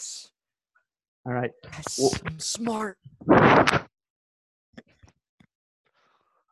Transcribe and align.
Yes. 0.00 0.30
All 1.26 1.34
right. 1.34 1.50
Yes. 1.62 1.98
Well- 2.00 2.12
I'm 2.24 2.38
smart. 2.38 2.96
All 3.28 3.86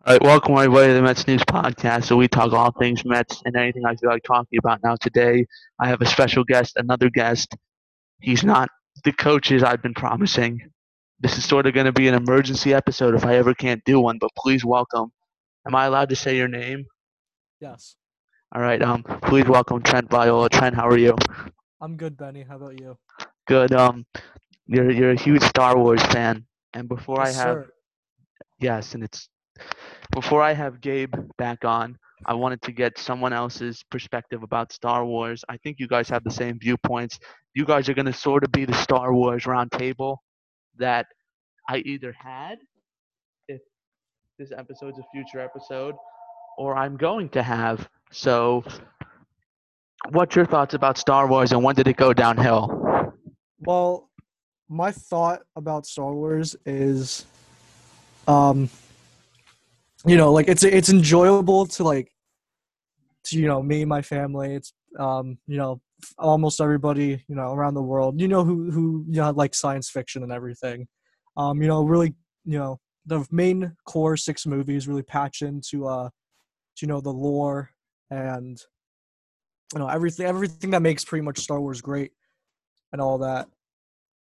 right, 0.06 0.22
welcome 0.22 0.54
everybody 0.54 0.88
to 0.88 0.92
the 0.94 1.00
Mets 1.00 1.26
News 1.26 1.42
Podcast. 1.44 2.04
So 2.04 2.16
we 2.18 2.28
talk 2.28 2.52
all 2.52 2.72
things 2.72 3.06
Mets 3.06 3.40
and 3.46 3.56
anything 3.56 3.86
I 3.86 3.96
feel 3.96 4.10
like 4.10 4.22
talking 4.22 4.58
about. 4.58 4.80
Now 4.84 4.96
today, 4.96 5.46
I 5.80 5.88
have 5.88 6.02
a 6.02 6.06
special 6.06 6.44
guest, 6.44 6.74
another 6.76 7.08
guest. 7.08 7.56
He's 8.20 8.44
not 8.44 8.68
the 9.04 9.12
coaches 9.12 9.62
I've 9.62 9.80
been 9.80 9.94
promising. 9.94 10.60
This 11.18 11.38
is 11.38 11.46
sort 11.46 11.66
of 11.66 11.72
going 11.72 11.86
to 11.86 11.92
be 11.92 12.06
an 12.06 12.14
emergency 12.14 12.74
episode 12.74 13.14
if 13.14 13.24
I 13.24 13.36
ever 13.36 13.54
can't 13.54 13.82
do 13.86 13.98
one. 13.98 14.18
But 14.18 14.28
please 14.36 14.62
welcome. 14.62 15.10
Am 15.66 15.74
I 15.74 15.86
allowed 15.86 16.10
to 16.10 16.16
say 16.16 16.36
your 16.36 16.48
name? 16.48 16.84
Yes. 17.62 17.96
All 18.54 18.60
right. 18.60 18.82
Um, 18.82 19.02
please 19.22 19.46
welcome 19.46 19.80
Trent 19.82 20.10
Viola. 20.10 20.50
Trent, 20.50 20.74
how 20.74 20.86
are 20.86 20.98
you? 20.98 21.16
I'm 21.80 21.96
good, 21.96 22.18
Benny. 22.18 22.42
How 22.42 22.56
about 22.56 22.78
you? 22.78 22.98
Good. 23.48 23.72
Um, 23.72 24.06
you're 24.66 24.90
you're 24.90 25.12
a 25.12 25.20
huge 25.20 25.42
Star 25.42 25.76
Wars 25.78 26.02
fan, 26.06 26.46
and 26.74 26.88
before 26.88 27.18
Yes, 27.18 27.36
I 27.36 27.42
have 27.42 27.58
sir. 27.64 27.70
Yes, 28.60 28.94
and 28.94 29.02
it's 29.04 29.28
before 30.12 30.42
I 30.42 30.52
have 30.52 30.80
Gabe 30.80 31.14
back 31.38 31.64
on, 31.64 31.98
I 32.26 32.34
wanted 32.34 32.62
to 32.62 32.72
get 32.72 32.98
someone 32.98 33.32
else's 33.32 33.84
perspective 33.90 34.42
about 34.42 34.72
Star 34.72 35.04
Wars. 35.04 35.44
I 35.48 35.56
think 35.58 35.78
you 35.80 35.88
guys 35.88 36.08
have 36.10 36.24
the 36.24 36.30
same 36.30 36.58
viewpoints. 36.58 37.18
You 37.54 37.64
guys 37.64 37.88
are 37.88 37.94
going 37.94 38.06
to 38.06 38.12
sort 38.12 38.44
of 38.44 38.52
be 38.52 38.64
the 38.66 38.74
Star 38.74 39.14
Wars 39.14 39.44
roundtable 39.44 40.18
that 40.78 41.06
I 41.68 41.78
either 41.78 42.12
had 42.12 42.58
if 43.48 43.60
this 44.38 44.52
episode's 44.52 44.98
a 44.98 45.04
future 45.12 45.40
episode 45.40 45.94
or 46.58 46.76
I'm 46.76 46.96
going 46.96 47.28
to 47.30 47.42
have. 47.42 47.88
So 48.10 48.64
what's 50.10 50.36
your 50.36 50.46
thoughts 50.46 50.74
about 50.74 50.98
Star 50.98 51.28
Wars 51.28 51.52
and 51.52 51.62
when 51.62 51.74
did 51.74 51.88
it 51.88 51.96
go 51.96 52.12
downhill? 52.12 52.87
Well, 53.60 54.08
my 54.68 54.92
thought 54.92 55.40
about 55.56 55.86
Star 55.86 56.12
Wars 56.12 56.54
is, 56.66 57.26
um, 58.26 58.68
you 60.06 60.16
know, 60.16 60.32
like 60.32 60.48
it's 60.48 60.62
it's 60.62 60.88
enjoyable 60.88 61.66
to 61.66 61.84
like, 61.84 62.12
to 63.24 63.38
you 63.38 63.46
know, 63.46 63.62
me 63.62 63.82
and 63.82 63.88
my 63.88 64.02
family. 64.02 64.54
It's 64.54 64.72
um, 64.98 65.38
you 65.46 65.56
know, 65.56 65.80
almost 66.18 66.60
everybody 66.60 67.24
you 67.28 67.34
know 67.34 67.52
around 67.52 67.74
the 67.74 67.82
world. 67.82 68.20
You 68.20 68.28
know 68.28 68.44
who 68.44 68.70
who 68.70 69.04
you 69.08 69.20
know 69.20 69.30
like 69.30 69.54
science 69.54 69.90
fiction 69.90 70.22
and 70.22 70.32
everything. 70.32 70.86
Um, 71.36 71.60
you 71.62 71.68
know, 71.68 71.82
really, 71.84 72.14
you 72.44 72.58
know, 72.58 72.78
the 73.06 73.26
main 73.30 73.72
core 73.86 74.16
six 74.16 74.46
movies 74.46 74.86
really 74.86 75.02
patch 75.02 75.42
into 75.42 75.86
uh, 75.86 76.10
you 76.80 76.88
know, 76.88 77.00
the 77.00 77.12
lore 77.12 77.70
and 78.10 78.60
you 79.74 79.78
know 79.78 79.88
everything 79.88 80.26
everything 80.26 80.70
that 80.70 80.80
makes 80.80 81.04
pretty 81.04 81.22
much 81.22 81.38
Star 81.38 81.60
Wars 81.60 81.80
great 81.80 82.12
and 82.92 83.00
all 83.00 83.18
that 83.18 83.48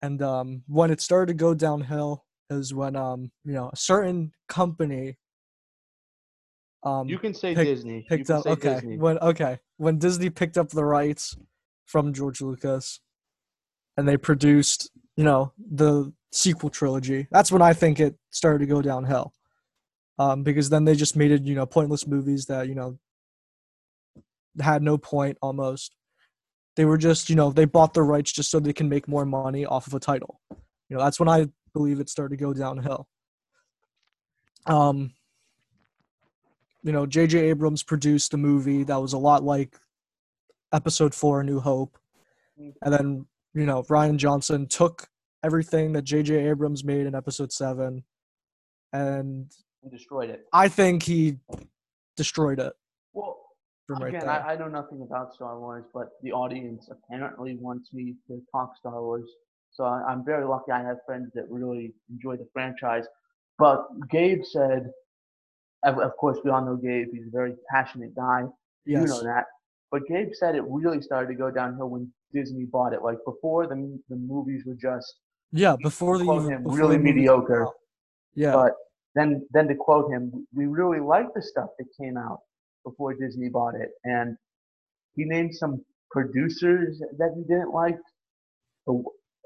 and 0.02 0.22
um, 0.22 0.62
when 0.68 0.90
it 0.90 1.00
started 1.00 1.26
to 1.32 1.34
go 1.34 1.54
downhill 1.54 2.24
is 2.50 2.72
when 2.72 2.94
um, 2.96 3.30
you 3.44 3.52
know 3.52 3.70
a 3.72 3.76
certain 3.76 4.32
company 4.48 5.16
um, 6.84 7.08
You 7.08 7.18
can 7.18 7.34
say 7.34 7.54
pick- 7.54 7.66
Disney. 7.66 8.06
Picked 8.08 8.30
up 8.30 8.46
okay 8.46 8.74
Disney. 8.74 8.96
when 8.98 9.18
okay 9.18 9.58
when 9.78 9.98
Disney 9.98 10.30
picked 10.30 10.56
up 10.56 10.68
the 10.68 10.84
rights 10.84 11.36
from 11.86 12.12
George 12.12 12.40
Lucas 12.40 13.00
and 13.96 14.06
they 14.06 14.16
produced 14.16 14.90
you 15.16 15.24
know 15.24 15.52
the 15.58 16.12
sequel 16.32 16.70
trilogy 16.70 17.26
that's 17.30 17.50
when 17.50 17.62
I 17.62 17.72
think 17.72 17.98
it 17.98 18.14
started 18.30 18.58
to 18.60 18.66
go 18.66 18.82
downhill 18.82 19.32
um, 20.18 20.42
because 20.44 20.68
then 20.68 20.84
they 20.84 20.94
just 20.94 21.16
made 21.16 21.30
it 21.32 21.42
you 21.42 21.54
know 21.54 21.66
pointless 21.66 22.06
movies 22.06 22.46
that 22.46 22.68
you 22.68 22.74
know 22.74 22.98
had 24.60 24.82
no 24.82 24.96
point 24.98 25.36
almost 25.42 25.95
they 26.76 26.84
were 26.84 26.98
just 26.98 27.28
you 27.28 27.36
know 27.36 27.50
they 27.50 27.64
bought 27.64 27.94
the 27.94 28.02
rights 28.02 28.32
just 28.32 28.50
so 28.50 28.60
they 28.60 28.72
can 28.72 28.88
make 28.88 29.08
more 29.08 29.24
money 29.24 29.66
off 29.66 29.86
of 29.86 29.94
a 29.94 30.00
title. 30.00 30.40
You 30.88 30.96
know 30.96 31.02
that's 31.02 31.18
when 31.18 31.28
i 31.28 31.46
believe 31.72 32.00
it 32.00 32.08
started 32.08 32.38
to 32.38 32.44
go 32.44 32.52
downhill. 32.52 33.08
Um 34.66 35.12
you 36.82 36.92
know 36.92 37.06
jj 37.06 37.34
abrams 37.34 37.82
produced 37.82 38.34
a 38.34 38.36
movie 38.36 38.84
that 38.84 39.00
was 39.00 39.12
a 39.12 39.18
lot 39.18 39.42
like 39.42 39.76
episode 40.72 41.14
4 41.14 41.40
A 41.40 41.44
new 41.44 41.60
hope. 41.60 41.98
And 42.58 42.92
then 42.92 43.26
you 43.54 43.66
know 43.66 43.82
Rian 43.84 44.16
Johnson 44.16 44.66
took 44.66 45.08
everything 45.42 45.92
that 45.92 46.04
jj 46.04 46.50
abrams 46.50 46.84
made 46.84 47.06
in 47.06 47.14
episode 47.14 47.52
7 47.52 48.04
and 48.92 49.50
destroyed 49.90 50.30
it. 50.30 50.46
i 50.52 50.68
think 50.68 51.02
he 51.02 51.36
destroyed 52.16 52.58
it 52.58 52.72
from 53.86 54.02
right 54.02 54.08
again, 54.08 54.26
there 54.26 54.30
I, 54.30 54.54
I 54.54 54.56
know 54.56 54.68
nothing 54.68 55.02
about 55.02 55.34
Star 55.34 55.58
Wars, 55.58 55.84
but 55.94 56.08
the 56.22 56.32
audience 56.32 56.88
apparently 56.90 57.56
wants 57.56 57.92
me 57.92 58.14
to 58.28 58.40
talk 58.52 58.76
Star 58.76 59.00
Wars. 59.02 59.28
So 59.72 59.84
I, 59.84 60.02
I'm 60.08 60.24
very 60.24 60.44
lucky. 60.44 60.72
I 60.72 60.82
have 60.82 60.98
friends 61.06 61.30
that 61.34 61.44
really 61.48 61.94
enjoy 62.10 62.36
the 62.36 62.48
franchise. 62.52 63.04
But 63.58 63.86
Gabe 64.10 64.42
said, 64.44 64.90
of, 65.84 65.98
of 65.98 66.16
course, 66.16 66.38
we 66.44 66.50
all 66.50 66.64
know 66.64 66.76
Gabe. 66.76 67.08
He's 67.12 67.26
a 67.26 67.30
very 67.30 67.54
passionate 67.70 68.14
guy. 68.14 68.44
yes 68.84 69.02
You 69.02 69.06
know 69.06 69.22
that. 69.22 69.44
But 69.90 70.02
Gabe 70.08 70.30
said 70.32 70.56
it 70.56 70.64
really 70.66 71.00
started 71.00 71.28
to 71.28 71.34
go 71.34 71.50
downhill 71.50 71.88
when 71.88 72.12
Disney 72.34 72.64
bought 72.64 72.92
it. 72.92 73.02
Like 73.02 73.18
before, 73.24 73.66
the 73.66 74.00
the 74.08 74.16
movies 74.16 74.64
were 74.66 74.74
just 74.74 75.14
yeah 75.52 75.76
before 75.82 76.18
the 76.18 76.24
him, 76.24 76.64
before 76.64 76.78
really 76.78 76.96
the 76.96 77.02
mediocre. 77.02 77.68
yeah 78.34 78.52
But 78.52 78.72
then, 79.14 79.46
then 79.52 79.66
to 79.68 79.74
quote 79.74 80.12
him, 80.12 80.46
we 80.52 80.66
really 80.66 81.00
liked 81.00 81.34
the 81.34 81.40
stuff 81.40 81.70
that 81.78 81.86
came 81.98 82.18
out 82.18 82.40
before 82.86 83.14
Disney 83.14 83.48
bought 83.48 83.74
it, 83.74 83.90
and 84.04 84.36
he 85.16 85.24
named 85.24 85.54
some 85.54 85.84
producers 86.10 87.02
that 87.18 87.34
he 87.36 87.42
didn't 87.42 87.72
like. 87.72 87.98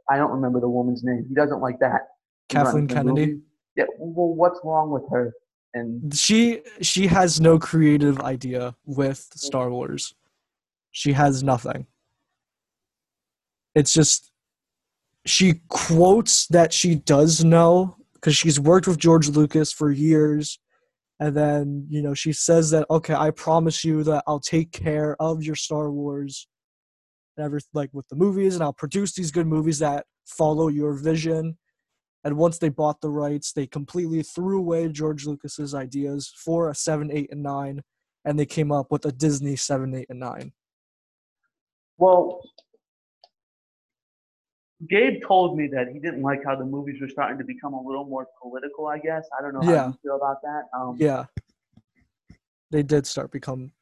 I 0.09 0.17
don't 0.17 0.31
remember 0.31 0.61
the 0.61 0.69
woman's 0.69 1.03
name. 1.03 1.25
He 1.29 1.35
doesn't 1.35 1.61
like 1.61 1.79
that. 1.81 2.03
kathleen 2.49 2.87
kennedy 2.87 3.27
movie. 3.27 3.41
Yeah. 3.77 3.85
Well, 3.99 4.35
what's 4.35 4.61
wrong 4.63 4.91
with 4.91 5.05
her? 5.11 5.33
And 5.73 6.15
she 6.15 6.63
she 6.83 7.07
has 7.07 7.41
no 7.41 7.59
creative 7.59 8.21
idea 8.21 8.75
with 8.85 9.27
Star 9.35 9.71
Wars. 9.71 10.15
She 10.91 11.13
has 11.13 11.43
nothing. 11.43 11.87
It's 13.75 13.93
just 13.93 14.33
she 15.25 15.61
quotes 15.69 16.47
that 16.49 16.73
she 16.73 16.97
does 16.97 17.45
know 17.45 17.97
because 18.15 18.37
she's 18.37 18.59
worked 18.59 18.89
with 18.89 18.99
George 18.99 19.29
Lucas 19.29 19.73
for 19.73 19.91
years 19.91 20.59
and 21.21 21.37
then 21.37 21.87
you 21.89 22.03
know 22.03 22.15
she 22.15 22.33
says 22.33 22.71
that 22.71 22.87
okay 22.91 23.15
I 23.15 23.31
promise 23.31 23.85
you 23.85 24.03
that 24.05 24.25
I'll 24.27 24.41
take 24.41 24.73
care 24.73 25.17
of 25.21 25.43
your 25.43 25.55
Star 25.55 25.91
Wars 25.93 26.49
and 27.37 27.45
everything 27.47 27.71
like 27.75 27.91
with 27.93 28.09
the 28.09 28.17
movies 28.17 28.55
and 28.55 28.65
I'll 28.65 28.73
produce 28.73 29.15
these 29.15 29.31
good 29.31 29.47
movies 29.47 29.79
that 29.79 30.07
follow 30.27 30.69
your 30.69 30.95
vision 30.95 31.57
and 32.25 32.37
once 32.37 32.59
they 32.59 32.69
bought 32.69 33.01
the 33.01 33.11
rights, 33.11 33.53
they 33.53 33.67
completely 33.67 34.23
threw 34.23 34.59
away 34.59 34.89
George 34.89 35.27
Lucas's 35.27 35.75
ideas 35.75 36.33
for 36.37 36.69
a 36.69 36.75
7, 36.75 37.11
8, 37.11 37.33
and 37.33 37.43
9, 37.43 37.83
and 38.25 38.39
they 38.39 38.47
came 38.47 38.71
up 38.71 38.89
with 38.91 39.07
a 39.07 39.13
Disney 39.13 39.57
7, 39.57 39.95
8, 39.95 40.07
and 40.11 40.21
9. 40.21 40.53
well, 41.97 42.43
Gabe 44.89 45.21
told 45.27 45.57
me 45.59 45.67
that 45.69 45.89
he 45.89 45.99
didn't 45.99 46.23
like 46.23 46.41
how 46.45 46.57
the 46.57 46.65
movies 46.65 47.01
were 47.01 47.09
starting 47.09 47.37
to 47.39 47.45
become 47.45 47.75
a 47.75 47.83
little 47.83 48.05
more 48.07 48.27
political. 48.41 48.87
I 48.87 48.99
guess 48.99 49.29
I 49.39 49.43
don't 49.43 49.53
know 49.55 49.61
how 49.63 49.73
Yeah. 49.73 49.87
you 49.89 49.99
feel 50.03 50.17
about 50.17 50.41
that. 50.43 50.63
Um, 50.77 50.97
Yeah. 50.99 51.27
They 52.71 52.83
did 52.83 53.07
start 53.07 53.31
become 53.33 53.73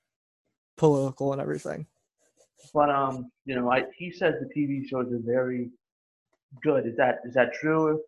political 0.76 1.32
and 1.32 1.40
everything. 1.42 1.86
But 2.74 2.90
um, 2.90 3.30
you 3.44 3.54
know, 3.54 3.70
I, 3.70 3.84
he 3.96 4.10
says 4.10 4.34
the 4.40 4.48
TV 4.60 4.88
shows 4.88 5.12
are 5.12 5.18
very 5.22 5.70
good. 6.62 6.86
Is 6.86 6.96
that 6.96 7.20
is 7.24 7.34
that 7.34 7.52
true? 7.54 8.00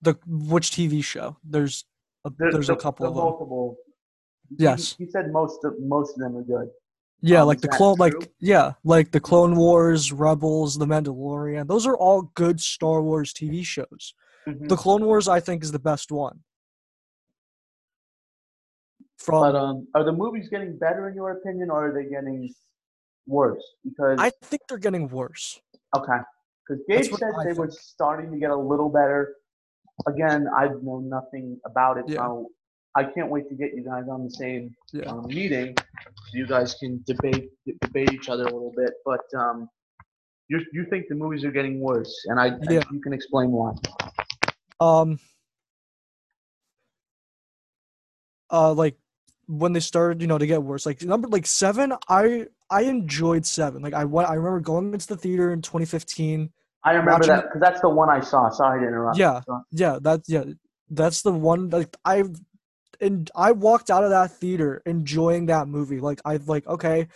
The 0.00 0.16
which 0.26 0.70
TV 0.70 1.04
show? 1.04 1.36
There's 1.44 1.84
a, 2.24 2.30
The- 2.30 2.50
there's 2.52 2.68
the- 2.68 2.74
a 2.74 2.76
couple 2.76 3.04
the 3.04 3.10
of 3.10 3.16
them. 3.16 3.24
multiple. 3.24 3.76
he- 4.48 4.56
Yes. 4.58 4.94
He, 4.96 5.06
said 5.10 5.32
most 5.32 5.64
of 5.64 5.78
most 5.80 6.14
of 6.14 6.20
them 6.20 6.36
are 6.36 6.42
good. 6.42 6.70
Yeah, 7.22 7.42
um, 7.42 7.46
like 7.46 7.60
the 7.60 7.68
clone 7.68 7.96
like 7.98 8.14
yeah, 8.40 8.72
like 8.82 9.12
the 9.12 9.20
Clone 9.20 9.54
Wars, 9.54 10.12
Rebels, 10.12 10.76
The 10.76 10.86
Mandalorian. 10.86 11.68
Those 11.68 11.86
are 11.86 11.96
all 11.96 12.22
good 12.34 12.60
Star 12.60 13.00
Wars 13.00 13.32
TV 13.32 13.64
shows. 13.64 14.14
Mhm. 14.46 14.68
The 14.68 14.76
Clone 14.76 15.04
Wars 15.04 15.28
I 15.28 15.38
think 15.38 15.62
is 15.62 15.70
the 15.70 15.78
best 15.78 16.10
one. 16.10 16.40
From 19.18 19.40
But 19.40 19.54
um, 19.54 19.86
are 19.94 20.02
the 20.04 20.12
movies 20.12 20.48
getting 20.48 20.76
better 20.76 21.08
in 21.08 21.14
your 21.14 21.30
opinion, 21.30 21.70
or 21.70 21.88
are 21.90 21.94
they 21.94 22.10
getting 22.10 22.52
worse? 23.28 23.62
Because 23.84 24.18
I 24.18 24.30
think 24.42 24.62
they're 24.68 24.78
getting 24.78 25.08
worse. 25.08 25.60
okay, 25.96 26.18
because 26.66 26.82
Gabe 26.88 27.04
said 27.16 27.30
I 27.38 27.44
they 27.44 27.52
were 27.52 27.70
starting 27.70 28.32
to 28.32 28.38
get 28.38 28.50
a 28.50 28.56
little 28.56 28.88
better. 28.88 29.36
Again, 30.08 30.48
I 30.56 30.66
know 30.82 30.98
nothing 30.98 31.60
about 31.64 31.98
it, 31.98 32.06
Yeah. 32.08 32.16
so 32.26 32.48
I 32.94 33.04
can't 33.04 33.30
wait 33.30 33.48
to 33.48 33.54
get 33.54 33.74
you 33.74 33.82
guys 33.84 34.04
on 34.10 34.24
the 34.24 34.30
same 34.30 34.74
Yeah. 34.92 35.04
um, 35.10 35.26
meeting 35.26 35.74
so 35.78 36.32
you 36.34 36.46
guys 36.46 36.74
can 36.74 37.02
debate 37.06 37.50
debate 37.82 38.12
each 38.12 38.28
other 38.28 38.42
a 38.44 38.52
little 38.52 38.72
bit. 38.76 38.92
But 39.04 39.20
um, 39.36 39.68
you 40.48 40.60
you 40.72 40.84
think 40.90 41.08
the 41.08 41.14
movies 41.14 41.44
are 41.44 41.50
getting 41.50 41.80
worse, 41.80 42.12
and 42.26 42.38
I 42.38 42.46
Yeah. 42.68 42.82
you 42.92 43.00
can 43.00 43.12
explain 43.12 43.50
why. 43.50 43.72
um 44.80 45.18
uh 48.50 48.72
like 48.72 48.96
when 49.46 49.72
they 49.72 49.80
started 49.80 50.20
you 50.20 50.26
know 50.26 50.38
to 50.38 50.46
get 50.46 50.62
worse 50.62 50.84
like 50.86 51.02
number 51.02 51.28
like 51.28 51.46
seven 51.46 51.92
i 52.08 52.46
i 52.70 52.82
enjoyed 52.82 53.46
seven 53.46 53.80
like 53.82 53.94
i 53.94 54.00
i 54.00 54.34
remember 54.34 54.60
going 54.60 54.92
into 54.92 55.06
the 55.06 55.16
theater 55.16 55.52
in 55.52 55.62
2015 55.62 56.50
I 56.84 56.94
remember 56.94 57.24
that 57.26 57.44
because 57.44 57.60
that's 57.60 57.80
the 57.80 57.88
one 57.88 58.10
I 58.10 58.18
saw. 58.18 58.48
Sorry 58.50 58.80
to 58.80 58.88
interrupt. 58.88 59.16
Yeah. 59.16 59.42
Yeah, 59.70 59.98
that's 60.02 60.28
yeah, 60.28 60.42
that's 60.90 61.22
the 61.22 61.30
one. 61.30 61.70
Like 61.70 61.96
I, 62.04 62.24
and 63.02 63.30
I 63.34 63.52
walked 63.52 63.90
out 63.90 64.04
of 64.04 64.10
that 64.10 64.30
theater 64.30 64.80
enjoying 64.86 65.46
that 65.46 65.68
movie. 65.68 66.00
Like 66.00 66.20
I 66.24 66.36
like 66.46 66.66
okay, 66.66 67.08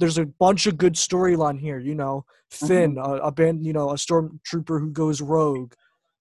there's 0.00 0.18
a 0.18 0.26
bunch 0.26 0.66
of 0.66 0.78
good 0.78 0.94
storyline 0.94 1.60
here. 1.60 1.78
You 1.78 1.94
know, 1.94 2.24
Finn, 2.50 2.96
a, 2.98 3.14
a 3.14 3.32
band, 3.32 3.64
you 3.64 3.72
know, 3.72 3.90
a 3.90 3.94
stormtrooper 3.94 4.80
who 4.80 4.90
goes 4.90 5.20
rogue, 5.20 5.74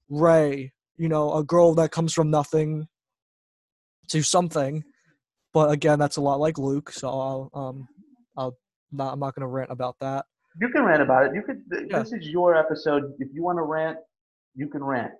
Rey, 0.10 0.74
you 0.98 1.10
know, 1.10 1.34
a 1.34 1.44
girl 1.44 1.74
that 1.76 1.92
comes 1.92 2.14
from 2.14 2.30
nothing 2.30 2.88
to 4.10 4.22
something. 4.22 4.84
But 5.54 5.72
again, 5.72 6.00
that's 6.00 6.18
a 6.18 6.22
lot 6.22 6.40
like 6.40 6.58
Luke. 6.58 6.92
So 6.92 7.08
I'll 7.08 7.50
um, 7.54 7.88
I'll 8.38 8.58
not 8.92 9.14
I'm 9.14 9.20
not 9.20 9.36
gonna 9.36 9.48
rant 9.48 9.72
about 9.72 9.96
that. 10.02 10.26
You 10.60 10.70
can 10.70 10.84
rant 10.84 11.02
about 11.02 11.28
it. 11.28 11.36
You 11.36 11.42
could. 11.42 11.64
Yeah. 11.90 12.00
This 12.00 12.14
is 12.14 12.28
your 12.28 12.56
episode. 12.56 13.14
If 13.20 13.30
you 13.34 13.44
want 13.44 13.58
to 13.58 13.64
rant, 13.64 13.98
you 14.56 14.68
can 14.68 14.84
rant. 14.84 15.12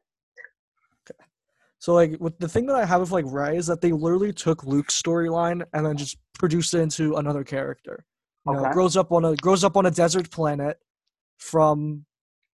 So 1.84 1.94
like 1.94 2.16
with 2.22 2.40
the 2.40 2.48
thing 2.48 2.66
that 2.68 2.78
I 2.78 2.86
have 2.86 3.02
with 3.02 3.12
like 3.12 3.26
Rey 3.28 3.58
is 3.58 3.68
that 3.68 3.82
they 3.82 3.92
literally 3.92 4.32
took 4.32 4.64
Luke's 4.64 5.02
storyline 5.02 5.66
and 5.74 5.86
then 5.86 5.98
just 5.98 6.16
produced 6.40 6.74
it 6.74 6.80
into 6.80 7.18
another 7.18 7.44
character. 7.44 8.06
You 8.48 8.54
know, 8.54 8.60
Okay. 8.62 8.72
grows 8.72 8.96
up 8.96 9.12
on 9.12 9.26
a 9.26 9.36
grows 9.36 9.66
up 9.66 9.76
on 9.76 9.86
a 9.86 9.92
desert 9.92 10.32
planet 10.32 10.80
from 11.40 12.06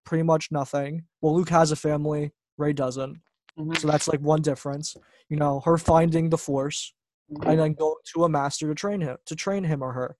pretty 0.04 0.24
much 0.24 0.52
nothing. 0.52 1.04
Well, 1.22 1.36
Luke 1.36 1.50
has 1.50 1.72
a 1.72 1.76
family, 1.76 2.31
Rey 2.58 2.74
doesn't. 2.74 3.22
Mhm. 3.56 3.78
So 3.78 3.88
that's 3.88 4.08
like 4.08 4.20
one 4.20 4.42
difference. 4.42 4.98
You 5.30 5.38
know, 5.38 5.60
her 5.60 5.78
finding 5.78 6.31
the 6.31 6.38
Force 6.40 6.96
Mhm. 7.31 7.52
and 7.52 7.60
then 7.60 7.74
going 7.74 8.02
to 8.16 8.24
a 8.24 8.30
master 8.30 8.68
to 8.68 8.74
train 8.74 9.02
him 9.02 9.18
to 9.26 9.36
train 9.36 9.64
him 9.64 9.84
or 9.84 9.94
her. 9.94 10.18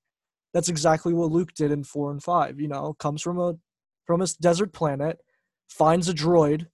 That's 0.54 0.70
exactly 0.70 1.16
what 1.16 1.32
Luke 1.32 1.56
did 1.56 1.72
in 1.72 1.84
four 1.84 2.12
and 2.12 2.22
five. 2.22 2.60
You 2.60 2.68
know, 2.68 2.94
comes 2.94 3.24
from 3.24 3.40
a 3.40 3.58
from 4.06 4.22
a 4.22 4.28
desert 4.40 4.72
planet, 4.72 5.20
finds 5.68 6.08
a 6.08 6.14
droid, 6.14 6.68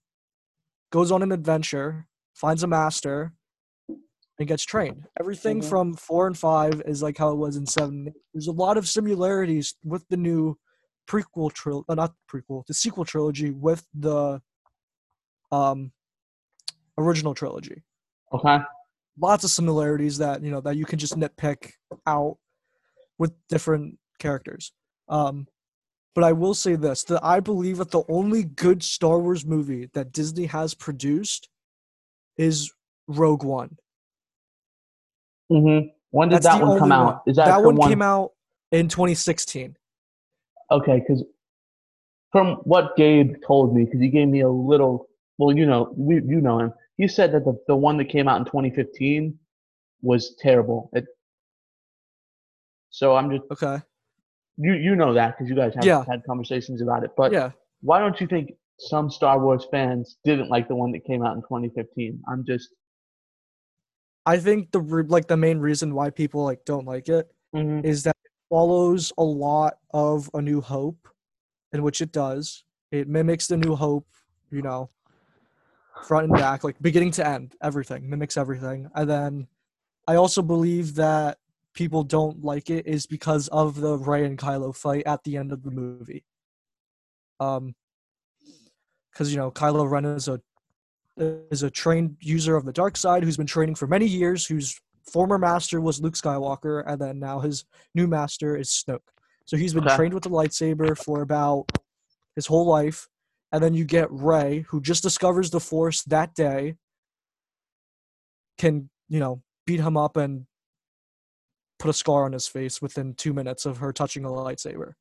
goes 0.92 1.14
on 1.14 1.24
an 1.24 1.32
adventure, 1.32 2.10
finds 2.36 2.62
a 2.64 2.68
master, 2.68 3.34
and 4.38 4.48
gets 4.48 4.64
trained. 4.64 5.08
Everything 5.20 5.62
Mhm. 5.62 5.70
from 5.70 5.94
four 5.96 6.28
and 6.28 6.38
five 6.38 6.82
is 6.86 7.02
like 7.02 7.18
how 7.18 7.32
it 7.32 7.36
was 7.38 7.56
in 7.56 7.66
seven. 7.66 8.14
There's 8.34 8.48
a 8.48 8.52
lot 8.52 8.78
of 8.78 8.88
similarities 8.88 9.76
with 9.84 10.06
the 10.10 10.18
new 10.18 10.60
prequel 11.08 11.52
trilogy, 11.54 11.86
uh, 11.88 11.96
not 11.96 12.14
prequel, 12.30 12.66
the 12.66 12.74
sequel 12.74 13.06
trilogy 13.06 13.52
with 13.52 13.88
the 13.94 14.42
um 15.52 15.94
original 16.98 17.34
trilogy 17.36 17.84
Okay. 18.34 18.58
lots 19.20 19.44
of 19.44 19.50
similarities 19.52 20.18
that 20.18 20.42
you 20.42 20.50
know 20.52 20.60
that 20.62 20.76
you 20.76 20.86
can 20.86 20.98
just 21.00 21.16
nitpick 21.16 21.74
out 22.06 22.38
with 23.18 23.32
different 23.48 23.98
characters. 24.20 24.74
Um, 25.08 25.48
but 26.16 26.24
I 26.24 26.34
will 26.34 26.54
say 26.54 26.76
this: 26.76 27.04
that 27.06 27.24
I 27.24 27.40
believe 27.40 27.78
that 27.78 27.92
the 27.92 28.04
only 28.10 28.44
good 28.44 28.82
Star 28.84 29.20
Wars 29.20 29.46
movie 29.46 29.86
that 29.94 30.12
Disney 30.12 30.48
has 30.48 30.74
produced 30.74 31.48
is 32.38 32.72
Rogue 33.08 33.44
One. 33.44 33.78
Mm-hmm. 35.52 35.88
When 36.12 36.30
did 36.30 36.36
That's 36.36 36.46
that 36.46 36.62
one 36.66 36.80
come 36.80 36.92
only 36.92 37.12
out? 37.12 37.22
Is 37.28 37.36
that, 37.38 37.46
that 37.48 37.64
one 37.64 37.76
one? 37.76 37.90
came 37.90 38.02
out 38.02 38.32
in 38.72 38.88
2016? 38.88 39.76
Okay, 40.72 41.00
because 41.00 41.24
from 42.32 42.56
what 42.64 42.96
Gabe 42.96 43.36
told 43.46 43.76
me, 43.76 43.86
because 43.86 44.02
he 44.02 44.10
gave 44.10 44.28
me 44.28 44.42
a 44.42 44.50
little. 44.50 45.08
Well, 45.38 45.56
you 45.56 45.66
know, 45.66 45.94
we, 45.98 46.16
you 46.16 46.40
know 46.42 46.60
him. 46.60 46.74
He 46.98 47.08
said 47.08 47.34
that 47.34 47.44
the 47.44 47.58
the 47.68 47.76
one 47.76 47.98
that 47.98 48.06
came 48.06 48.28
out 48.28 48.40
in 48.40 48.46
2015 48.46 49.38
was 50.02 50.36
terrible. 50.40 50.90
It, 50.94 51.06
so 52.90 53.16
I'm 53.16 53.30
just 53.30 53.44
Okay. 53.52 53.84
you 54.58 54.74
you 54.74 54.96
know 54.96 55.14
that 55.14 55.36
because 55.38 55.50
you 55.50 55.56
guys 55.56 55.76
have 55.76 55.86
Yeah. 55.86 56.06
had 56.08 56.24
conversations 56.26 56.82
about 56.82 57.04
it. 57.04 57.12
But 57.18 57.34
yeah. 57.34 57.52
why 57.82 58.00
don't 58.00 58.20
you 58.22 58.28
think 58.28 58.52
some 58.78 59.10
Star 59.10 59.40
Wars 59.40 59.66
fans 59.72 60.18
didn't 60.26 60.50
like 60.50 60.68
the 60.68 60.76
one 60.76 60.92
that 60.92 61.06
came 61.06 61.24
out 61.24 61.36
in 61.36 61.42
2015? 61.44 62.22
I'm 62.28 62.46
just. 62.46 62.70
I 64.26 64.38
think 64.38 64.72
the 64.72 64.80
like 65.08 65.28
the 65.28 65.38
main 65.38 65.60
reason 65.60 65.94
why 65.94 66.10
people 66.10 66.44
like 66.44 66.66
don't 66.66 66.86
like 66.86 67.10
it 67.10 67.32
Mhm. 67.54 67.86
is 67.86 68.04
that 68.04 68.16
it 68.24 68.32
follows 68.50 69.14
a 69.18 69.24
lot 69.24 69.78
of 69.94 70.30
A 70.34 70.42
New 70.42 70.62
Hope, 70.62 71.08
in 71.72 71.84
which 71.84 72.02
it 72.02 72.12
does. 72.12 72.64
It 72.92 73.08
mimics 73.08 73.48
the 73.48 73.58
New 73.58 73.76
Hope, 73.76 74.08
you 74.52 74.62
know, 74.62 74.90
front 76.04 76.26
and 76.26 76.34
back, 76.34 76.64
like 76.64 76.82
beginning 76.82 77.12
to 77.12 77.28
end, 77.28 77.56
everything 77.62 78.10
mimics 78.10 78.36
everything. 78.38 78.90
And 78.96 79.10
then 79.10 79.48
I 80.08 80.16
also 80.16 80.42
believe 80.42 80.96
that 80.96 81.38
people 81.74 82.04
don't 82.04 82.44
like 82.44 82.70
it 82.70 82.88
is 82.88 83.06
because 83.06 83.48
of 83.50 83.76
the 83.80 83.98
Rey 83.98 84.26
and 84.26 84.38
Kylo 84.40 84.76
fight 84.76 85.04
at 85.06 85.24
the 85.24 85.38
end 85.38 85.52
of 85.52 85.62
the 85.64 85.72
movie. 85.72 86.26
Um, 87.40 87.76
because 89.16 89.32
you 89.32 89.38
know 89.38 89.50
Kylo 89.50 89.90
Ren 89.90 90.06
is 90.06 90.28
a 90.28 90.42
is 91.18 91.64
a 91.64 91.70
trained 91.70 92.18
user 92.20 92.58
of 92.58 92.66
the 92.66 92.74
dark 92.74 92.98
side 92.98 93.24
who's 93.24 93.38
been 93.38 93.46
training 93.48 93.76
for 93.76 93.88
many 93.88 94.06
years, 94.06 94.46
whose 94.46 94.78
former 95.10 95.38
master 95.38 95.80
was 95.80 96.02
Luke 96.02 96.16
Skywalker, 96.16 96.84
and 96.86 97.00
then 97.00 97.20
now 97.20 97.40
his 97.40 97.64
new 97.94 98.06
master 98.06 98.58
is 98.58 98.70
Snoke. 98.70 99.00
So 99.46 99.56
he's 99.56 99.74
been 99.74 99.86
Okay. 99.86 99.96
trained 99.96 100.14
with 100.14 100.24
the 100.24 100.30
lightsaber 100.30 100.98
for 100.98 101.22
about 101.22 101.72
his 102.36 102.48
whole 102.48 102.66
life. 102.66 103.08
And 103.54 103.64
then 103.64 103.74
you 103.74 103.86
get 103.86 104.12
Rey, 104.12 104.66
who 104.68 104.82
just 104.82 105.04
discovers 105.04 105.52
the 105.52 105.62
Force 105.62 106.04
that 106.06 106.34
day, 106.36 106.76
can, 108.58 108.90
you 109.08 109.20
know, 109.20 109.42
beat 109.66 109.80
him 109.80 109.96
up 109.96 110.18
and 110.18 110.48
put 111.80 111.90
a 111.90 111.94
scar 111.94 112.26
on 112.26 112.34
his 112.34 112.48
face 112.48 112.82
within 112.82 113.14
two 113.14 113.34
minutes 113.34 113.66
of 113.66 113.78
her 113.78 113.94
touching 113.94 114.26
a 114.26 114.30
lightsaber. 114.30 114.94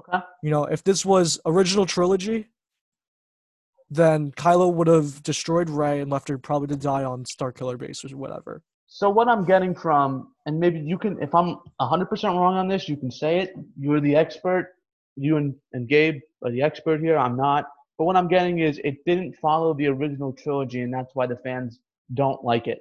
Okay. 0.00 0.18
You 0.42 0.50
know, 0.50 0.64
if 0.64 0.82
this 0.82 1.04
was 1.04 1.38
original 1.46 1.86
trilogy, 1.86 2.48
then 3.90 4.30
Kylo 4.32 4.72
would 4.72 4.86
have 4.86 5.22
destroyed 5.22 5.68
Rey 5.68 6.00
and 6.00 6.10
left 6.10 6.28
her 6.28 6.38
probably 6.38 6.68
to 6.68 6.76
die 6.76 7.04
on 7.04 7.24
Starkiller 7.24 7.76
Base 7.76 8.04
or 8.04 8.16
whatever. 8.16 8.62
So 8.86 9.10
what 9.10 9.28
I'm 9.28 9.44
getting 9.44 9.74
from, 9.74 10.32
and 10.46 10.58
maybe 10.58 10.78
you 10.80 10.96
can, 10.96 11.20
if 11.22 11.34
I'm 11.34 11.58
100% 11.80 12.24
wrong 12.24 12.56
on 12.56 12.68
this, 12.68 12.88
you 12.88 12.96
can 12.96 13.10
say 13.10 13.38
it. 13.38 13.54
You're 13.78 14.00
the 14.00 14.16
expert. 14.16 14.74
You 15.16 15.36
and, 15.36 15.54
and 15.72 15.88
Gabe 15.88 16.20
are 16.44 16.50
the 16.50 16.62
expert 16.62 17.00
here. 17.00 17.18
I'm 17.18 17.36
not. 17.36 17.66
But 17.98 18.04
what 18.04 18.16
I'm 18.16 18.28
getting 18.28 18.60
is 18.60 18.80
it 18.82 19.04
didn't 19.04 19.34
follow 19.42 19.74
the 19.74 19.86
original 19.88 20.32
trilogy, 20.32 20.80
and 20.80 20.94
that's 20.94 21.14
why 21.14 21.26
the 21.26 21.36
fans 21.36 21.80
don't 22.14 22.42
like 22.44 22.66
it. 22.66 22.78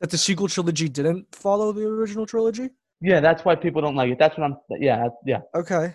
That 0.00 0.10
the 0.10 0.18
sequel 0.18 0.48
trilogy 0.48 0.88
didn't 0.88 1.34
follow 1.34 1.72
the 1.72 1.84
original 1.86 2.26
trilogy? 2.26 2.70
Yeah, 3.00 3.20
that's 3.20 3.44
why 3.44 3.54
people 3.54 3.82
don't 3.82 3.96
like 3.96 4.10
it. 4.10 4.18
That's 4.18 4.36
what 4.38 4.44
I'm. 4.44 4.56
Yeah, 4.78 5.08
yeah. 5.26 5.40
Okay. 5.54 5.94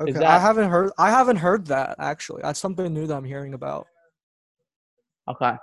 Okay. 0.00 0.24
I 0.24 0.38
haven't 0.38 0.70
heard 0.70 0.92
I 0.98 1.10
haven't 1.10 1.36
heard 1.36 1.66
that 1.66 1.96
actually. 1.98 2.42
That's 2.42 2.58
something 2.58 2.92
new 2.92 3.06
that 3.06 3.14
I'm 3.14 3.24
hearing 3.24 3.54
about. 3.54 3.86
Okay. 5.28 5.56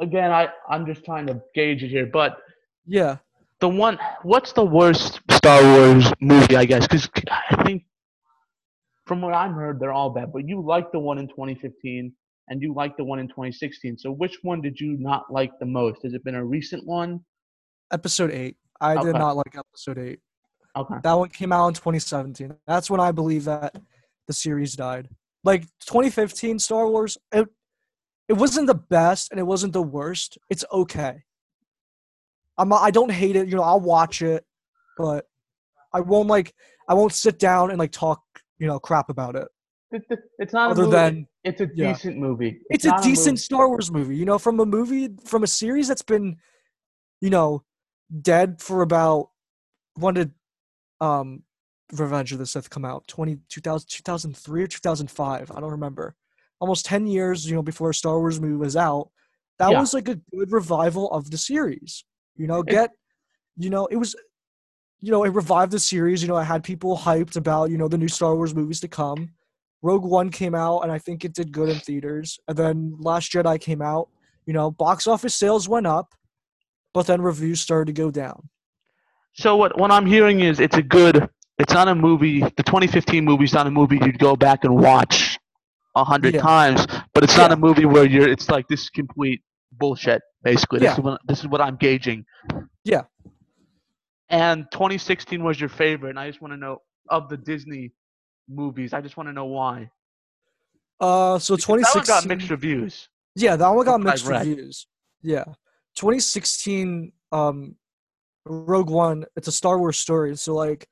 Again, 0.00 0.30
I 0.32 0.48
I'm 0.68 0.86
just 0.86 1.04
trying 1.04 1.26
to 1.26 1.40
gauge 1.54 1.82
it 1.82 1.88
here, 1.88 2.06
but 2.06 2.38
Yeah. 2.86 3.18
The 3.60 3.68
one, 3.68 3.96
what's 4.22 4.52
the 4.52 4.64
worst 4.64 5.20
Star 5.30 5.62
Wars 5.62 6.12
movie? 6.20 6.56
I 6.56 6.64
guess 6.64 6.86
because 6.86 7.08
I 7.30 7.62
think 7.64 7.84
from 9.06 9.20
what 9.20 9.34
I've 9.34 9.52
heard, 9.52 9.78
they're 9.78 9.92
all 9.92 10.10
bad. 10.10 10.32
But 10.32 10.48
you 10.48 10.60
like 10.60 10.90
the 10.90 10.98
one 10.98 11.18
in 11.18 11.28
2015, 11.28 12.12
and 12.48 12.62
you 12.62 12.74
like 12.74 12.96
the 12.96 13.04
one 13.04 13.20
in 13.20 13.28
2016. 13.28 13.98
So 13.98 14.10
which 14.10 14.36
one 14.42 14.60
did 14.60 14.80
you 14.80 14.96
not 14.98 15.32
like 15.32 15.52
the 15.60 15.66
most? 15.66 16.02
Has 16.02 16.12
it 16.12 16.24
been 16.24 16.34
a 16.34 16.44
recent 16.44 16.84
one? 16.86 17.20
Episode 17.92 18.32
eight. 18.32 18.56
I 18.80 19.00
did 19.00 19.14
not 19.14 19.36
like 19.36 19.54
episode 19.56 19.98
eight. 19.98 20.18
Okay. 20.76 20.94
That 21.02 21.12
one 21.14 21.28
came 21.28 21.52
out 21.52 21.68
in 21.68 21.74
2017. 21.74 22.54
That's 22.66 22.88
when 22.90 23.00
I 23.00 23.12
believe 23.12 23.44
that 23.44 23.74
the 24.26 24.32
series 24.32 24.74
died. 24.74 25.08
Like 25.44 25.62
2015 25.86 26.58
Star 26.58 26.88
Wars, 26.88 27.18
it 27.32 27.48
it 28.28 28.34
wasn't 28.34 28.66
the 28.68 28.74
best 28.74 29.30
and 29.30 29.38
it 29.40 29.42
wasn't 29.42 29.72
the 29.72 29.82
worst. 29.82 30.38
It's 30.48 30.64
okay. 30.72 31.22
I'm 32.56 32.68
not, 32.68 32.82
I 32.82 32.90
don't 32.90 33.10
hate 33.10 33.36
it. 33.36 33.48
You 33.48 33.56
know, 33.56 33.62
I'll 33.62 33.80
watch 33.80 34.22
it, 34.22 34.44
but 34.96 35.26
I 35.92 36.00
won't 36.00 36.28
like 36.28 36.54
I 36.88 36.94
won't 36.94 37.12
sit 37.12 37.38
down 37.38 37.70
and 37.70 37.78
like 37.78 37.92
talk 37.92 38.22
you 38.58 38.66
know 38.66 38.78
crap 38.78 39.10
about 39.10 39.36
it. 39.36 39.48
It- 39.90 40.04
it- 40.08 40.20
It's 40.38 40.52
not 40.54 40.70
Other 40.70 40.84
a 40.84 40.86
than 40.86 41.26
it's 41.44 41.60
a 41.60 41.68
yeah. 41.74 41.92
decent 41.92 42.16
movie. 42.16 42.60
it's 42.70 42.84
a 42.86 42.96
decent 43.02 43.34
movie- 43.34 43.36
Star 43.38 43.68
Wars 43.68 43.90
movie. 43.90 44.16
You 44.16 44.24
know, 44.24 44.38
from 44.38 44.58
a 44.60 44.64
movie 44.66 45.10
from 45.24 45.42
a 45.42 45.46
series 45.46 45.88
that's 45.88 46.02
been, 46.02 46.36
you 47.20 47.28
know, 47.30 47.62
dead 48.22 48.62
for 48.62 48.80
about 48.82 49.28
one 49.96 50.14
did 50.14 50.32
um 51.02 51.42
Revenge 51.92 52.32
of 52.32 52.38
the 52.38 52.46
Sith 52.46 52.70
come 52.70 52.84
out? 52.86 53.06
20, 53.08 53.38
2000, 53.48 53.88
2003 53.88 54.62
or 54.62 54.66
2005. 54.66 55.50
I 55.50 55.60
don't 55.60 55.70
remember. 55.70 56.14
Almost 56.60 56.86
10 56.86 57.06
years, 57.06 57.44
you 57.48 57.54
know, 57.54 57.62
before 57.62 57.90
a 57.90 57.94
Star 57.94 58.18
Wars 58.18 58.40
movie 58.40 58.56
was 58.56 58.76
out. 58.76 59.10
That 59.58 59.72
Yeah. 59.72 59.80
was 59.80 59.92
like 59.92 60.08
a 60.08 60.14
good 60.34 60.50
revival 60.52 61.10
of 61.10 61.30
the 61.30 61.36
series. 61.36 62.04
You 62.36 62.46
know, 62.46 62.62
get 62.62 62.90
you 63.58 63.68
know, 63.68 63.86
it 63.86 63.96
was 63.96 64.16
you 65.00 65.10
know, 65.10 65.24
it 65.24 65.30
revived 65.34 65.72
the 65.72 65.80
series. 65.80 66.22
You 66.22 66.28
know, 66.28 66.36
I 66.36 66.44
had 66.44 66.62
people 66.62 66.96
hyped 66.96 67.36
about, 67.36 67.70
you 67.70 67.76
know, 67.76 67.88
the 67.88 67.98
new 67.98 68.08
Star 68.08 68.36
Wars 68.36 68.54
movies 68.54 68.80
to 68.80 68.88
come. 68.88 69.30
Rogue 69.82 70.04
One 70.04 70.30
came 70.30 70.54
out, 70.54 70.82
and 70.82 70.92
I 70.92 70.98
think 70.98 71.24
it 71.24 71.34
did 71.34 71.50
good 71.50 71.68
in 71.68 71.80
theaters. 71.80 72.38
And 72.46 72.56
then 72.56 72.94
Last 73.00 73.32
Jedi 73.32 73.60
came 73.60 73.82
out. 73.82 74.08
You 74.46 74.52
know, 74.52 74.70
box 74.70 75.08
office 75.08 75.34
sales 75.34 75.68
went 75.68 75.88
up, 75.88 76.14
but 76.94 77.06
then 77.08 77.20
reviews 77.20 77.60
started 77.60 77.86
to 77.86 78.00
go 78.00 78.10
down. 78.12 78.48
So 79.34 79.56
what 79.56 79.78
what 79.78 79.90
I'm 79.90 80.06
hearing 80.06 80.40
is 80.40 80.60
it's 80.60 80.76
a 80.76 80.82
good. 80.82 81.28
It's 81.58 81.72
not 81.72 81.88
a 81.88 81.94
movie. 81.94 82.40
The 82.40 82.62
2015 82.62 83.24
movie's 83.24 83.52
not 83.52 83.66
a 83.66 83.70
movie 83.70 83.98
you'd 84.02 84.18
go 84.18 84.36
back 84.36 84.64
and 84.64 84.76
watch 84.76 85.38
a 85.94 86.04
hundred 86.04 86.34
Yeah. 86.34 86.42
times, 86.42 86.86
but 87.14 87.22
it's 87.24 87.36
not 87.36 87.50
Yeah. 87.50 87.54
a 87.54 87.56
movie 87.58 87.84
where 87.84 88.04
you're. 88.04 88.28
It's 88.28 88.48
like 88.48 88.66
this 88.68 88.82
is 88.82 88.90
complete 88.90 89.42
bullshit. 89.72 90.22
Basically, 90.42 90.80
this 90.80 90.86
Yeah. 90.86 90.92
is 90.94 91.00
what 91.00 91.20
this 91.26 91.40
is 91.40 91.48
what 91.48 91.60
I'm 91.60 91.76
gauging. 91.76 92.24
Yeah. 92.84 93.02
And 94.28 94.66
2016 94.72 95.42
was 95.44 95.60
your 95.60 95.68
favorite, 95.68 96.10
and 96.10 96.18
I 96.18 96.26
just 96.28 96.40
want 96.40 96.52
to 96.52 96.56
know 96.56 96.78
of 97.10 97.28
the 97.28 97.36
Disney 97.36 97.92
movies. 98.48 98.92
I 98.92 99.00
just 99.00 99.16
want 99.16 99.28
to 99.28 99.32
know 99.32 99.44
why. 99.44 99.90
Uh, 101.00 101.38
so 101.38 101.56
Because 101.56 101.66
That 101.66 101.72
one 101.72 101.78
2016. 101.80 102.14
got 102.14 102.26
mixed 102.26 102.50
reviews. 102.50 103.08
Yeah, 103.34 103.56
that 103.56 103.68
one 103.68 103.84
got 103.84 104.00
mixed 104.00 104.26
reviews. 104.26 104.86
Yeah, 105.22 105.44
2016. 105.96 107.12
Um, 107.30 107.76
Rogue 108.44 108.90
One. 108.90 109.24
It's 109.36 109.48
a 109.48 109.52
Star 109.52 109.78
Wars 109.78 109.98
story, 109.98 110.36
so 110.36 110.54
like, 110.54 110.88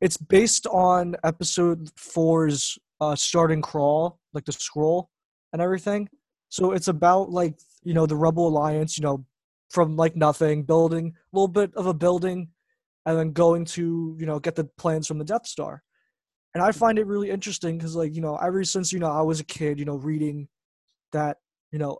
it's 0.00 0.16
based 0.16 0.66
on 0.66 1.16
Episode 1.24 1.90
Four's 1.96 2.78
uh, 3.00 3.14
starting 3.14 3.62
crawl, 3.62 4.18
like 4.32 4.44
the 4.44 4.52
scroll 4.52 5.10
and 5.52 5.62
everything. 5.62 6.08
So 6.48 6.72
it's 6.72 6.88
about 6.88 7.30
like 7.30 7.58
you 7.82 7.94
know 7.94 8.06
the 8.06 8.16
Rebel 8.16 8.48
Alliance, 8.48 8.98
you 8.98 9.02
know, 9.02 9.24
from 9.70 9.96
like 9.96 10.16
nothing, 10.16 10.62
building 10.62 11.14
a 11.14 11.36
little 11.36 11.48
bit 11.48 11.74
of 11.74 11.86
a 11.86 11.94
building, 11.94 12.48
and 13.06 13.18
then 13.18 13.32
going 13.32 13.64
to 13.66 14.16
you 14.18 14.26
know 14.26 14.38
get 14.38 14.54
the 14.54 14.64
plans 14.78 15.06
from 15.06 15.18
the 15.18 15.24
Death 15.24 15.46
Star. 15.46 15.82
And 16.54 16.62
I 16.62 16.70
find 16.70 16.98
it 16.98 17.06
really 17.06 17.30
interesting 17.30 17.76
because 17.76 17.96
like 17.96 18.14
you 18.14 18.20
know 18.20 18.36
ever 18.36 18.62
since 18.64 18.92
you 18.92 18.98
know 18.98 19.10
I 19.10 19.22
was 19.22 19.40
a 19.40 19.44
kid, 19.44 19.78
you 19.78 19.84
know, 19.84 19.96
reading 19.96 20.48
that 21.12 21.38
you 21.72 21.78
know 21.78 21.98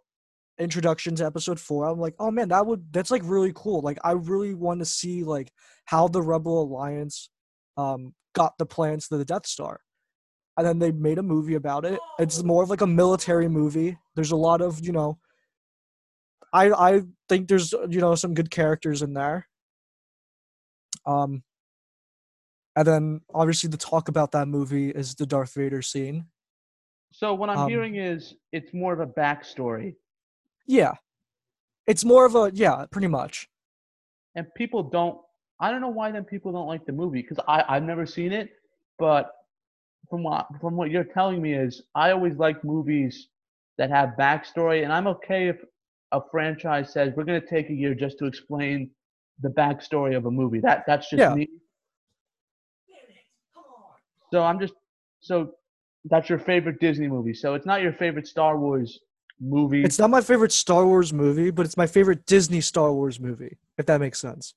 introduction 0.59 1.15
to 1.17 1.27
episode 1.27 1.59
four 1.59 1.85
i'm 1.87 1.99
like 1.99 2.15
oh 2.21 2.31
man 2.31 2.49
that 2.49 2.65
would 2.65 2.93
that's 2.93 3.11
like 3.11 3.23
really 3.25 3.53
cool. 3.55 3.81
Like 3.81 3.99
i 4.05 4.13
really 4.13 4.55
want 4.55 4.79
to 4.81 4.85
see 4.85 5.25
like 5.25 5.51
how 5.87 6.07
the 6.09 6.23
rebel 6.23 6.63
alliance 6.63 7.29
um 7.77 8.15
got 8.35 8.57
the 8.59 8.67
plans 8.67 9.09
to 9.09 9.17
the 9.17 9.25
death 9.25 9.47
star. 9.47 9.81
And 10.57 10.65
then 10.67 10.79
they 10.79 10.93
made 10.93 11.19
a 11.19 11.23
movie 11.23 11.57
about 11.57 11.85
it. 11.85 11.99
It's 12.21 12.43
more 12.45 12.63
of 12.63 12.71
like 12.71 12.81
a 12.81 12.87
military 12.87 13.49
movie. 13.49 13.99
There's 14.15 14.31
a 14.31 14.37
lot 14.37 14.61
of 14.61 14.85
you 14.85 14.93
know 14.93 15.19
i 16.53 16.71
i 16.71 17.03
think 17.29 17.49
there's 17.49 17.73
you 17.73 18.01
know 18.01 18.15
some 18.15 18.35
good 18.35 18.51
characters 18.51 19.03
in 19.03 19.15
there. 19.15 19.49
Um 21.07 21.43
and 22.77 22.87
then 22.87 23.21
obviously 23.33 23.69
the 23.71 23.77
talk 23.77 24.09
about 24.09 24.33
that 24.33 24.47
movie 24.47 24.91
is 24.91 25.15
the 25.15 25.27
darth 25.27 25.55
vader 25.55 25.83
scene. 25.83 26.27
So 27.13 27.33
what 27.35 27.49
I'm 27.51 27.59
Um, 27.59 27.69
hearing 27.69 27.97
is 27.97 28.35
it's 28.53 28.75
more 28.75 28.93
of 28.93 28.99
a 29.01 29.07
backstory, 29.07 29.95
yeah 30.67 30.93
it's 31.87 32.05
more 32.05 32.25
of 32.25 32.35
a 32.35 32.51
yeah 32.55 32.87
pretty 32.91 33.09
much 33.09 33.49
and 34.35 34.47
people 34.55 34.83
don't. 34.83 35.19
I 35.61 35.71
don't 35.71 35.81
know 35.81 35.89
why 35.89 36.11
then 36.11 36.25
people 36.25 36.53
don't 36.53 36.67
like 36.67 36.85
the 36.85 36.93
movie 36.93 37.23
because 37.23 37.39
I 37.47 37.65
I've 37.69 37.85
never 37.85 38.07
seen 38.07 38.33
it, 38.33 38.51
but 38.99 39.31
from 40.11 40.23
what 40.23 40.49
from 40.61 40.77
what 40.77 40.91
you're 40.91 41.05
telling 41.05 41.41
me 41.41 41.55
is 41.55 41.83
I 41.95 42.11
always 42.11 42.37
like 42.37 42.65
movies 42.65 43.29
that 43.79 43.91
have 43.91 44.11
backstory, 44.19 44.83
and 44.85 44.93
I'm 44.93 45.07
okay 45.07 45.49
if 45.49 45.57
a 46.13 46.21
franchise 46.31 46.93
says 46.93 47.13
we're 47.17 47.25
going 47.25 47.41
to 47.41 47.47
take 47.47 47.71
a 47.71 47.75
year 47.75 47.95
just 47.95 48.19
to 48.19 48.27
explain 48.27 48.91
the 49.41 49.49
backstory 49.49 50.17
of 50.17 50.27
a 50.27 50.31
movie. 50.31 50.61
That 50.61 50.85
that's 50.87 51.09
just 51.09 51.21
Yeah. 51.21 51.35
me. 51.35 51.49
So 54.33 54.43
I'm 54.43 54.59
just 54.59 54.75
so 55.21 55.53
that's 56.07 56.29
your 56.29 56.39
favorite 56.39 56.81
Disney 56.81 57.09
movie. 57.09 57.35
So 57.35 57.55
it's 57.55 57.67
not 57.67 57.81
your 57.83 57.93
favorite 57.93 58.27
Star 58.27 58.59
Wars 58.59 58.99
movie. 59.41 59.85
It's 59.85 59.99
not 59.99 60.11
my 60.11 60.21
favorite 60.21 60.53
Star 60.53 60.87
Wars 60.87 61.13
movie, 61.13 61.51
but 61.51 61.67
it's 61.67 61.77
my 61.77 61.87
favorite 61.87 62.27
Disney 62.27 62.61
Star 62.61 62.93
Wars 62.93 63.21
movie, 63.21 63.57
if 63.79 63.87
that 63.87 64.01
makes 64.01 64.19
sense. 64.19 64.55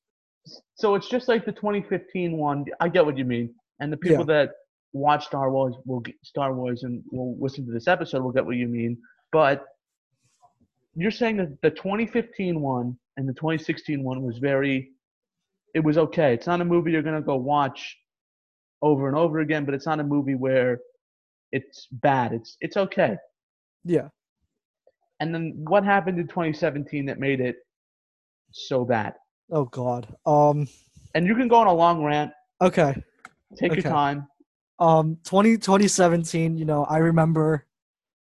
so 0.75 0.95
it's 0.95 1.09
just 1.09 1.27
like 1.27 1.45
the 1.45 1.51
2015 1.51 2.37
one. 2.37 2.65
I 2.79 2.89
get 2.89 3.05
what 3.05 3.17
you 3.17 3.25
mean, 3.25 3.53
and 3.79 3.91
the 3.91 3.97
people 3.97 4.25
that 4.25 4.51
watch 4.93 5.25
Star 5.25 5.51
Wars 5.51 5.75
will 5.85 5.99
get 5.99 6.15
Star 6.23 6.53
Wars 6.53 6.83
and 6.83 7.03
will 7.11 7.37
listen 7.39 7.65
to 7.65 7.71
this 7.71 7.87
episode 7.87 8.21
will 8.23 8.31
get 8.31 8.45
what 8.45 8.55
you 8.55 8.67
mean. 8.67 8.97
But 9.31 9.65
you're 10.95 11.11
saying 11.11 11.37
that 11.37 11.61
the 11.61 11.69
2015 11.69 12.59
one 12.61 12.97
and 13.17 13.27
the 13.27 13.33
2016 13.33 14.03
one 14.03 14.23
was 14.23 14.37
very, 14.37 14.91
it 15.75 15.81
was 15.81 15.97
okay. 15.97 16.33
It's 16.33 16.47
not 16.47 16.61
a 16.61 16.65
movie 16.65 16.91
you're 16.91 17.01
gonna 17.03 17.21
go 17.21 17.35
watch 17.35 17.97
over 18.81 19.07
and 19.07 19.17
over 19.17 19.39
again, 19.39 19.65
but 19.65 19.73
it's 19.73 19.85
not 19.85 19.99
a 19.99 20.03
movie 20.03 20.35
where 20.35 20.79
it's 21.51 21.87
bad. 21.91 22.33
It's 22.33 22.57
it's 22.61 22.77
okay. 22.77 23.17
Yeah. 23.83 24.09
And 25.19 25.33
then 25.33 25.53
what 25.67 25.83
happened 25.83 26.19
in 26.19 26.27
2017 26.27 27.05
that 27.07 27.19
made 27.19 27.39
it 27.41 27.57
so 28.51 28.85
bad? 28.85 29.13
Oh 29.51 29.65
God. 29.65 30.07
Um. 30.25 30.67
And 31.15 31.25
you 31.25 31.35
can 31.35 31.47
go 31.47 31.55
on 31.55 31.67
a 31.67 31.73
long 31.73 32.03
rant. 32.03 32.31
Okay. 32.61 32.95
Take 33.57 33.71
Okay. 33.71 33.81
your 33.81 33.91
time. 33.91 34.27
Um. 34.79 35.17
20, 35.23 35.57
2017. 35.57 36.57
You 36.57 36.65
know, 36.65 36.83
I 36.85 36.97
remember. 36.97 37.65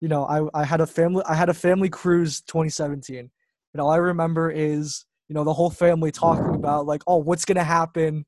You 0.00 0.09
know, 0.09 0.25
I 0.25 0.61
I 0.61 0.65
had 0.65 0.81
a 0.81 0.87
family. 0.87 1.23
I 1.26 1.35
had 1.35 1.49
a 1.49 1.55
family 1.55 1.88
cruise. 1.88 2.41
2017. 2.43 3.17
You 3.17 3.31
know, 3.75 3.85
all 3.85 3.91
I 3.91 3.97
remember 3.97 4.50
is 4.50 5.05
you 5.29 5.35
know 5.35 5.45
the 5.45 5.53
whole 5.53 5.71
family 5.71 6.12
talking 6.12 6.55
about 6.55 6.87
like, 6.87 7.03
oh, 7.07 7.17
what's 7.17 7.45
gonna 7.45 7.65
happen, 7.65 8.25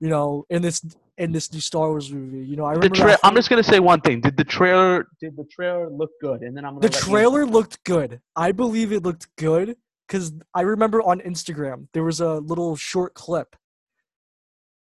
you 0.00 0.08
know, 0.08 0.44
in 0.48 0.62
this 0.62 0.80
in 1.18 1.32
this 1.32 1.52
new 1.52 1.60
Star 1.60 1.88
Wars 1.88 2.12
movie. 2.12 2.46
You 2.46 2.56
know, 2.56 2.64
I 2.64 2.72
remember. 2.72 2.94
tra- 2.94 3.18
I'm 3.22 3.34
just 3.34 3.50
gonna 3.50 3.62
say 3.62 3.80
one 3.80 4.00
thing. 4.00 4.20
Did 4.20 4.36
the 4.36 4.44
trailer? 4.44 5.08
Did 5.20 5.36
the 5.36 5.44
trailer 5.50 5.90
look 5.90 6.10
good? 6.20 6.42
And 6.42 6.56
then 6.56 6.64
I'm 6.64 6.74
gonna 6.74 6.88
The 6.88 6.94
let 6.94 7.02
you- 7.06 7.10
trailer 7.12 7.46
looked 7.46 7.82
good. 7.84 8.20
I 8.36 8.52
believe 8.52 8.92
it 8.92 9.02
looked 9.02 9.26
good 9.36 9.76
because 10.06 10.32
I 10.54 10.62
remember 10.62 11.02
on 11.02 11.20
Instagram 11.20 11.88
there 11.92 12.04
was 12.04 12.20
a 12.20 12.34
little 12.34 12.76
short 12.76 13.14
clip, 13.14 13.56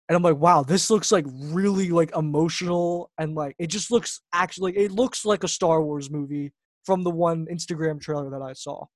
and 0.09 0.17
I'm 0.17 0.23
like, 0.23 0.37
wow, 0.37 0.63
this 0.63 0.91
looks 0.91 1.11
like 1.13 1.25
really 1.29 1.91
like 1.91 2.15
emotional 2.17 3.11
and 3.19 3.35
like 3.35 3.55
it 3.59 3.69
just 3.69 3.91
looks 3.91 4.21
actually 4.33 4.77
it 4.77 4.91
looks 4.91 5.25
like 5.25 5.45
a 5.45 5.49
Star 5.49 5.83
Wars 5.83 6.11
movie 6.11 6.53
from 6.85 7.03
the 7.03 7.11
one 7.11 7.47
Instagram 7.47 8.01
trailer 8.01 8.31
that 8.31 8.43
I 8.43 8.53
saw. 8.55 8.87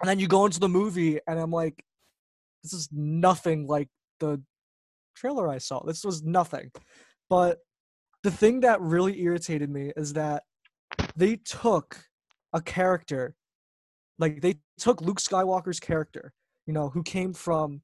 And 0.00 0.08
then 0.08 0.18
you 0.18 0.28
go 0.28 0.44
into 0.46 0.60
the 0.60 0.68
movie 0.68 1.18
and 1.26 1.38
I'm 1.38 1.50
like, 1.50 1.82
this 2.62 2.72
is 2.72 2.88
nothing 2.92 3.66
like 3.66 3.88
the 4.20 4.40
trailer 5.16 5.48
I 5.48 5.58
saw. 5.58 5.82
This 5.84 6.04
was 6.04 6.22
nothing. 6.22 6.70
But 7.28 7.58
the 8.22 8.30
thing 8.30 8.60
that 8.60 8.80
really 8.80 9.20
irritated 9.20 9.70
me 9.70 9.92
is 9.96 10.12
that 10.12 10.44
they 11.16 11.36
took 11.36 11.98
a 12.52 12.60
character 12.60 13.34
like 14.18 14.40
they 14.40 14.56
took 14.78 15.00
Luke 15.02 15.20
Skywalker's 15.20 15.80
character, 15.80 16.32
you 16.66 16.72
know, 16.72 16.88
who 16.88 17.02
came 17.02 17.34
from 17.34 17.82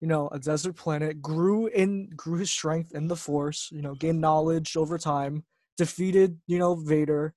you 0.00 0.08
know, 0.08 0.28
a 0.28 0.38
desert 0.38 0.74
planet, 0.74 1.22
grew 1.22 1.68
in 1.68 2.10
grew 2.10 2.38
his 2.38 2.50
strength 2.50 2.94
in 2.94 3.08
the 3.08 3.16
force, 3.16 3.70
you 3.72 3.82
know, 3.82 3.94
gained 3.94 4.20
knowledge 4.20 4.76
over 4.76 4.98
time, 4.98 5.44
defeated, 5.76 6.38
you 6.46 6.58
know, 6.58 6.74
Vader, 6.74 7.32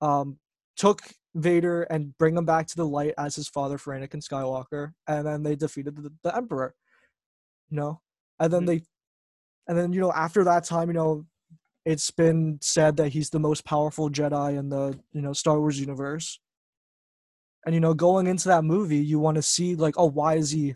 um, 0.00 0.38
took 0.76 1.02
Vader 1.34 1.82
and 1.84 2.16
bring 2.18 2.36
him 2.36 2.44
back 2.44 2.66
to 2.66 2.76
the 2.76 2.86
light 2.86 3.14
as 3.16 3.36
his 3.36 3.48
father 3.48 3.78
for 3.78 3.94
Anakin 3.94 4.22
Skywalker, 4.26 4.92
and 5.06 5.26
then 5.26 5.42
they 5.42 5.54
defeated 5.54 5.96
the, 5.96 6.12
the 6.24 6.36
Emperor. 6.36 6.74
You 7.70 7.76
know? 7.76 8.00
And 8.40 8.52
then 8.52 8.62
Mhm. 8.62 8.66
they 8.66 8.82
and 9.66 9.76
then, 9.76 9.92
you 9.92 10.00
know, 10.00 10.12
after 10.12 10.44
that 10.44 10.64
time, 10.64 10.88
you 10.88 10.94
know, 10.94 11.26
it's 11.84 12.10
been 12.10 12.58
said 12.62 12.96
that 12.96 13.10
he's 13.10 13.28
the 13.28 13.38
most 13.38 13.66
powerful 13.66 14.08
Jedi 14.08 14.56
in 14.58 14.70
the, 14.70 14.98
you 15.12 15.20
know, 15.20 15.34
Star 15.34 15.58
Wars 15.60 15.78
universe. 15.78 16.40
And 17.66 17.74
you 17.74 17.80
know, 17.80 17.92
going 17.92 18.26
into 18.26 18.48
that 18.48 18.64
movie, 18.64 18.96
you 18.98 19.18
want 19.18 19.34
to 19.36 19.42
see 19.42 19.74
like, 19.74 19.94
oh, 19.98 20.06
why 20.08 20.36
is 20.36 20.50
he 20.52 20.74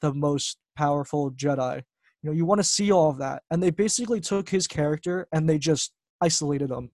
the 0.00 0.14
most 0.14 0.58
powerful 0.76 1.32
Jedi? 1.32 1.82
You 2.22 2.30
know, 2.30 2.32
you 2.32 2.44
want 2.44 2.60
to 2.60 2.64
see 2.64 2.92
all 2.92 3.10
of 3.10 3.18
that. 3.18 3.42
And 3.50 3.60
they 3.60 3.70
basically 3.70 4.20
took 4.20 4.48
his 4.48 4.68
character 4.68 5.26
and 5.32 5.48
they 5.48 5.58
just 5.58 5.92
isolated 6.20 6.70
him. 6.70 6.90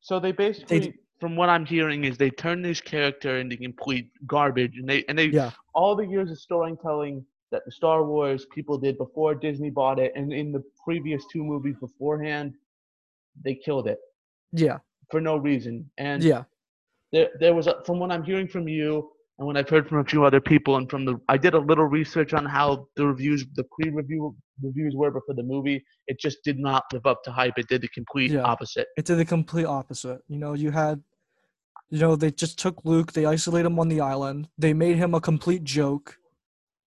So 0.00 0.20
they 0.20 0.30
basically, 0.32 0.78
They- 0.78 0.94
From 1.18 1.34
what 1.34 1.48
I'm 1.48 1.64
hearing, 1.64 2.04
is 2.04 2.18
they 2.18 2.28
turned 2.30 2.62
this 2.62 2.80
character 2.80 3.38
into 3.38 3.56
complete 3.56 4.10
garbage, 4.26 4.76
and 4.76 4.86
they 4.86 5.02
and 5.08 5.18
they 5.18 5.28
Yeah. 5.30 5.50
all 5.74 5.96
the 5.96 6.06
years 6.06 6.30
of 6.30 6.38
storytelling 6.38 7.24
that 7.52 7.62
the 7.64 7.72
Star 7.72 8.04
Wars 8.04 8.46
people 8.54 8.76
did 8.78 8.98
before 8.98 9.34
Disney 9.34 9.70
bought 9.70 9.98
it, 9.98 10.12
and 10.16 10.32
in 10.32 10.52
the 10.52 10.62
previous 10.84 11.24
two 11.32 11.44
movies 11.44 11.76
beforehand, 11.80 12.54
they 13.44 13.54
killed 13.54 13.86
it 13.86 13.98
Yeah. 14.52 14.78
for 15.10 15.20
no 15.20 15.36
reason. 15.36 15.90
And 15.98 16.22
Yeah. 16.22 16.44
there, 17.12 17.30
there 17.38 17.54
was 17.54 17.66
a, 17.66 17.82
from 17.84 17.98
what 18.00 18.10
I'm 18.10 18.24
hearing 18.24 18.48
from 18.48 18.66
you 18.68 19.10
and 19.38 19.46
what 19.46 19.56
I've 19.56 19.68
heard 19.68 19.86
from 19.88 19.98
a 19.98 20.04
few 20.04 20.24
other 20.24 20.40
people, 20.40 20.76
and 20.76 20.88
from 20.90 21.04
the 21.04 21.20
I 21.28 21.36
did 21.36 21.54
a 21.54 21.58
little 21.58 21.84
research 21.84 22.32
on 22.32 22.46
how 22.46 22.88
the 22.96 23.06
reviews, 23.06 23.44
the 23.54 23.64
pre-review 23.64 24.34
reviews 24.62 24.94
were 24.96 25.10
before 25.10 25.34
the 25.34 25.42
movie. 25.42 25.84
It 26.06 26.18
just 26.18 26.38
did 26.42 26.58
not 26.58 26.84
live 26.92 27.04
up 27.04 27.22
to 27.24 27.30
hype. 27.30 27.58
It 27.58 27.68
did 27.68 27.82
the 27.82 27.88
complete 27.88 28.30
Yeah. 28.30 28.40
opposite. 28.42 28.88
It 28.96 29.04
did 29.04 29.16
the 29.18 29.24
complete 29.26 29.66
opposite. 29.66 30.22
You 30.28 30.38
know, 30.38 30.54
you 30.54 30.70
had, 30.70 31.02
you 31.90 32.00
know, 32.00 32.16
they 32.16 32.30
just 32.30 32.58
took 32.58 32.82
Luke, 32.84 33.12
they 33.12 33.26
isolate 33.26 33.66
him 33.66 33.78
on 33.78 33.88
the 33.88 34.00
island, 34.00 34.48
they 34.58 34.72
made 34.72 34.96
him 34.96 35.14
a 35.14 35.20
complete 35.20 35.62
joke. 35.62 36.18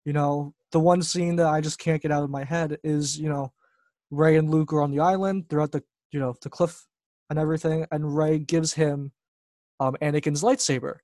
You 0.08 0.14
know, 0.14 0.54
the 0.72 0.80
one 0.80 1.02
scene 1.04 1.36
that 1.36 1.48
I 1.48 1.60
just 1.60 1.80
can't 1.80 2.02
get 2.02 2.14
out 2.14 2.24
of 2.24 2.30
my 2.30 2.46
head 2.46 2.78
is, 2.82 3.20
you 3.20 3.28
know, 3.30 3.52
Rey 4.10 4.38
and 4.38 4.50
Luke 4.50 4.72
are 4.72 4.82
on 4.82 4.92
the 4.92 5.02
island, 5.02 5.46
they're 5.50 5.60
at 5.62 5.74
the, 5.74 5.84
you 6.14 6.20
know, 6.22 6.34
the 6.42 6.50
cliff 6.50 6.88
and 7.30 7.38
everything, 7.38 7.86
and 7.92 8.16
Rey 8.16 8.40
gives 8.40 8.74
him 8.74 9.12
um, 9.82 9.98
Anakin's 10.02 10.44
lightsaber, 10.44 11.00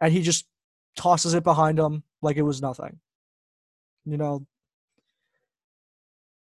and 0.00 0.12
he 0.12 0.22
just 0.22 0.46
tosses 0.96 1.34
it 1.34 1.44
behind 1.44 1.78
him 1.78 2.04
like 2.22 2.38
it 2.38 2.42
was 2.42 2.62
nothing. 2.62 3.00
you 4.06 4.16
know. 4.16 4.46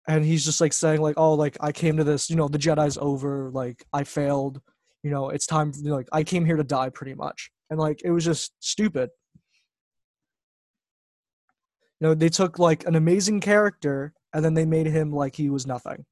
And 0.08 0.24
he's 0.24 0.44
just 0.44 0.60
like 0.60 0.72
saying 0.72 1.00
like, 1.00 1.14
oh, 1.16 1.34
like 1.34 1.56
I 1.60 1.72
came 1.72 1.96
to 1.96 2.04
this, 2.04 2.28
you 2.28 2.36
know, 2.36 2.48
the 2.48 2.58
Jedi's 2.58 2.98
over, 2.98 3.50
like 3.50 3.84
I 3.92 4.04
failed, 4.04 4.60
you 5.02 5.10
know, 5.10 5.30
it's 5.30 5.46
time, 5.46 5.72
you 5.76 5.90
know, 5.90 5.96
like 5.96 6.08
I 6.12 6.24
came 6.24 6.44
here 6.44 6.56
to 6.56 6.64
die, 6.64 6.90
pretty 6.90 7.14
much, 7.14 7.50
and 7.70 7.78
like 7.78 8.02
it 8.04 8.10
was 8.10 8.24
just 8.24 8.52
stupid. 8.60 9.10
You 12.02 12.08
know, 12.08 12.14
they 12.16 12.30
took 12.30 12.58
like 12.58 12.84
an 12.84 12.96
amazing 12.96 13.38
character 13.38 14.12
and 14.34 14.44
then 14.44 14.54
they 14.54 14.64
made 14.64 14.86
him 14.86 15.12
like 15.12 15.36
he 15.36 15.48
was 15.48 15.68
nothing. 15.68 16.04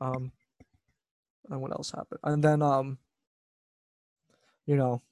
Um, 0.00 0.30
and 1.50 1.60
what 1.60 1.72
else 1.72 1.90
happened? 1.90 2.20
And 2.22 2.44
then, 2.44 2.62
um, 2.62 2.98
you 4.64 4.76
know, 4.76 5.02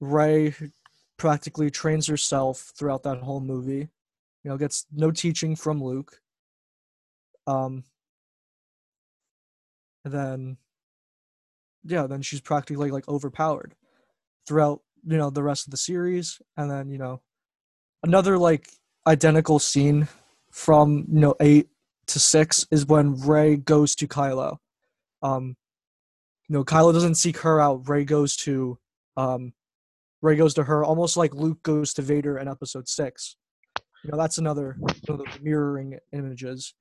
Rey 0.00 0.52
practically 1.16 1.70
trains 1.70 2.08
herself 2.08 2.72
throughout 2.76 3.04
that 3.04 3.18
whole 3.18 3.38
movie. 3.38 3.88
You 4.42 4.50
know, 4.50 4.56
gets 4.56 4.84
no 4.92 5.12
teaching 5.12 5.54
from 5.54 5.80
Luke. 5.80 6.20
Um, 7.46 7.84
and 10.04 10.12
then, 10.12 10.56
yeah, 11.84 12.06
then 12.06 12.22
she's 12.22 12.40
practically 12.40 12.90
like 12.90 13.08
overpowered 13.08 13.74
throughout 14.46 14.80
you 15.06 15.16
know 15.16 15.30
the 15.30 15.42
rest 15.42 15.66
of 15.66 15.70
the 15.70 15.76
series, 15.76 16.40
and 16.56 16.70
then 16.70 16.90
you 16.90 16.98
know, 16.98 17.20
another 18.02 18.38
like 18.38 18.68
identical 19.06 19.58
scene 19.58 20.08
from 20.50 21.06
you 21.10 21.20
know 21.20 21.34
eight 21.40 21.68
to 22.06 22.18
six 22.18 22.66
is 22.70 22.86
when 22.86 23.20
Rey 23.20 23.56
goes 23.56 23.94
to 23.96 24.06
Kylo. 24.06 24.58
Um, 25.22 25.56
you 26.48 26.54
know, 26.54 26.64
Kylo 26.64 26.92
doesn't 26.92 27.14
seek 27.16 27.38
her 27.38 27.60
out. 27.60 27.88
Rey 27.88 28.04
goes 28.04 28.36
to, 28.36 28.78
um, 29.16 29.54
Rey 30.20 30.36
goes 30.36 30.52
to 30.54 30.64
her, 30.64 30.84
almost 30.84 31.16
like 31.16 31.34
Luke 31.34 31.62
goes 31.62 31.94
to 31.94 32.02
Vader 32.02 32.38
in 32.38 32.48
Episode 32.48 32.88
Six. 32.88 33.36
You 34.04 34.10
know, 34.10 34.18
that's 34.18 34.36
another 34.36 34.76
of 35.08 35.18
the 35.18 35.24
mirroring 35.40 35.98
images. 36.12 36.74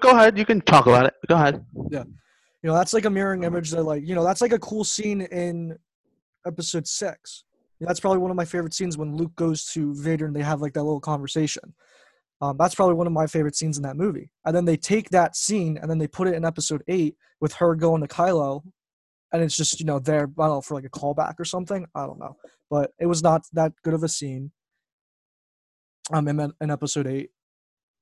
Go 0.00 0.10
ahead. 0.10 0.36
You 0.36 0.44
can 0.44 0.60
talk 0.60 0.86
about 0.86 1.06
it. 1.06 1.14
Go 1.26 1.36
ahead. 1.36 1.64
You 2.62 2.68
know, 2.68 2.74
that's 2.74 2.92
like 2.92 3.04
a 3.04 3.10
mirroring 3.10 3.44
image 3.44 3.70
that, 3.70 3.82
like, 3.82 4.06
you 4.06 4.14
know, 4.14 4.24
that's 4.24 4.40
like 4.40 4.52
a 4.52 4.58
cool 4.58 4.84
scene 4.84 5.20
in 5.20 5.78
Episode 6.46 6.86
Six. 6.86 7.44
That's 7.80 8.00
probably 8.00 8.18
one 8.18 8.32
of 8.32 8.36
my 8.36 8.44
favorite 8.44 8.74
scenes 8.74 8.98
when 8.98 9.16
Luke 9.16 9.36
goes 9.36 9.66
to 9.66 9.94
Vader 9.94 10.26
and 10.26 10.34
they 10.34 10.42
have 10.42 10.60
like 10.60 10.72
that 10.72 10.82
little 10.82 11.00
conversation. 11.00 11.74
Um, 12.40 12.56
that's 12.58 12.74
probably 12.74 12.94
one 12.94 13.06
of 13.06 13.12
my 13.12 13.26
favorite 13.26 13.54
scenes 13.54 13.76
in 13.76 13.82
that 13.84 13.96
movie. 13.96 14.30
And 14.44 14.54
then 14.54 14.64
they 14.64 14.76
take 14.76 15.10
that 15.10 15.36
scene 15.36 15.78
and 15.80 15.88
then 15.88 15.98
they 15.98 16.08
put 16.08 16.26
it 16.26 16.34
in 16.34 16.44
episode 16.44 16.82
eight 16.88 17.16
with 17.40 17.52
her 17.54 17.74
going 17.74 18.02
to 18.02 18.08
Kylo, 18.08 18.62
and 19.32 19.42
it's 19.42 19.56
just 19.56 19.78
you 19.80 19.86
know 19.86 19.98
there 19.98 20.24
I 20.24 20.46
don't 20.46 20.48
know 20.48 20.60
for 20.60 20.74
like 20.74 20.84
a 20.84 20.90
callback 20.90 21.34
or 21.38 21.44
something. 21.44 21.86
I 21.94 22.06
don't 22.06 22.18
know, 22.18 22.36
but 22.70 22.92
it 22.98 23.06
was 23.06 23.22
not 23.22 23.42
that 23.52 23.72
good 23.82 23.94
of 23.94 24.02
a 24.02 24.08
scene. 24.08 24.52
Um, 26.10 26.26
in, 26.26 26.52
in 26.60 26.70
episode 26.70 27.06
eight, 27.06 27.30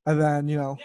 and 0.07 0.21
then 0.21 0.49
you 0.49 0.57
know 0.57 0.77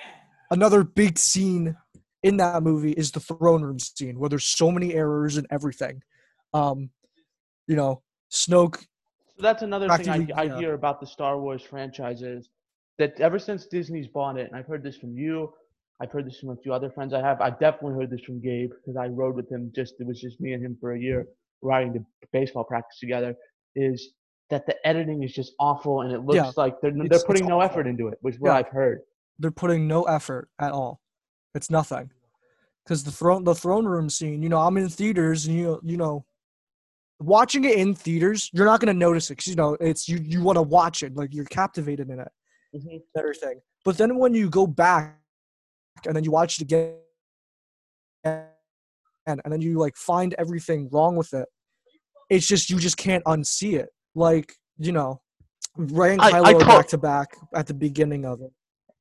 another 0.50 0.84
big 0.84 1.20
scene 1.20 1.78
in 2.24 2.38
that 2.38 2.62
movie 2.64 2.92
is 2.92 3.12
the 3.12 3.20
throne 3.20 3.62
room 3.64 3.80
scene 3.80 4.20
where 4.20 4.30
there's 4.30 4.46
so 4.46 4.72
many 4.72 4.94
errors 4.94 5.38
and 5.38 5.48
everything. 5.50 6.02
Um, 6.54 6.90
you 7.68 7.76
know, 7.76 8.02
Snoke 8.32 8.78
So 9.38 9.42
that's 9.42 9.64
another 9.64 9.90
thing 9.98 10.10
I, 10.36 10.42
I 10.42 10.44
yeah. 10.44 10.58
hear 10.58 10.74
about 10.74 11.00
the 11.00 11.08
Star 11.08 11.40
Wars 11.40 11.62
franchises 11.64 12.50
that 13.00 13.20
ever 13.20 13.40
since 13.40 13.66
Disney's 13.68 14.08
bought 14.08 14.38
it, 14.38 14.48
and 14.48 14.56
I've 14.56 14.68
heard 14.68 14.84
this 14.84 14.98
from 14.98 15.18
you, 15.18 15.52
I've 16.02 16.12
heard 16.12 16.26
this 16.26 16.40
from 16.40 16.50
a 16.50 16.56
few 16.58 16.74
other 16.74 16.90
friends 16.90 17.14
I 17.14 17.22
have. 17.22 17.42
I've 17.42 17.60
definitely 17.60 17.94
heard 18.00 18.10
this 18.12 18.22
from 18.22 18.42
Gabe 18.42 18.72
because 18.72 18.98
I 18.98 19.08
rode 19.08 19.36
with 19.36 19.50
him. 19.52 19.72
Just 19.76 19.96
it 20.00 20.06
was 20.08 20.20
just 20.20 20.40
me 20.42 20.54
and 20.54 20.64
him 20.64 20.78
for 20.80 20.94
a 20.94 21.00
year 21.00 21.28
riding 21.62 21.94
to 21.94 22.00
baseball 22.34 22.64
practice 22.64 23.00
together. 23.00 23.36
Is 23.76 24.14
that 24.50 24.66
the 24.66 24.76
editing 24.86 25.24
is 25.24 25.32
just 25.34 25.54
awful 25.60 26.02
and 26.02 26.12
it 26.12 26.20
looks 26.26 26.36
Yeah, 26.36 26.52
like 26.58 26.76
they're 26.82 26.92
they're 27.08 27.20
putting 27.26 27.48
no 27.48 27.62
awful. 27.62 27.72
effort 27.80 27.88
into 27.88 28.08
it, 28.10 28.18
which 28.22 28.36
is 28.36 28.42
what 28.42 28.50
Yeah. 28.50 28.58
I've 28.58 28.68
heard. 28.68 29.00
they're 29.40 29.52
putting 29.52 29.88
no 29.88 30.04
effort 30.04 30.50
at 30.60 30.72
all. 30.72 31.00
It's 31.56 31.70
nothing. 31.70 32.12
Because 32.84 33.04
the 33.04 33.12
throne 33.12 33.44
the 33.44 33.56
throne 33.56 33.86
room 33.86 34.10
scene, 34.10 34.42
you 34.42 34.50
know, 34.50 34.60
I'm 34.60 34.78
in 34.78 34.90
theaters 34.90 35.46
and 35.46 35.56
you 35.56 35.80
you 35.84 35.98
know 35.98 36.26
watching 37.20 37.64
it 37.66 37.76
in 37.78 37.94
theaters, 37.94 38.50
you're 38.54 38.66
not 38.66 38.80
gonna 38.80 38.94
notice 38.94 39.30
it 39.30 39.34
because 39.38 39.48
you 39.48 39.56
know 39.56 39.78
it's 39.80 40.10
you 40.10 40.18
you 40.18 40.42
want 40.42 40.58
to 40.58 40.62
watch 40.64 41.04
it, 41.04 41.16
like 41.16 41.34
you're 41.34 41.46
captivated 41.46 42.10
in 42.10 42.20
it 42.20 42.32
Mhm. 42.76 42.92
and 42.94 43.02
everything. 43.18 43.62
But 43.86 43.98
then 43.98 44.18
when 44.18 44.34
you 44.34 44.50
go 44.50 44.66
back 44.66 45.20
and 46.06 46.16
then 46.16 46.24
you 46.24 46.32
watch 46.32 46.58
it 46.60 46.64
again 46.64 46.96
and, 48.24 48.46
and 49.26 49.42
then 49.54 49.62
you 49.62 49.78
like 49.78 49.96
find 49.96 50.34
everything 50.38 50.90
wrong 50.92 51.16
with 51.16 51.34
it, 51.34 51.48
it's 52.30 52.48
just 52.48 52.70
you 52.70 52.80
just 52.80 52.98
can't 52.98 53.24
unsee 53.26 53.74
it. 53.80 53.90
Like, 54.16 54.54
you 54.78 54.92
know, 54.92 55.22
Rey 55.78 56.14
and 56.14 56.22
Kylo 56.22 56.46
I 56.46 56.54
are 56.54 56.60
to- 56.60 56.66
back 56.66 56.88
to 56.90 56.98
back 56.98 57.28
at 57.56 57.68
the 57.68 57.74
beginning 57.74 58.26
of 58.26 58.42
it. 58.42 58.52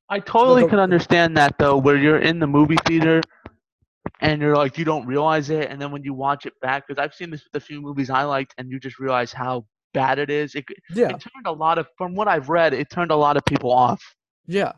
I 0.08 0.18
totally 0.18 0.66
can 0.68 0.80
understand 0.80 1.36
that 1.36 1.56
though, 1.58 1.76
where 1.78 1.96
you're 1.96 2.18
in 2.18 2.40
the 2.40 2.46
movie 2.46 2.76
theater 2.86 3.22
and 4.20 4.40
you're 4.42 4.56
like 4.56 4.76
you 4.78 4.84
don't 4.84 5.06
realize 5.06 5.50
it, 5.50 5.70
and 5.70 5.80
then 5.80 5.90
when 5.92 6.02
you 6.02 6.12
watch 6.14 6.46
it 6.46 6.52
back, 6.60 6.86
because 6.86 7.02
I've 7.02 7.14
seen 7.14 7.30
this 7.30 7.44
with 7.44 7.62
a 7.62 7.64
few 7.64 7.80
movies 7.80 8.10
I 8.10 8.24
liked, 8.24 8.54
and 8.58 8.70
you 8.70 8.78
just 8.80 8.98
realize 8.98 9.32
how 9.32 9.66
bad 9.94 10.18
it 10.18 10.30
is. 10.30 10.54
It, 10.54 10.64
Yeah. 10.94 11.08
it 11.08 11.20
turned 11.20 11.46
a 11.46 11.52
lot 11.52 11.78
of, 11.78 11.86
from 11.98 12.14
what 12.14 12.28
I've 12.28 12.48
read, 12.48 12.74
it 12.74 12.90
turned 12.90 13.10
a 13.10 13.16
lot 13.16 13.36
of 13.36 13.44
people 13.44 13.72
off. 13.72 14.02
Yeah. 14.46 14.72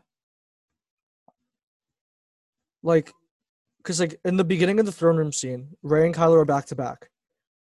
Like, 2.81 3.11
because 3.77 3.99
like 3.99 4.19
in 4.25 4.37
the 4.37 4.43
beginning 4.43 4.79
of 4.79 4.85
the 4.85 4.91
throne 4.91 5.17
room 5.17 5.31
scene, 5.31 5.69
Rey 5.83 6.05
and 6.05 6.15
Kylo 6.15 6.41
are 6.41 6.45
back 6.45 6.65
to 6.67 6.75
back, 6.75 7.09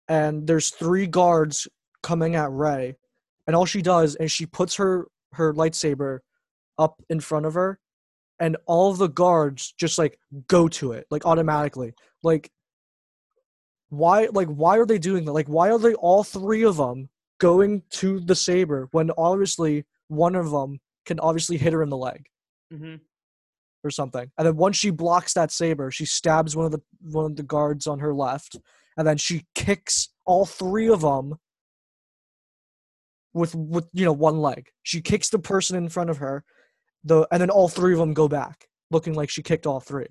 and 0.08 0.48
there's 0.48 0.70
three 0.70 1.08
guards 1.08 1.68
coming 2.04 2.36
at 2.36 2.52
Rey, 2.52 2.96
and 3.48 3.56
all 3.56 3.66
she 3.66 3.82
does 3.82 4.16
is 4.16 4.32
she 4.32 4.46
puts 4.46 4.76
her 4.76 5.08
her 5.34 5.54
lightsaber 5.54 6.20
up 6.78 7.02
in 7.10 7.20
front 7.20 7.46
of 7.46 7.54
her, 7.56 7.80
and 8.40 8.58
all 8.66 8.94
the 8.94 9.08
guards 9.08 9.74
just 9.78 9.98
like 9.98 10.20
go 10.48 10.68
to 10.68 10.92
it 10.92 11.08
like 11.10 11.26
automatically. 11.26 11.94
Like, 12.24 12.52
why? 13.90 14.28
Like, 14.32 14.48
why 14.48 14.78
are 14.78 14.86
they 14.86 14.98
doing 14.98 15.26
that? 15.26 15.34
Like, 15.34 15.48
why 15.48 15.72
are 15.72 15.80
they 15.80 15.94
all 15.94 16.24
three 16.24 16.64
of 16.64 16.78
them 16.78 17.10
going 17.40 17.84
to 17.92 18.20
the 18.20 18.36
saber 18.36 18.88
when 18.92 19.12
obviously 19.18 19.86
one 20.08 20.36
of 20.36 20.52
them 20.52 20.80
can 21.06 21.20
obviously 21.20 21.58
hit 21.58 21.74
her 21.74 21.84
in 21.84 21.90
the 21.90 21.98
leg? 21.98 22.26
Mm-hmm. 22.74 22.96
or 23.84 23.92
something. 23.92 24.32
And 24.38 24.48
then 24.48 24.58
once 24.58 24.76
she 24.76 24.90
blocks 24.90 25.34
that 25.34 25.52
saber, 25.52 25.92
she 25.92 26.06
stabs 26.06 26.56
one 26.56 26.66
of 26.66 26.72
the 26.72 26.82
one 27.02 27.26
of 27.26 27.36
the 27.36 27.44
guards 27.44 27.86
on 27.86 28.00
her 28.00 28.14
left, 28.14 28.58
and 28.98 29.08
then 29.08 29.18
she 29.18 29.46
kicks 29.54 30.10
all 30.26 30.46
three 30.46 30.90
of 30.90 31.02
them 31.02 31.36
with 33.34 33.54
with 33.54 33.88
you 33.94 34.04
know 34.04 34.14
one 34.14 34.40
leg. 34.40 34.70
She 34.82 35.02
kicks 35.02 35.30
the 35.30 35.40
person 35.40 35.78
in 35.78 35.90
front 35.90 36.10
of 36.10 36.18
her, 36.18 36.44
the 37.06 37.28
and 37.32 37.40
then 37.40 37.50
all 37.50 37.70
three 37.70 37.94
of 37.94 38.00
them 38.00 38.14
go 38.14 38.28
back, 38.28 38.68
looking 38.92 39.14
like 39.14 39.30
she 39.30 39.42
kicked 39.42 39.66
all 39.66 39.80
three. 39.80 40.08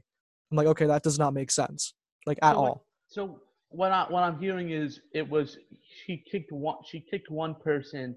I'm 0.50 0.56
like, 0.56 0.68
okay, 0.68 0.86
that 0.86 1.02
does 1.02 1.18
not 1.18 1.34
make 1.34 1.50
sense, 1.50 1.94
like 2.26 2.38
at 2.42 2.54
So 2.54 2.58
all. 2.58 2.86
So 3.08 3.40
what 3.68 3.92
I 3.92 4.04
what 4.08 4.22
I'm 4.22 4.38
hearing 4.38 4.70
is 4.70 5.00
it 5.12 5.28
was 5.28 5.58
she 6.04 6.22
kicked 6.30 6.52
one 6.52 6.76
she 6.88 7.00
kicked 7.10 7.30
one 7.30 7.54
person, 7.56 8.16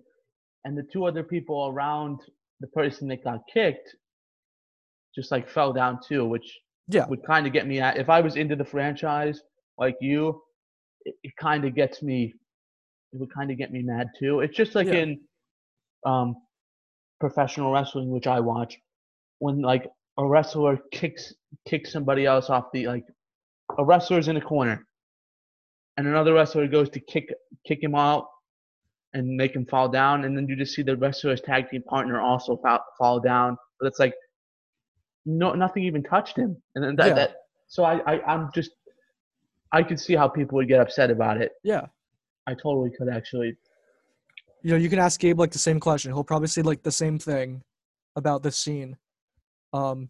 and 0.63 0.77
the 0.77 0.83
two 0.93 1.05
other 1.05 1.23
people 1.23 1.67
around 1.67 2.19
the 2.59 2.67
person 2.67 3.07
that 3.09 3.23
got 3.23 3.41
kicked 3.51 3.95
just 5.15 5.31
like 5.31 5.49
fell 5.49 5.73
down 5.73 5.99
too, 6.07 6.25
which 6.25 6.47
Yeah. 6.87 7.07
would 7.07 7.23
kind 7.25 7.47
of 7.47 7.53
get 7.53 7.67
me 7.67 7.79
at 7.79 7.97
if 7.97 8.09
I 8.09 8.21
was 8.21 8.35
into 8.35 8.55
the 8.55 8.65
franchise 8.65 9.41
like 9.79 9.95
you, 9.99 10.41
it, 11.05 11.15
it 11.23 11.33
kind 11.39 11.65
of 11.65 11.75
gets 11.75 12.01
me. 12.03 12.33
It 13.13 13.19
would 13.19 13.33
kind 13.33 13.49
of 13.51 13.57
get 13.57 13.71
me 13.71 13.81
mad 13.81 14.07
too. 14.19 14.41
It's 14.41 14.55
just 14.55 14.75
like 14.75 14.87
Yeah. 14.87 15.01
in 15.01 15.19
um, 16.05 16.35
professional 17.19 17.71
wrestling, 17.71 18.09
which 18.09 18.27
I 18.27 18.39
watch, 18.39 18.77
when 19.39 19.61
like 19.61 19.89
a 20.17 20.25
wrestler 20.25 20.79
kicks 20.91 21.33
kicks 21.67 21.91
somebody 21.91 22.25
else 22.25 22.49
off 22.49 22.65
the 22.73 22.87
like 22.87 23.05
a 23.77 23.85
wrestler's 23.85 24.27
in 24.27 24.37
a 24.37 24.41
corner 24.41 24.85
and 25.97 26.07
another 26.07 26.33
wrestler 26.33 26.67
goes 26.67 26.89
to 26.89 26.99
kick 26.99 27.31
kick 27.65 27.81
him 27.81 27.95
out 27.95 28.25
and 29.13 29.27
make 29.27 29.55
him 29.55 29.65
fall 29.65 29.87
down 29.87 30.25
and 30.25 30.35
then 30.35 30.47
you 30.47 30.55
just 30.55 30.73
see 30.73 30.81
the 30.81 30.95
wrestler's 30.97 31.41
tag 31.41 31.69
team 31.69 31.83
partner 31.83 32.19
also 32.19 32.57
fall, 32.57 32.79
fall 32.97 33.19
down 33.19 33.55
but 33.79 33.87
it's 33.87 33.99
like 33.99 34.13
no 35.25 35.53
nothing 35.53 35.83
even 35.83 36.03
touched 36.03 36.37
him 36.37 36.55
and 36.75 36.83
then 36.83 36.95
that, 36.95 37.07
Yeah. 37.07 37.13
that 37.13 37.35
so 37.67 37.83
I, 37.83 37.99
I 38.11 38.21
i'm 38.33 38.49
just 38.53 38.71
i 39.71 39.83
could 39.83 39.99
see 39.99 40.15
how 40.15 40.27
people 40.27 40.55
would 40.57 40.67
get 40.67 40.79
upset 40.79 41.11
about 41.11 41.39
it 41.41 41.51
Yeah. 41.63 41.85
i 42.47 42.53
totally 42.53 42.91
could 42.97 43.09
actually 43.09 43.55
You 44.63 44.71
know, 44.71 44.77
you 44.77 44.89
can 44.89 44.99
ask 44.99 45.19
Gabe 45.19 45.39
like 45.39 45.51
the 45.51 45.59
same 45.59 45.79
question. 45.79 46.11
He'll 46.11 46.23
probably 46.23 46.47
say 46.47 46.61
like 46.61 46.83
the 46.83 46.91
same 46.91 47.19
thing 47.19 47.61
about 48.15 48.43
this 48.43 48.57
scene. 48.57 48.97
Um, 49.73 50.09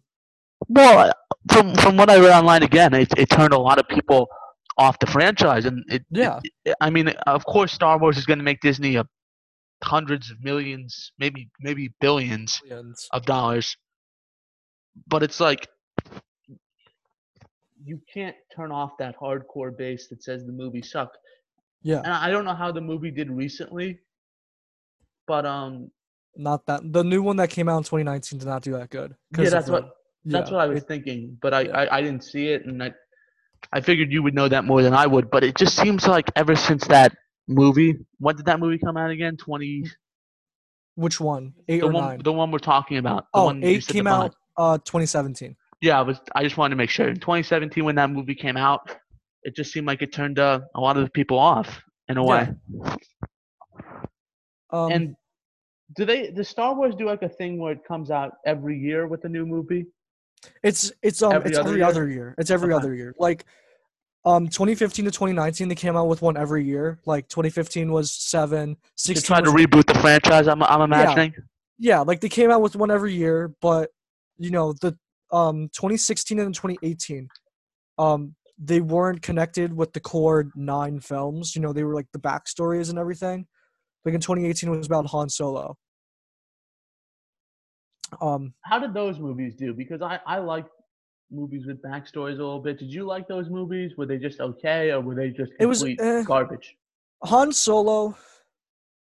Well, 0.68 1.12
from 1.52 1.74
from 1.76 1.96
what 1.96 2.10
I 2.10 2.18
read 2.18 2.30
online 2.36 2.62
again, 2.62 2.94
it, 2.94 3.12
it 3.18 3.28
turned 3.30 3.52
a 3.52 3.58
lot 3.58 3.78
of 3.78 3.86
people 3.88 4.28
off 4.76 4.98
the 5.00 5.06
franchise, 5.06 5.64
and 5.66 5.84
it, 5.88 6.04
yeah, 6.10 6.40
it- 6.64 6.76
I 6.80 6.88
mean, 6.90 7.08
of 7.26 7.44
course, 7.44 7.72
Star 7.72 7.98
Wars 7.98 8.16
is 8.16 8.26
going 8.26 8.38
to 8.38 8.44
make 8.44 8.60
Disney 8.60 8.96
a 8.96 9.04
hundreds 9.84 10.30
of 10.30 10.42
millions, 10.42 11.12
maybe 11.18 11.48
maybe 11.60 11.92
billions 12.00 12.60
Billions. 12.62 13.06
of 13.12 13.24
dollars, 13.24 13.76
but 15.06 15.22
it's 15.22 15.40
like 15.40 15.68
you 17.84 18.00
can't 18.12 18.36
turn 18.54 18.72
off 18.72 18.92
that 18.98 19.16
hardcore 19.18 19.76
base 19.76 20.08
that 20.08 20.22
says 20.22 20.44
the 20.44 20.52
movie 20.52 20.82
sucked 20.82 21.16
Yeah, 21.82 21.98
and 21.98 22.12
I 22.12 22.30
don't 22.30 22.44
know 22.44 22.54
how 22.54 22.72
the 22.72 22.80
movie 22.80 23.10
did 23.12 23.30
recently, 23.30 24.00
but 25.28 25.46
um, 25.46 25.90
not 26.34 26.66
that 26.66 26.80
the 26.92 27.04
new 27.04 27.22
one 27.22 27.36
that 27.36 27.50
came 27.50 27.68
out 27.68 27.78
in 27.78 27.84
2019 27.84 28.38
did 28.40 28.48
not 28.48 28.62
do 28.62 28.72
that 28.72 28.90
good. 28.90 29.14
yeah, 29.38 29.50
that's 29.50 29.66
the- 29.66 29.72
what 29.72 29.90
that's 30.24 30.50
yeah, 30.50 30.56
what 30.56 30.62
I 30.64 30.66
was 30.66 30.82
it- 30.82 30.88
thinking. 30.88 31.38
But 31.40 31.54
I, 31.54 31.60
yeah. 31.60 31.76
I 31.78 31.98
I 31.98 32.02
didn't 32.02 32.24
see 32.24 32.48
it, 32.48 32.64
and 32.66 32.82
I 32.82 32.92
I 33.72 33.80
figured 33.80 34.10
you 34.12 34.22
would 34.24 34.34
know 34.34 34.48
that 34.48 34.64
more 34.64 34.82
than 34.82 34.94
I 34.94 35.06
would. 35.06 35.30
But 35.30 35.44
it 35.44 35.54
just 35.56 35.76
seems 35.76 36.06
like 36.08 36.26
ever 36.34 36.56
since 36.56 36.86
that 36.88 37.14
movie, 37.46 37.94
when 38.18 38.34
did 38.36 38.46
that 38.46 38.58
movie 38.58 38.78
come 38.78 38.96
out 38.96 39.10
again? 39.10 39.36
Twenty. 39.36 39.84
which 40.96 41.20
one? 41.20 41.54
Eight 41.68 41.80
The 41.80 41.86
or 41.86 41.92
one, 41.92 42.04
nine? 42.04 42.20
the 42.24 42.32
one 42.32 42.50
we're 42.50 42.58
talking 42.58 42.98
about. 42.98 43.26
The 43.32 43.40
oh, 43.40 43.58
eight 43.62 43.86
came 43.86 44.06
out 44.08 44.34
uh 44.56 44.78
2017. 44.78 45.54
Yeah, 45.80 45.98
I 46.00 46.02
was. 46.02 46.18
I 46.34 46.42
just 46.42 46.56
wanted 46.56 46.70
to 46.70 46.76
make 46.76 46.90
sure. 46.90 47.08
In 47.08 47.14
2017, 47.20 47.84
when 47.84 47.94
that 47.94 48.10
movie 48.10 48.34
came 48.34 48.56
out, 48.56 48.80
it 49.44 49.54
just 49.54 49.72
seemed 49.72 49.86
like 49.86 50.02
it 50.02 50.12
turned 50.12 50.38
uh, 50.40 50.58
a 50.74 50.80
lot 50.80 50.96
of 50.96 51.04
the 51.04 51.10
people 51.10 51.38
off 51.38 51.80
in 52.08 52.16
a 52.18 52.24
way. 52.24 52.48
Yeah. 54.72 54.78
Um, 54.78 54.92
And 54.92 55.16
do 55.96 56.04
they? 56.04 56.30
Does 56.30 56.48
Star 56.48 56.74
Wars 56.74 56.94
do 56.94 57.06
like 57.06 57.22
a 57.22 57.28
thing 57.28 57.58
where 57.58 57.72
it 57.72 57.84
comes 57.86 58.10
out 58.10 58.34
every 58.44 58.78
year 58.78 59.06
with 59.06 59.24
a 59.24 59.28
new 59.28 59.46
movie? 59.46 59.86
It's 60.62 60.92
it's 61.02 61.22
um 61.22 61.32
Every 61.32 61.50
it's 61.50 61.58
other 61.58 61.68
every 61.70 61.78
year? 61.80 61.86
other 61.88 62.08
year. 62.08 62.34
It's 62.38 62.50
every 62.50 62.72
Okay. 62.72 62.76
other 62.84 62.94
year. 62.94 63.14
Like 63.18 63.44
um 64.24 64.48
2015 64.48 65.06
to 65.06 65.10
2019 65.10 65.68
they 65.68 65.74
came 65.74 65.96
out 65.96 66.06
with 66.08 66.22
one 66.22 66.36
every 66.36 66.64
year. 66.64 66.98
Like 67.06 67.28
2015 67.28 67.90
was 67.90 68.10
7, 68.10 68.74
To 68.74 68.80
16 68.96 69.22
try 69.26 69.40
to 69.40 69.50
was- 69.50 69.62
reboot 69.64 69.86
the 69.86 69.98
franchise, 70.00 70.46
I'm, 70.46 70.62
I'm 70.62 70.82
imagining. 70.82 71.34
Yeah, 71.78 72.00
like 72.00 72.20
they 72.20 72.28
came 72.28 72.50
out 72.50 72.60
with 72.60 72.76
one 72.76 72.90
every 72.90 73.14
year, 73.14 73.54
but 73.60 73.90
you 74.38 74.50
know, 74.50 74.74
the 74.74 74.96
um 75.32 75.68
2016 75.72 76.38
and 76.38 76.54
2018 76.54 77.28
um 77.98 78.34
they 78.60 78.80
weren't 78.80 79.22
connected 79.22 79.72
with 79.72 79.92
the 79.92 80.00
core 80.00 80.50
9 80.56 81.00
films. 81.00 81.54
You 81.56 81.62
know, 81.62 81.72
they 81.72 81.84
were 81.84 81.94
like 81.94 82.08
the 82.12 82.18
backstories 82.18 82.90
and 82.90 82.98
everything. 82.98 83.46
Like 84.04 84.14
in 84.14 84.20
2018 84.20 84.68
it 84.72 84.76
was 84.76 84.86
about 84.86 85.06
Han 85.06 85.28
Solo. 85.28 85.76
Um 88.20 88.54
How 88.62 88.78
did 88.78 88.94
those 88.94 89.18
movies 89.18 89.54
do? 89.54 89.74
Because 89.74 90.02
I 90.02 90.20
I 90.26 90.38
like 90.38 90.66
movies 91.30 91.66
with 91.66 91.82
backstories 91.82 92.34
a 92.34 92.42
little 92.42 92.60
bit. 92.60 92.78
Did 92.78 92.92
you 92.92 93.04
like 93.04 93.28
those 93.28 93.50
movies? 93.50 93.92
Were 93.96 94.06
they 94.06 94.18
just 94.18 94.40
okay, 94.40 94.90
or 94.90 95.00
were 95.00 95.14
they 95.14 95.30
just 95.30 95.52
It 95.60 95.66
was, 95.66 95.80
complete 95.80 96.00
eh. 96.00 96.22
garbage? 96.22 96.76
Han 97.24 97.52
Solo, 97.52 98.16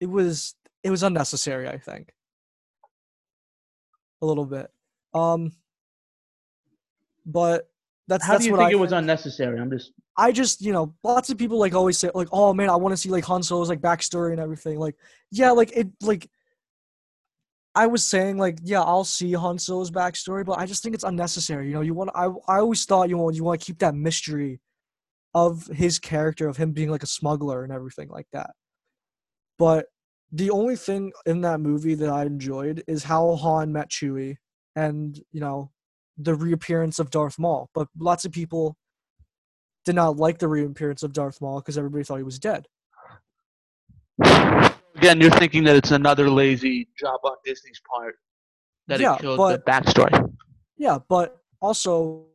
it 0.01 0.07
was 0.07 0.55
it 0.83 0.89
was 0.89 1.03
unnecessary. 1.03 1.67
I 1.67 1.77
think 1.77 2.13
a 4.21 4.25
little 4.25 4.45
bit. 4.45 4.71
Um, 5.13 5.51
but 7.25 7.69
that's 8.07 8.25
How 8.25 8.33
that's 8.33 8.45
do 8.45 8.51
you 8.51 8.57
think 8.57 8.69
I 8.69 8.71
it 8.71 8.79
was 8.79 8.91
unnecessary? 8.91 9.59
I'm 9.59 9.69
just 9.69 9.91
I 10.17 10.31
just 10.31 10.61
you 10.61 10.71
know 10.71 10.95
lots 11.03 11.29
of 11.29 11.37
people 11.37 11.59
like 11.59 11.73
always 11.73 11.97
say 11.97 12.09
like 12.13 12.29
oh 12.31 12.53
man 12.53 12.69
I 12.69 12.75
want 12.75 12.93
to 12.93 12.97
see 12.97 13.09
like 13.09 13.25
Han 13.25 13.43
Solo's 13.43 13.69
like 13.69 13.81
backstory 13.81 14.31
and 14.31 14.39
everything 14.39 14.79
like 14.79 14.95
yeah 15.31 15.51
like 15.51 15.71
it 15.75 15.87
like. 16.01 16.29
I 17.75 17.85
was 17.85 18.03
saying 18.07 18.37
like 18.37 18.57
yeah 18.63 18.81
I'll 18.81 19.03
see 19.03 19.33
Han 19.33 19.59
Solo's 19.59 19.91
backstory 19.91 20.43
but 20.43 20.57
I 20.57 20.65
just 20.65 20.81
think 20.81 20.95
it's 20.95 21.03
unnecessary 21.03 21.67
you 21.67 21.73
know 21.73 21.81
you 21.81 21.93
want 21.93 22.09
I 22.15 22.25
I 22.47 22.57
always 22.57 22.85
thought 22.85 23.07
you 23.07 23.17
want 23.17 23.35
you 23.35 23.43
want 23.43 23.61
to 23.61 23.65
keep 23.65 23.79
that 23.79 23.93
mystery 23.93 24.59
of 25.37 25.67
his 25.67 25.99
character 25.99 26.47
of 26.47 26.57
him 26.57 26.71
being 26.71 26.89
like 26.89 27.03
a 27.03 27.07
smuggler 27.07 27.63
and 27.63 27.71
everything 27.71 28.09
like 28.09 28.25
that. 28.33 28.51
But 29.59 29.85
the 30.31 30.49
only 30.49 30.75
thing 30.75 31.11
in 31.27 31.41
that 31.41 31.59
movie 31.59 31.93
that 31.93 32.09
I 32.09 32.23
enjoyed 32.23 32.83
is 32.87 33.03
how 33.03 33.35
Han 33.35 33.71
met 33.71 33.89
Chewie 33.89 34.37
and, 34.75 35.19
you 35.31 35.39
know, 35.39 35.71
the 36.17 36.35
reappearance 36.35 36.99
of 36.99 37.09
Darth 37.11 37.37
Maul. 37.39 37.69
But 37.73 37.87
lots 37.97 38.25
of 38.25 38.31
people 38.31 38.75
did 39.85 39.95
not 39.95 40.17
like 40.17 40.39
the 40.39 40.47
reappearance 40.47 41.03
of 41.03 41.13
Darth 41.13 41.39
Maul 41.41 41.59
because 41.59 41.77
everybody 41.77 42.03
thought 42.03 42.17
he 42.17 42.23
was 42.23 42.39
dead. 42.39 42.67
again, 44.95 45.21
you're 45.21 45.31
thinking 45.31 45.63
that 45.65 45.75
it's 45.75 45.91
another 45.91 46.29
lazy 46.29 46.87
job 46.99 47.19
on 47.23 47.35
Disney's 47.45 47.81
part 47.93 48.15
that 48.87 48.99
Yeah, 48.99 49.15
it 49.15 49.21
killed 49.21 49.37
but- 49.37 49.65
the 49.65 49.71
backstory. 49.71 50.33
Yeah, 50.77 50.99
but 51.09 51.37
also, 51.61 52.25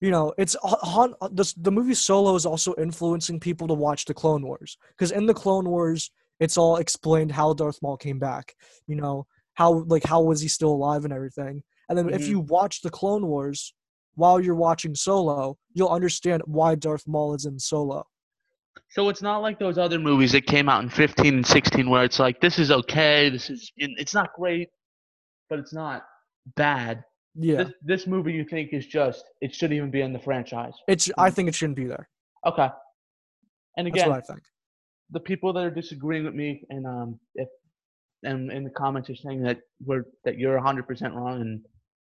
you 0.00 0.10
know, 0.10 0.32
it's 0.36 0.56
Han. 0.62 1.14
Uh, 1.20 1.28
the 1.30 1.52
the 1.58 1.70
movie 1.70 1.94
Solo 1.94 2.34
is 2.34 2.44
also 2.44 2.74
influencing 2.76 3.38
people 3.38 3.68
to 3.68 3.74
watch 3.74 4.04
the 4.04 4.14
Clone 4.14 4.42
Wars 4.44 4.76
because 4.90 5.12
in 5.12 5.26
the 5.26 5.34
Clone 5.34 5.68
Wars, 5.68 6.10
it's 6.40 6.56
all 6.56 6.76
explained 6.78 7.30
how 7.30 7.52
Darth 7.54 7.78
Maul 7.82 7.96
came 7.96 8.18
back. 8.18 8.56
You 8.88 8.96
know, 8.96 9.26
how 9.54 9.84
like 9.86 10.02
how 10.04 10.22
was 10.22 10.40
he 10.40 10.48
still 10.48 10.72
alive 10.72 11.04
and 11.04 11.12
everything. 11.12 11.62
And 11.88 11.98
then 11.98 12.08
if 12.10 12.22
Mhm. 12.22 12.28
you 12.28 12.40
watch 12.40 12.80
the 12.82 12.90
Clone 12.90 13.26
Wars 13.26 13.74
while 14.14 14.40
you're 14.40 14.54
watching 14.54 14.94
Solo, 14.94 15.58
you'll 15.72 15.88
understand 15.88 16.42
why 16.46 16.74
Darth 16.74 17.06
Maul 17.06 17.34
is 17.34 17.44
in 17.46 17.58
Solo. 17.58 18.06
So 18.90 19.08
it's 19.08 19.22
not 19.22 19.38
like 19.38 19.58
those 19.58 19.76
other 19.78 19.98
movies 19.98 20.32
that 20.32 20.46
came 20.46 20.68
out 20.68 20.82
in 20.82 20.88
15 20.88 21.34
and 21.34 21.46
16 21.46 21.90
where 21.90 22.04
it's 22.04 22.18
like 22.18 22.40
this 22.40 22.58
is 22.58 22.70
okay, 22.70 23.28
this 23.28 23.50
is 23.50 23.70
it's 23.76 24.14
not 24.14 24.32
great, 24.34 24.68
but 25.48 25.58
it's 25.58 25.72
not 25.72 26.06
bad. 26.56 27.04
Yeah, 27.36 27.64
This 27.64 27.72
this 27.82 28.06
movie 28.06 28.32
you 28.32 28.44
think 28.44 28.72
is 28.72 28.86
just 28.86 29.24
it 29.40 29.52
shouldn't 29.54 29.76
even 29.76 29.90
be 29.90 30.00
in 30.02 30.12
the 30.12 30.20
franchise. 30.20 30.74
it's. 30.86 31.10
I 31.18 31.30
think 31.30 31.48
it 31.48 31.54
shouldn't 31.54 31.76
be 31.76 31.86
there. 31.86 32.08
Okay. 32.46 32.68
And 33.76 33.88
again, 33.88 34.08
That's 34.08 34.28
what 34.28 34.30
I 34.30 34.34
think. 34.34 34.44
the 35.10 35.18
people 35.20 35.52
that 35.52 35.64
are 35.64 35.70
disagreeing 35.70 36.24
with 36.24 36.34
me 36.34 36.64
and 36.70 36.86
um 36.86 37.18
if 37.34 37.48
and 38.22 38.50
in 38.52 38.62
the 38.64 38.70
comments 38.70 39.10
are 39.10 39.16
saying 39.16 39.42
that 39.42 39.58
we're 39.84 40.04
that 40.24 40.38
you're 40.38 40.56
100% 40.58 41.14
wrong 41.14 41.40
and 41.40 41.64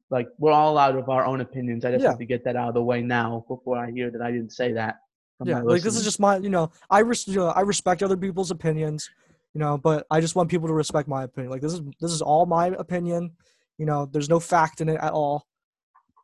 like 0.10 0.28
we're 0.38 0.52
all 0.52 0.72
allowed 0.72 0.96
of 0.96 1.10
our 1.10 1.26
own 1.26 1.42
opinions. 1.42 1.84
I 1.86 1.92
just 1.92 2.04
Yeah. 2.04 2.10
have 2.12 2.20
to 2.20 2.26
get 2.26 2.44
that 2.46 2.56
out 2.56 2.70
of 2.70 2.74
the 2.76 2.84
way 2.84 3.02
now 3.02 3.46
before 3.48 3.78
I 3.78 3.92
hear 3.92 4.10
that 4.12 4.22
I 4.22 4.32
didn't 4.32 4.52
say 4.54 4.72
that. 4.74 4.96
yeah 5.46 5.62
like 5.62 5.84
this 5.84 5.96
is 5.96 6.04
just 6.04 6.20
my 6.20 6.38
you 6.38 6.50
know 6.50 6.72
i 6.90 6.98
res- 6.98 7.28
you 7.28 7.36
know, 7.36 7.50
i 7.50 7.62
respect 7.62 8.02
other 8.02 8.18
people's 8.18 8.50
opinions 8.50 9.08
you 9.54 9.60
know 9.62 9.78
but 9.78 10.00
i 10.10 10.20
just 10.20 10.36
want 10.36 10.50
people 10.50 10.68
to 10.68 10.74
respect 10.74 11.08
my 11.08 11.22
opinion 11.26 11.52
like 11.52 11.62
this 11.62 11.74
is 11.74 11.82
this 12.02 12.12
is 12.12 12.24
all 12.24 12.48
my 12.48 12.66
opinion 12.86 13.22
you 13.78 13.86
know 13.86 14.00
there's 14.12 14.30
no 14.36 14.40
fact 14.40 14.82
in 14.82 14.90
it 14.90 15.00
at 15.00 15.14
all 15.14 15.46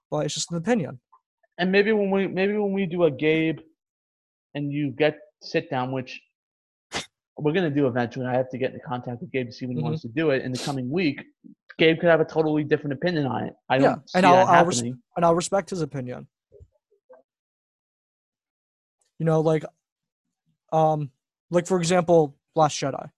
but 0.10 0.26
it's 0.26 0.34
just 0.34 0.50
an 0.52 0.58
opinion 0.58 1.00
and 1.60 1.72
maybe 1.72 1.92
when 1.92 2.10
we 2.10 2.26
maybe 2.40 2.54
when 2.58 2.74
we 2.74 2.88
do 2.88 3.04
a 3.04 3.12
Gabe 3.12 3.60
and 4.56 4.72
you 4.74 4.90
get 5.04 5.16
sit 5.44 5.70
down, 5.70 5.92
which 5.92 6.20
we're 7.38 7.52
gonna 7.54 7.70
do 7.70 7.88
eventually. 7.88 8.26
I 8.26 8.34
have 8.34 8.50
to 8.52 8.58
get 8.58 8.74
in 8.74 8.80
contact 8.86 9.22
with 9.22 9.32
Gabe 9.32 9.48
to 9.48 9.52
see 9.52 9.66
when 9.66 9.76
he 9.78 9.82
Mhm. 9.82 9.86
wants 9.86 10.02
to 10.04 10.08
do 10.10 10.30
it 10.32 10.44
in 10.44 10.52
the 10.52 10.60
coming 10.60 10.90
week. 10.90 11.24
Gabe 11.80 12.00
could 12.00 12.10
have 12.10 12.22
a 12.22 12.26
totally 12.26 12.64
different 12.64 12.94
opinion 12.94 13.26
on 13.26 13.46
it. 13.46 13.56
I 13.70 13.78
don't 13.80 13.86
Yeah, 13.90 13.96
and 14.16 14.24
that 14.26 14.26
I'll- 14.26 14.48
I'll 14.48 14.66
res- 14.66 14.82
and 14.82 15.26
i'll 15.26 15.36
respect 15.36 15.70
his 15.72 15.82
opinion 15.82 16.28
you 19.20 19.26
know 19.26 19.42
like 19.42 19.64
um 20.72 21.12
like 21.52 21.68
for 21.68 21.78
example 21.78 22.36
last 22.56 22.80
jedi 22.80 23.10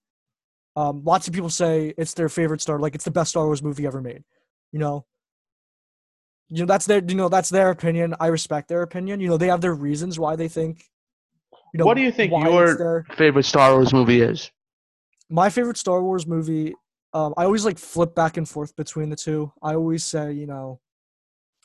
um 0.75 1.03
lots 1.03 1.27
of 1.27 1.33
people 1.33 1.49
say 1.49 1.93
it's 1.97 2.13
their 2.13 2.29
favorite 2.29 2.61
star 2.61 2.79
like 2.79 2.95
it's 2.95 3.05
the 3.05 3.11
best 3.11 3.29
star 3.31 3.45
wars 3.45 3.63
movie 3.63 3.85
ever 3.87 4.01
made 4.01 4.23
you 4.71 4.79
know 4.79 5.05
you 6.49 6.59
know 6.59 6.65
that's 6.65 6.85
their 6.85 7.01
you 7.03 7.15
know 7.15 7.29
that's 7.29 7.49
their 7.49 7.69
opinion 7.69 8.13
i 8.19 8.27
respect 8.27 8.67
their 8.67 8.81
opinion 8.81 9.19
you 9.19 9.27
know 9.27 9.37
they 9.37 9.47
have 9.47 9.61
their 9.61 9.73
reasons 9.73 10.19
why 10.19 10.35
they 10.35 10.47
think 10.47 10.83
you 11.75 11.79
know 11.79 11.85
what 11.85 11.97
do 11.97 12.01
you 12.01 12.11
think 12.11 12.31
your 12.31 13.05
favorite 13.17 13.43
Star 13.43 13.73
Wars 13.73 13.91
movie 13.91 14.21
is? 14.21 14.49
my 15.29 15.49
favorite 15.49 15.75
Star 15.75 16.01
Wars 16.01 16.25
movie, 16.25 16.73
um, 17.13 17.33
I 17.35 17.43
always 17.43 17.65
like 17.65 17.77
flip 17.77 18.15
back 18.15 18.37
and 18.37 18.47
forth 18.47 18.73
between 18.77 19.09
the 19.09 19.15
two. 19.17 19.51
I 19.61 19.75
always 19.75 20.05
say, 20.05 20.31
you 20.31 20.45
know, 20.45 20.79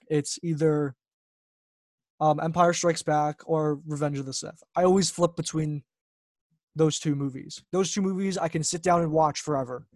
it's 0.08 0.36
either 0.42 0.96
um, 2.20 2.40
Empire 2.40 2.72
Strikes 2.72 3.02
Back 3.02 3.40
or 3.46 3.80
Revenge 3.86 4.18
of 4.18 4.26
the 4.26 4.32
Sith. 4.32 4.62
I 4.74 4.82
always 4.82 5.10
flip 5.10 5.36
between 5.36 5.84
those 6.74 6.98
two 6.98 7.14
movies. 7.14 7.62
Those 7.70 7.92
two 7.92 8.02
movies 8.02 8.36
I 8.36 8.48
can 8.48 8.64
sit 8.64 8.82
down 8.82 9.02
and 9.02 9.12
watch 9.12 9.40
forever. 9.42 9.86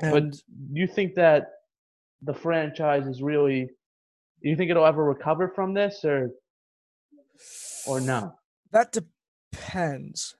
But 0.00 0.12
And 0.14 0.32
do 0.32 0.80
you 0.80 0.88
think 0.88 1.14
that 1.14 1.52
the 2.22 2.34
franchise 2.34 3.06
is 3.06 3.22
really? 3.22 3.70
Do 4.42 4.48
you 4.50 4.56
think 4.56 4.70
it'll 4.70 4.86
ever 4.86 5.04
recover 5.04 5.48
from 5.54 5.74
this, 5.74 6.04
or 6.04 6.30
or 7.86 8.00
no? 8.00 8.34
that 8.72 8.92
depends. 9.52 10.36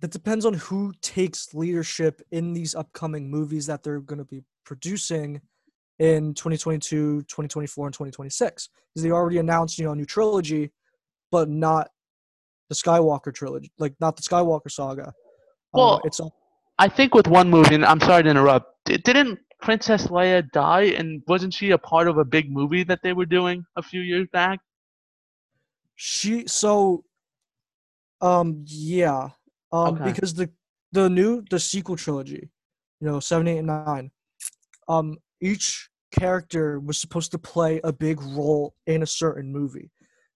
That 0.00 0.10
depends 0.10 0.44
on 0.44 0.54
who 0.54 0.92
takes 1.00 1.54
leadership 1.54 2.20
in 2.30 2.52
these 2.52 2.74
upcoming 2.74 3.30
movies 3.30 3.66
that 3.66 3.82
they're 3.82 4.00
going 4.00 4.18
to 4.18 4.24
be 4.24 4.42
producing 4.66 5.40
in 5.98 6.34
2022, 6.34 7.22
2024, 7.22 7.86
and 7.86 7.94
2026. 7.94 8.68
Because 8.92 9.02
they 9.02 9.10
already 9.10 9.38
announced, 9.38 9.78
you 9.78 9.84
know, 9.86 9.92
a 9.92 9.96
new 9.96 10.04
trilogy, 10.04 10.72
but 11.30 11.48
not 11.48 11.88
the 12.68 12.74
Skywalker 12.74 13.32
trilogy, 13.32 13.70
like 13.78 13.94
not 14.00 14.16
the 14.16 14.22
Skywalker 14.22 14.70
saga. 14.70 15.08
Uh, 15.08 15.12
Well, 15.74 16.00
it's 16.04 16.20
all- 16.20 16.34
I 16.78 16.88
think 16.88 17.14
with 17.14 17.28
one 17.28 17.48
movie, 17.48 17.74
and 17.74 17.84
I'm 17.84 18.00
sorry 18.00 18.24
to 18.24 18.28
interrupt. 18.30 18.84
di- 18.84 18.96
Didn't 18.98 19.38
Princess 19.64 20.08
Leia 20.08 20.48
die, 20.52 20.92
and 20.98 21.22
wasn't 21.26 21.54
she 21.54 21.70
a 21.70 21.78
part 21.78 22.06
of 22.06 22.18
a 22.18 22.24
big 22.24 22.50
movie 22.50 22.84
that 22.84 23.00
they 23.02 23.12
were 23.12 23.26
doing 23.26 23.64
a 23.76 23.82
few 23.82 24.00
years 24.02 24.28
back? 24.32 24.60
she 25.96 26.44
so 26.48 27.04
um 28.20 28.64
yeah 28.66 29.28
um 29.72 29.94
Okay. 29.94 30.10
because 30.10 30.34
the 30.34 30.50
the 30.90 31.08
new 31.08 31.40
the 31.50 31.60
sequel 31.60 31.94
trilogy 31.94 32.50
you 33.00 33.06
know 33.06 33.20
seven 33.20 33.46
eight 33.46 33.58
and 33.58 33.68
nine 33.68 34.10
um 34.88 35.16
each 35.40 35.88
character 36.12 36.80
was 36.80 36.98
supposed 36.98 37.30
to 37.30 37.38
play 37.38 37.80
a 37.84 37.92
big 37.92 38.20
role 38.22 38.74
in 38.86 39.02
a 39.02 39.06
certain 39.06 39.52
movie. 39.52 39.90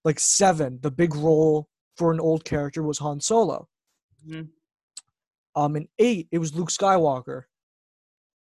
Like 0.05 0.19
seven, 0.21 0.79
the 0.83 0.91
big 0.91 1.15
role 1.15 1.69
for 1.97 2.13
an 2.13 2.21
old 2.21 2.45
character 2.45 2.83
was 2.83 2.99
Han 2.99 3.21
Solo. 3.21 3.69
Mhm. 4.27 4.49
Um, 5.55 5.77
in 5.77 5.89
eight, 5.99 6.29
it 6.33 6.39
was 6.39 6.55
Luke 6.55 6.71
Skywalker, 6.71 7.45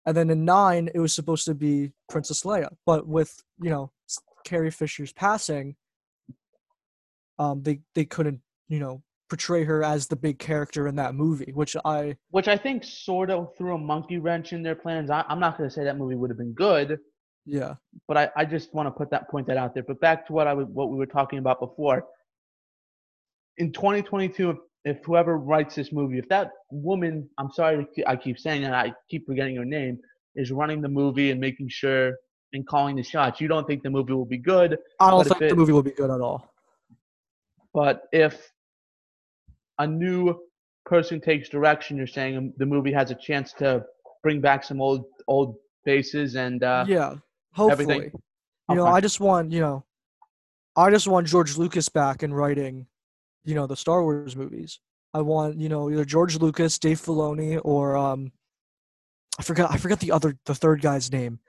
and 0.05 0.15
then 0.17 0.29
in 0.29 0.45
nine, 0.45 0.89
it 0.93 0.99
was 0.99 1.13
supposed 1.13 1.45
to 1.45 1.53
be 1.53 1.91
Princess 2.09 2.43
Leia. 2.43 2.69
But 2.85 3.07
with 3.07 3.41
you 3.61 3.69
know 3.69 3.91
Carrie 4.45 4.71
Fisher's 4.71 5.13
passing, 5.13 5.75
um, 7.39 7.63
they 7.63 7.81
they 7.95 8.05
couldn't 8.05 8.41
you 8.67 8.79
know 8.79 9.03
portray 9.29 9.63
her 9.63 9.83
as 9.83 10.07
the 10.07 10.15
big 10.15 10.39
character 10.39 10.87
in 10.87 10.95
that 10.95 11.15
movie, 11.15 11.51
which 11.53 11.75
I 11.85 12.17
Which 12.31 12.47
I 12.47 12.57
think 12.57 12.83
sort 12.83 13.29
of 13.29 13.55
threw 13.57 13.75
a 13.75 13.77
monkey 13.77 14.17
wrench 14.17 14.53
in 14.53 14.63
their 14.63 14.75
plans. 14.75 15.09
I, 15.09 15.23
I'm 15.27 15.39
not 15.39 15.57
going 15.57 15.69
to 15.69 15.73
say 15.73 15.83
that 15.85 15.97
movie 15.97 16.15
would 16.15 16.29
have 16.29 16.37
been 16.37 16.53
good, 16.53 16.99
yeah 17.45 17.75
but 18.07 18.17
I, 18.17 18.29
I 18.35 18.45
just 18.45 18.73
want 18.73 18.87
to 18.87 18.91
put 18.91 19.09
that 19.11 19.29
point 19.29 19.47
that 19.47 19.57
out 19.57 19.73
there. 19.73 19.83
But 19.83 19.99
back 19.99 20.27
to 20.27 20.33
what 20.33 20.47
I 20.47 20.53
was, 20.53 20.67
what 20.67 20.89
we 20.89 20.97
were 20.97 21.05
talking 21.05 21.39
about 21.39 21.59
before. 21.59 22.05
In 23.57 23.71
2022, 23.71 24.57
if, 24.85 25.03
whoever 25.05 25.37
writes 25.37 25.75
this 25.75 25.91
movie, 25.91 26.17
if 26.17 26.27
that 26.29 26.51
woman, 26.71 27.29
I'm 27.37 27.51
sorry, 27.51 27.85
I 28.07 28.15
keep 28.15 28.39
saying 28.39 28.63
that, 28.63 28.73
I 28.73 28.93
keep 29.09 29.25
forgetting 29.25 29.55
her 29.57 29.65
name, 29.65 29.99
is 30.35 30.51
running 30.51 30.81
the 30.81 30.89
movie 30.89 31.31
and 31.31 31.39
making 31.39 31.69
sure 31.69 32.13
and 32.53 32.67
calling 32.67 32.95
the 32.95 33.03
shots, 33.03 33.39
you 33.39 33.47
don't 33.47 33.65
think 33.67 33.83
the 33.83 33.89
movie 33.89 34.13
will 34.13 34.25
be 34.25 34.37
good. 34.37 34.77
I 34.99 35.09
don't 35.11 35.25
think 35.27 35.39
the 35.39 35.55
movie 35.55 35.71
will 35.71 35.83
be 35.83 35.91
good 35.91 36.09
at 36.09 36.19
all. 36.19 36.53
But 37.73 38.03
if 38.11 38.51
a 39.79 39.87
new 39.87 40.35
person 40.85 41.21
takes 41.21 41.47
direction, 41.49 41.97
you're 41.97 42.07
saying 42.07 42.53
the 42.57 42.65
movie 42.65 42.91
has 42.91 43.11
a 43.11 43.15
chance 43.15 43.53
to 43.53 43.85
bring 44.23 44.41
back 44.41 44.63
some 44.63 44.81
old 44.81 45.05
old 45.27 45.55
faces 45.85 46.35
and 46.35 46.63
uh, 46.63 46.85
yeah, 46.87 47.15
everything- 47.69 48.01
hopefully. 48.01 48.21
You 48.69 48.75
know, 48.75 48.85
I 48.87 49.01
just 49.01 49.19
want 49.19 49.51
you 49.51 49.59
know, 49.59 49.83
I 50.75 50.89
just 50.91 51.07
want 51.07 51.27
George 51.27 51.57
Lucas 51.57 51.89
back 51.89 52.23
in 52.23 52.33
writing, 52.33 52.87
you 53.43 53.55
know, 53.55 53.67
the 53.67 53.75
Star 53.75 54.03
Wars 54.03 54.35
movies. 54.35 54.79
I 55.13 55.21
want 55.21 55.59
you 55.59 55.69
know 55.69 55.89
either 55.89 56.05
George 56.05 56.37
Lucas, 56.37 56.79
Dave 56.79 56.99
Filoni, 56.99 57.59
or 57.63 57.97
um, 57.97 58.31
I 59.39 59.43
forgot 59.43 59.71
I 59.71 59.77
forgot 59.77 59.99
the 59.99 60.11
other 60.11 60.37
the 60.45 60.55
third 60.55 60.81
guy's 60.81 61.11
name, 61.11 61.39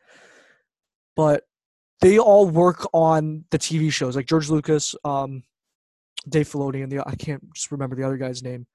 but 1.16 1.44
they 2.00 2.18
all 2.18 2.48
work 2.48 2.88
on 2.92 3.44
the 3.50 3.58
TV 3.58 3.92
shows 3.92 4.16
like 4.16 4.26
George 4.26 4.50
Lucas, 4.50 4.96
um, 5.04 5.44
Dave 6.28 6.48
Filoni, 6.48 6.82
and 6.82 6.90
the 6.90 7.06
I 7.06 7.14
can't 7.14 7.42
just 7.54 7.70
remember 7.70 7.94
the 7.94 8.04
other 8.04 8.16
guy's 8.16 8.42
name. 8.42 8.66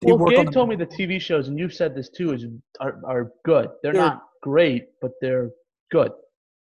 They 0.00 0.12
well, 0.12 0.30
Gabe 0.30 0.50
told 0.50 0.70
me 0.70 0.76
the 0.76 0.86
TV 0.86 1.20
shows, 1.20 1.48
and 1.48 1.58
you've 1.58 1.74
said 1.74 1.94
this 1.94 2.08
too, 2.08 2.32
is 2.32 2.46
are, 2.80 2.98
are 3.04 3.32
good. 3.44 3.68
They're, 3.82 3.92
They're- 3.92 4.02
not 4.02 4.22
great, 4.42 4.86
but 5.02 5.12
they're 5.20 5.50
good. 5.90 6.12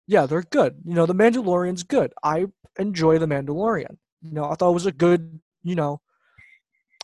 Yeah, 0.06 0.26
they're 0.26 0.42
good. 0.42 0.76
You 0.84 0.94
know, 0.94 1.06
The 1.06 1.14
Mandalorian's 1.14 1.82
good. 1.82 2.12
I 2.22 2.46
enjoy 2.78 3.18
The 3.18 3.26
Mandalorian. 3.26 3.96
You 4.22 4.32
know, 4.32 4.44
I 4.44 4.54
thought 4.54 4.70
it 4.70 4.74
was 4.74 4.86
a 4.86 4.92
good, 4.92 5.40
you 5.64 5.74
know, 5.74 6.00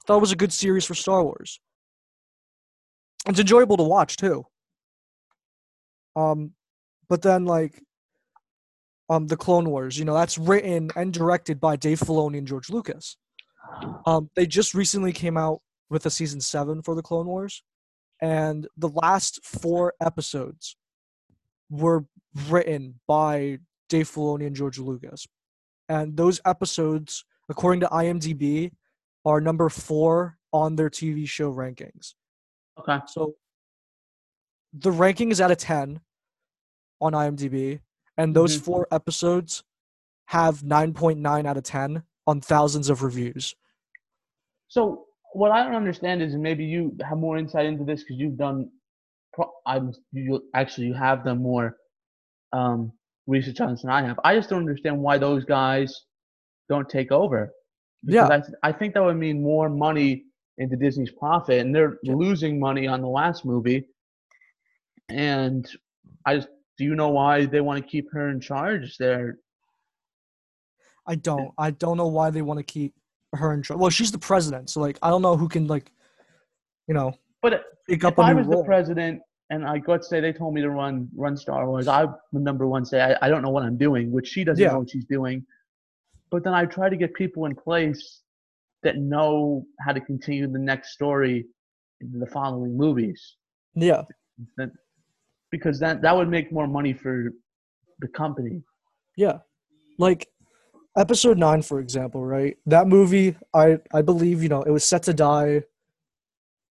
thought 0.07 0.19
it 0.19 0.21
was 0.21 0.33
a 0.33 0.37
good 0.37 0.53
series 0.53 0.85
for 0.85 0.95
Star 0.95 1.25
Wars. 1.25 1.61
It's 3.27 3.41
enjoyable 3.41 3.77
to 3.79 3.83
watch 3.83 4.17
too. 4.17 4.47
Um, 6.15 6.53
but 7.09 7.23
then 7.23 7.45
like, 7.45 7.83
um, 9.11 9.27
the 9.27 9.37
Clone 9.37 9.69
Wars. 9.69 9.99
You 9.99 10.05
know, 10.05 10.15
that's 10.15 10.39
written 10.39 10.91
and 10.97 11.13
directed 11.13 11.61
by 11.61 11.77
Dave 11.77 11.99
Filoni 11.99 12.39
and 12.39 12.47
George 12.47 12.71
Lucas. 12.71 13.17
Um, 14.07 14.31
they 14.37 14.47
just 14.47 14.73
recently 14.73 15.13
came 15.13 15.37
out 15.37 15.61
with 15.91 16.07
a 16.07 16.11
season 16.11 16.41
seven 16.41 16.81
for 16.81 16.95
the 16.95 17.03
Clone 17.03 17.27
Wars, 17.27 17.63
and 18.23 18.69
the 18.77 18.89
last 18.89 19.45
four 19.45 19.95
episodes 20.01 20.77
were 21.69 22.05
written 22.49 23.01
by 23.07 23.59
Dave 23.89 24.09
Filoni 24.09 24.47
and 24.47 24.57
George 24.57 24.79
Lucas. 24.79 25.27
And 25.89 26.17
those 26.17 26.41
episodes, 26.47 27.25
according 27.51 27.81
to 27.81 27.89
IMDb, 27.89 28.71
are 29.27 29.41
number 29.41 29.69
four 29.69 30.39
on 30.53 30.77
their 30.77 30.89
TV 30.89 31.29
show 31.29 31.53
rankings. 31.53 32.15
Okay. 32.79 32.99
So 33.07 33.35
the 34.73 34.91
ranking 34.91 35.31
is 35.31 35.41
out 35.41 35.51
of 35.51 35.59
10 35.59 36.01
on 37.01 37.13
IMDb, 37.13 37.81
and 38.17 38.35
those 38.35 38.57
Mhm. 38.57 38.63
four 38.65 38.89
episodes 38.91 39.65
have 40.27 40.63
9.9 40.63 41.45
out 41.45 41.57
of 41.57 41.65
10 41.65 42.05
on 42.27 42.41
thousands 42.41 42.89
of 42.89 43.03
reviews. 43.03 43.55
So 44.69 45.07
what 45.33 45.51
I 45.51 45.65
don't 45.65 45.75
understand 45.75 46.23
is, 46.23 46.35
and 46.35 46.43
maybe 46.43 46.65
you 46.65 46.97
have 47.03 47.19
more 47.19 47.37
insight 47.37 47.67
into 47.67 47.85
this 47.85 48.03
because 48.03 48.17
you've 48.17 48.37
done. 48.37 48.71
I'm 49.65 49.93
you 50.13 50.49
actually 50.55 50.89
you 50.89 50.95
have 50.95 51.25
done 51.25 51.41
more 51.41 51.77
um, 52.53 52.93
research 53.27 53.61
on 53.61 53.71
this 53.71 53.83
than 53.83 53.91
I 53.91 54.03
have. 54.03 54.19
I 54.25 54.35
just 54.35 54.51
don't 54.51 54.59
understand 54.59 55.01
why 55.01 55.19
those 55.19 55.45
guys 55.45 56.05
don't 56.71 56.89
take 56.89 57.11
over. 57.13 57.53
Yeah. 58.05 58.29
I, 58.29 58.69
I 58.69 58.73
think 58.73 58.95
that 58.95 59.03
would 59.05 59.17
mean 59.19 59.43
more 59.43 59.69
money 59.69 60.25
into 60.57 60.77
Disney's 60.77 61.11
profit, 61.11 61.61
and 61.61 61.75
they're 61.75 61.99
Yeah. 62.03 62.15
losing 62.15 62.59
money 62.59 62.87
on 62.87 63.03
the 63.03 63.09
last 63.09 63.45
movie. 63.45 63.85
And 65.11 65.69
I 66.25 66.37
just, 66.37 66.49
do 66.79 66.85
you 66.85 66.95
know 66.95 67.09
why 67.11 67.45
they 67.45 67.61
want 67.61 67.83
to 67.83 67.87
keep 67.91 68.07
her 68.13 68.31
in 68.31 68.41
charge? 68.41 68.97
They're 68.97 69.39
I 71.07 71.17
don't. 71.17 71.51
I 71.59 71.73
don't 71.73 71.97
know 71.97 72.07
why 72.07 72.31
they 72.31 72.43
want 72.43 72.59
to 72.59 72.63
keep 72.63 72.95
her 73.35 73.53
in 73.53 73.63
charge. 73.63 73.81
Well, 73.81 73.91
she's 73.91 74.13
the 74.13 74.19
president, 74.19 74.71
so 74.71 74.81
like 74.81 74.99
I 75.03 75.09
don't 75.11 75.23
know 75.23 75.37
who 75.37 75.49
can 75.49 75.67
like, 75.67 75.91
you 76.87 76.95
know, 76.95 77.13
but 77.43 77.65
if 77.89 78.19
I 78.19 78.33
was 78.33 78.47
role. 78.47 78.63
the 78.63 78.65
president 78.65 79.21
and 79.51 79.65
like 79.65 79.89
let's 79.89 80.09
say 80.09 80.21
they 80.21 80.33
told 80.33 80.55
me 80.55 80.61
to 80.61 80.71
run 80.71 81.09
run 81.17 81.37
Star 81.37 81.67
Wars, 81.69 81.89
I 81.89 82.05
would 82.05 82.43
number 82.45 82.69
one 82.69 82.85
say 82.85 83.01
I, 83.01 83.27
I 83.27 83.29
don't 83.29 83.43
know 83.43 83.51
what 83.51 83.65
I'm 83.65 83.77
doing, 83.77 84.13
which 84.13 84.29
she 84.29 84.45
doesn't 84.45 84.63
Yeah. 84.63 84.73
know 84.73 84.81
what 84.81 84.91
she's 84.91 85.07
doing. 85.07 85.45
But 86.31 86.45
then 86.45 86.55
I 86.55 86.65
try 86.65 86.89
to 86.89 86.97
get 86.97 87.15
people 87.15 87.47
in 87.47 87.55
place 87.55 88.23
that 88.83 88.97
know 88.97 89.67
how 89.81 89.93
to 89.93 90.01
continue 90.01 90.47
the 90.51 90.59
next 90.59 90.93
story 90.93 91.47
into 92.01 92.19
the 92.19 92.27
following 92.27 92.77
movies. 92.77 93.37
yeah, 93.75 94.03
That, 94.57 94.71
because 95.51 95.79
that 95.81 96.01
that 96.03 96.17
would 96.17 96.29
make 96.29 96.51
more 96.53 96.67
money 96.67 96.93
for 96.95 97.33
the 97.99 98.09
company. 98.09 98.63
yeah, 99.17 99.39
like 99.99 100.29
episode 100.97 101.37
nine, 101.39 101.63
for 101.63 101.81
example, 101.81 102.25
right? 102.25 102.57
That 102.67 102.87
movie, 102.87 103.37
I 103.53 103.79
I 103.93 104.03
believe 104.03 104.43
you 104.43 104.49
know 104.49 104.63
it 104.63 104.71
was 104.71 104.85
set 104.85 105.03
to 105.05 105.15
die. 105.15 105.63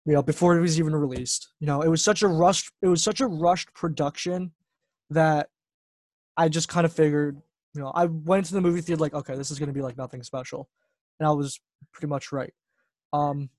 You 0.06 0.14
know, 0.14 0.22
before 0.22 0.56
it 0.56 0.62
was 0.62 0.78
even 0.80 0.94
released. 0.96 1.48
You 1.60 1.66
know, 1.66 1.82
it 1.82 1.88
was 1.88 2.02
such 2.02 2.22
a 2.22 2.28
rushed. 2.28 2.72
It 2.80 2.88
was 2.88 3.02
such 3.02 3.20
a 3.20 3.26
rushed 3.26 3.74
production 3.74 4.52
that 5.10 5.50
I 6.34 6.48
just 6.48 6.68
kind 6.68 6.86
of 6.86 6.92
figured. 6.94 7.42
You 7.78 7.84
know, 7.84 7.92
I 7.94 8.06
went 8.06 8.44
to 8.46 8.54
the 8.54 8.60
movie 8.60 8.80
theater 8.80 9.00
like, 9.00 9.14
okay, 9.14 9.36
this 9.36 9.52
is 9.52 9.58
gonna 9.60 9.72
be 9.72 9.82
like 9.82 9.96
nothing 9.96 10.24
special, 10.24 10.68
and 11.20 11.28
I 11.28 11.30
was 11.30 11.60
pretty 11.92 12.08
much 12.08 12.32
right. 12.32 12.52
Um, 13.12 13.50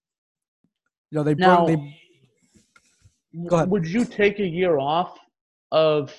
you 1.10 1.18
know, 1.18 1.24
they 1.24 1.36
Now, 1.36 1.66
brought 1.66 1.68
they 1.68 1.98
Go 3.48 3.56
ahead. 3.56 3.70
would 3.70 3.88
you 3.88 4.04
take 4.04 4.40
a 4.40 4.46
year 4.46 4.78
off 4.78 5.18
of 5.72 6.14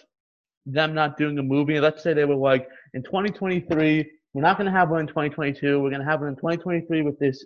them 0.65 0.95
not 0.95 1.19
doing 1.19 1.39
a 1.39 1.43
movie? 1.43 1.79
Let's 1.79 2.03
say 2.03 2.15
they 2.15 2.25
were 2.25 2.37
like, 2.37 2.67
in 2.95 3.03
2023, 3.03 4.11
we're 4.33 4.41
not 4.41 4.57
going 4.57 4.65
to 4.65 4.73
have 4.73 4.89
one 4.89 5.01
in 5.01 5.07
2022. 5.09 5.79
We're 5.79 5.91
going 5.91 6.01
to 6.01 6.07
have 6.07 6.21
one 6.21 6.31
in 6.31 6.37
2023 6.37 7.03
with 7.03 7.19
this, 7.19 7.45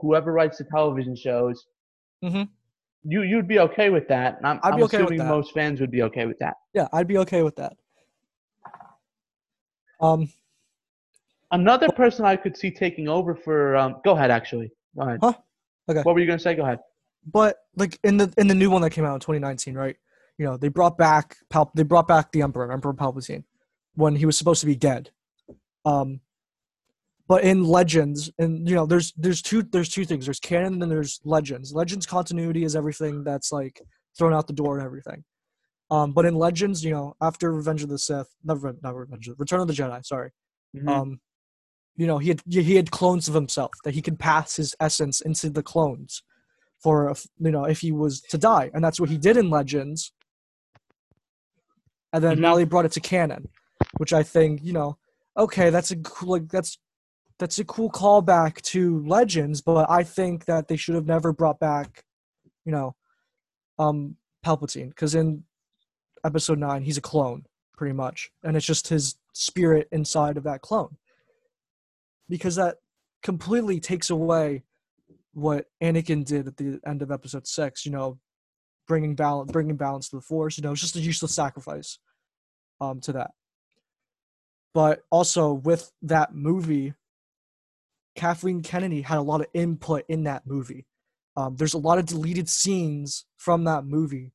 whoever 0.00 0.32
writes 0.32 0.58
the 0.58 0.64
television 0.64 1.16
shows. 1.16 1.66
Mm-hmm. 2.22 2.42
You, 3.10 3.22
you'd 3.22 3.48
be 3.48 3.58
okay 3.58 3.90
with 3.90 4.06
that. 4.08 4.36
and 4.36 4.46
I'm, 4.46 4.60
I'd 4.62 4.72
I'm 4.74 4.76
be 4.78 4.82
okay 4.84 4.98
with 4.98 5.06
assuming 5.06 5.18
that. 5.26 5.28
most 5.28 5.52
fans 5.52 5.80
would 5.80 5.90
be 5.90 6.02
okay 6.02 6.26
with 6.26 6.38
that. 6.38 6.54
yeah, 6.74 6.86
I'd 6.92 7.08
be 7.08 7.18
okay 7.18 7.42
with 7.42 7.56
that. 7.56 7.72
Um, 10.00 10.28
Another 11.52 11.88
person 11.90 12.24
I 12.24 12.36
could 12.36 12.56
see 12.56 12.70
taking 12.70 13.08
over 13.08 13.34
for, 13.34 13.76
um, 13.76 13.96
go 14.04 14.12
ahead, 14.12 14.30
actually. 14.32 14.72
Go 14.96 15.02
ahead. 15.02 15.20
Huh? 15.22 15.32
Okay. 15.88 16.02
What 16.02 16.14
were 16.14 16.20
you 16.20 16.26
going 16.26 16.38
to 16.38 16.42
say? 16.42 16.54
Go 16.54 16.62
ahead. 16.64 16.80
but 17.32 17.56
like 17.76 17.98
in 18.02 18.16
the 18.16 18.32
in 18.36 18.48
the 18.48 18.54
new 18.54 18.70
one 18.70 18.82
that 18.82 18.90
came 18.90 19.04
out 19.04 19.14
in 19.14 19.20
2019, 19.20 19.74
right? 19.74 19.96
You 20.38 20.46
know, 20.46 20.56
they 20.56 20.68
brought 20.68 20.98
back 20.98 21.36
Pal- 21.50 21.70
they 21.74 21.84
brought 21.84 22.08
back 22.08 22.32
the 22.32 22.42
Emperor, 22.42 22.70
Emperor 22.72 22.94
Palpatine, 22.94 23.44
when 23.94 24.16
he 24.16 24.26
was 24.26 24.36
supposed 24.36 24.60
to 24.60 24.66
be 24.66 24.74
dead. 24.76 25.10
Um, 25.84 26.20
but 27.28 27.42
in 27.44 27.64
Legends, 27.64 28.30
and 28.38 28.68
you 28.68 28.74
know, 28.74 28.86
there's 28.86 29.12
there's 29.16 29.40
two 29.40 29.62
there's 29.62 29.88
two 29.88 30.04
things. 30.04 30.24
There's 30.26 30.40
canon 30.40 30.82
and 30.82 30.90
there's 30.90 31.20
Legends. 31.24 31.72
Legends 31.72 32.06
continuity 32.06 32.64
is 32.64 32.74
everything 32.76 33.22
that's 33.24 33.52
like 33.52 33.80
thrown 34.18 34.34
out 34.34 34.46
the 34.48 34.52
door 34.52 34.76
and 34.76 34.84
everything. 34.84 35.22
Um, 35.90 36.12
but 36.12 36.24
in 36.24 36.34
Legends, 36.34 36.84
you 36.84 36.90
know, 36.90 37.14
after 37.20 37.52
Revenge 37.52 37.82
of 37.82 37.88
the 37.88 37.98
Sith, 37.98 38.34
never, 38.44 38.74
not 38.82 38.96
Revenge, 38.96 39.30
Return 39.38 39.60
of 39.60 39.68
the 39.68 39.72
Jedi, 39.72 40.04
sorry. 40.04 40.32
Mhm. 40.74 40.88
Um, 40.88 41.20
you 41.96 42.06
know, 42.06 42.18
he 42.18 42.28
had 42.28 42.42
he 42.46 42.76
had 42.76 42.90
clones 42.90 43.28
of 43.28 43.34
himself 43.34 43.72
that 43.84 43.94
he 43.94 44.02
could 44.02 44.18
pass 44.18 44.56
his 44.56 44.74
essence 44.80 45.20
into 45.20 45.48
the 45.48 45.62
clones 45.62 46.22
for 46.78 47.14
you 47.38 47.50
know 47.50 47.64
if 47.64 47.80
he 47.80 47.92
was 47.92 48.20
to 48.20 48.38
die, 48.38 48.70
and 48.74 48.84
that's 48.84 49.00
what 49.00 49.08
he 49.08 49.16
did 49.16 49.36
in 49.36 49.48
Legends. 49.48 50.12
And 52.12 52.22
then 52.22 52.40
now 52.40 52.54
they 52.54 52.64
brought 52.64 52.84
it 52.84 52.92
to 52.92 53.00
canon, 53.00 53.48
which 53.98 54.12
I 54.12 54.22
think 54.22 54.62
you 54.62 54.72
know, 54.72 54.98
okay, 55.36 55.70
that's 55.70 55.90
a 55.90 55.96
cool 55.96 56.30
like 56.32 56.48
that's 56.48 56.78
that's 57.38 57.58
a 57.58 57.64
cool 57.64 57.90
callback 57.90 58.60
to 58.62 59.04
Legends, 59.06 59.60
but 59.60 59.88
I 59.90 60.02
think 60.02 60.46
that 60.46 60.68
they 60.68 60.76
should 60.76 60.94
have 60.94 61.06
never 61.06 61.32
brought 61.32 61.60
back, 61.60 62.04
you 62.64 62.72
know, 62.72 62.94
um, 63.78 64.16
Palpatine 64.44 64.88
because 64.90 65.14
in 65.14 65.44
Episode 66.26 66.58
Nine 66.58 66.82
he's 66.82 66.98
a 66.98 67.02
clone. 67.02 67.46
pretty 67.76 67.94
much, 67.94 68.30
and 68.42 68.56
it's 68.56 68.66
just 68.66 68.88
his 68.88 69.16
spirit 69.32 69.88
inside 69.92 70.36
of 70.36 70.44
that 70.44 70.62
clone. 70.62 70.96
Because 72.28 72.56
that 72.56 72.76
completely 73.22 73.80
takes 73.80 74.10
away 74.10 74.64
what 75.34 75.66
Anakin 75.82 76.24
did 76.24 76.48
at 76.48 76.56
the 76.56 76.80
end 76.86 77.02
of 77.02 77.10
Episode 77.10 77.46
Six. 77.46 77.86
You 77.86 77.92
know, 77.92 78.18
bringing 78.88 79.14
balance, 79.14 79.52
bringing 79.52 79.76
balance 79.76 80.08
to 80.08 80.16
the 80.16 80.22
Force. 80.22 80.56
You 80.56 80.62
know, 80.62 80.72
it's 80.72 80.80
just 80.80 80.96
a 80.96 81.00
useless 81.00 81.34
sacrifice 81.34 81.98
um, 82.80 83.00
to 83.00 83.12
that. 83.12 83.30
But 84.74 85.04
also 85.10 85.52
with 85.52 85.90
that 86.02 86.34
movie, 86.34 86.94
Kathleen 88.14 88.62
Kennedy 88.62 89.02
had 89.02 89.18
a 89.18 89.22
lot 89.22 89.40
of 89.40 89.46
input 89.54 90.04
in 90.08 90.24
that 90.24 90.46
movie. 90.46 90.86
Um, 91.36 91.56
there's 91.56 91.74
a 91.74 91.78
lot 91.78 91.98
of 91.98 92.06
deleted 92.06 92.48
scenes 92.48 93.26
from 93.36 93.64
that 93.64 93.84
movie. 93.84 94.32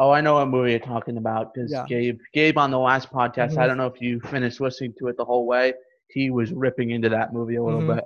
Oh, 0.00 0.10
I 0.10 0.22
know 0.22 0.34
what 0.34 0.48
movie 0.48 0.70
you're 0.70 0.80
talking 0.80 1.18
about 1.18 1.52
because 1.52 1.70
Yeah. 1.70 1.84
Gabe, 1.86 2.18
Gabe 2.32 2.56
on 2.56 2.70
the 2.70 2.78
last 2.78 3.10
podcast. 3.12 3.58
I 3.58 3.64
Mhm. 3.64 3.66
don't 3.68 3.76
know 3.76 3.86
if 3.86 4.00
you 4.00 4.18
finished 4.20 4.58
listening 4.58 4.94
to 4.98 5.08
it 5.08 5.18
the 5.18 5.26
whole 5.26 5.44
way. 5.46 5.74
He 6.08 6.30
was 6.30 6.52
ripping 6.52 6.90
into 6.90 7.10
that 7.10 7.34
movie 7.34 7.56
a 7.56 7.62
little 7.62 7.82
Mhm. 7.82 7.96
bit. 7.96 8.04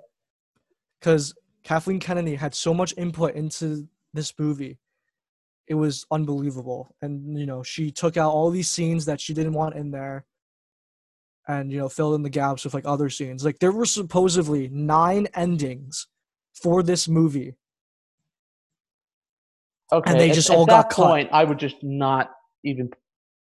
because 1.01 1.35
Kathleen 1.63 2.01
Kennedy 2.01 2.35
had 2.35 2.55
so 2.55 2.73
much 2.73 2.95
input 2.97 3.35
into 3.35 3.87
this 4.15 4.33
movie. 4.39 4.79
It 5.69 5.75
was 5.75 6.07
unbelievable. 6.11 6.97
And, 7.03 7.39
you 7.39 7.45
know, 7.45 7.63
she 7.63 7.91
took 7.93 8.17
out 8.17 8.33
all 8.33 8.49
these 8.51 8.71
scenes 8.71 9.05
that 9.05 9.21
she 9.21 9.35
didn't 9.35 9.53
want 9.53 9.75
in 9.77 9.91
there 9.91 10.25
and, 11.47 11.71
you 11.71 11.77
know, 11.79 11.91
filled 11.91 12.15
in 12.15 12.23
the 12.23 12.31
gaps 12.31 12.65
with 12.65 12.73
like 12.73 12.87
other 12.87 13.11
scenes. 13.11 13.45
Like, 13.45 13.59
there 13.59 13.71
were 13.71 13.85
supposedly 13.85 14.69
nine 14.71 15.27
endings 15.35 16.07
for 16.55 16.83
this 16.83 17.07
movie. 17.07 17.55
Okay, 19.95 20.13
they 20.19 20.29
at- 20.31 20.35
just 20.35 20.51
at 20.51 20.57
all 20.57 20.67
that 20.67 20.91
got 20.91 21.07
point, 21.07 21.29
I 21.33 21.45
would 21.45 21.59
just 21.59 21.77
not 21.83 22.31
even 22.65 22.91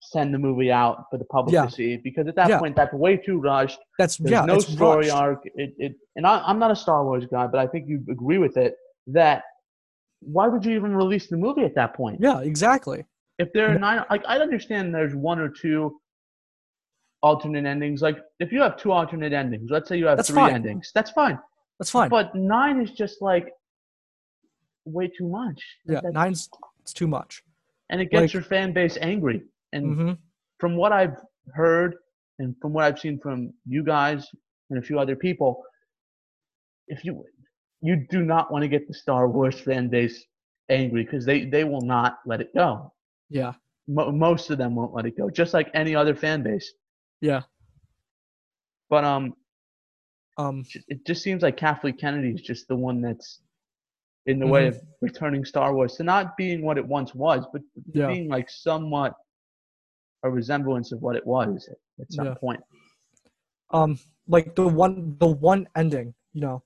send 0.02 0.34
the 0.34 0.40
movie 0.40 0.72
out 0.72 1.06
for 1.12 1.18
the 1.18 1.26
public 1.26 1.54
Yeah. 1.54 1.66
to 1.66 1.72
see 1.72 1.98
because 1.98 2.28
at 2.28 2.36
that 2.36 2.50
Yeah. 2.50 2.60
point, 2.60 2.76
that's 2.76 2.94
way 2.94 3.18
too 3.18 3.40
rushed. 3.40 3.80
That's, 4.00 4.18
There's 4.18 4.32
yeah, 4.32 4.46
no 4.46 4.60
story 4.60 5.06
rushed. 5.08 5.16
arc. 5.16 5.42
It, 5.46 5.74
it, 5.78 5.94
and 6.16 6.26
I, 6.26 6.40
I'm 6.46 6.58
not 6.60 6.72
a 6.72 6.76
Star 6.76 7.06
Wars 7.06 7.26
guy, 7.28 7.46
but 7.48 7.60
I 7.60 7.68
think 7.68 7.88
you 7.88 8.04
agree 8.10 8.40
with 8.40 8.58
it 8.58 8.76
that 9.08 9.44
why 10.22 10.48
would 10.48 10.66
you 10.66 10.76
even 10.76 10.96
release 10.96 11.28
the 11.28 11.38
movie 11.38 11.64
at 11.64 11.76
that 11.76 11.94
point? 11.96 12.20
Yeah, 12.20 12.40
exactly. 12.42 13.06
If 13.40 13.54
there 13.54 13.72
are 13.74 13.78
nine, 13.80 14.04
like 14.10 14.24
I 14.28 14.38
understand 14.40 14.94
there's 14.94 15.16
one 15.16 15.40
or 15.40 15.50
two 15.50 16.00
alternate 17.24 17.66
endings. 17.66 18.02
Like 18.02 18.20
if 18.40 18.52
you 18.52 18.62
have 18.62 18.78
two 18.78 18.92
alternate 18.92 19.34
endings, 19.34 19.70
let's 19.70 19.88
say 19.88 19.98
you 19.98 20.08
have 20.08 20.18
That's 20.18 20.30
three 20.30 20.38
fine. 20.42 20.54
endings, 20.54 20.92
that's 20.94 21.12
fine. 21.12 21.40
That's 21.80 21.92
fine. 21.92 22.10
But 22.10 22.36
nine 22.36 22.82
is 22.82 22.92
just 22.92 23.22
like 23.22 23.52
way 24.86 25.08
too 25.08 25.28
much. 25.28 25.62
yeah, 25.86 26.02
That- 26.02 26.13
nine's 26.13 26.50
it's 26.82 26.94
too 26.94 27.08
much. 27.08 27.44
and 27.89 28.02
it 28.02 28.10
gets 28.10 28.22
like- 28.22 28.34
your 28.34 28.44
fan 28.44 28.74
base 28.74 28.98
angry. 29.02 29.44
And 29.74 29.96
hmm 29.96 30.12
from 30.60 30.76
what 30.76 30.91
I've 30.91 31.15
heard 31.56 31.96
and 32.39 32.56
from 32.62 32.72
what 32.74 32.84
I've 32.84 33.00
seen 33.00 33.20
from 33.20 33.52
you 33.65 33.84
guys 33.84 34.28
and 34.70 34.78
a 34.78 34.82
few 34.82 35.00
other 35.00 35.15
people, 35.15 35.63
if 36.88 37.04
you 37.06 37.26
you 37.82 38.06
do 38.10 38.24
not 38.24 38.52
want 38.52 38.62
to 38.62 38.67
get 38.67 38.88
the 38.88 38.94
Star 38.94 39.28
Wars 39.28 39.60
fan 39.60 39.88
base 39.89 40.24
angry 40.70 41.04
because 41.04 41.26
they 41.26 41.46
they 41.46 41.63
will 41.63 41.82
not 41.82 42.20
let 42.28 42.41
it 42.41 42.54
go. 42.54 42.94
Yeah, 43.30 43.54
Mo- 43.88 44.12
most 44.12 44.50
of 44.52 44.58
them 44.60 44.76
won't 44.76 44.94
let 44.94 45.06
it 45.06 45.17
go, 45.17 45.30
just 45.30 45.54
like 45.54 45.70
any 45.74 45.96
other 45.96 46.15
fan 46.15 46.44
base. 46.44 46.74
yeah. 47.22 47.41
But 48.89 49.04
um, 49.06 49.34
Um, 50.38 50.65
it 50.88 51.06
just 51.06 51.22
seems 51.24 51.41
like 51.44 51.56
Kathleen 51.58 51.98
Kennedy 51.98 52.32
is 52.34 52.41
just 52.41 52.67
the 52.67 52.76
one 52.76 53.02
that's 53.02 53.39
in 54.28 54.40
the 54.40 54.48
way 54.48 54.66
Mhm. 54.66 54.70
of 54.70 54.82
returning 55.02 55.44
Star 55.46 55.74
Wars 55.74 55.96
to 55.96 56.04
not 56.04 56.38
being 56.38 56.62
what 56.64 56.78
it 56.78 56.86
once 56.86 57.14
was, 57.16 57.46
but 57.52 57.62
Yeah. 57.94 58.08
being 58.08 58.30
like 58.30 58.50
somewhat 58.50 59.16
a 60.24 60.30
resemblance 60.30 60.92
of 60.92 61.02
what 61.02 61.16
it 61.16 61.26
was 61.26 61.68
at, 61.70 61.78
at 62.00 62.12
some 62.14 62.28
Yeah. 62.28 62.34
point. 62.36 62.62
um 63.74 63.98
like 64.28 64.54
the 64.56 64.68
one 64.68 65.16
the 65.20 65.26
one 65.28 65.66
ending 65.78 66.14
you 66.34 66.42
know 66.42 66.62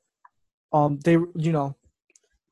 um 0.74 0.98
they 1.02 1.13
you 1.46 1.52
know 1.52 1.76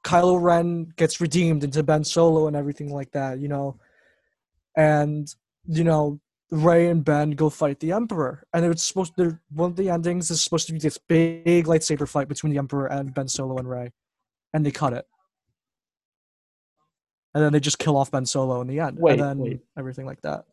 kylo 0.04 0.39
ren 0.39 0.86
gets 0.96 1.20
redeemed 1.20 1.63
into 1.63 1.82
ben 1.82 2.04
solo 2.04 2.46
and 2.48 2.56
everything 2.56 2.94
like 2.94 3.12
that 3.12 3.39
you 3.39 3.48
know 3.48 3.76
and 4.78 5.34
you 5.66 5.84
know 5.84 6.20
Rey 6.52 6.88
and 6.89 7.04
ben 7.04 7.32
go 7.32 7.50
fight 7.50 7.80
the 7.80 7.92
emperor 7.94 8.46
and 8.54 8.63
it's 8.63 8.84
supposed 8.84 9.16
to 9.18 9.39
one 9.50 9.72
of 9.72 9.76
the 9.76 9.89
endings 9.89 10.30
is 10.30 10.44
supposed 10.44 10.68
to 10.68 10.74
be 10.74 10.78
this 10.80 11.00
big 11.00 11.66
lightsaber 11.66 12.08
fight 12.08 12.28
between 12.28 12.52
the 12.54 12.60
emperor 12.60 12.86
and 12.86 13.12
ben 13.16 13.28
solo 13.28 13.58
and 13.58 13.68
Rey 13.68 13.92
and 14.54 14.66
they 14.66 14.72
cut 14.72 14.94
it 14.94 15.06
and 17.34 17.44
then 17.44 17.52
they 17.52 17.60
just 17.60 17.80
kill 17.80 17.98
off 17.98 18.12
ben 18.12 18.26
solo 18.26 18.62
in 18.62 18.68
the 18.68 18.80
end 18.80 18.98
Wait, 19.00 19.13
and 19.13 19.22
then 19.22 19.39
wait. 19.39 19.60
everything 19.78 20.06
like 20.06 20.22
that 20.22 20.46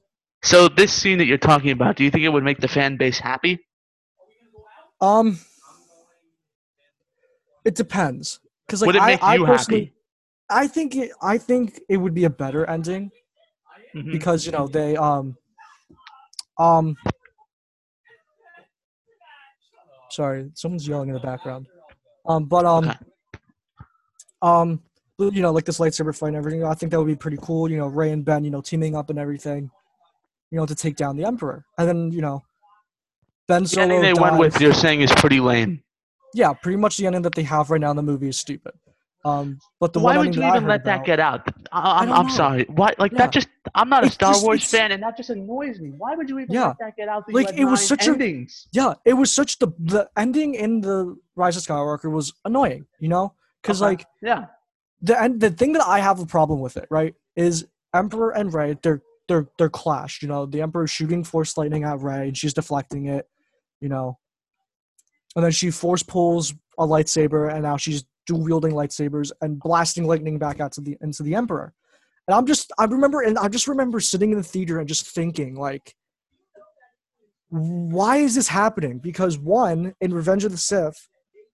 So 0.43 0.69
this 0.69 0.93
scene 0.93 1.19
that 1.19 1.27
you're 1.27 1.39
talking 1.39 1.71
about, 1.71 1.97
do 1.97 2.05
you 2.05 2.11
think 2.11 2.25
it 2.25 2.31
would 2.31 2.45
make 2.45 2.61
the 2.61 2.69
fan 2.69 2.97
base 2.97 3.19
happy? 3.19 3.61
Um, 5.01 5.39
it 7.65 7.75
depends. 7.75 8.41
Because 8.67 8.81
like 8.83 8.89
would 8.89 8.97
it 8.97 9.03
I, 9.03 9.07
make 9.13 9.23
I 9.23 9.37
you 9.37 9.45
personally, 9.47 9.81
happy? 9.83 9.95
I 10.51 10.67
think 10.67 10.97
it. 10.97 11.11
I 11.23 11.39
think 11.39 11.81
it 11.89 11.97
would 11.97 12.15
be 12.15 12.25
a 12.25 12.31
better 12.31 12.65
ending 12.67 13.11
Mhm. 13.95 14.13
because 14.13 14.47
you 14.47 14.53
know 14.53 14.67
they 14.69 14.97
um, 14.97 15.37
um. 16.59 16.97
Sorry, 20.11 20.51
someone's 20.55 20.89
yelling 20.89 21.09
in 21.09 21.15
the 21.15 21.21
background. 21.21 21.67
Um, 22.27 22.45
but 22.47 22.65
um, 22.67 22.89
Okay. 22.89 22.99
Um, 24.43 24.81
you 25.19 25.43
know, 25.43 25.51
like 25.53 25.65
this 25.67 25.79
lightsaber 25.79 26.17
fight 26.17 26.29
and 26.29 26.37
everything. 26.37 26.65
I 26.65 26.73
think 26.75 26.93
that 26.93 26.99
would 26.99 27.07
be 27.07 27.17
pretty 27.17 27.39
cool. 27.43 27.71
You 27.71 27.77
know, 27.79 27.87
Rey 27.89 28.11
and 28.11 28.25
Ben, 28.25 28.43
you 28.45 28.51
know, 28.51 28.61
teaming 28.63 28.97
up 28.97 29.11
and 29.11 29.19
everything. 29.19 29.71
You 30.51 30.59
know, 30.59 30.67
to 30.67 30.75
take 30.75 30.97
down 30.97 31.17
the 31.17 31.25
Emperor, 31.25 31.65
and 31.79 31.87
then 31.89 32.11
you 32.11 32.23
know, 32.23 32.43
Ben 33.47 33.63
The 33.65 33.69
Solo. 33.69 33.83
ending 33.85 34.01
they 34.03 34.15
went 34.15 34.39
with, 34.39 34.61
you're 34.61 34.73
saying, 34.75 35.01
is 35.03 35.13
pretty 35.13 35.39
lame. 35.41 35.83
yeah, 36.35 36.53
pretty 36.53 36.77
much 36.77 36.97
the 36.97 37.07
ending 37.07 37.23
that 37.23 37.35
they 37.35 37.43
have 37.45 37.71
right 37.71 37.81
now 37.81 37.91
in 37.91 37.97
the 37.97 38.03
movie 38.03 38.29
is 38.29 38.39
stupid. 38.39 38.73
Um, 39.25 39.59
but 39.79 39.93
the 39.93 40.01
Why 40.01 40.17
one 40.17 40.27
would 40.29 40.35
you 40.35 40.41
ending 40.43 40.51
that 40.53 40.57
even 40.57 40.63
heard 40.63 40.69
let 40.71 40.85
that 40.87 41.05
get 41.05 41.21
out? 41.21 41.47
I, 41.71 42.01
I'm, 42.01 42.09
don't 42.09 42.17
I'm 42.19 42.31
sorry. 42.31 42.65
Why? 42.71 42.95
Like 42.99 43.13
Yeah. 43.13 43.19
that? 43.19 43.33
Just 43.33 43.49
I'm 43.75 43.91
not 43.91 44.03
a 44.03 44.07
It's 44.07 44.15
Star 44.15 44.33
just- 44.33 44.45
Wars 44.45 44.65
fan, 44.65 44.91
And 44.93 45.03
that 45.03 45.17
just 45.17 45.29
annoys 45.29 45.79
me. 45.79 45.91
Why 45.99 46.17
would 46.17 46.29
you 46.31 46.39
even 46.39 46.55
Yeah. 46.55 46.69
let 46.69 46.79
that 46.81 46.97
get 46.97 47.09
out? 47.09 47.27
That 47.27 47.35
Like, 47.35 47.53
it 47.57 47.67
was 47.67 47.81
nine 47.81 47.99
such 47.99 48.07
a- 48.09 48.13
endings. 48.13 48.67
Yeah, 48.73 48.95
it 49.05 49.13
was 49.13 49.31
such 49.31 49.59
the 49.59 49.69
the 49.79 50.09
ending 50.17 50.55
in 50.55 50.81
the 50.81 51.17
Rise 51.37 51.57
of 51.59 51.63
Skywalker 51.63 52.11
was 52.11 52.33
annoying, 52.47 52.87
you 52.99 53.09
know, 53.09 53.35
because 53.63 53.81
Okay. 53.83 53.89
like 53.91 54.07
Yeah. 54.23 54.47
the 55.01 55.21
end 55.21 55.41
the 55.41 55.51
thing 55.51 55.73
that 55.73 55.87
I 55.87 56.01
have 56.01 56.21
a 56.21 56.27
problem 56.27 56.61
with 56.61 56.77
it, 56.77 56.87
right, 56.91 57.15
is 57.37 57.67
Emperor 57.95 58.31
and 58.31 58.53
Rey 58.53 58.77
they're 58.83 59.03
they're 59.29 59.49
they're 59.59 59.71
clashed. 59.71 60.23
You 60.23 60.29
know, 60.29 60.47
the 60.47 60.63
Emperor's 60.63 60.91
shooting 60.91 61.25
Force 61.25 61.57
lightning 61.57 61.85
at 61.85 62.01
Rey 62.01 62.29
and 62.29 62.37
she's 62.37 62.55
deflecting 62.55 63.07
it, 63.07 63.29
you 63.81 63.89
know, 63.89 64.19
and 65.37 65.45
then 65.45 65.53
she 65.53 65.71
force 65.71 66.03
pulls 66.03 66.55
a 66.79 66.87
lightsaber 66.87 67.53
and 67.53 67.63
now 67.63 67.77
she's 67.77 68.05
dual 68.27 68.43
wielding 68.43 68.73
lightsabers 68.73 69.33
and 69.41 69.59
blasting 69.59 70.05
lightning 70.07 70.39
back 70.39 70.61
out 70.61 70.73
to 70.73 70.81
the 70.81 70.97
into 71.01 71.23
the 71.23 71.35
Emperor. 71.35 71.73
And 72.27 72.35
I'm 72.35 72.47
just 72.47 72.73
I 72.79 72.85
remember 72.85 73.23
and 73.23 73.39
I 73.39 73.49
just 73.49 73.69
remember 73.69 74.01
sitting 74.01 74.31
in 74.33 74.37
the 74.39 74.45
theater 74.45 74.79
and 74.79 74.89
just 74.89 75.07
thinking 75.07 75.55
like 75.55 75.95
why 77.49 78.19
is 78.19 78.37
this 78.37 78.47
happening? 78.47 78.99
Because 78.99 79.37
one, 79.37 79.93
in 80.01 80.15
Revenge 80.15 80.45
of 80.45 80.53
the 80.53 80.59
Sith, 80.59 81.09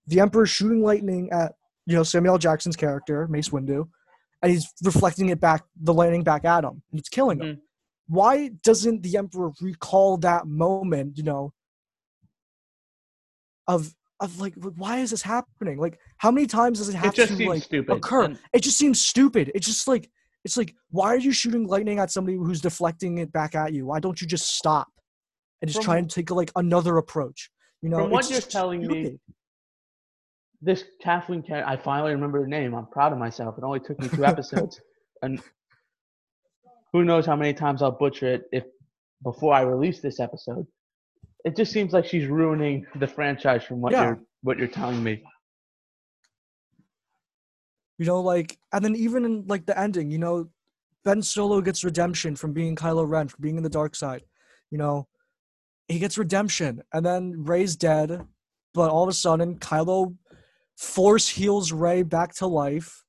the 0.05 0.19
Emperor's 0.19 0.51
shooting 0.51 0.83
lightning 0.83 1.31
at 1.31 1.55
you 1.87 1.95
know 1.95 2.03
Samuel 2.03 2.33
L. 2.35 2.37
Jackson's 2.37 2.75
character 2.75 3.27
Mace 3.27 3.49
Windu, 3.49 3.87
and 4.43 4.51
he's 4.51 4.71
reflecting 4.83 5.29
it 5.29 5.39
back, 5.39 5.63
the 5.81 5.93
lightning 5.93 6.23
back 6.23 6.45
at 6.45 6.63
him, 6.63 6.83
and 6.91 6.99
it's 6.99 7.09
killing 7.09 7.39
him. 7.39 7.47
Mm-hmm. 7.47 7.59
Why 8.09 8.49
doesn't 8.63 9.01
the 9.03 9.17
Emperor 9.17 9.51
recall 9.61 10.17
that 10.17 10.45
moment? 10.47 11.17
You 11.17 11.23
know, 11.23 11.53
of 13.67 13.93
of 14.19 14.39
like, 14.39 14.53
why 14.55 14.97
is 14.99 15.11
this 15.11 15.21
happening? 15.21 15.77
Like, 15.77 15.99
how 16.17 16.31
many 16.31 16.47
times 16.47 16.79
does 16.79 16.89
it 16.89 16.95
have 16.95 17.13
It 17.13 17.17
just 17.17 17.31
to 17.33 17.37
seems 17.37 17.49
like 17.49 17.63
stupid. 17.63 17.95
occur? 17.97 18.23
And- 18.23 18.39
it 18.53 18.63
just 18.63 18.77
seems 18.77 18.99
stupid. 18.99 19.51
It's 19.53 19.67
just 19.67 19.87
like 19.87 20.09
it's 20.43 20.57
like 20.57 20.73
why 20.91 21.07
are 21.09 21.17
you 21.17 21.31
shooting 21.31 21.67
lightning 21.67 21.99
at 21.99 22.11
somebody 22.11 22.37
who's 22.37 22.61
deflecting 22.61 23.17
it 23.19 23.31
back 23.31 23.55
at 23.55 23.73
you? 23.73 23.85
Why 23.85 23.99
don't 23.99 24.19
you 24.21 24.27
just 24.27 24.55
stop 24.55 24.87
and 25.61 25.69
just 25.69 25.79
From- 25.79 25.85
try 25.85 25.97
and 25.97 26.09
take 26.09 26.31
like 26.31 26.51
another 26.55 26.97
approach? 26.97 27.49
You 27.81 27.89
know, 27.89 27.97
From 27.99 28.11
what 28.11 28.29
you're 28.29 28.41
telling 28.41 28.81
me, 28.87 28.87
stupid. 28.87 29.19
This 30.61 30.83
Kathleen 31.01 31.43
Ken- 31.43 31.63
I 31.63 31.77
finally 31.77 32.11
remember 32.13 32.39
her 32.41 32.47
name. 32.47 32.73
I'm 32.73 32.87
proud 32.87 33.13
of 33.13 33.19
myself. 33.19 33.57
It 33.57 33.63
only 33.63 33.79
took 33.79 33.99
me 33.99 34.07
two 34.09 34.25
episodes, 34.25 34.81
and 35.21 35.39
who 36.93 37.03
knows 37.03 37.25
how 37.25 37.35
many 37.35 37.53
times 37.53 37.81
I'll 37.81 37.91
butcher 37.91 38.27
it 38.33 38.43
if 38.51 38.63
before 39.23 39.53
I 39.53 39.61
release 39.61 39.99
this 40.01 40.19
episode. 40.19 40.65
It 41.45 41.55
just 41.55 41.71
seems 41.71 41.93
like 41.93 42.05
she's 42.05 42.27
ruining 42.27 42.85
the 42.95 43.07
franchise 43.07 43.63
from 43.63 43.81
what 43.81 43.91
Yeah. 43.93 44.03
you're 44.05 44.19
what 44.41 44.57
you're 44.57 44.67
telling 44.67 45.03
me. 45.03 45.23
You 47.99 48.05
know, 48.05 48.21
like, 48.21 48.57
and 48.73 48.83
then 48.83 48.95
even 48.95 49.25
in 49.25 49.45
like 49.47 49.65
the 49.65 49.77
ending, 49.79 50.11
you 50.11 50.17
know, 50.19 50.49
Ben 51.03 51.21
Solo 51.21 51.61
gets 51.61 51.83
redemption 51.83 52.35
from 52.35 52.53
being 52.53 52.75
Kylo 52.75 53.07
Ren, 53.07 53.27
from 53.27 53.41
being 53.41 53.57
in 53.57 53.63
the 53.63 53.69
dark 53.69 53.95
side. 53.95 54.23
You 54.71 54.77
know, 54.77 55.07
he 55.87 55.99
gets 55.99 56.17
redemption, 56.17 56.81
and 56.93 57.05
then 57.05 57.43
Rey's 57.45 57.75
dead, 57.75 58.21
but 58.73 58.89
all 58.91 59.03
of 59.03 59.09
a 59.09 59.13
sudden, 59.13 59.57
Kylo 59.59 60.15
force 60.77 61.27
heals 61.27 61.71
Rey 61.71 62.03
back 62.03 62.33
to 62.35 62.47
life. 62.47 63.03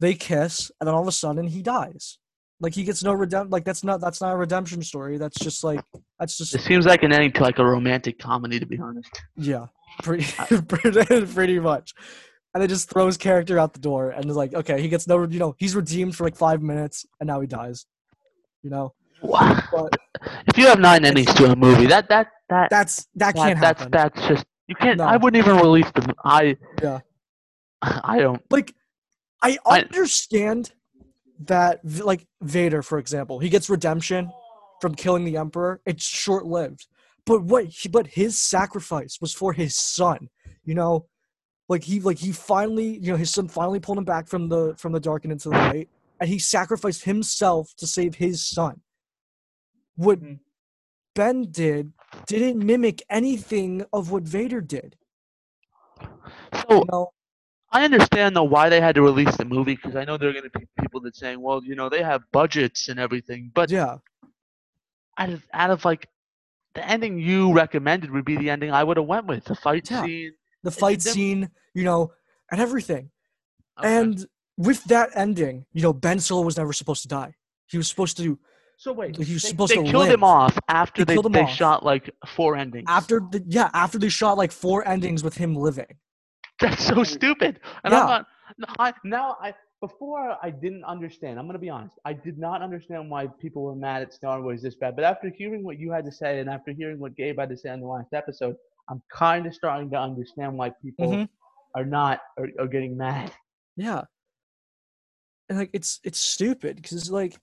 They 0.00 0.14
kiss, 0.14 0.70
and 0.80 0.86
then 0.86 0.94
all 0.94 1.02
of 1.02 1.08
a 1.08 1.12
sudden, 1.12 1.46
he 1.48 1.60
dies. 1.62 2.18
Like 2.62 2.74
he 2.74 2.84
gets 2.84 3.02
no 3.02 3.12
redemption. 3.12 3.50
Like 3.50 3.64
that's 3.64 3.84
not 3.84 4.00
that's 4.00 4.20
not 4.20 4.32
a 4.34 4.36
redemption 4.36 4.82
story. 4.82 5.18
That's 5.18 5.38
just 5.38 5.64
like 5.64 5.80
that's 6.18 6.36
just 6.38 6.54
It 6.54 6.60
seems 6.62 6.86
like 6.86 7.02
an 7.02 7.12
ending 7.12 7.32
to 7.32 7.42
like 7.42 7.58
a 7.58 7.64
romantic 7.64 8.18
comedy, 8.18 8.58
to 8.60 8.66
be 8.66 8.78
honest. 8.78 9.10
yeah, 9.36 9.66
pretty 10.02 10.26
pretty, 11.26 11.58
much. 11.58 11.92
And 12.54 12.62
it 12.62 12.68
just 12.68 12.90
throws 12.90 13.16
character 13.16 13.58
out 13.58 13.72
the 13.74 13.78
door 13.80 14.10
and 14.10 14.24
is 14.28 14.36
like, 14.36 14.54
okay, 14.54 14.80
he 14.80 14.88
gets 14.88 15.06
no, 15.06 15.22
you 15.26 15.38
know, 15.38 15.54
he's 15.58 15.74
redeemed 15.76 16.16
for 16.16 16.24
like 16.24 16.36
five 16.36 16.60
minutes 16.62 17.06
and 17.20 17.26
now 17.28 17.40
he 17.40 17.46
dies. 17.46 17.86
You 18.62 18.70
know, 18.70 18.92
Wow. 19.22 19.58
but 19.72 19.96
If 20.48 20.58
you 20.58 20.66
have 20.66 20.80
nine 20.80 21.04
endings 21.04 21.32
to 21.34 21.52
a 21.52 21.56
movie, 21.56 21.86
that 21.86 22.08
that 22.10 22.28
that, 22.50 22.68
that's 22.70 23.06
that 23.16 23.34
that 23.34 23.36
can't 23.36 23.60
that's 23.60 23.82
happen. 23.84 23.90
that's 23.92 24.28
just 24.28 24.44
you 24.70 24.74
can't. 24.76 24.98
No. 24.98 25.04
I 25.04 25.16
wouldn't 25.18 25.44
even 25.44 25.56
release 25.60 25.90
them. 25.90 26.14
I 26.24 26.56
Yeah. 26.82 27.00
I 27.82 28.18
don't. 28.20 28.42
like 28.50 28.74
I 29.42 29.58
I- 29.66 29.80
understand 29.80 30.72
that 31.40 31.80
like 31.84 32.26
Vader 32.42 32.82
for 32.82 32.98
example 32.98 33.38
he 33.38 33.48
gets 33.48 33.68
redemption 33.70 34.30
from 34.80 34.94
killing 34.94 35.24
the 35.24 35.36
emperor 35.38 35.80
it's 35.86 36.06
short 36.06 36.44
lived 36.44 36.86
but 37.24 37.42
what 37.42 37.64
he, 37.64 37.88
but 37.88 38.06
his 38.06 38.38
sacrifice 38.38 39.18
was 39.22 39.32
for 39.32 39.52
his 39.54 39.74
son 39.74 40.28
you 40.64 40.74
know 40.74 41.06
like 41.70 41.82
he 41.84 41.98
like 42.00 42.18
he 42.18 42.30
finally 42.32 42.98
you 42.98 43.10
know 43.10 43.16
his 43.16 43.30
son 43.30 43.48
finally 43.48 43.80
pulled 43.80 43.96
him 43.96 44.04
back 44.04 44.28
from 44.28 44.50
the 44.50 44.74
from 44.76 44.92
the 44.92 45.00
dark 45.00 45.24
and 45.24 45.32
into 45.32 45.48
the 45.48 45.56
light 45.56 45.88
and 46.20 46.28
he 46.28 46.38
sacrificed 46.38 47.04
himself 47.04 47.72
to 47.78 47.86
save 47.86 48.14
his 48.16 48.46
son 48.46 48.82
what 49.96 50.20
Mhm. 50.20 50.40
Ben 51.14 51.50
did 51.50 51.92
didn't 52.38 52.64
mimic 52.64 53.02
anything 53.10 53.84
of 53.92 54.10
what 54.10 54.22
Vader 54.22 54.60
did 54.60 54.96
So 56.68 56.80
you 56.80 56.84
know 56.90 57.10
I 57.72 57.84
understand 57.84 58.34
though 58.34 58.42
why 58.44 58.68
they 58.68 58.80
had 58.80 58.94
to 58.96 59.02
release 59.02 59.36
the 59.36 59.44
movie 59.44 59.76
because 59.76 59.94
I 59.94 60.04
know 60.04 60.16
there 60.16 60.28
are 60.30 60.32
going 60.32 60.50
to 60.50 60.58
be 60.58 60.66
people 60.80 61.00
that 61.02 61.14
saying, 61.14 61.40
well, 61.40 61.62
you 61.62 61.76
know, 61.76 61.88
they 61.88 62.02
have 62.02 62.22
budgets 62.32 62.88
and 62.88 62.98
everything, 62.98 63.52
but 63.54 63.70
yeah 63.70 63.98
out 65.18 65.30
of 65.30 65.46
out 65.52 65.70
of 65.70 65.84
like 65.84 66.08
the 66.74 66.86
ending 66.88 67.18
you 67.18 67.52
recommended 67.52 68.10
would 68.10 68.24
be 68.24 68.36
the 68.36 68.50
ending 68.50 68.72
I 68.72 68.82
would 68.84 68.96
have 68.96 69.06
went 69.06 69.26
with 69.26 69.44
the 69.44 69.54
fight 69.54 69.90
Yeah. 69.90 70.04
scene. 70.04 70.32
the 70.62 70.70
fight 70.70 71.00
scene, 71.02 71.50
you 71.74 71.84
know, 71.84 72.12
and 72.50 72.60
everything. 72.60 73.10
Okay. 73.78 73.88
And 73.96 74.26
with 74.56 74.84
that 74.84 75.10
ending, 75.14 75.64
you 75.72 75.82
know, 75.82 75.92
Ben 75.92 76.20
Solo 76.20 76.42
was 76.42 76.56
never 76.56 76.72
supposed 76.72 77.02
to 77.02 77.08
die. 77.08 77.34
He 77.66 77.78
was 77.78 77.88
supposed 77.88 78.16
to 78.18 78.38
So 78.84 78.94
wait, 78.94 79.14
they- 79.14 79.24
supposed 79.24 79.72
they 79.72 79.76
to 79.76 79.82
killed 79.82 80.04
live. 80.08 80.14
him 80.14 80.24
off 80.24 80.58
after 80.68 81.04
They 81.04 81.14
they, 81.16 81.28
they 81.28 81.46
shot 81.46 81.84
like 81.84 82.08
four 82.26 82.56
endings. 82.56 82.86
after 82.88 83.20
the 83.32 83.44
yeah 83.46 83.68
after 83.74 83.98
they 83.98 84.08
shot 84.08 84.38
like 84.38 84.52
four 84.52 84.78
endings 84.88 85.22
with 85.22 85.36
him 85.36 85.54
living. 85.54 85.92
That's 86.62 86.82
so 86.84 87.04
stupid. 87.04 87.60
And 87.84 87.92
Yeah. 87.92 88.00
I'm 88.00 88.08
not. 88.08 88.26
I, 88.78 88.94
now 89.04 89.36
I 89.46 89.52
before 89.82 90.34
I 90.42 90.48
didn't 90.50 90.84
understand. 90.84 91.38
I'm 91.38 91.46
gonna 91.46 91.58
be 91.58 91.68
honest. 91.68 91.96
I 92.06 92.14
did 92.14 92.38
not 92.38 92.62
understand 92.62 93.10
why 93.10 93.26
people 93.44 93.62
were 93.64 93.74
mad 93.88 94.00
at 94.00 94.14
Star 94.14 94.40
Wars 94.40 94.62
this 94.62 94.76
bad. 94.76 94.96
But 94.96 95.04
after 95.04 95.28
hearing 95.28 95.62
what 95.62 95.78
you 95.78 95.92
had 95.92 96.06
to 96.06 96.12
say 96.12 96.40
and 96.40 96.48
after 96.48 96.70
hearing 96.72 96.98
what 96.98 97.14
Gabe 97.16 97.38
had 97.38 97.50
to 97.50 97.58
say 97.58 97.68
on 97.68 97.80
the 97.80 97.86
last 97.86 98.14
episode, 98.14 98.56
I'm 98.88 99.02
kind 99.12 99.44
of 99.46 99.52
starting 99.54 99.90
to 99.90 99.98
understand 99.98 100.56
why 100.56 100.70
people 100.82 101.10
Mhm. 101.12 101.28
are 101.74 101.84
not 101.84 102.20
are, 102.38 102.48
are 102.58 102.66
getting 102.66 102.96
mad. 102.96 103.30
Yeah. 103.76 104.02
And 105.50 105.58
like 105.58 105.70
it's 105.74 106.00
it's 106.02 106.18
stupid 106.18 106.76
because 106.76 106.92
it's 106.92 107.10
like, 107.10 107.36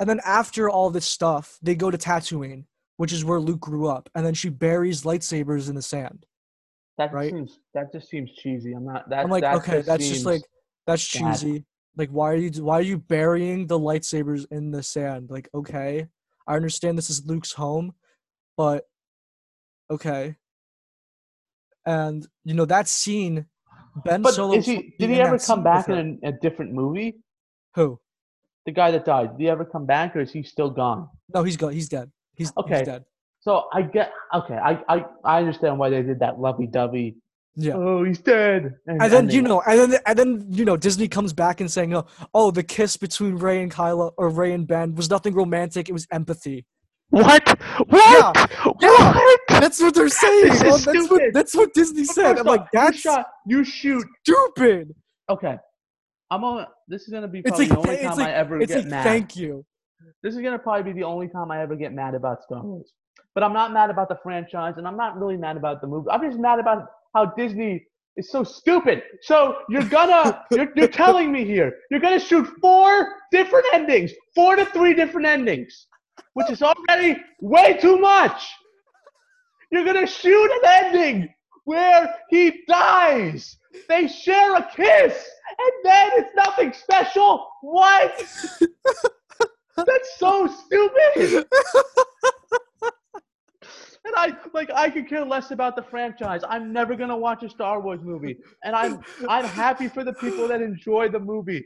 and 0.00 0.08
then 0.08 0.20
after 0.24 0.68
all 0.68 0.90
this 0.90 1.06
stuff, 1.06 1.58
they 1.62 1.74
go 1.74 1.90
to 1.90 1.98
Tatooine, 1.98 2.64
which 2.96 3.12
is 3.12 3.24
where 3.24 3.40
Luke 3.40 3.60
grew 3.60 3.86
up, 3.86 4.08
and 4.14 4.24
then 4.24 4.34
she 4.34 4.48
buries 4.48 5.02
lightsabers 5.02 5.68
in 5.68 5.74
the 5.74 5.82
sand. 5.82 6.26
That 6.98 7.12
Right. 7.12 7.30
seems 7.30 7.58
that 7.74 7.92
just 7.92 8.08
seems 8.08 8.30
cheesy. 8.32 8.72
I'm 8.72 8.84
not. 8.84 9.08
That, 9.10 9.24
I'm 9.24 9.30
like, 9.30 9.42
that 9.42 9.56
okay, 9.56 9.82
that's 9.82 10.08
just 10.08 10.26
like 10.26 10.42
that's 10.86 11.12
bad. 11.12 11.34
cheesy. 11.34 11.64
Like, 11.96 12.10
why 12.10 12.32
are 12.32 12.36
you 12.36 12.50
why 12.62 12.78
are 12.78 12.82
you 12.82 12.98
burying 12.98 13.66
the 13.66 13.78
lightsabers 13.78 14.46
in 14.50 14.70
the 14.70 14.82
sand? 14.82 15.30
Like, 15.30 15.48
okay, 15.54 16.06
I 16.46 16.56
understand 16.56 16.96
this 16.98 17.10
is 17.10 17.24
Luke's 17.26 17.52
home, 17.52 17.94
but 18.56 18.84
okay. 19.90 20.36
And 21.86 22.26
you 22.44 22.54
know 22.54 22.64
that 22.64 22.88
scene, 22.88 23.46
Ben 24.04 24.22
But 24.22 24.34
Solo. 24.34 24.54
is 24.54 24.66
he? 24.66 24.94
Did 24.98 25.10
he 25.10 25.20
ever 25.20 25.38
come 25.38 25.58
scene 25.58 25.64
back 25.64 25.88
in 25.88 26.18
a, 26.22 26.28
a 26.28 26.32
different 26.32 26.72
movie? 26.72 27.16
Who? 27.74 28.00
The 28.66 28.72
guy 28.72 28.90
that 28.92 29.04
died. 29.04 29.32
Did 29.36 29.42
he 29.42 29.50
ever 29.50 29.64
come 29.64 29.84
back, 29.86 30.16
or 30.16 30.20
is 30.20 30.32
he 30.32 30.42
still 30.42 30.70
gone? 30.70 31.08
No, 31.34 31.42
he's 31.42 31.56
gone. 31.56 31.72
He's 31.72 31.88
dead. 31.88 32.10
He's 32.34 32.52
Okay. 32.56 32.78
He's 32.78 32.86
dead. 32.86 33.04
So 33.40 33.64
I 33.72 33.82
get. 33.82 34.10
Okay, 34.34 34.54
I 34.56 34.82
I, 34.88 35.04
I 35.22 35.38
understand 35.38 35.78
why 35.78 35.90
they 35.90 36.02
did 36.02 36.20
that 36.20 36.40
lovey-dovey. 36.40 37.16
Yeah. 37.56 37.74
Oh, 37.76 38.02
he's 38.02 38.18
dead. 38.18 38.74
And 38.86 39.00
then 39.00 39.26
they- 39.26 39.34
you 39.34 39.42
know, 39.42 39.62
and 39.66 39.92
then 39.92 40.00
and 40.06 40.18
then 40.18 40.46
you 40.50 40.64
know, 40.64 40.76
Disney 40.76 41.08
comes 41.08 41.32
back 41.32 41.60
and 41.60 41.70
saying, 41.70 41.94
"Oh, 41.94 42.06
oh, 42.32 42.50
the 42.50 42.62
kiss 42.62 42.96
between 42.96 43.36
Rey 43.36 43.62
and 43.62 43.70
Kylo 43.70 44.12
or 44.16 44.28
Rey 44.30 44.52
and 44.52 44.66
Ben 44.66 44.94
was 44.94 45.10
nothing 45.10 45.34
romantic. 45.34 45.88
It 45.88 45.92
was 45.92 46.06
empathy." 46.10 46.64
what? 47.10 47.46
What? 47.88 48.48
Yeah. 48.80 49.12
What? 49.14 49.40
That's 49.48 49.80
what 49.80 49.94
they're 49.94 50.08
saying. 50.08 50.48
This 50.48 50.62
bro. 50.62 50.74
is 50.74 50.84
that's 50.84 51.10
what 51.10 51.22
that's 51.32 51.54
what 51.54 51.74
Disney 51.74 52.04
said. 52.04 52.38
I'm 52.38 52.46
like, 52.46 52.62
off, 52.62 52.68
you 52.72 52.80
that's 52.80 52.98
shot, 52.98 53.26
you 53.46 53.62
shoot. 53.62 54.04
stupid. 54.22 54.94
Okay, 55.30 55.56
I'm 56.34 56.42
on. 56.42 56.66
This 56.88 57.02
is 57.02 57.08
gonna 57.10 57.28
be 57.28 57.42
probably 57.42 57.66
like, 57.66 57.78
the 57.78 57.88
only 57.88 58.02
time 58.02 58.16
like, 58.16 58.28
I 58.28 58.32
ever 58.32 58.60
it's 58.60 58.72
get 58.72 58.80
like 58.80 58.88
mad. 58.88 59.04
thank 59.04 59.36
you. 59.36 59.64
This 60.22 60.34
is 60.34 60.42
gonna 60.42 60.58
probably 60.58 60.92
be 60.92 60.98
the 60.98 61.06
only 61.06 61.28
time 61.28 61.50
I 61.52 61.62
ever 61.62 61.76
get 61.76 61.92
mad 61.92 62.14
about 62.14 62.42
Star 62.42 62.60
Wars. 62.62 62.92
But 63.34 63.44
I'm 63.44 63.52
not 63.52 63.72
mad 63.72 63.90
about 63.90 64.08
the 64.08 64.18
franchise, 64.22 64.74
and 64.76 64.86
I'm 64.86 64.96
not 64.96 65.16
really 65.18 65.36
mad 65.36 65.56
about 65.56 65.80
the 65.80 65.86
movie. 65.86 66.08
I'm 66.10 66.22
just 66.22 66.40
mad 66.40 66.58
about 66.58 66.86
how 67.14 67.26
Disney 67.26 67.86
is 68.16 68.30
so 68.30 68.42
stupid. 68.42 69.02
So 69.22 69.58
you're 69.68 69.84
gonna, 69.84 70.44
you're, 70.50 70.68
you're 70.74 70.88
telling 70.88 71.30
me 71.30 71.44
here, 71.44 71.72
you're 71.90 72.00
gonna 72.00 72.18
shoot 72.20 72.48
four 72.60 73.14
different 73.30 73.66
endings, 73.72 74.12
four 74.34 74.56
to 74.56 74.64
three 74.66 74.94
different 74.94 75.28
endings, 75.28 75.86
which 76.32 76.50
is 76.50 76.62
already 76.62 77.20
way 77.40 77.76
too 77.80 77.98
much. 77.98 78.50
You're 79.70 79.84
gonna 79.84 80.06
shoot 80.06 80.50
an 80.50 80.60
ending 80.64 81.33
where 81.64 82.14
he 82.30 82.62
dies. 82.68 83.56
They 83.88 84.08
share 84.08 84.56
a 84.56 84.68
kiss, 84.74 85.28
and 85.58 85.72
then 85.84 86.10
it's 86.14 86.34
nothing 86.34 86.72
special. 86.72 87.48
What? 87.62 88.24
That's 89.76 90.18
so 90.18 90.46
stupid. 90.46 91.46
And 94.06 94.14
I 94.16 94.36
like 94.52 94.70
I 94.70 94.90
could 94.90 95.08
care 95.08 95.24
less 95.24 95.50
about 95.50 95.76
the 95.76 95.82
franchise. 95.82 96.42
I'm 96.46 96.72
never 96.74 96.94
gonna 96.94 97.16
watch 97.16 97.42
a 97.42 97.48
Star 97.48 97.80
Wars 97.80 98.00
movie, 98.02 98.36
and 98.62 98.76
I'm 98.76 99.00
I'm 99.30 99.46
happy 99.46 99.88
for 99.88 100.04
the 100.04 100.12
people 100.14 100.46
that 100.48 100.60
enjoy 100.60 101.08
the 101.08 101.18
movie. 101.18 101.64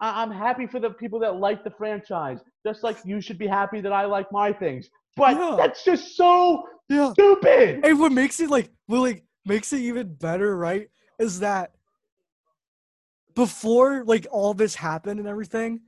I, 0.00 0.22
I'm 0.22 0.30
happy 0.30 0.66
for 0.66 0.80
the 0.80 0.90
people 0.90 1.18
that 1.20 1.36
like 1.36 1.64
the 1.64 1.70
franchise, 1.70 2.40
just 2.66 2.82
like 2.84 2.98
you 3.04 3.22
should 3.22 3.38
be 3.38 3.46
happy 3.46 3.80
that 3.80 3.92
I 3.92 4.04
like 4.04 4.30
my 4.30 4.52
things. 4.52 4.90
But 5.16 5.38
Yeah. 5.38 5.54
that's 5.56 5.82
just 5.82 6.14
so 6.14 6.64
Yeah. 6.90 7.12
stupid. 7.12 7.80
And 7.82 7.98
what 7.98 8.12
makes 8.12 8.38
it 8.38 8.50
like 8.50 8.70
what 8.86 9.00
like 9.00 9.24
makes 9.48 9.72
it 9.72 9.80
even 9.80 10.14
better, 10.14 10.56
right? 10.56 10.88
Is 11.18 11.40
that 11.40 11.72
before 13.34 14.04
like 14.04 14.26
all 14.30 14.54
this 14.54 14.74
happened 14.74 15.18
and 15.18 15.28
everything, 15.28 15.80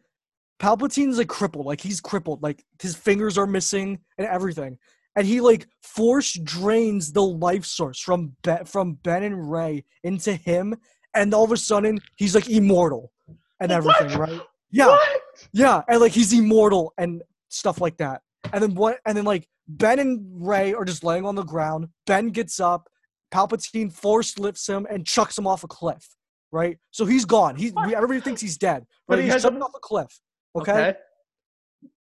Palpatine's 0.59 1.19
like 1.19 1.29
crippled, 1.29 1.67
like 1.67 1.81
he's 1.81 2.01
crippled, 2.01 2.43
like 2.43 2.65
his 2.81 2.95
fingers 2.97 3.39
are 3.39 3.47
missing 3.47 3.99
and 4.19 4.27
everything. 4.27 4.79
And 5.17 5.27
he 5.27 5.41
like 5.41 5.69
force 5.83 6.33
drains 6.35 7.13
the 7.13 7.23
life 7.23 7.65
source 7.65 8.01
from 8.01 8.37
ben, 8.43 8.65
from 8.65 8.95
Ben 8.95 9.23
and 9.23 9.51
Rey 9.51 9.85
into 10.05 10.35
him, 10.35 10.77
and 11.15 11.35
all 11.35 11.45
of 11.45 11.53
a 11.53 11.57
sudden 11.57 11.99
he's 12.17 12.35
like 12.35 12.49
immortal 12.49 13.11
and 13.59 13.73
everything, 13.73 14.19
What? 14.19 14.29
right? 14.31 14.41
Yeah. 14.71 14.87
What? 14.87 15.21
Yeah, 15.53 15.83
and 15.89 16.01
like 16.01 16.13
he's 16.13 16.33
immortal 16.33 16.93
and 16.99 17.23
stuff 17.49 17.81
like 17.81 17.97
that. 17.97 18.23
And 18.53 18.63
then 18.63 18.75
what? 18.75 19.01
And 19.05 19.17
then 19.17 19.25
like 19.25 19.49
Ben 19.67 19.99
and 19.99 20.21
Rey 20.47 20.75
are 20.75 20.85
just 20.85 21.03
laying 21.03 21.27
on 21.27 21.35
the 21.35 21.43
ground. 21.43 21.89
Ben 22.07 22.29
gets 22.29 22.61
up. 22.61 22.89
Palpatine 23.33 23.93
force 23.93 24.39
lifts 24.39 24.69
him 24.69 24.87
and 24.91 25.07
chucks 25.07 25.39
him 25.39 25.47
off 25.47 25.65
a 25.65 25.69
cliff. 25.69 26.07
Right. 26.53 26.79
So 26.91 27.07
he's 27.07 27.25
gone. 27.25 27.57
He's 27.57 27.73
What? 27.73 27.93
everybody 27.93 28.21
thinks 28.21 28.41
he's 28.41 28.59
dead. 28.59 28.85
But 29.07 29.17
But 29.17 29.25
he 29.25 29.31
he's 29.31 29.43
jumping 29.43 29.63
off 29.63 29.73
a 29.75 29.79
cliff. 29.81 30.21
Okay? 30.57 30.95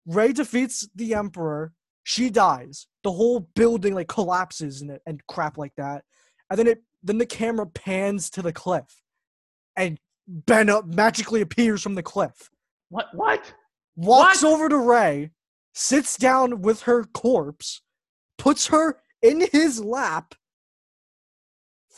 Rey 0.06 0.32
defeats 0.32 0.88
the 0.94 1.14
Emperor. 1.14 1.72
She 2.02 2.30
dies. 2.30 2.86
The 3.04 3.12
whole 3.12 3.40
building 3.54 3.94
like 3.94 4.08
collapses 4.08 4.80
and 4.82 4.98
and 5.06 5.24
crap 5.28 5.56
like 5.56 5.74
that. 5.76 6.04
And 6.50 6.58
then 6.58 6.66
it 6.66 6.82
then 7.02 7.18
the 7.18 7.26
camera 7.26 7.66
pans 7.66 8.28
to 8.30 8.42
the 8.42 8.52
cliff, 8.52 9.00
and 9.76 9.98
Ben 10.26 10.68
up 10.68 10.86
magically 10.86 11.40
appears 11.40 11.82
from 11.82 11.94
the 11.94 12.02
cliff 12.02 12.50
What? 12.88 13.06
What? 13.14 13.54
walks 13.96 14.42
What? 14.42 14.52
over 14.52 14.68
to 14.68 14.76
Rey, 14.76 15.30
sits 15.74 16.16
down 16.16 16.60
with 16.62 16.82
her 16.82 17.04
corpse, 17.04 17.82
puts 18.36 18.66
her 18.68 19.00
in 19.22 19.46
his 19.52 19.82
lap, 19.82 20.34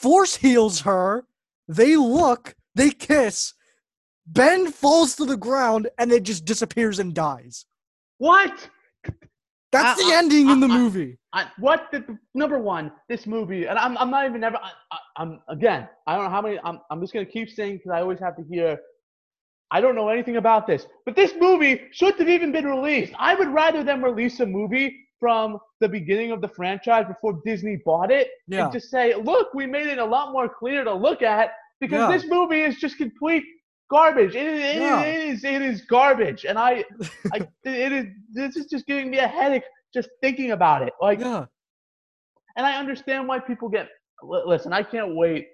force 0.03 0.37
heals 0.37 0.81
her. 0.81 1.25
They 1.69 1.97
look, 1.97 2.55
they 2.75 2.91
kiss. 2.91 3.55
Ben 4.27 4.71
falls 4.71 5.17
to 5.17 5.25
the 5.25 5.37
ground 5.37 5.89
and 5.99 6.13
it 6.13 6.25
just 6.25 6.45
disappears 6.45 6.99
and 6.99 7.15
dies. 7.15 7.65
What? 8.19 8.69
That's 9.73 10.01
I- 10.01 10.05
the 10.05 10.15
I- 10.15 10.19
ending 10.19 10.51
in 10.51 10.61
the 10.61 10.69
I- 10.69 10.75
I- 10.75 10.79
movie. 10.79 11.19
I, 11.35 11.47
what 11.59 11.89
the, 11.91 12.19
number 12.35 12.59
one 12.59 12.93
this 13.09 13.27
movie 13.27 13.65
and 13.65 13.79
i'm, 13.79 13.97
I'm 13.97 14.11
not 14.11 14.27
even 14.27 14.45
ever 14.45 14.59
I, 14.59 14.71
I, 14.93 14.99
i'm 15.17 15.41
again 15.49 15.89
i 16.07 16.15
don't 16.15 16.25
know 16.25 16.31
how 16.31 16.43
many 16.43 16.59
i'm, 16.63 16.79
I'm 16.91 17.01
just 17.01 17.15
going 17.15 17.25
to 17.25 17.33
keep 17.33 17.49
saying 17.49 17.79
because 17.79 17.91
i 17.91 18.03
always 18.03 18.19
have 18.21 18.37
to 18.37 18.43
hear 18.43 18.79
I 19.71 19.81
don't 19.81 19.95
know 19.95 20.11
anything 20.11 20.37
about 20.37 20.67
this, 20.67 20.87
but 21.07 21.17
this 21.17 21.33
movie 21.41 21.81
shouldn't 21.93 22.19
have 22.19 22.29
even 22.29 22.53
been 22.53 22.67
released. 22.67 23.15
I 23.19 23.35
would 23.35 23.49
rather 23.49 23.83
them 23.83 24.05
release 24.05 24.39
a 24.41 24.45
movie 24.45 24.89
from 25.23 25.57
the 25.79 25.89
beginning 25.89 26.33
of 26.33 26.41
the 26.41 26.49
franchise 26.49 27.05
before 27.07 27.41
Disney 27.45 27.77
bought 27.85 28.11
it 28.11 28.27
Yeah. 28.49 28.65
and 28.65 28.73
just 28.73 28.91
say, 28.91 29.15
look, 29.15 29.55
we 29.55 29.67
made 29.67 29.87
it 29.87 29.99
a 29.99 30.05
lot 30.05 30.33
more 30.33 30.49
clear 30.49 30.83
to 30.83 30.93
look 30.93 31.23
at 31.23 31.51
because 31.81 32.01
Yeah. 32.01 32.11
this 32.17 32.27
movie 32.29 32.63
is 32.63 32.75
just 32.81 32.99
complete 32.99 33.45
garbage. 33.89 34.35
It 34.35 34.49
is, 34.49 34.61
it, 34.77 34.83
Yeah. 34.83 35.03
it 35.03 35.29
is, 35.29 35.45
it 35.45 35.63
is 35.63 35.83
garbage, 35.83 36.45
and 36.45 36.59
I, 36.59 36.85
I, 37.33 37.47
it 37.63 37.93
is. 37.93 38.07
This 38.33 38.57
is 38.57 38.67
just 38.67 38.85
giving 38.85 39.11
me 39.13 39.19
a 39.19 39.29
headache 39.29 39.63
just 39.95 40.09
thinking 40.21 40.51
about 40.51 40.83
it. 40.83 40.93
Like, 41.01 41.21
Yeah. 41.21 41.45
and 42.57 42.67
I 42.67 42.77
understand 42.79 43.29
why 43.29 43.39
people 43.39 43.69
get. 43.69 43.89
Listen, 44.25 44.73
I 44.73 44.83
can't 44.83 45.15
wait 45.15 45.47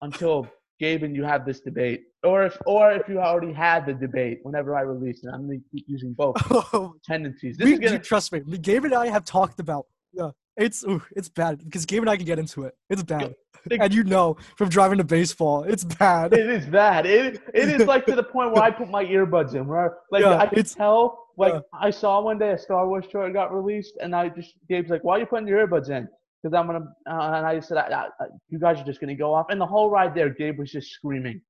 until 0.00 0.48
Gabe 0.78 1.02
and 1.02 1.14
you 1.14 1.24
have 1.24 1.44
this 1.44 1.60
debate, 1.60 2.04
or 2.22 2.44
if, 2.44 2.56
or 2.66 2.92
if 2.92 3.08
you 3.08 3.18
already 3.18 3.52
had 3.52 3.86
the 3.86 3.94
debate. 3.94 4.40
Whenever 4.42 4.76
I 4.76 4.82
release 4.82 5.24
it, 5.24 5.30
I'm 5.32 5.46
gonna 5.46 5.58
keep 5.72 5.84
using 5.88 6.12
both 6.12 6.36
oh. 6.50 6.94
tendencies. 7.04 7.56
This 7.56 7.64
we, 7.64 7.72
is 7.74 7.78
gonna. 7.80 7.92
you 7.92 7.98
trust 7.98 8.32
me. 8.32 8.40
Gabe 8.40 8.84
and 8.84 8.94
I 8.94 9.08
have 9.08 9.24
talked 9.24 9.60
about. 9.60 9.86
Yeah, 10.12 10.30
it's 10.56 10.84
ooh, 10.84 11.02
it's 11.16 11.28
bad 11.28 11.64
because 11.64 11.84
Gabe 11.84 12.02
and 12.02 12.10
I 12.10 12.16
can 12.16 12.26
get 12.26 12.38
into 12.38 12.64
it. 12.64 12.74
It's 12.90 13.02
bad, 13.02 13.34
Big- 13.66 13.80
and 13.82 13.92
you 13.92 14.04
know 14.04 14.36
from 14.56 14.68
driving 14.68 14.98
to 14.98 15.04
baseball, 15.04 15.64
it's 15.64 15.84
bad. 15.84 16.32
It 16.32 16.48
is 16.48 16.66
bad. 16.66 17.06
It 17.06 17.42
it 17.54 17.68
is 17.68 17.86
like 17.86 18.06
to 18.06 18.14
the 18.14 18.22
point 18.34 18.52
where 18.52 18.62
I 18.62 18.70
put 18.70 18.88
my 18.88 19.04
earbuds 19.04 19.54
in, 19.54 19.66
where 19.66 19.98
like 20.10 20.22
Yeah, 20.22 20.38
I 20.38 20.46
can 20.46 20.64
tell. 20.64 21.24
Like 21.36 21.54
yeah. 21.54 21.60
I 21.72 21.90
saw 21.90 22.20
one 22.20 22.36
day 22.38 22.50
a 22.50 22.58
Star 22.58 22.88
Wars 22.88 23.06
trailer 23.08 23.30
got 23.32 23.54
released, 23.54 23.94
and 24.00 24.14
I 24.14 24.28
just 24.28 24.54
Gabe's 24.68 24.90
like, 24.90 25.04
"Why 25.04 25.16
are 25.16 25.20
you 25.20 25.26
putting 25.26 25.46
your 25.46 25.64
earbuds 25.64 25.88
in?" 25.88 26.08
Because 26.42 26.54
I'm 26.56 26.66
gonna. 26.66 26.84
Uh, 27.08 27.32
and 27.36 27.46
I 27.46 27.60
said, 27.60 27.78
I, 27.78 28.06
I, 28.20 28.26
"You 28.48 28.58
guys 28.58 28.80
are 28.80 28.84
just 28.84 29.00
gonna 29.00 29.14
go 29.14 29.34
off." 29.34 29.46
And 29.50 29.60
the 29.60 29.66
whole 29.66 29.90
ride 29.90 30.14
there, 30.14 30.30
Gabe 30.30 30.58
was 30.58 30.70
just 30.70 30.90
screaming. 30.92 31.40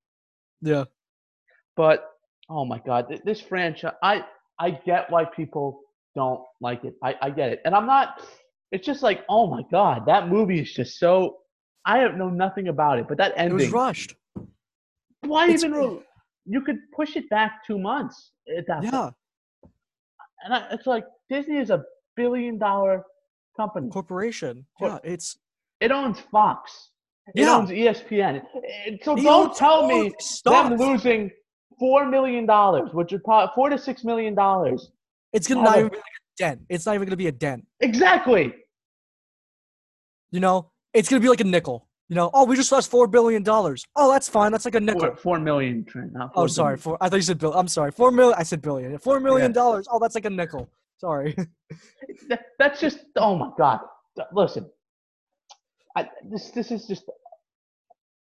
Yeah, 0.61 0.85
But 1.77 2.11
oh 2.49 2.65
my 2.65 2.81
god, 2.85 3.21
this 3.25 3.41
franchise, 3.41 3.93
I 4.03 4.25
I 4.59 4.71
get 4.71 5.11
why 5.11 5.25
people 5.25 5.81
don't 6.17 6.41
like 6.61 6.85
it. 6.85 6.95
I 7.03 7.15
I 7.21 7.31
get 7.31 7.51
it, 7.53 7.61
and 7.65 7.75
I'm 7.75 7.87
not. 7.87 8.23
It's 8.73 8.85
just 8.85 9.03
like, 9.03 9.25
oh 9.29 9.47
my 9.47 9.63
god, 9.71 10.05
that 10.07 10.29
movie 10.29 10.61
is 10.61 10.73
just 10.73 10.99
so. 10.99 11.39
I 11.85 12.01
don't 12.01 12.19
know 12.19 12.29
nothing 12.29 12.69
about 12.69 12.99
it, 12.99 13.07
but 13.09 13.17
that 13.19 13.39
it 13.39 13.53
was 13.53 13.71
rushed. 13.71 14.15
Why 15.23 15.45
it's- 15.45 15.65
even? 15.65 16.01
You 16.51 16.63
could 16.63 16.79
push 16.97 17.15
it 17.17 17.29
back 17.29 17.61
two 17.67 17.79
months 17.79 18.33
at 18.57 18.67
that 18.69 18.81
point. 18.81 18.93
Yeah, 18.93 19.11
And 20.45 20.55
I, 20.55 20.69
it's 20.73 20.87
like 20.87 21.05
Disney 21.29 21.59
is 21.59 21.69
a 21.69 21.85
billion 22.17 22.57
dollar 22.59 23.05
company. 23.59 23.91
corporation. 23.91 24.65
Yeah, 24.81 24.99
it's 25.05 25.37
It 25.81 25.91
owns 25.93 26.19
Fox. 26.33 26.91
It 27.35 27.43
Yeah. 27.43 27.57
owns 27.57 27.71
ESPN. 27.71 28.43
So 29.03 29.15
He 29.17 29.23
don't 29.23 29.55
tell 29.55 29.87
me 29.87 30.05
these 30.05 30.13
stars. 30.27 30.71
them 30.71 30.79
losing 30.79 31.31
four 31.79 32.07
million 32.07 32.47
dollars, 32.47 32.89
which 32.95 33.13
would 33.13 33.23
probably 33.25 33.53
four 33.55 33.69
to 33.69 33.79
six 33.79 34.03
million 34.05 34.35
dollars. 34.35 34.91
It's 35.33 35.47
gonna 35.47 35.63
not 35.63 35.79
even 35.79 35.91
be 35.91 35.97
like 35.97 36.05
a 36.05 36.37
dent. 36.43 36.61
It's 36.69 36.87
not 36.87 36.95
even 36.95 37.07
gonna 37.07 37.17
be 37.17 37.27
a 37.29 37.33
dent. 37.47 37.67
Exactly. 37.81 38.55
You 40.31 40.41
know, 40.41 40.71
it's 40.95 41.09
gonna 41.09 41.21
be 41.21 41.29
like 41.29 41.41
a 41.41 41.45
nickel. 41.45 41.87
You 42.09 42.17
know, 42.17 42.31
oh, 42.33 42.45
we 42.47 42.57
just 42.57 42.73
lost 42.73 42.91
four 42.91 43.07
billion 43.07 43.43
dollars. 43.43 43.85
Oh, 43.95 44.11
that's 44.11 44.29
fine. 44.29 44.51
That's 44.51 44.65
like 44.65 44.75
a 44.75 44.81
nickel. 44.81 45.01
Four, 45.03 45.17
four 45.17 45.39
million, 45.39 45.85
Trent. 45.85 46.13
Not 46.15 46.31
Oh, 46.35 46.41
four 46.43 46.49
sorry. 46.49 46.77
billion. 46.77 46.79
Four. 46.83 46.99
I 47.03 47.09
thought 47.09 47.17
you 47.17 47.23
said 47.23 47.39
bill. 47.39 47.53
I'm 47.55 47.69
sorry. 47.69 47.91
Four 47.93 48.11
million. 48.11 48.35
I 48.39 48.43
said 48.45 48.63
billion. 48.63 48.97
Four 48.99 49.21
million 49.21 49.53
dollars. 49.53 49.87
Oh, 49.91 49.99
that's 49.99 50.15
like 50.15 50.25
a 50.25 50.31
nickel. 50.31 50.71
Sorry. 50.99 51.37
That- 52.29 52.47
That's 52.59 52.81
just. 52.81 53.01
Oh 53.17 53.37
my 53.37 53.51
God. 53.59 53.81
Listen. 54.33 54.67
I, 55.97 56.09
this 56.31 56.51
this 56.51 56.71
is 56.71 56.87
just. 56.87 57.05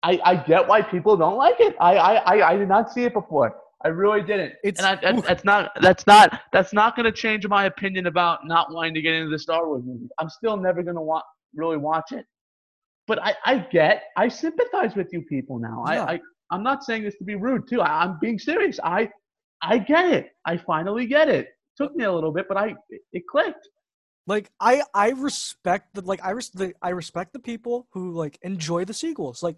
I, 0.04 0.20
I 0.24 0.36
get 0.36 0.68
why 0.68 0.82
people 0.82 1.18
don't 1.18 1.38
like 1.38 1.60
it. 1.60 1.76
I, 1.80 1.96
I, 1.98 2.14
I, 2.38 2.50
I 2.52 2.58
did 2.58 2.70
not 2.70 2.92
see 2.92 3.04
it 3.04 3.14
before. 3.14 3.56
I 3.84 3.90
really 3.90 4.22
didn't. 4.22 4.54
It's 4.64 4.80
and 4.80 4.88
I, 4.88 4.96
that, 5.02 5.24
that's 5.26 5.44
not 5.44 5.72
that's 5.82 6.08
not 6.08 6.42
that's 6.52 6.74
not 6.74 6.96
going 6.96 7.06
to 7.06 7.12
change 7.12 7.48
my 7.48 7.66
opinion 7.66 8.08
about 8.08 8.48
not 8.48 8.74
wanting 8.74 8.94
to 8.96 9.02
get 9.02 9.14
into 9.14 9.30
the 9.30 9.40
Star 9.40 9.68
Wars 9.68 9.84
movies. 9.86 10.10
I'm 10.20 10.30
still 10.30 10.58
never 10.58 10.84
going 10.84 10.96
to 10.96 11.02
want 11.02 11.24
really 11.56 11.78
watch 11.78 12.12
it. 12.12 12.26
But 13.08 13.22
I, 13.24 13.36
I 13.46 13.60
get 13.60 14.04
I 14.18 14.28
sympathize 14.28 14.96
with 14.96 15.10
you 15.14 15.22
people 15.24 15.60
now. 15.60 15.84
Yeah. 15.88 16.04
I, 16.04 16.14
I 16.14 16.20
I'm 16.52 16.64
not 16.64 16.84
saying 16.84 17.04
this 17.04 17.16
to 17.18 17.24
be 17.24 17.36
rude 17.36 17.68
too. 17.70 17.82
I, 17.82 18.04
I'm 18.04 18.18
being 18.20 18.40
serious. 18.40 18.80
I 18.84 19.10
I 19.62 19.78
get 19.80 20.06
it. 20.14 20.30
I 20.46 20.58
finally 20.58 21.06
get 21.08 21.30
it. 21.30 21.50
Took 21.78 21.96
me 21.96 22.04
a 22.06 22.12
little 22.12 22.32
bit, 22.32 22.48
but 22.48 22.58
I 22.58 22.76
it, 22.90 23.02
it 23.14 23.24
clicked. 23.30 23.68
like 24.26 24.50
I 24.60 24.82
I 24.94 25.12
respect 25.12 25.94
the 25.94 26.02
like 26.02 26.24
I 26.24 26.32
res- 26.32 26.50
the, 26.50 26.74
I 26.82 26.90
respect 26.90 27.34
the 27.34 27.40
people 27.40 27.88
who 27.92 28.12
like 28.14 28.38
enjoy 28.42 28.84
the 28.86 28.94
sequels. 28.94 29.44
Like 29.44 29.58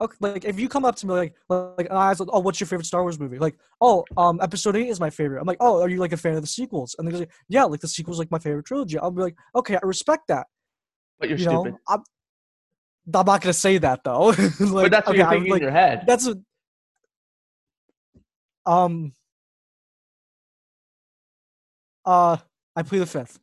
okay, 0.00 0.16
like 0.20 0.44
if 0.44 0.58
you 0.58 0.68
come 0.68 0.84
up 0.84 0.96
to 0.96 1.06
me 1.06 1.14
like 1.14 1.34
like 1.48 1.88
and 1.88 1.96
I 1.96 2.08
was 2.10 2.20
like, 2.20 2.28
oh, 2.32 2.40
what's 2.40 2.58
your 2.60 2.66
favorite 2.66 2.86
Star 2.86 3.02
Wars 3.02 3.20
movie? 3.20 3.38
Like 3.38 3.56
oh, 3.80 4.04
um, 4.16 4.40
Episode 4.42 4.74
Eight 4.76 4.88
is 4.88 4.98
my 5.00 5.10
favorite. 5.10 5.40
I'm 5.40 5.46
like 5.46 5.58
oh, 5.60 5.80
are 5.80 5.88
you 5.88 5.98
like 5.98 6.12
a 6.12 6.16
fan 6.16 6.34
of 6.34 6.40
the 6.42 6.48
sequels? 6.48 6.96
And 6.98 7.06
they're 7.06 7.20
like 7.20 7.30
yeah, 7.48 7.64
like 7.64 7.80
the 7.80 7.88
sequels 7.88 8.18
like 8.18 8.30
my 8.30 8.38
favorite 8.40 8.66
trilogy. 8.66 8.98
I'll 8.98 9.10
be 9.12 9.22
like 9.22 9.36
okay, 9.54 9.76
I 9.76 9.80
respect 9.84 10.24
that. 10.28 10.46
But 11.20 11.28
you're 11.28 11.38
you 11.38 11.44
stupid. 11.44 11.72
know, 11.72 11.78
I'm, 11.88 12.02
I'm 13.14 13.26
not 13.26 13.40
gonna 13.42 13.52
say 13.52 13.78
that 13.78 14.00
though. 14.04 14.26
like, 14.58 14.58
but 14.58 14.90
that's 14.90 15.06
what 15.06 15.10
okay, 15.10 15.18
you're 15.18 15.26
I- 15.26 15.30
thinking 15.30 15.50
like, 15.52 15.60
in 15.60 15.62
your 15.62 15.72
head. 15.72 16.04
that's 16.06 16.26
a, 16.26 16.36
um 18.66 19.14
uh 22.04 22.36
I 22.76 22.82
plead 22.82 23.00
the 23.00 23.06
fifth. 23.06 23.38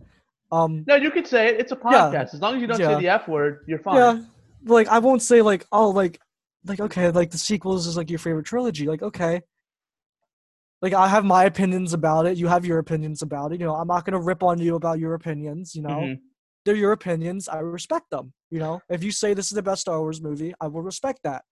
Um 0.51 0.83
No, 0.87 0.95
you 0.95 1.11
could 1.11 1.27
say 1.27 1.47
it. 1.49 1.59
It's 1.59 1.71
a 1.71 1.75
Yeah. 1.75 1.81
podcast. 2.11 2.33
As 2.33 2.41
long 2.41 2.55
as 2.55 2.61
you 2.61 2.67
don't 2.67 2.79
Yeah. 2.79 2.95
say 2.95 3.01
the 3.01 3.09
F 3.09 3.27
word, 3.27 3.63
you're 3.67 3.79
fine. 3.79 3.95
yeah, 3.95 4.21
like 4.65 4.87
I 4.87 4.99
won't 4.99 5.21
say 5.21 5.41
like 5.41 5.65
oh 5.71 5.89
like 5.89 6.19
like 6.65 6.79
okay 6.79 7.11
like 7.11 7.31
the 7.31 7.37
sequels 7.37 7.87
is 7.87 7.95
like 7.97 8.09
your 8.09 8.19
favorite 8.19 8.45
trilogy. 8.45 8.87
Like 8.87 9.01
okay. 9.01 9.41
Like 10.81 10.93
I 10.93 11.07
have 11.07 11.25
my 11.25 11.45
opinions 11.45 11.93
about 11.93 12.27
it, 12.27 12.37
you 12.37 12.47
have 12.47 12.65
your 12.65 12.77
opinions 12.77 13.21
about 13.23 13.51
it. 13.51 13.59
You 13.59 13.65
know, 13.65 13.75
I'm 13.75 13.87
not 13.87 14.05
gonna 14.05 14.21
rip 14.21 14.43
on 14.43 14.59
you 14.59 14.75
about 14.75 14.99
your 14.99 15.13
opinions, 15.15 15.75
you 15.75 15.81
know. 15.81 16.01
Mhm. 16.01 16.19
They're 16.65 16.75
your 16.75 16.91
opinions, 16.91 17.47
I 17.49 17.59
respect 17.59 18.09
them. 18.11 18.33
You 18.51 18.59
know, 18.59 18.81
if 18.89 19.03
you 19.03 19.11
say 19.11 19.33
this 19.33 19.47
is 19.47 19.55
the 19.55 19.63
best 19.63 19.81
Star 19.81 19.99
Wars 19.99 20.21
movie, 20.21 20.53
I 20.61 20.67
will 20.67 20.81
respect 20.83 21.21
that. 21.23 21.43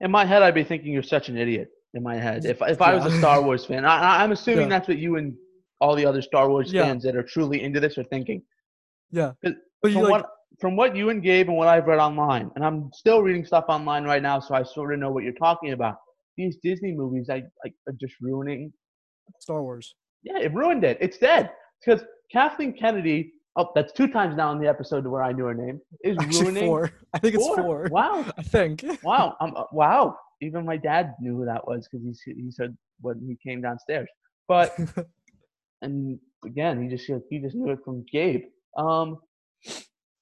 In 0.00 0.10
my 0.10 0.24
head, 0.24 0.42
I'd 0.42 0.54
be 0.54 0.62
thinking 0.64 0.92
you're 0.92 1.02
such 1.02 1.28
an 1.28 1.36
idiot. 1.36 1.68
In 1.94 2.02
my 2.02 2.16
head, 2.16 2.44
if 2.44 2.60
if 2.62 2.80
I 2.82 2.94
was 2.94 3.06
a 3.06 3.18
Star 3.18 3.40
Wars 3.42 3.64
fan, 3.64 3.84
I, 3.84 4.22
I'm 4.22 4.32
assuming 4.32 4.62
Yeah. 4.62 4.68
that's 4.78 4.88
what 4.88 4.98
you 4.98 5.16
and 5.16 5.36
all 5.84 5.94
the 5.94 6.06
other 6.06 6.22
Star 6.22 6.48
Wars 6.48 6.72
Yeah. 6.72 6.84
fans 6.84 7.02
that 7.04 7.14
are 7.14 7.22
truly 7.22 7.62
into 7.62 7.78
this 7.78 7.98
are 7.98 8.04
thinking. 8.04 8.42
Yeah. 9.10 9.32
But 9.42 9.54
From 9.82 9.94
like 9.94 10.10
what 10.10 10.26
from 10.60 10.76
what 10.76 10.94
you 10.96 11.10
and 11.10 11.20
Gabe 11.22 11.48
and 11.48 11.56
what 11.56 11.66
I've 11.68 11.86
read 11.86 11.98
online, 11.98 12.48
and 12.54 12.64
I'm 12.64 12.90
still 12.92 13.20
reading 13.22 13.44
stuff 13.44 13.64
online 13.68 14.04
right 14.04 14.22
now, 14.22 14.38
so 14.38 14.54
I 14.54 14.62
sort 14.62 14.94
of 14.94 15.00
know 15.00 15.10
what 15.10 15.24
you're 15.24 15.40
talking 15.48 15.72
about. 15.72 15.96
These 16.36 16.56
Disney 16.62 16.92
movies, 16.92 17.26
I, 17.28 17.38
I 17.66 17.68
are 17.88 17.96
just 18.00 18.14
ruining. 18.20 18.72
Star 19.40 19.62
Wars. 19.62 19.94
Yeah, 20.22 20.38
it 20.38 20.54
ruined 20.54 20.84
it. 20.84 20.96
It's 21.00 21.18
dead 21.18 21.50
because 21.84 22.02
Kathleen 22.32 22.72
Kennedy. 22.72 23.32
Oh, 23.56 23.68
that's 23.74 23.92
two 23.92 24.08
times 24.08 24.36
now 24.36 24.50
in 24.52 24.58
the 24.60 24.68
episode 24.68 25.02
to 25.04 25.10
where 25.10 25.22
I 25.22 25.32
knew 25.32 25.44
her 25.44 25.54
name. 25.54 25.80
Is 26.02 26.16
Actually 26.20 26.44
ruining 26.44 26.66
four. 26.66 26.90
I 27.14 27.18
think 27.18 27.34
it's 27.36 27.46
four. 27.46 27.88
Wow, 27.90 28.24
I 28.38 28.42
think. 28.42 28.84
wow, 29.02 29.36
um, 29.40 29.52
uh, 29.56 29.64
wow. 29.72 30.16
Even 30.40 30.64
my 30.64 30.76
dad 30.76 31.14
knew 31.20 31.36
who 31.36 31.44
that 31.44 31.66
was 31.66 31.86
because 31.90 32.20
he 32.24 32.32
he 32.44 32.50
said 32.50 32.76
when 33.00 33.16
he 33.28 33.36
came 33.46 33.60
downstairs. 33.60 34.08
But 34.48 34.76
and 35.84 36.18
again, 36.44 36.82
he 36.82 36.88
just 36.88 37.10
he 37.30 37.38
just 37.38 37.54
knew 37.54 37.70
it 37.72 37.78
from 37.84 38.04
Gabe. 38.10 38.42
Um, 38.76 39.18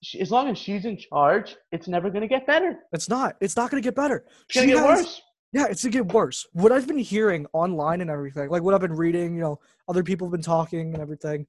she, 0.03 0.21
as 0.21 0.31
long 0.31 0.49
as 0.49 0.59
she's 0.59 0.85
in 0.85 0.97
charge, 0.99 1.57
it's 1.71 1.89
never 1.89 2.11
gonna 2.11 2.29
get 2.29 2.47
better. 2.47 2.77
It's 2.93 3.09
not. 3.09 3.37
It's 3.41 3.57
not 3.57 3.71
gonna 3.71 3.81
get 3.81 3.95
better. 3.95 4.25
It's 4.49 4.55
gonna 4.57 4.67
She 4.67 4.73
get 4.73 4.85
has- 4.85 4.99
worse. 5.05 5.23
Yeah, 5.55 5.67
it's 5.69 5.83
gonna 5.85 5.93
get 5.93 6.07
worse. 6.13 6.47
What 6.53 6.73
I've 6.73 6.87
been 6.87 6.99
hearing 6.99 7.47
online 7.53 8.01
and 8.01 8.11
everything, 8.11 8.49
like 8.49 8.63
what 8.63 8.75
I've 8.75 8.81
been 8.81 8.95
reading, 8.97 9.35
you 9.35 9.41
know, 9.43 9.61
other 9.89 10.03
people 10.03 10.27
have 10.27 10.33
been 10.33 10.43
talking 10.43 10.95
and 10.95 11.03
everything, 11.03 11.47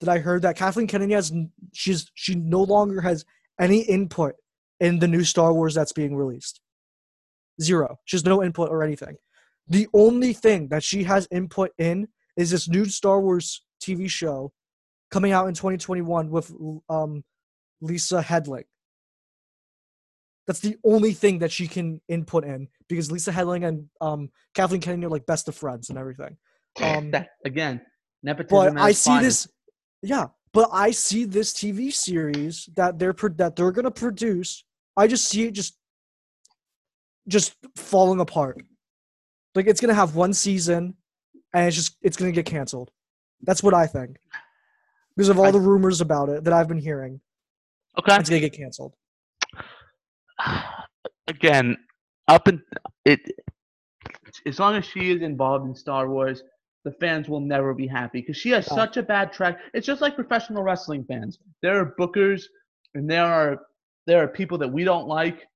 that 0.00 0.08
I 0.08 0.18
heard 0.18 0.42
that 0.42 0.56
Kathleen 0.56 0.86
Kennedy 0.86 1.14
has 1.14 1.32
she's 1.72 2.10
she 2.14 2.34
no 2.34 2.62
longer 2.62 3.00
has 3.00 3.24
any 3.58 3.80
input 3.80 4.34
in 4.80 4.98
the 5.00 5.08
new 5.08 5.24
Star 5.24 5.52
Wars 5.52 5.74
that's 5.74 5.92
being 5.92 6.14
released. 6.14 6.60
Zero. 7.60 7.98
She 8.04 8.16
has 8.16 8.24
no 8.24 8.42
input 8.42 8.70
or 8.70 8.82
anything. 8.84 9.16
The 9.66 9.88
only 9.92 10.32
thing 10.32 10.68
that 10.68 10.82
she 10.84 11.04
has 11.04 11.26
input 11.30 11.72
in 11.78 12.08
is 12.38 12.50
this 12.52 12.68
new 12.68 12.86
Star 12.86 13.20
Wars 13.20 13.62
TV 13.82 14.08
show 14.08 14.52
coming 15.10 15.32
out 15.32 15.48
in 15.48 15.54
2021 15.54 16.30
with 16.30 16.50
um, 16.88 17.24
Lisa 17.82 18.22
Headland. 18.22 18.64
That's 20.46 20.60
the 20.60 20.76
only 20.84 21.12
thing 21.12 21.40
that 21.40 21.52
she 21.52 21.66
can 21.66 22.00
input 22.08 22.44
in 22.44 22.68
because 22.88 23.10
Lisa 23.10 23.32
Headland 23.32 23.64
and 23.64 23.88
um, 24.00 24.30
Kathleen 24.54 24.80
Kennedy 24.80 25.04
are 25.04 25.10
like 25.10 25.26
best 25.26 25.48
of 25.48 25.54
friends 25.54 25.90
and 25.90 25.98
everything. 25.98 26.36
Um, 26.80 27.10
That, 27.10 27.30
again, 27.44 27.80
nepotism. 28.22 28.74
but 28.74 28.80
I 28.80 28.92
see 28.92 29.18
this, 29.18 29.48
yeah. 30.00 30.26
But 30.52 30.68
I 30.72 30.92
see 30.92 31.24
this 31.24 31.52
TV 31.52 31.92
series 31.92 32.68
that 32.76 33.00
they're 33.00 33.14
that 33.36 33.56
they're 33.56 33.72
gonna 33.72 33.90
produce. 33.90 34.62
I 34.96 35.08
just 35.08 35.26
see 35.26 35.46
it 35.46 35.54
just 35.54 35.76
just 37.26 37.56
falling 37.74 38.20
apart. 38.20 38.62
Like 39.56 39.66
it's 39.66 39.80
gonna 39.80 39.94
have 39.94 40.14
one 40.14 40.32
season, 40.32 40.94
and 41.54 41.66
it's 41.66 41.76
just 41.76 41.96
it's 42.02 42.16
gonna 42.16 42.32
get 42.32 42.46
canceled. 42.46 42.90
That's 43.42 43.62
what 43.62 43.74
I 43.74 43.86
think 43.86 44.18
because 45.16 45.28
of 45.28 45.38
all 45.38 45.46
I- 45.46 45.50
the 45.50 45.60
rumors 45.60 46.00
about 46.00 46.28
it 46.28 46.44
that 46.44 46.52
I've 46.52 46.68
been 46.68 46.78
hearing. 46.78 47.20
Okay. 47.98 48.16
It's 48.16 48.28
gonna 48.28 48.40
get 48.40 48.52
canceled. 48.52 48.94
again, 51.28 51.76
up 52.28 52.46
and 52.48 52.60
it. 53.04 53.20
as 54.46 54.58
long 54.58 54.76
as 54.76 54.84
she 54.84 55.10
is 55.10 55.22
involved 55.22 55.66
in 55.66 55.74
Star 55.74 56.08
Wars, 56.08 56.42
the 56.84 56.92
fans 56.92 57.28
will 57.28 57.40
never 57.40 57.74
be 57.74 57.86
happy 57.86 58.20
because 58.20 58.36
she 58.36 58.50
has 58.50 58.66
Yeah. 58.70 58.74
such 58.76 58.96
a 58.96 59.02
bad 59.02 59.32
track. 59.32 59.58
It's 59.74 59.86
just 59.86 60.00
like 60.00 60.14
professional 60.14 60.62
wrestling 60.62 61.04
fans. 61.04 61.38
There 61.62 61.78
are 61.80 61.94
bookers 61.98 62.44
and 62.94 63.10
there 63.10 63.24
are 63.24 63.58
there 64.06 64.22
are 64.22 64.28
people 64.28 64.56
that 64.58 64.68
we 64.68 64.84
don't 64.84 65.06
like. 65.06 65.46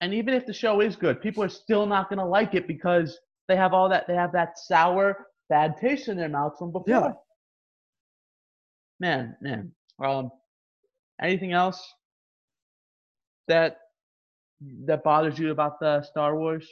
And 0.00 0.12
even 0.14 0.34
if 0.34 0.46
the 0.46 0.52
show 0.52 0.80
is 0.80 0.94
good, 0.94 1.20
people 1.20 1.42
are 1.42 1.48
still 1.48 1.86
not 1.86 2.08
going 2.10 2.18
to 2.18 2.24
like 2.24 2.54
it 2.54 2.68
because 2.68 3.18
they 3.48 3.56
have 3.56 3.72
all 3.72 3.88
that 3.88 4.06
they 4.06 4.14
have 4.14 4.32
that 4.32 4.58
sour 4.58 5.26
bad 5.48 5.76
taste 5.76 6.08
in 6.08 6.16
their 6.16 6.28
mouth 6.28 6.54
from 6.58 6.72
before. 6.72 6.84
Yeah. 6.88 7.12
Man, 9.00 9.36
man. 9.40 9.72
Um 10.02 10.30
anything 11.20 11.52
else 11.52 11.94
that 13.48 13.78
that 14.86 15.04
bothers 15.04 15.38
you 15.38 15.50
about 15.50 15.78
the 15.80 16.02
Star 16.02 16.36
Wars 16.36 16.66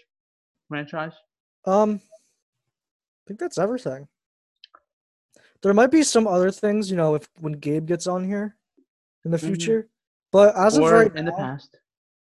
franchise? 0.69 1.13
Um, 1.67 2.01
I 2.05 3.23
think 3.29 3.39
that's 3.41 3.59
everything. 3.59 4.09
There 5.63 5.75
might 5.75 5.91
be 5.91 6.03
some 6.03 6.27
other 6.27 6.51
things, 6.51 6.91
you 6.91 6.97
know, 6.97 7.15
if 7.15 7.29
when 7.41 7.53
Gabe 7.55 7.87
gets 7.87 8.07
on 8.07 8.25
here 8.25 8.57
in 9.25 9.31
the 9.31 9.37
Mhm. 9.37 9.47
future, 9.47 9.89
but 10.33 10.55
as 10.57 10.79
or 10.79 10.89
of 10.89 10.93
right 10.93 11.15
in 11.17 11.25
the 11.25 11.33
past? 11.33 11.79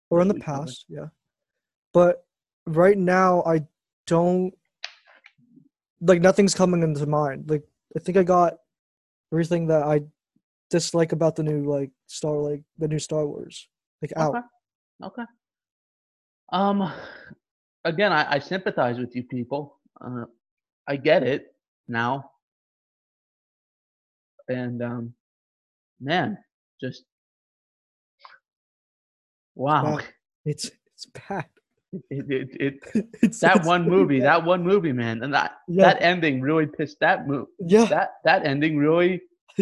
or 0.09 0.21
in 0.21 0.27
the 0.27 0.35
past, 0.35 0.85
yeah. 0.87 1.07
But 1.93 2.25
right 2.65 2.97
now, 2.97 3.43
I 3.43 3.65
don't 4.07 4.53
like 6.01 6.21
nothing's 6.21 6.55
coming 6.55 6.83
into 6.83 7.05
mind. 7.05 7.49
Like 7.49 7.63
I 7.95 7.99
think 7.99 8.17
I 8.17 8.23
got 8.23 8.55
everything 9.31 9.67
that 9.67 9.83
I 9.83 10.01
dislike 10.69 11.11
about 11.11 11.35
the 11.35 11.43
new 11.43 11.63
like 11.69 11.91
Star 12.07 12.35
like 12.35 12.63
the 12.77 12.87
new 12.87 12.99
Star 12.99 13.25
Wars 13.25 13.67
like 14.01 14.13
out. 14.17 14.35
Okay. 14.35 14.45
Okay. 15.03 15.23
Um, 16.51 16.91
again, 17.83 18.11
I, 18.13 18.33
I 18.33 18.39
sympathize 18.39 18.99
with 18.99 19.15
you 19.15 19.23
people. 19.23 19.79
Uh, 19.99 20.25
I 20.87 20.97
get 20.97 21.23
it 21.23 21.55
now. 21.87 22.31
And 24.47 24.83
um, 24.83 25.13
man, 25.99 26.37
just 26.81 27.03
wow. 29.55 29.97
bad. 29.97 30.05
It's 30.45 30.69
it's 30.93 31.05
bad. 31.05 31.45
It, 32.09 32.25
it, 32.29 32.49
it, 32.95 33.07
It's 33.21 33.39
that 33.39 33.57
it's 33.57 33.67
one 33.67 33.87
movie, 33.87 34.19
that 34.19 34.43
one 34.43 34.63
movie, 34.63 34.91
man, 34.91 35.23
and 35.23 35.33
that 35.33 35.57
yeah 35.67 35.93
that 35.93 36.01
ending 36.01 36.41
really 36.41 36.65
pissed 36.65 36.99
that 37.01 37.27
mo- 37.27 37.47
yeah. 37.59 37.85
that 37.85 38.11
that 38.25 38.45
ending 38.45 38.77
really. 38.77 39.21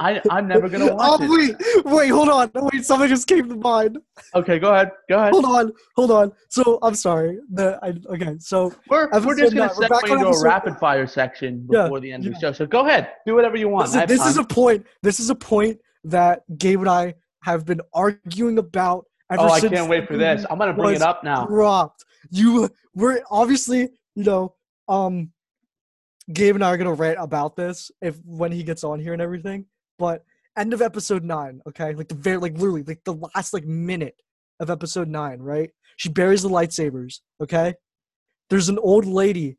I 0.00 0.20
I'm 0.30 0.46
never 0.46 0.68
gonna 0.68 0.90
oh, 0.90 0.94
watch 0.94 1.20
oh 1.22 1.24
it. 1.24 1.56
wait, 1.74 1.84
wait, 1.84 2.08
hold 2.08 2.28
on, 2.28 2.50
wait, 2.54 2.84
something 2.84 3.08
just 3.08 3.26
came 3.26 3.48
to 3.48 3.56
mind. 3.56 3.98
Okay, 4.34 4.58
go 4.58 4.72
ahead, 4.72 4.92
go 5.08 5.18
ahead. 5.18 5.32
Hold 5.32 5.46
on, 5.46 5.72
hold 5.96 6.10
on. 6.10 6.32
So 6.50 6.78
I'm 6.82 6.94
sorry. 6.94 7.38
The 7.52 7.78
I, 7.82 7.94
okay, 8.14 8.36
so 8.38 8.72
We're, 8.88 9.08
we're 9.10 9.36
just 9.36 9.56
gonna 9.56 9.74
back 9.88 10.04
segue 10.04 10.12
into 10.12 10.28
a 10.28 10.42
rapid 10.44 10.72
nine. 10.72 10.78
fire 10.78 11.06
section 11.06 11.66
Yeah, 11.70 11.84
before 11.84 12.00
the 12.00 12.12
end 12.12 12.26
of 12.26 12.34
the 12.34 12.38
show. 12.38 12.52
So 12.52 12.66
go 12.66 12.86
ahead, 12.86 13.12
do 13.26 13.34
whatever 13.34 13.56
you 13.56 13.68
want. 13.68 13.86
listen, 13.88 14.06
this 14.06 14.24
is 14.26 14.36
a 14.36 14.44
point. 14.44 14.86
This 15.02 15.18
is 15.20 15.30
a 15.30 15.34
point 15.34 15.78
that 16.04 16.42
Gabe 16.58 16.80
and 16.80 16.88
I 16.88 17.14
have 17.42 17.64
been 17.64 17.80
arguing 17.94 18.58
about 18.58 19.06
oh, 19.30 19.48
I 19.48 19.60
can't 19.60 19.88
wait 19.88 20.06
for 20.06 20.16
this. 20.16 20.46
I'm 20.48 20.58
going 20.58 20.74
to 20.74 20.80
bring 20.80 20.96
it 20.96 21.02
up 21.02 21.22
now. 21.22 21.46
dropped. 21.46 22.04
You 22.30 22.68
we're 22.94 23.22
obviously, 23.30 23.90
you 24.14 24.24
know, 24.24 24.54
um 24.88 25.32
Gabe 26.32 26.56
and 26.56 26.64
I 26.64 26.70
are 26.70 26.76
gonna 26.76 26.92
rant 26.92 27.18
about 27.20 27.56
this 27.56 27.90
if 28.02 28.16
when 28.24 28.52
he 28.52 28.62
gets 28.62 28.84
on 28.84 29.00
here 29.00 29.12
and 29.12 29.22
everything. 29.22 29.66
But 29.98 30.24
end 30.56 30.74
of 30.74 30.82
episode 30.82 31.24
nine, 31.24 31.62
okay? 31.66 31.94
Like 31.94 32.08
the 32.08 32.14
very 32.14 32.38
like 32.38 32.54
literally 32.54 32.82
like 32.82 33.02
the 33.04 33.14
last 33.34 33.54
like 33.54 33.64
minute 33.64 34.16
of 34.60 34.70
episode 34.70 35.08
nine, 35.08 35.40
right? 35.40 35.70
She 35.96 36.08
buries 36.08 36.42
the 36.42 36.48
lightsabers, 36.48 37.20
okay? 37.40 37.74
There's 38.50 38.68
an 38.68 38.78
old 38.78 39.06
lady 39.06 39.56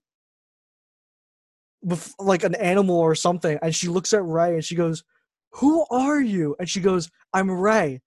with 1.81 2.13
like 2.19 2.43
an 2.43 2.55
animal 2.55 2.97
or 2.97 3.15
something, 3.15 3.57
and 3.61 3.73
she 3.73 3.87
looks 3.87 4.13
at 4.13 4.23
Rey 4.23 4.53
and 4.53 4.63
she 4.63 4.75
goes, 4.75 5.03
Who 5.53 5.85
are 5.89 6.19
you? 6.19 6.55
And 6.59 6.69
she 6.69 6.81
goes, 6.81 7.09
I'm 7.33 7.49
Rey. 7.49 8.01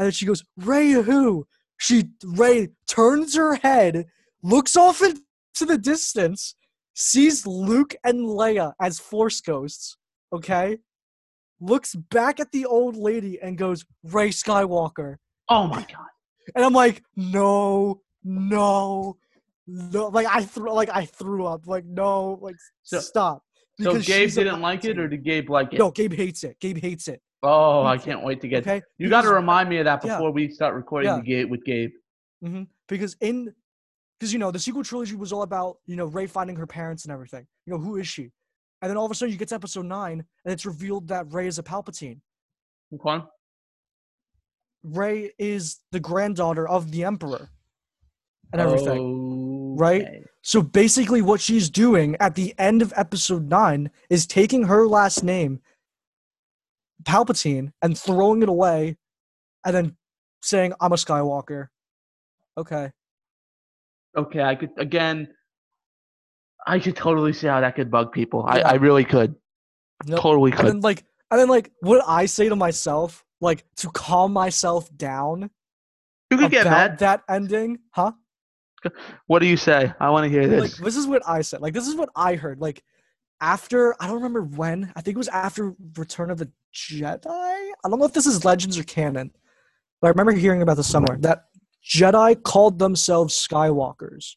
And 0.00 0.06
then 0.06 0.12
she 0.12 0.24
goes, 0.24 0.42
Rey 0.56 0.92
who? 0.92 1.46
She 1.76 2.04
Rey 2.24 2.68
turns 2.88 3.36
her 3.36 3.56
head, 3.56 4.06
looks 4.42 4.74
off 4.74 5.02
into 5.02 5.66
the 5.66 5.76
distance, 5.76 6.54
sees 6.94 7.46
Luke 7.46 7.94
and 8.02 8.20
Leia 8.20 8.72
as 8.80 8.98
Force 8.98 9.42
ghosts, 9.42 9.98
okay? 10.32 10.78
Looks 11.60 11.94
back 11.94 12.40
at 12.40 12.50
the 12.50 12.64
old 12.64 12.96
lady 12.96 13.38
and 13.42 13.58
goes, 13.58 13.84
Rey 14.02 14.30
Skywalker. 14.30 15.16
Oh, 15.50 15.66
my 15.66 15.82
God. 15.82 16.06
And 16.54 16.64
I'm 16.64 16.72
like, 16.72 17.02
no, 17.14 18.00
no, 18.24 19.18
no. 19.66 20.06
Like 20.06 20.28
I 20.30 20.44
threw, 20.44 20.72
like 20.72 20.88
I 20.88 21.04
threw 21.04 21.44
up. 21.44 21.66
Like 21.66 21.84
no, 21.84 22.38
like 22.40 22.56
So- 22.84 23.00
stop. 23.00 23.44
So 23.78 23.92
Because 23.92 24.06
Gabe 24.06 24.30
didn't 24.30 24.62
like 24.62 24.86
it, 24.86 24.98
or 24.98 25.08
did 25.08 25.24
Gabe 25.24 25.50
like 25.50 25.74
it? 25.74 25.78
no? 25.78 25.90
Gabe 25.90 26.14
hates 26.14 26.42
it. 26.42 26.58
Gabe 26.58 26.78
hates 26.78 27.06
it. 27.06 27.20
Oh, 27.42 27.84
I 27.84 27.96
can't 27.96 28.22
wait 28.22 28.40
to 28.42 28.48
get. 28.48 28.66
Okay, 28.66 28.82
You 28.98 29.08
got 29.08 29.22
to 29.22 29.32
remind 29.32 29.68
me 29.70 29.78
of 29.78 29.86
that 29.86 30.04
Yeah. 30.04 30.16
before 30.16 30.30
we 30.30 30.48
start 30.50 30.74
recording 30.74 31.08
Yeah. 31.10 31.16
the 31.16 31.22
gate 31.22 31.48
with 31.48 31.64
Gabe. 31.64 31.90
hmm 32.42 32.62
Because 32.88 33.16
in, 33.20 33.54
because 34.18 34.32
you 34.32 34.38
know 34.38 34.50
the 34.50 34.58
sequel 34.58 34.84
trilogy 34.84 35.16
was 35.16 35.32
all 35.32 35.42
about 35.42 35.78
you 35.86 35.96
know 35.96 36.04
Rey 36.06 36.26
finding 36.26 36.56
her 36.56 36.66
parents 36.66 37.04
and 37.04 37.12
everything. 37.12 37.46
You 37.66 37.72
know 37.72 37.78
who 37.78 37.96
is 37.96 38.06
she? 38.06 38.30
And 38.82 38.90
then 38.90 38.96
all 38.96 39.04
of 39.06 39.10
a 39.10 39.14
sudden 39.14 39.32
you 39.32 39.38
get 39.38 39.48
to 39.48 39.54
episode 39.54 39.86
nine 39.86 40.24
and 40.44 40.52
it's 40.52 40.66
revealed 40.66 41.08
that 41.08 41.32
Rey 41.32 41.46
is 41.46 41.58
a 41.58 41.62
Palpatine. 41.62 42.20
Okay. 42.94 43.24
Rey 44.82 45.32
is 45.38 45.80
the 45.92 46.00
granddaughter 46.00 46.66
of 46.68 46.90
the 46.90 47.04
Emperor. 47.04 47.48
And 48.52 48.60
everything. 48.60 49.76
right? 49.78 50.02
Okay. 50.02 50.24
So 50.42 50.60
basically, 50.60 51.22
what 51.22 51.40
she's 51.40 51.70
doing 51.70 52.16
at 52.18 52.34
the 52.34 52.52
end 52.58 52.82
of 52.82 52.92
episode 52.96 53.48
nine 53.48 53.90
is 54.08 54.26
taking 54.26 54.64
her 54.64 54.88
last 54.88 55.22
name, 55.22 55.60
Palpatine, 57.04 57.72
and 57.82 57.96
throwing 57.98 58.42
it 58.42 58.48
away, 58.48 58.96
and 59.64 59.74
then 59.74 59.96
saying, 60.42 60.72
"I'm 60.80 60.92
a 60.92 60.96
Skywalker." 60.96 61.68
Okay. 62.58 62.90
Okay, 64.16 64.42
I 64.42 64.54
could 64.54 64.70
again. 64.76 65.28
I 66.66 66.78
could 66.78 66.94
totally 66.96 67.32
see 67.32 67.46
how 67.46 67.60
that 67.60 67.74
could 67.74 67.90
bug 67.90 68.12
people. 68.12 68.44
I, 68.46 68.58
Yeah. 68.58 68.68
I 68.68 68.74
really 68.74 69.04
could. 69.04 69.34
Yep. 70.06 70.18
Totally 70.20 70.50
And 70.50 70.60
could. 70.60 70.66
then 70.68 70.80
like, 70.80 71.04
and 71.30 71.40
then 71.40 71.48
like, 71.48 71.72
what 71.80 72.02
I 72.06 72.26
say 72.26 72.48
to 72.50 72.56
myself, 72.56 73.24
like 73.40 73.64
to 73.76 73.88
calm 73.90 74.32
myself 74.32 74.94
down 74.96 75.50
You 76.30 76.36
could 76.36 76.50
get 76.50 76.66
mad. 76.66 76.98
that 76.98 77.22
ending, 77.30 77.78
huh? 77.92 78.12
What 79.26 79.38
do 79.40 79.46
you 79.46 79.56
say? 79.56 79.92
I 80.00 80.10
want 80.10 80.24
to 80.24 80.30
hear 80.30 80.42
Like 80.42 80.70
this. 80.70 80.78
this 80.78 80.96
is 80.96 81.06
what 81.06 81.22
I 81.26 81.40
said. 81.42 81.60
Like 81.62 81.72
this 81.74 81.86
is 81.88 81.94
what 81.94 82.08
I 82.14 82.34
heard. 82.34 82.60
Like 82.60 82.82
after 83.40 83.94
I 84.00 84.06
don't 84.06 84.16
remember 84.16 84.42
when. 84.42 84.92
I 84.96 85.00
think 85.00 85.14
it 85.14 85.18
was 85.18 85.28
after 85.28 85.74
Return 85.96 86.30
of 86.30 86.38
the 86.38 86.50
Jedi. 86.74 87.26
I 87.26 87.88
don't 87.88 87.98
know 87.98 88.04
if 88.06 88.12
this 88.12 88.26
is 88.26 88.44
Legends 88.44 88.78
or 88.78 88.84
canon, 88.84 89.30
but 90.00 90.08
I 90.08 90.10
remember 90.10 90.32
hearing 90.32 90.62
about 90.62 90.76
this 90.76 90.86
somewhere. 90.90 91.16
That 91.20 91.44
Jedi 91.84 92.42
called 92.42 92.78
themselves 92.78 93.34
Skywalkers 93.34 94.36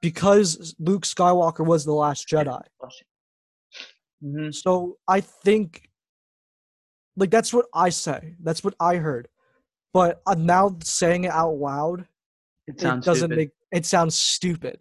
because 0.00 0.74
Luke 0.78 1.04
Skywalker 1.04 1.64
was 1.64 1.84
the 1.84 1.92
last 1.92 2.28
Jedi. 2.28 2.62
hmm 4.22 4.50
So 4.50 4.98
I 5.08 5.20
think, 5.20 5.90
like 7.16 7.30
that's 7.30 7.52
what 7.52 7.66
I 7.74 7.90
say. 7.90 8.34
That's 8.42 8.64
what 8.64 8.74
I 8.80 8.96
heard. 8.96 9.28
But 9.92 10.20
I'm 10.26 10.44
now 10.44 10.76
saying 10.82 11.24
it 11.24 11.30
out 11.30 11.54
loud. 11.56 12.06
It 12.66 12.82
It 12.82 13.02
doesn't 13.02 13.02
stupid. 13.16 13.36
make. 13.36 13.50
It 13.72 13.86
sounds 13.86 14.16
stupid. 14.16 14.80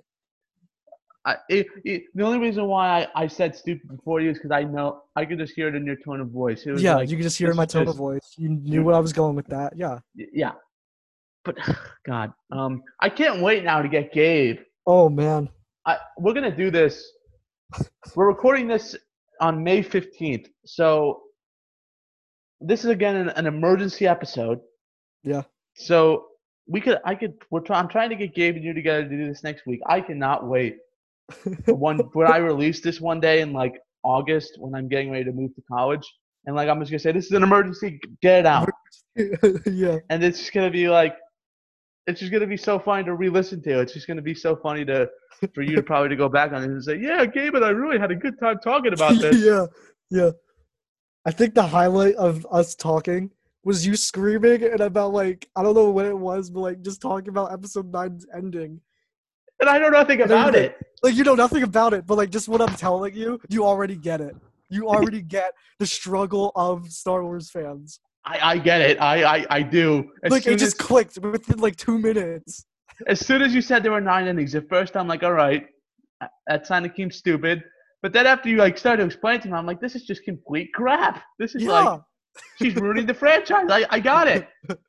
I, 1.26 1.38
it, 1.50 1.68
it, 1.84 2.04
the 2.14 2.24
only 2.24 2.38
reason 2.38 2.68
why 2.68 3.04
I, 3.16 3.24
I 3.24 3.28
said 3.28 3.56
stupid 3.56 3.90
before 3.90 4.22
you 4.22 4.30
is 4.30 4.38
because 4.38 4.52
I 4.52 4.64
know 4.64 5.02
I 5.16 5.26
could 5.26 5.40
just 5.40 5.54
hear 5.54 5.68
it 5.68 5.76
in 5.76 5.86
your 5.86 5.96
tone 5.96 6.22
of 6.22 6.30
voice. 6.30 6.66
It 6.66 6.72
was 6.72 6.84
Yeah, 6.84 6.98
like, 6.98 7.10
you 7.10 7.18
can 7.18 7.24
just 7.24 7.38
hear 7.38 7.48
it 7.48 7.52
in 7.52 7.58
my 7.58 7.66
tone 7.66 7.88
of 7.88 7.96
voice. 7.96 8.36
You 8.38 8.50
knew 8.50 8.84
where 8.84 8.96
I 8.96 9.00
was 9.00 9.12
going 9.12 9.36
with 9.36 9.48
that. 9.48 9.74
Yeah. 9.76 10.00
yeah. 10.16 10.52
But 11.44 11.58
God, 12.06 12.32
um, 12.52 12.84
I 13.00 13.10
can't 13.10 13.42
wait 13.42 13.64
now 13.64 13.82
to 13.82 13.88
get 13.88 14.14
Gabe. 14.14 14.60
Oh 14.86 15.10
man. 15.10 15.50
I, 15.86 15.98
we're 16.18 16.34
gonna 16.34 16.56
do 16.56 16.70
this. 16.70 17.12
We're 18.16 18.28
recording 18.28 18.68
this 18.68 18.96
on 19.42 19.64
May 19.64 19.82
fifteenth, 19.82 20.48
so 20.66 21.22
this 22.62 22.84
is 22.84 22.92
again 22.92 23.16
an, 23.16 23.30
an 23.30 23.48
emergency 23.48 24.08
episode. 24.08 24.60
Yeah. 25.24 25.44
So 25.76 26.28
we 26.68 26.82
could, 26.82 27.00
I 27.06 27.16
could, 27.16 27.34
we're 27.52 27.60
trying. 27.60 27.84
I'm 27.84 27.90
trying 27.90 28.10
to 28.10 28.16
get 28.16 28.34
Gabe 28.34 28.56
and 28.56 28.64
you 28.64 28.74
together 28.74 29.04
to 29.04 29.10
do 29.10 29.28
this 29.28 29.44
next 29.44 29.66
week. 29.66 29.82
I 29.88 30.02
cannot 30.02 30.48
wait. 30.48 30.78
One 31.66 32.00
when 32.14 32.32
I 32.32 32.38
release 32.38 32.82
this 32.82 33.02
one 33.02 33.20
day 33.20 33.42
in 33.42 33.54
like 33.54 33.74
August 34.04 34.56
when 34.58 34.76
I'm 34.76 34.88
getting 34.88 35.12
ready 35.12 35.26
to 35.26 35.32
move 35.32 35.56
to 35.56 35.62
college, 35.70 36.08
and 36.46 36.56
like 36.56 36.70
I'm 36.70 36.80
just 36.80 36.92
gonna 36.92 37.00
say 37.00 37.12
this 37.12 37.26
is 37.26 37.32
an 37.32 37.44
emergency, 37.44 38.00
get 38.22 38.42
it 38.42 38.46
out, 38.46 38.70
yeah. 39.66 39.98
and 40.10 40.24
it's 40.24 40.40
just 40.40 40.54
gonna 40.54 40.72
be 40.72 40.90
like, 40.90 41.16
it's 42.08 42.20
just 42.20 42.32
gonna 42.32 42.48
be 42.48 42.58
so 42.58 42.78
funny 42.78 43.04
to 43.06 43.16
re-listen 43.16 43.62
to. 43.64 43.80
It's 43.80 43.94
just 43.94 44.08
gonna 44.08 44.22
be 44.22 44.36
so 44.36 44.56
funny 44.56 44.86
to 44.86 45.10
for 45.54 45.62
you 45.62 45.76
to 45.76 45.84
probably 45.84 46.10
to 46.10 46.16
go 46.16 46.30
back 46.30 46.52
on 46.52 46.64
it 46.64 46.70
and 46.70 46.84
say, 46.84 46.98
yeah, 46.98 47.26
Gabe 47.26 47.56
and 47.56 47.66
I 47.66 47.70
really 47.70 48.00
had 48.00 48.12
a 48.12 48.16
good 48.16 48.40
time 48.40 48.60
talking 48.64 48.94
about 48.94 49.20
this. 49.20 49.38
yeah. 49.44 49.66
Yeah. 50.10 50.32
I 51.26 51.32
think 51.32 51.56
the 51.56 51.64
highlight 51.64 52.16
of 52.16 52.46
us 52.52 52.76
talking 52.76 53.32
was 53.64 53.86
you 53.86 53.96
screaming 53.96 54.64
and 54.64 54.82
about 54.82 55.14
like 55.14 55.50
I 55.56 55.64
don't 55.64 55.74
know 55.74 55.90
what 55.90 56.06
it 56.06 56.18
was, 56.18 56.50
but 56.50 56.62
like 56.62 56.82
just 56.82 57.02
talking 57.02 57.30
about 57.30 57.52
episode 57.52 57.92
nine's 57.92 58.26
ending. 58.36 58.82
And 59.60 59.70
I 59.70 59.78
know 59.78 59.90
nothing 59.90 60.22
about 60.22 60.54
Maybe- 60.54 60.66
it. 60.68 60.78
Like 61.04 61.16
you 61.16 61.24
know 61.24 61.36
nothing 61.36 61.62
about 61.64 61.94
it, 61.94 62.08
but 62.08 62.18
like 62.18 62.32
just 62.32 62.48
what 62.48 62.62
I'm 62.62 62.76
telling 62.76 63.14
you, 63.14 63.40
you 63.50 63.64
already 63.64 63.96
get 63.96 64.22
it. 64.22 64.36
You 64.70 64.88
already 64.90 65.22
get 65.22 65.54
the 65.78 65.86
struggle 65.86 66.52
of 66.56 66.92
Star 66.92 67.24
Wars 67.24 67.52
fans. 67.52 68.00
I, 68.26 68.40
I 68.54 68.58
get 68.58 68.82
it. 68.82 69.00
I 69.00 69.24
I, 69.38 69.46
I 69.52 69.62
do. 69.62 70.10
As 70.24 70.32
like 70.32 70.48
it 70.48 70.58
just 70.58 70.80
as, 70.82 70.88
clicked 70.88 71.20
within 71.20 71.60
like 71.60 71.76
two 71.76 72.00
minutes. 72.00 72.66
as 73.08 73.20
soon 73.24 73.44
as 73.44 73.54
you 73.54 73.62
said 73.62 73.84
there 73.84 73.92
were 73.92 74.02
nine 74.02 74.28
endings, 74.28 74.56
at 74.56 74.68
first 74.68 74.98
I'm 74.98 75.08
like, 75.08 75.22
all 75.22 75.34
right, 75.34 75.68
that 76.48 76.68
kind 76.68 76.86
of 76.86 76.92
seems 76.96 77.18
stupid. 77.18 77.64
But 78.02 78.14
then 78.14 78.26
after 78.26 78.50
you 78.50 78.58
like 78.58 78.78
started 78.78 79.04
explaining 79.06 79.42
explain 79.42 79.52
to 79.52 79.56
me, 79.56 79.60
I'm 79.60 79.66
like, 79.68 79.82
this 79.82 79.94
is 79.96 80.04
just 80.06 80.24
complete 80.24 80.74
crap. 80.74 81.24
This 81.38 81.54
is 81.54 81.64
Yeah. 81.64 81.72
like 81.82 82.02
she's 82.58 82.74
ruining 82.76 83.06
the 83.06 83.14
franchise. 83.14 83.68
I, 83.70 83.86
I 83.92 84.00
got 84.00 84.28
it. 84.28 84.48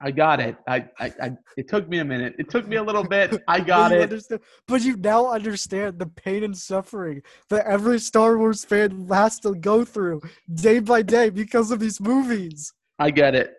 I 0.00 0.10
got 0.10 0.40
it. 0.40 0.56
I, 0.68 0.86
I, 0.98 1.12
I 1.22 1.32
it 1.56 1.68
took 1.68 1.88
me 1.88 1.98
a 1.98 2.04
minute. 2.04 2.34
It 2.38 2.50
took 2.50 2.68
me 2.68 2.76
a 2.76 2.82
little 2.82 3.02
bit. 3.04 3.42
I 3.48 3.60
got 3.60 3.92
it. 3.92 4.02
Understand, 4.02 4.42
but 4.68 4.82
you 4.82 4.96
now 4.96 5.30
understand 5.30 5.98
the 5.98 6.06
pain 6.06 6.44
and 6.44 6.56
suffering 6.56 7.22
that 7.48 7.64
every 7.66 7.98
Star 7.98 8.36
Wars 8.36 8.64
fan 8.64 9.06
has 9.08 9.40
to 9.40 9.54
go 9.54 9.84
through 9.84 10.20
day 10.52 10.80
by 10.80 11.00
day 11.00 11.30
because 11.30 11.70
of 11.70 11.80
these 11.80 11.98
movies. 11.98 12.74
I 12.98 13.10
get 13.10 13.34
it. 13.34 13.54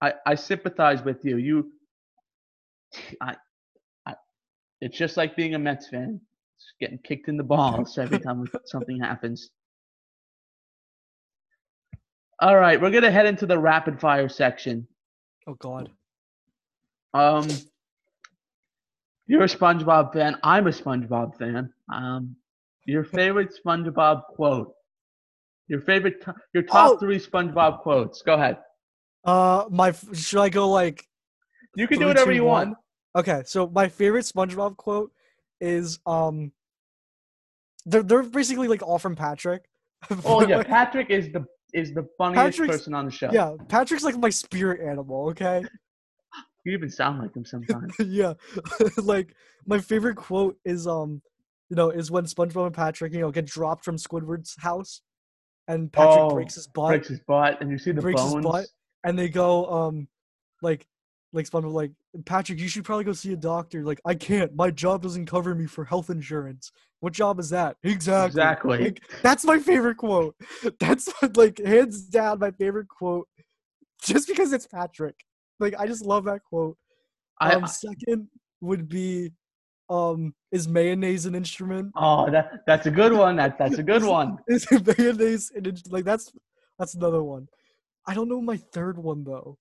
I 0.00 0.14
I 0.26 0.34
sympathize 0.34 1.02
with 1.02 1.24
you. 1.24 1.36
You 1.36 1.70
I 3.20 3.36
I 4.06 4.14
it's 4.80 4.96
just 4.96 5.18
like 5.18 5.36
being 5.36 5.54
a 5.54 5.58
Mets 5.58 5.88
fan. 5.88 6.20
It's 6.56 6.72
getting 6.80 6.98
kicked 6.98 7.28
in 7.28 7.36
the 7.36 7.44
balls 7.44 7.98
every 7.98 8.18
time 8.18 8.46
something 8.64 8.98
happens. 8.98 9.50
All 12.40 12.56
right, 12.56 12.80
we're 12.80 12.90
gonna 12.90 13.10
head 13.10 13.26
into 13.26 13.46
the 13.46 13.58
rapid 13.58 14.00
fire 14.00 14.28
section. 14.28 14.86
Oh 15.46 15.54
God. 15.54 15.90
Um, 17.12 17.46
you're 19.26 19.42
a 19.44 19.46
SpongeBob 19.48 20.12
fan. 20.12 20.36
I'm 20.42 20.66
a 20.66 20.70
SpongeBob 20.70 21.38
fan. 21.38 21.72
Um, 21.92 22.36
your 22.86 23.04
favorite 23.04 23.50
SpongeBob 23.64 24.22
quote. 24.34 24.72
Your 25.68 25.80
favorite, 25.80 26.22
your 26.52 26.64
top 26.64 26.92
Oh. 26.92 26.96
three 26.98 27.18
SpongeBob 27.18 27.80
quotes. 27.80 28.20
Go 28.22 28.34
ahead. 28.34 28.58
Uh, 29.24 29.64
my 29.70 29.92
should 30.12 30.40
I 30.40 30.48
go 30.50 30.68
like 30.68 31.06
You 31.76 31.86
can 31.88 31.98
do 31.98 32.06
whatever 32.06 32.30
two, 32.30 32.36
you 32.36 32.44
want. 32.44 32.76
Okay, 33.16 33.42
so 33.46 33.68
my 33.68 33.88
favorite 33.88 34.24
SpongeBob 34.24 34.76
quote 34.76 35.12
is 35.60 36.00
um, 36.04 36.52
they're 37.86 38.02
they're 38.02 38.22
basically 38.24 38.68
like 38.68 38.82
all 38.82 38.98
from 38.98 39.14
Patrick. 39.16 39.64
Oh 40.24 40.46
yeah, 40.46 40.62
Patrick 40.66 41.08
is 41.10 41.30
the 41.32 41.46
is 41.74 41.92
the 41.92 42.06
funniest 42.16 42.58
Patrick's- 42.58 42.76
person 42.78 42.94
on 42.94 43.04
the 43.06 43.10
show. 43.10 43.28
yeah, 43.32 43.54
Patrick's 43.68 44.04
like 44.04 44.16
my 44.16 44.30
spirit 44.30 44.80
animal. 44.80 45.28
Okay. 45.30 45.62
You 46.64 46.72
even 46.72 46.88
sound 46.90 47.18
like 47.20 47.36
him 47.36 47.44
sometimes. 47.44 47.92
yeah 48.06 48.32
like 48.96 49.34
my 49.66 49.78
favorite 49.78 50.16
quote 50.16 50.56
is 50.64 50.86
um 50.86 51.20
you 51.68 51.76
know 51.76 51.90
is 51.90 52.10
when 52.10 52.24
spongebob 52.24 52.66
and 52.66 52.74
patrick 52.74 53.12
you 53.12 53.20
know 53.20 53.30
get 53.30 53.44
dropped 53.44 53.84
from 53.84 53.96
squidward's 53.96 54.54
house 54.58 55.02
and 55.68 55.92
patrick 55.92 56.18
Oh, 56.24 56.34
breaks 56.34 56.54
his 56.54 56.66
butt 56.66 56.88
Breaks 56.88 57.08
his 57.08 57.20
butt, 57.28 57.60
and 57.60 57.70
you 57.70 57.76
see 57.78 57.92
the 57.92 58.00
breaks 58.00 58.22
his 58.22 58.32
bones. 58.32 58.46
butt 58.46 58.66
and 59.04 59.18
they 59.18 59.28
go 59.28 59.66
um 59.66 60.08
like 60.62 60.86
like 61.34 61.48
spongebob 61.48 61.72
like 61.72 61.90
patrick 62.24 62.58
you 62.58 62.68
should 62.68 62.84
probably 62.84 63.04
go 63.04 63.12
see 63.12 63.32
a 63.32 63.36
doctor 63.36 63.82
like 63.82 64.00
i 64.06 64.14
can't 64.14 64.54
my 64.54 64.70
job 64.70 65.02
doesn't 65.02 65.26
cover 65.26 65.54
me 65.54 65.66
for 65.66 65.84
health 65.84 66.08
insurance 66.08 66.72
what 67.00 67.12
job 67.12 67.38
is 67.38 67.50
that 67.50 67.76
exactly 67.82 68.26
Exactly. 68.26 68.78
Like, 68.84 69.02
that's 69.22 69.44
my 69.44 69.58
favorite 69.58 69.96
quote 69.96 70.34
that's 70.80 71.12
like 71.36 71.58
hands 71.58 72.02
down 72.02 72.38
my 72.38 72.52
favorite 72.52 72.88
quote 72.88 73.28
just 74.00 74.28
because 74.28 74.52
it's 74.52 74.66
patrick 74.66 75.16
like 75.60 75.74
i 75.78 75.86
just 75.86 76.04
love 76.04 76.24
that 76.24 76.40
quote 76.48 76.78
I, 77.40 77.52
um, 77.54 77.66
second 77.66 78.28
would 78.60 78.88
be, 78.88 79.32
um, 79.90 80.34
is 80.52 80.66
mayonnaise 80.66 81.26
an 81.26 81.34
instrument? 81.34 81.92
oh, 81.96 82.30
that 82.30 82.60
that's 82.66 82.86
a 82.86 82.90
good 82.90 83.12
one. 83.12 83.36
That 83.36 83.58
that's 83.58 83.78
a 83.78 83.82
good 83.82 84.02
one. 84.18 84.38
Is 84.48 84.66
mayonnaise 84.70 85.50
an 85.54 85.66
instrument? 85.66 85.92
Like 85.92 86.04
that's 86.04 86.32
that's 86.78 86.94
another 86.94 87.22
one. 87.22 87.48
I 88.06 88.14
don't 88.14 88.28
know 88.28 88.40
my 88.40 88.56
third 88.56 88.98
one 88.98 89.24
though. 89.24 89.58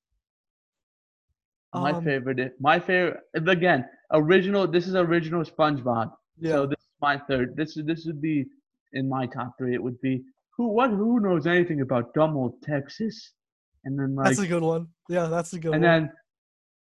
My 1.74 1.92
Um, 1.92 2.04
favorite. 2.04 2.54
My 2.60 2.80
favorite. 2.80 3.22
Again, 3.34 3.86
original. 4.12 4.68
This 4.68 4.88
is 4.88 4.96
original 4.96 5.44
SpongeBob. 5.44 6.12
Yeah, 6.40 6.52
So 6.54 6.66
this 6.68 6.80
is 6.80 6.96
my 7.02 7.18
third. 7.18 7.56
This 7.56 7.78
is 7.78 7.86
this 7.86 8.06
would 8.06 8.22
be 8.22 8.46
in 8.94 9.10
my 9.10 9.26
top 9.28 9.58
three. 9.58 9.74
It 9.74 9.82
would 9.82 10.00
be 10.02 10.24
who 10.56 10.68
what 10.68 10.90
who 10.92 11.20
knows 11.20 11.48
anything 11.48 11.82
about 11.82 12.14
dumb 12.14 12.38
old 12.38 12.62
Texas, 12.62 13.32
and 13.86 13.98
then 13.98 14.16
like 14.16 14.26
that's 14.28 14.40
a 14.40 14.48
good 14.48 14.62
one. 14.64 14.88
Yeah, 15.10 15.28
that's 15.28 15.54
a 15.54 15.60
good 15.60 15.74
and 15.74 15.84
one. 15.84 15.92
And 15.94 16.06
then 16.10 16.14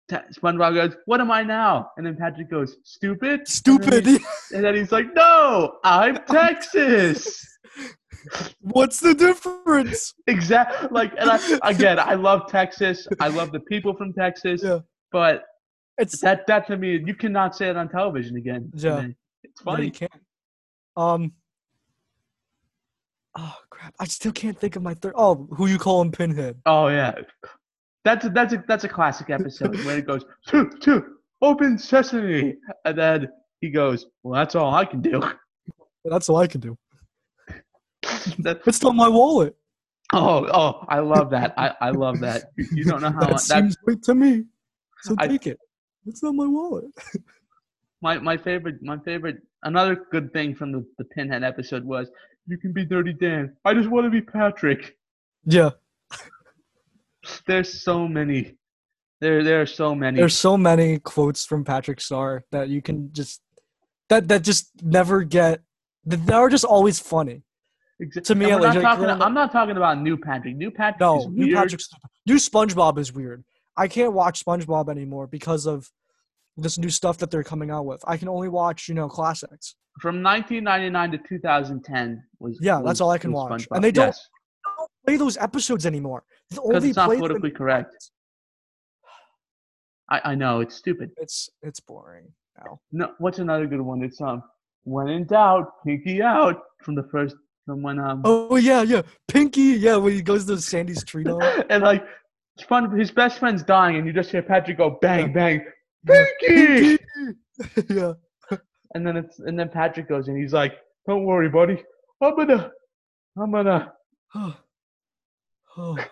Ta- 0.09 0.22
SpongeBob 0.32 0.74
goes, 0.74 0.97
"What 1.07 1.20
am 1.20 1.32
I 1.32 1.43
now?" 1.43 1.91
And 1.97 2.07
then 2.07 2.16
Patrick 2.16 2.49
goes, 2.49 2.76
"Stupid." 2.84 3.30
And 3.30 3.39
then 3.41 3.47
Stupid. 3.47 4.07
he- 4.07 4.18
And 4.55 4.62
then 4.64 4.76
he's 4.76 4.93
like, 4.93 5.12
"No, 5.14 5.78
I'm 5.82 6.16
Texas." 6.28 7.45
What's 8.60 9.00
the 9.00 9.14
difference? 9.14 10.14
exactly. 10.26 10.88
Like, 10.90 11.12
and 11.18 11.30
I, 11.30 11.38
again, 11.70 11.98
I 11.98 12.14
love 12.14 12.48
Texas. 12.48 13.06
I 13.20 13.28
love 13.28 13.52
the 13.52 13.60
people 13.60 13.94
from 13.94 14.12
Texas. 14.12 14.62
Yeah. 14.62 14.80
But 15.12 15.44
It's 15.98 16.20
that 16.20 16.46
that 16.46 16.66
to 16.68 16.76
me, 16.76 17.00
you 17.04 17.14
cannot 17.14 17.56
say 17.56 17.68
it 17.68 17.76
on 17.76 17.88
television 17.88 18.36
again. 18.36 18.70
Yeah. 18.74 19.06
It's 19.44 19.64
no, 19.64 19.72
you 19.72 19.76
funny. 19.76 19.90
can't. 19.90 20.12
Um. 20.96 21.32
Oh 23.38 23.56
crap! 23.70 23.94
I 24.00 24.06
still 24.06 24.32
can't 24.32 24.58
think 24.58 24.76
of 24.76 24.82
my 24.82 24.94
third. 24.94 25.12
Oh, 25.14 25.46
who 25.56 25.66
you 25.66 25.78
call 25.78 26.00
him 26.00 26.10
Pinhead? 26.10 26.56
Oh 26.64 26.88
yeah, 26.88 27.14
that's 28.04 28.24
a, 28.24 28.30
that's 28.30 28.54
a 28.54 28.64
that's 28.66 28.84
a 28.84 28.88
classic 28.88 29.28
episode 29.30 29.76
where 29.84 29.98
it 29.98 30.06
goes 30.06 30.24
two 30.48 30.70
two 30.80 31.16
open 31.42 31.78
sesame, 31.78 32.56
and 32.86 32.96
then 32.98 33.28
he 33.60 33.68
goes, 33.70 34.06
"Well, 34.22 34.34
that's 34.34 34.54
all 34.54 34.74
I 34.74 34.84
can 34.86 35.00
do." 35.02 35.22
That's 36.04 36.28
all 36.28 36.36
I 36.36 36.46
can 36.46 36.60
do. 36.60 36.78
That- 38.38 38.60
It's 38.66 38.82
not 38.82 38.94
my 38.94 39.08
wallet. 39.08 39.54
oh 40.12 40.46
oh, 40.60 40.84
I 40.88 41.00
love 41.00 41.30
that. 41.30 41.52
I, 41.58 41.72
I 41.80 41.90
love 41.90 42.20
that. 42.20 42.50
You, 42.56 42.84
don't 42.84 43.02
know 43.02 43.10
how 43.18 43.20
that 43.20 43.30
that, 43.30 43.40
seems 43.40 43.76
right 43.86 44.02
to 44.04 44.14
me. 44.14 44.44
So 45.02 45.14
I- 45.18 45.26
take 45.28 45.46
it. 45.46 45.58
It's 46.06 46.22
not 46.22 46.34
my 46.34 46.46
wallet. 46.46 46.86
my 48.02 48.18
my 48.18 48.36
favorite 48.36 48.76
my 48.82 48.98
favorite 48.98 49.38
another 49.64 49.96
good 50.12 50.32
thing 50.32 50.54
from 50.54 50.70
the, 50.70 50.84
the 50.98 51.04
Pinhead 51.04 51.42
episode 51.42 51.84
was 51.84 52.08
you 52.46 52.56
can 52.58 52.72
be 52.72 52.84
Dirty 52.84 53.12
Dan. 53.12 53.56
I 53.64 53.74
just 53.74 53.88
want 53.90 54.04
to 54.06 54.10
be 54.10 54.20
Patrick. 54.20 54.96
Yeah, 55.44 55.70
There's 57.46 57.82
so 57.82 58.06
many. 58.06 58.56
There 59.20 59.42
there 59.42 59.62
are 59.62 59.66
so 59.66 59.94
many. 59.94 60.18
there's 60.18 60.36
so 60.36 60.56
many 60.56 60.98
quotes 60.98 61.44
from 61.46 61.64
Patrick 61.64 62.00
Star 62.00 62.44
that 62.52 62.68
you 62.68 62.82
can 62.82 63.10
just 63.12 63.40
that 64.08 64.28
that 64.28 64.42
just 64.42 64.70
never 64.82 65.24
get. 65.24 65.62
that 66.04 66.30
are 66.30 66.48
just 66.50 66.64
always 66.64 66.98
funny. 67.00 67.42
Exa- 68.03 68.24
to 68.24 68.34
me, 68.34 68.47
at 68.47 68.61
not 68.61 68.74
like, 68.74 68.82
talking, 68.82 69.07
I'm 69.09 69.32
not 69.34 69.53
talking 69.53 69.76
about 69.76 70.01
new 70.01 70.16
Patrick. 70.18 70.55
New 70.57 70.70
Patrick 70.70 70.97
is 70.97 71.26
No, 71.26 71.30
new. 71.32 71.55
Patrick's 71.55 71.88
new 72.26 72.34
SpongeBob 72.36 72.99
is 72.99 73.12
weird. 73.12 73.44
I 73.76 73.88
can't 73.88 74.12
watch 74.12 74.44
SpongeBob 74.44 74.88
anymore 74.90 75.26
because 75.26 75.66
of 75.66 75.90
this 76.59 76.76
new 76.78 76.90
stuff 76.90 77.18
that 77.18 77.30
they're 77.30 77.44
coming 77.44 77.70
out 77.70 77.86
with. 77.86 78.03
I 78.07 78.16
can 78.16 78.28
only 78.28 78.49
watch 78.49 78.88
you 78.88 78.94
know 78.94 79.09
classics. 79.09 79.76
From 80.01 80.22
1999 80.22 81.12
to 81.12 81.18
2010 81.28 82.22
was 82.38 82.59
Yeah, 82.61 82.78
was- 82.78 82.86
that's 82.86 83.01
all 83.01 83.11
I 83.11 83.18
can 83.18 83.32
watch. 83.32 83.51
SpongeBob. 83.66 83.76
And 83.76 83.84
they 83.84 83.92
don't- 83.92 84.07
Yes, 84.09 84.28
don't 84.76 84.90
play 85.07 85.16
those 85.16 85.36
episodes 85.38 85.86
anymore. 85.86 86.22
Because 86.51 86.84
it's 86.84 86.97
not 86.97 87.09
them- 87.09 87.18
politically 87.18 87.51
correct. 87.51 88.11
I, 90.09 90.20
I 90.32 90.34
know 90.34 90.61
it's 90.61 90.74
stupid. 90.76 91.11
It's 91.16 91.49
it's 91.62 91.80
boring 91.80 92.26
now. 92.62 92.80
No, 92.92 93.12
what's 93.18 93.38
another 93.38 93.66
good 93.66 93.80
one? 93.80 94.03
It's 94.03 94.20
um, 94.20 94.42
when 94.84 95.09
in 95.09 95.24
doubt, 95.26 95.82
pinky 95.84 96.22
out 96.22 96.62
from 96.82 96.94
the 96.94 97.03
first 97.11 97.34
from 97.66 97.82
when 97.82 97.98
um 97.98 98.22
Oh 98.24 98.56
yeah, 98.56 98.82
yeah. 98.82 99.02
Pinky, 99.28 99.60
yeah, 99.78 99.96
when 99.96 100.12
he 100.14 100.22
goes 100.22 100.46
to 100.46 100.58
Sandy's 100.58 101.04
treedome. 101.04 101.66
and 101.70 101.82
like 101.82 102.04
Spon- 102.58 102.96
his 102.98 103.10
best 103.10 103.38
friend's 103.38 103.62
dying, 103.62 103.96
and 103.96 104.06
you 104.06 104.12
just 104.14 104.30
hear 104.30 104.42
Patrick 104.42 104.78
go 104.78 104.98
bang 105.02 105.26
Yeah. 105.26 105.32
bang, 105.34 105.64
Yeah. 106.08 106.24
pinky, 106.40 107.04
yeah. 107.94 108.12
and 108.94 109.06
then 109.06 109.16
it's 109.18 109.38
and 109.40 109.58
then 109.58 109.68
Patrick 109.68 110.08
goes 110.08 110.28
and 110.28 110.38
he's 110.38 110.54
like, 110.54 110.72
"Don't 111.06 111.24
worry, 111.24 111.50
buddy, 111.50 111.82
I'm 112.22 112.34
gonna, 112.36 112.70
I'm 113.38 113.50
gonna." 113.52 113.92
Oh. 114.34 114.56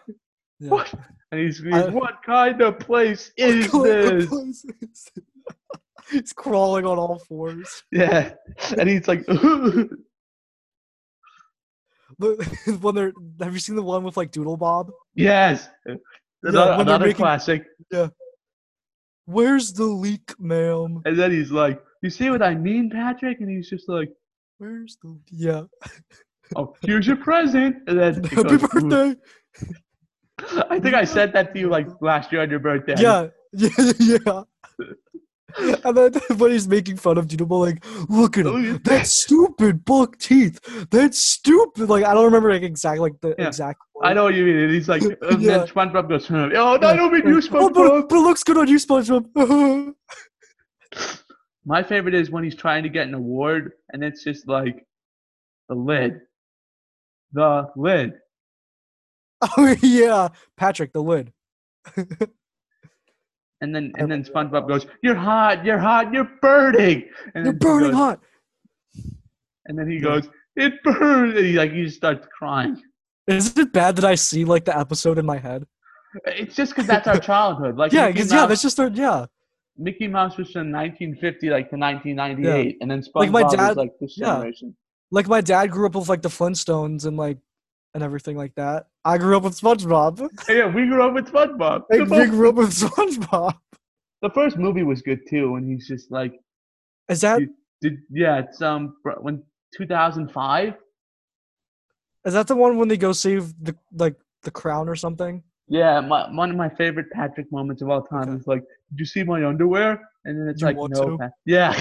Yeah. 0.61 0.68
What? 0.70 0.94
And 1.32 1.40
he's, 1.40 1.59
he's 1.59 1.74
I- 1.74 1.88
what 1.88 2.22
kind 2.24 2.62
of 2.62 2.78
place 2.78 3.32
is 3.36 3.72
What 3.72 3.82
kind 3.88 4.05
of 4.05 4.20
this? 4.20 4.28
place 4.28 4.64
is 4.64 4.72
this? 4.80 5.09
He's 6.12 6.32
crawling 6.32 6.86
on 6.86 6.96
all 6.96 7.18
fours. 7.18 7.82
Yeah, 7.90 8.34
and 8.78 8.88
he's 8.88 9.09
like, 9.09 9.24
when 12.80 12.94
they're 12.94 13.12
have 13.40 13.52
you 13.52 13.58
seen 13.60 13.76
the 13.76 13.82
one 13.82 14.04
with 14.04 14.16
like 14.16 14.30
Doodle 14.30 14.56
Bob? 14.56 14.90
yes, 15.14 15.68
another, 16.42 16.82
another 16.82 17.06
making- 17.06 17.16
classic. 17.16 17.64
Yeah. 17.90 18.08
Where's 19.26 19.72
the 19.72 19.84
leak, 19.84 20.34
ma'am? 20.38 21.00
And 21.06 21.18
then 21.18 21.30
he's 21.30 21.50
like, 21.50 21.82
"You 22.02 22.10
see 22.10 22.28
what 22.30 22.42
I 22.42 22.54
mean, 22.54 22.90
Patrick?" 22.90 23.40
And 23.40 23.48
he's 23.48 23.70
just 23.70 23.88
like, 23.88 24.10
Where's 24.58 24.98
the 25.02 25.18
yeah? 25.30 25.62
"Oh, 26.56 26.74
here's 26.82 27.06
your 27.06 27.16
present." 27.16 27.76
And 27.86 27.98
then 27.98 28.22
Happy 28.24 28.56
goes, 28.58 28.68
birthday! 28.68 29.16
I 30.68 30.78
think 30.78 30.94
I 30.94 31.04
said 31.04 31.32
that 31.32 31.54
to 31.54 31.58
you 31.60 31.68
like 31.70 31.86
last 32.02 32.32
year 32.32 32.42
on 32.42 32.50
your 32.50 32.58
birthday. 32.58 32.94
Yeah, 32.98 33.28
Yeah, 33.52 33.70
yeah. 33.98 34.42
And 35.84 35.96
then 35.96 36.12
when 36.38 36.50
he's 36.50 36.66
making 36.66 36.96
fun 36.96 37.18
of 37.18 37.26
Junimo, 37.26 37.61
like, 37.66 37.84
look 38.09 38.38
at 38.38 38.46
him. 38.46 38.52
Oh, 38.55 38.74
at 38.74 38.84
That's 38.84 39.11
stupid, 39.12 39.84
buck 39.84 40.18
teeth. 40.18 40.59
That's 40.90 41.18
stupid. 41.18 41.88
Like, 41.88 42.05
I 42.05 42.14
don't 42.14 42.24
remember 42.24 42.52
like 42.52 42.62
exactly 42.62 43.00
like 43.00 43.20
the 43.20 43.34
Yeah. 43.38 43.48
exact. 43.48 43.78
I 44.02 44.12
know 44.14 44.24
what 44.24 44.34
you 44.34 44.44
mean. 44.44 44.57
And 44.57 44.72
he's 44.72 44.88
like, 44.88 45.02
and 45.22 45.40
Yeah. 45.42 45.59
then 45.59 45.66
SpongeBob 45.68 46.09
goes, 46.09 46.30
oh, 46.30 46.46
no, 46.48 46.66
I 46.72 46.78
don't 46.96 47.12
mean 47.12 47.26
you, 47.26 47.36
Oh, 47.36 47.40
SpongeBob. 47.40 47.74
but, 47.74 48.09
but 48.09 48.16
it 48.16 48.20
looks 48.22 48.42
good 48.42 48.59
on 48.59 48.68
you, 48.68 48.76
SpongeBob. 48.78 49.94
My 51.66 51.82
favorite 51.82 52.14
is 52.14 52.30
when 52.30 52.44
he's 52.44 52.55
trying 52.55 52.82
to 52.82 52.88
get 52.88 53.07
an 53.09 53.14
award 53.14 53.72
and 53.92 54.05
it's 54.05 54.22
just 54.24 54.46
like 54.48 54.84
the 55.68 55.74
lid. 55.74 56.20
The 57.32 57.68
lid. 57.76 58.12
oh 59.57 59.74
yeah, 59.82 60.28
Patrick, 60.57 60.92
the 60.92 61.02
lid. 61.02 61.32
And 63.64 63.74
then 63.74 63.92
I 63.96 64.02
and 64.02 64.12
then 64.12 64.22
SpongeBob 64.22 64.68
goes, 64.68 64.86
You're 65.02 65.14
hot, 65.14 65.64
you're 65.64 65.78
hot, 65.78 66.12
you're 66.12 66.30
burning. 66.42 67.08
And 67.34 67.46
You're 67.46 67.54
burning 67.54 67.92
goes- 67.92 67.96
hot. 67.98 68.20
And 69.66 69.78
then 69.78 69.90
he 69.90 69.98
goes, 69.98 70.28
It 70.54 70.74
burns 70.84 71.34
and 71.36 71.46
he 71.46 71.54
like 71.54 71.72
he 71.72 71.84
just 71.84 71.96
starts 71.96 72.26
crying. 72.38 72.80
Is 73.26 73.56
it 73.56 73.72
bad 73.72 73.96
that 73.96 74.04
I 74.04 74.16
see 74.16 74.44
like 74.44 74.66
the 74.66 74.78
episode 74.78 75.16
in 75.18 75.24
my 75.24 75.38
head? 75.38 75.64
It's 76.26 76.54
just 76.54 76.72
because 76.72 76.86
that's 76.86 77.08
our 77.08 77.18
childhood. 77.30 77.78
Like 77.78 77.90
yeah, 77.92 78.06
Mickey 78.06 78.12
because 78.12 78.30
yeah, 78.30 78.40
Mouse- 78.40 78.48
that's 78.50 78.62
just 78.62 78.78
our 78.78 78.88
yeah. 78.88 79.24
Mickey 79.78 80.06
Mouse 80.06 80.36
was 80.36 80.50
from 80.50 80.70
1950 80.70 81.48
like 81.48 81.70
to 81.70 81.76
1998, 81.76 82.76
and 82.82 82.90
then 82.90 83.00
SpongeBob 83.00 83.14
Like 83.14 83.30
my 83.30 83.68
was 83.68 83.76
like 83.76 83.92
this 83.98 84.14
yeah. 84.18 84.26
generation. 84.34 84.76
Like 85.10 85.26
my 85.26 85.40
dad 85.40 85.70
grew 85.70 85.86
up 85.86 85.94
with 85.94 86.08
like 86.10 86.20
the 86.22 86.28
Flintstones 86.28 87.06
and 87.06 87.16
like 87.16 87.38
and 87.95 88.03
everything 88.03 88.36
like 88.36 88.55
that. 88.57 88.88
I 89.05 89.18
grew 89.18 89.36
up 89.36 89.45
with 89.45 89.59
SpongeBob. 89.59 90.28
Yeah, 90.49 90.66
we 90.66 90.86
grew 90.86 91.03
up 91.03 91.14
with 91.14 91.26
SpongeBob. 91.26 91.84
We 91.90 92.05
grew 92.26 92.49
up 92.51 92.57
with 92.57 92.70
SpongeBob. 92.70 93.57
the 94.22 94.30
first 94.30 94.57
movie 94.57 94.82
was 94.82 95.01
good 95.03 95.20
too, 95.28 95.53
when 95.53 95.66
he's 95.68 95.86
just 95.88 96.11
like, 96.11 96.34
Is 97.09 97.20
that 97.22 97.40
You- 97.40 97.55
did 97.80 97.99
yeah, 98.11 98.38
it's 98.38 98.61
um 98.62 98.97
when 99.20 99.42
2005. 99.76 100.74
is 102.24 102.32
that 102.32 102.47
the 102.47 102.57
one 102.57 102.78
when 102.78 102.88
they 102.88 102.97
go 102.97 103.12
save 103.12 103.53
the 103.62 103.76
like 103.92 104.16
the 104.42 104.51
crown 104.51 104.88
or 104.88 104.97
something? 104.97 105.42
Yeah, 105.68 106.01
my, 106.01 106.30
one 106.34 106.51
of 106.51 106.57
my 106.57 106.68
favorite 106.70 107.11
Patrick 107.12 107.51
moments 107.53 107.80
of 107.82 107.88
all 107.90 108.03
time 108.03 108.28
Okay. 108.28 108.36
is 108.38 108.47
like, 108.47 108.61
"Did 108.90 109.01
you 109.01 109.07
see 109.07 109.22
my 109.24 109.45
underwear?" 109.47 110.01
And 110.24 110.38
then 110.40 110.49
it's 110.49 110.61
You 110.62 110.68
like, 110.68 110.76
"No." 110.76 111.16
to? 111.18 111.30
Yeah, 111.47 111.72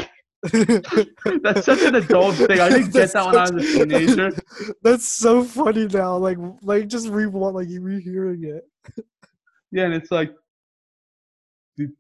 that's 0.44 1.66
such 1.66 1.82
an 1.82 1.96
adult 1.96 2.36
thing. 2.36 2.60
I 2.60 2.70
didn't 2.70 2.92
get 2.94 3.14
that 3.14 3.26
when 3.26 3.38
I 3.38 3.50
was 3.50 3.52
a 3.52 3.86
teenager. 3.86 4.32
That's 4.82 5.06
so 5.06 5.44
funny 5.44 5.88
now. 5.88 6.18
Like 6.18 6.38
like 6.62 6.88
just 6.88 7.08
rewind 7.08 7.56
like 7.56 7.70
you 7.70 7.82
rehearing 7.82 8.44
it. 8.44 9.06
Yeah, 9.72 9.86
and 9.86 9.94
it's 9.94 10.12
like, 10.12 10.32
"Did 11.78 11.92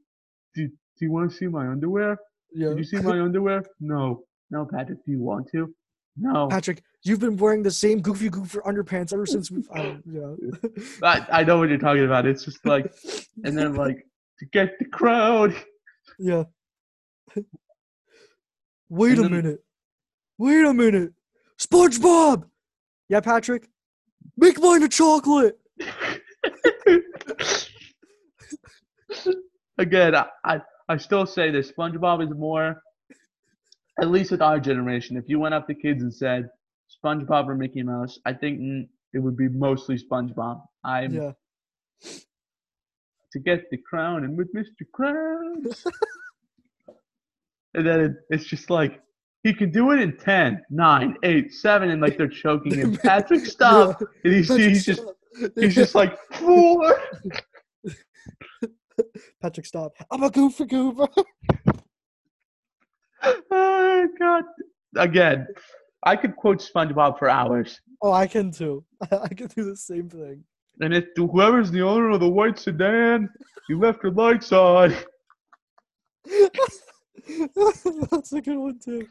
did 0.53 0.71
do 0.99 1.05
you 1.05 1.11
want 1.11 1.31
to 1.31 1.37
see 1.37 1.47
my 1.47 1.67
underwear? 1.67 2.17
Yeah. 2.53 2.69
Did 2.69 2.79
you 2.79 2.83
see 2.83 2.99
my 2.99 3.19
underwear? 3.21 3.63
No, 3.79 4.23
no, 4.51 4.65
Patrick. 4.65 5.03
Do 5.05 5.11
you 5.11 5.19
want 5.19 5.49
to? 5.53 5.73
No. 6.17 6.47
Patrick, 6.47 6.83
you've 7.03 7.19
been 7.19 7.37
wearing 7.37 7.63
the 7.63 7.71
same 7.71 7.99
Goofy 7.99 8.29
Goober 8.29 8.61
underpants 8.61 9.13
ever 9.13 9.25
since 9.25 9.49
we've 9.49 9.67
I 9.73 9.97
yeah. 10.05 10.35
I, 11.03 11.25
I 11.39 11.43
know 11.43 11.57
what 11.57 11.69
you're 11.69 11.79
talking 11.79 12.05
about. 12.05 12.25
It's 12.25 12.45
just 12.45 12.63
like, 12.65 12.93
and 13.43 13.57
then 13.57 13.73
like 13.73 14.05
to 14.39 14.45
get 14.47 14.77
the 14.79 14.85
crowd. 14.85 15.55
Yeah. 16.19 16.43
Wait 18.93 19.17
a 19.17 19.27
minute. 19.27 19.59
Wait 20.37 20.63
a 20.63 20.71
minute. 20.71 21.13
SpongeBob. 21.59 22.43
Yeah, 23.09 23.21
Patrick. 23.21 23.67
Make 24.37 24.61
mine 24.61 24.83
a 24.83 24.87
chocolate. 24.87 25.57
Again, 29.79 30.13
I, 30.15 30.27
I, 30.45 30.61
I 30.87 30.97
still 30.97 31.25
say 31.25 31.49
this 31.49 31.71
SpongeBob 31.71 32.23
is 32.23 32.29
more, 32.37 32.83
at 33.99 34.11
least 34.11 34.29
with 34.29 34.43
our 34.43 34.59
generation. 34.59 35.17
If 35.17 35.23
you 35.27 35.39
went 35.39 35.55
up 35.55 35.65
to 35.69 35.73
kids 35.73 36.03
and 36.03 36.13
said 36.13 36.49
SpongeBob 37.03 37.47
or 37.47 37.55
Mickey 37.55 37.81
Mouse, 37.81 38.19
I 38.27 38.33
think 38.33 38.59
mm, 38.59 38.87
it 39.11 39.17
would 39.19 39.35
be 39.35 39.49
mostly 39.49 39.97
SpongeBob. 39.97 40.61
I'm 40.83 41.11
Yeah. 41.15 41.31
to 43.31 43.39
get 43.39 43.71
the 43.71 43.77
crown 43.77 44.23
and 44.23 44.37
with 44.37 44.53
Mr. 44.53 44.85
Krabs. 44.95 45.83
and 47.73 47.85
then 47.85 47.99
it, 47.99 48.11
it's 48.29 48.45
just 48.45 48.69
like, 48.69 49.01
he 49.43 49.53
can 49.53 49.71
do 49.71 49.91
it 49.91 49.99
in 49.99 50.17
10, 50.17 50.63
9, 50.69 51.17
8, 51.21 51.53
7, 51.53 51.89
and 51.89 52.01
like 52.01 52.17
they're 52.17 52.27
choking 52.27 52.75
him. 52.75 52.95
Patrick, 53.03 53.45
stop. 53.45 54.01
And 54.23 54.33
he's, 54.33 54.47
he's 54.47 54.85
just 54.85 55.01
he's 55.55 55.75
just 55.75 55.95
like, 55.95 56.17
four. 56.33 57.01
Patrick, 59.41 59.65
stop. 59.65 59.93
I'm 60.11 60.23
a 60.23 60.29
Goofy 60.29 60.65
Goober. 60.65 61.07
oh 63.23 64.07
god. 64.19 64.43
Again, 64.95 65.47
I 66.03 66.15
could 66.15 66.35
quote 66.35 66.59
SpongeBob 66.59 67.17
for 67.19 67.29
hours. 67.29 67.81
Oh, 68.01 68.11
I 68.11 68.27
can 68.27 68.51
too. 68.51 68.85
I 69.11 69.27
can 69.29 69.47
do 69.47 69.63
the 69.63 69.75
same 69.75 70.09
thing. 70.09 70.43
And 70.81 70.93
if 70.93 71.05
whoever's 71.15 71.71
the 71.71 71.81
owner 71.81 72.11
of 72.11 72.19
the 72.19 72.29
white 72.29 72.57
sedan, 72.57 73.29
you 73.69 73.79
left 73.79 74.03
your 74.03 74.11
lights 74.11 74.51
on. 74.51 74.95
that's 78.11 78.33
a 78.33 78.41
good 78.41 78.57
one 78.57 78.79
too. 78.79 79.07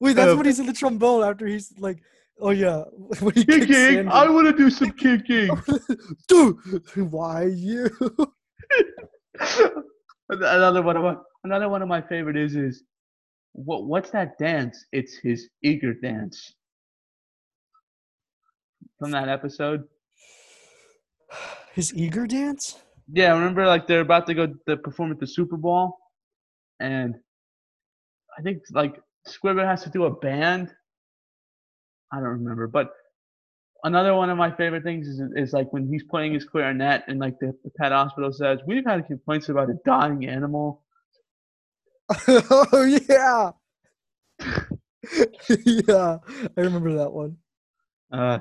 Wait, 0.00 0.16
that's 0.16 0.32
Uh, 0.32 0.36
when 0.36 0.46
he's 0.46 0.60
in 0.60 0.66
the 0.66 0.72
trombone 0.72 1.24
after 1.24 1.46
he's 1.46 1.72
like, 1.78 2.02
oh 2.40 2.50
yeah, 2.50 2.84
when 3.20 3.34
he 3.34 3.44
Kicking. 3.44 4.08
I 4.08 4.28
want 4.28 4.46
to 4.46 4.52
do 4.52 4.70
some 4.70 4.90
kicking. 4.92 5.50
Dude, 6.28 6.56
why 7.10 7.44
you? 7.44 7.88
another 10.28 10.82
one 10.82 10.96
of 10.96 11.02
my 11.02 11.16
another 11.44 11.68
one 11.68 11.82
of 11.82 11.88
my 11.88 12.00
favorite 12.00 12.36
is 12.36 12.56
is 12.56 12.82
what 13.52 13.86
what's 13.86 14.10
that 14.10 14.38
dance? 14.38 14.84
It's 14.92 15.16
his 15.16 15.48
eager 15.62 15.94
dance. 15.94 16.54
From 18.98 19.10
that 19.12 19.28
episode. 19.28 19.84
His 21.72 21.92
eager 21.94 22.26
dance? 22.26 22.78
Yeah, 23.12 23.32
remember 23.32 23.66
like 23.66 23.86
they're 23.86 24.00
about 24.00 24.26
to 24.28 24.34
go 24.34 24.54
to 24.68 24.76
perform 24.76 25.10
at 25.12 25.20
the 25.20 25.26
Super 25.26 25.56
Bowl, 25.56 25.98
and 26.80 27.14
I 28.38 28.42
think 28.42 28.62
like 28.72 29.00
Squidward 29.28 29.66
has 29.66 29.82
to 29.84 29.90
do 29.90 30.04
a 30.04 30.10
band. 30.14 30.70
I 32.12 32.16
don't 32.16 32.24
remember, 32.28 32.66
but 32.66 32.90
another 33.84 34.14
one 34.14 34.30
of 34.30 34.38
my 34.38 34.50
favorite 34.54 34.82
things 34.84 35.06
is 35.08 35.20
is 35.36 35.52
like 35.52 35.72
when 35.72 35.86
he's 35.88 36.04
playing 36.04 36.32
his 36.34 36.44
clarinet 36.44 37.04
and 37.08 37.18
like 37.20 37.38
the, 37.40 37.54
the 37.64 37.70
pet 37.78 37.92
hospital 37.92 38.32
says 38.32 38.60
we've 38.66 38.84
had 38.86 39.06
complaints 39.06 39.48
about 39.48 39.70
a 39.70 39.74
dying 39.84 40.26
animal. 40.26 40.82
oh 42.28 43.00
yeah. 43.08 43.50
yeah, 45.64 46.18
I 46.56 46.60
remember 46.60 46.94
that 46.98 47.10
one. 47.12 47.36
Uh, 48.12 48.38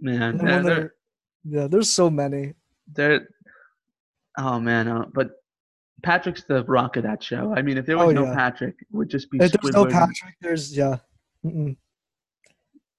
man, 0.00 0.38
And 0.38 0.40
they're, 0.40 0.54
when 0.56 0.62
they're, 0.64 0.74
they're- 0.74 0.94
yeah, 1.44 1.66
there's 1.68 1.90
so 1.90 2.08
many. 2.10 2.54
they're 2.94 3.28
oh 4.38 4.58
man, 4.60 4.88
uh, 4.88 5.04
but 5.12 5.30
Patrick's 6.04 6.44
the 6.44 6.62
rock 6.64 6.96
of 6.96 7.02
that 7.02 7.22
show. 7.22 7.52
I 7.56 7.62
mean, 7.62 7.78
if 7.78 7.86
there 7.86 7.96
was 7.98 8.08
Oh, 8.08 8.10
no 8.12 8.24
yeah. 8.24 8.34
Patrick, 8.34 8.76
it 8.80 8.86
would 8.92 9.08
just 9.08 9.30
be 9.30 9.38
If 9.38 9.52
there's 9.52 9.74
no 9.74 9.86
Patrick, 9.86 10.34
there's 10.40 10.76
yeah. 10.76 10.98
Mm-mm. 11.44 11.76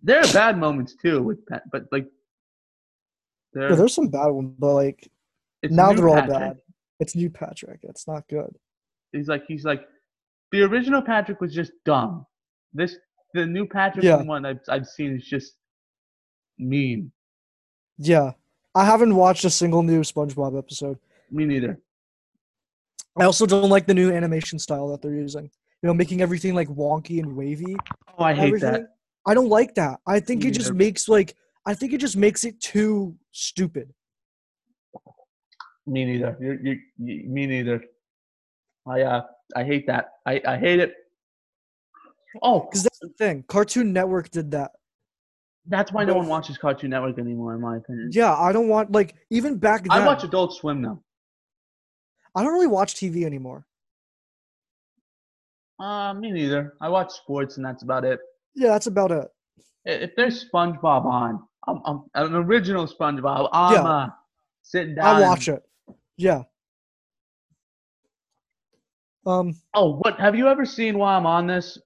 There 0.03 0.19
are 0.19 0.33
bad 0.33 0.57
moments 0.57 0.95
too 1.01 1.21
with 1.23 1.45
Pat, 1.47 1.63
but 1.71 1.85
like, 1.91 2.07
there, 3.53 3.69
Yeah, 3.69 3.75
there's 3.75 3.93
some 3.93 4.07
bad 4.09 4.27
ones, 4.27 4.53
but 4.59 4.73
like 4.73 5.09
it's 5.61 5.73
now 5.73 5.93
they're 5.93 6.09
all 6.09 6.15
Patrick. 6.15 6.37
bad. 6.39 6.57
It's 6.99 7.15
new 7.15 7.29
Patrick. 7.29 7.79
It's 7.83 8.07
not 8.07 8.27
good. 8.27 8.53
He's 9.11 9.27
like, 9.27 9.43
he's 9.47 9.65
like, 9.65 9.87
the 10.51 10.61
original 10.63 11.01
Patrick 11.01 11.41
was 11.41 11.53
just 11.53 11.71
dumb. 11.85 12.25
This, 12.73 12.97
the 13.33 13.45
new 13.45 13.65
Patrick 13.65 14.03
Yeah. 14.03 14.21
one 14.21 14.45
I've 14.45 14.59
I've 14.69 14.85
seen 14.87 15.15
is 15.15 15.25
just 15.25 15.53
mean. 16.57 17.11
Yeah, 17.97 18.31
I 18.75 18.85
haven't 18.85 19.15
watched 19.15 19.45
a 19.45 19.49
single 19.49 19.81
new 19.83 20.01
SpongeBob 20.01 20.57
episode. 20.57 20.99
Me 21.31 21.45
neither. 21.45 21.79
I 23.20 23.24
also 23.26 23.45
don't 23.45 23.70
like 23.70 23.86
the 23.88 23.93
new 23.93 24.11
animation 24.11 24.59
style 24.59 24.89
that 24.89 25.01
they're 25.01 25.13
using. 25.13 25.49
You 25.82 25.88
know, 25.88 25.93
making 25.93 26.22
everything 26.22 26.53
like 26.53 26.68
wonky 26.68 27.20
and 27.20 27.36
wavy. 27.36 27.76
Oh, 28.18 28.24
I 28.24 28.34
hate 28.34 28.47
everything. 28.47 28.72
that. 28.72 28.95
I 29.28 29.34
don't 29.34 29.49
like 29.49 29.76
that. 29.76 29.99
I 30.07 30.20
think 30.20 30.43
Me 30.43 30.49
it 30.49 30.51
just 30.53 30.68
neither. 30.72 30.78
makes 30.78 31.07
like 31.07 31.36
I 31.66 31.74
think 31.74 31.93
it 31.93 31.99
just 31.99 32.18
makes 32.18 32.43
it 32.43 32.59
too 32.61 33.16
stupid. 33.32 33.93
Me 35.88 36.03
neither. 36.05 36.36
You, 36.39 36.59
you, 36.63 36.80
you, 36.97 37.30
me 37.30 37.45
neither. 37.47 37.84
I 38.88 39.01
uh, 39.01 39.22
I 39.55 39.63
hate 39.63 39.88
that. 39.88 40.09
I, 40.26 40.41
I 40.47 40.57
hate 40.57 40.80
it. 40.80 40.93
Oh, 42.41 42.61
Because 42.61 42.84
that's 42.84 42.99
the 42.99 43.09
thing. 43.18 43.43
Cartoon 43.47 43.93
Network 43.93 44.30
did 44.30 44.51
that. 44.51 44.72
that's 45.68 45.91
why 45.93 46.03
no 46.03 46.16
one 46.16 46.28
watches 46.28 46.57
Cartoon 46.57 46.89
Network 46.89 47.18
anymore, 47.18 47.55
in 47.55 47.61
my 47.61 47.78
opinion. 47.78 48.09
Yeah, 48.11 48.34
I 48.36 48.51
don't 48.51 48.68
want 48.68 48.91
like 48.91 49.16
even 49.30 49.57
back 49.57 49.84
then. 49.84 49.91
I 49.91 50.05
watch 50.05 50.24
Adult 50.24 50.53
Swim 50.55 50.82
now. 50.82 51.01
I 52.36 52.43
don't 52.43 52.53
really 52.53 52.67
watch 52.67 52.95
TV 52.95 53.23
anymore. 53.23 53.65
Uh, 55.79 56.13
me 56.13 56.31
neither. 56.31 56.73
I 56.81 56.89
watch 56.89 57.11
sports, 57.11 57.57
and 57.57 57.65
that's 57.65 57.83
about 57.83 58.05
it. 58.05 58.19
Yeah, 58.55 58.69
that's 58.69 58.88
about 58.88 59.11
it. 59.11 59.27
If 59.86 60.11
there's 60.15 60.45
SpongeBob 60.49 61.05
on, 61.05 61.43
I'm, 61.67 61.81
I'm 61.86 62.03
an 62.15 62.36
original 62.36 62.88
SpongeBob. 62.88 63.49
I'm 63.53 63.73
Yeah. 63.73 63.83
uh, 63.83 64.09
sitting 64.63 64.95
down. 64.95 65.05
I 65.17 65.21
watch 65.21 65.47
it. 65.47 65.63
Yeah. 66.17 66.43
Um. 69.25 69.55
Oh, 69.73 69.95
what 69.97 70.19
have 70.19 70.36
you 70.36 70.47
ever 70.47 70.65
seen 70.65 70.97
while 70.97 71.17
I'm 71.17 71.25
on 71.25 71.47
this? 71.47 71.77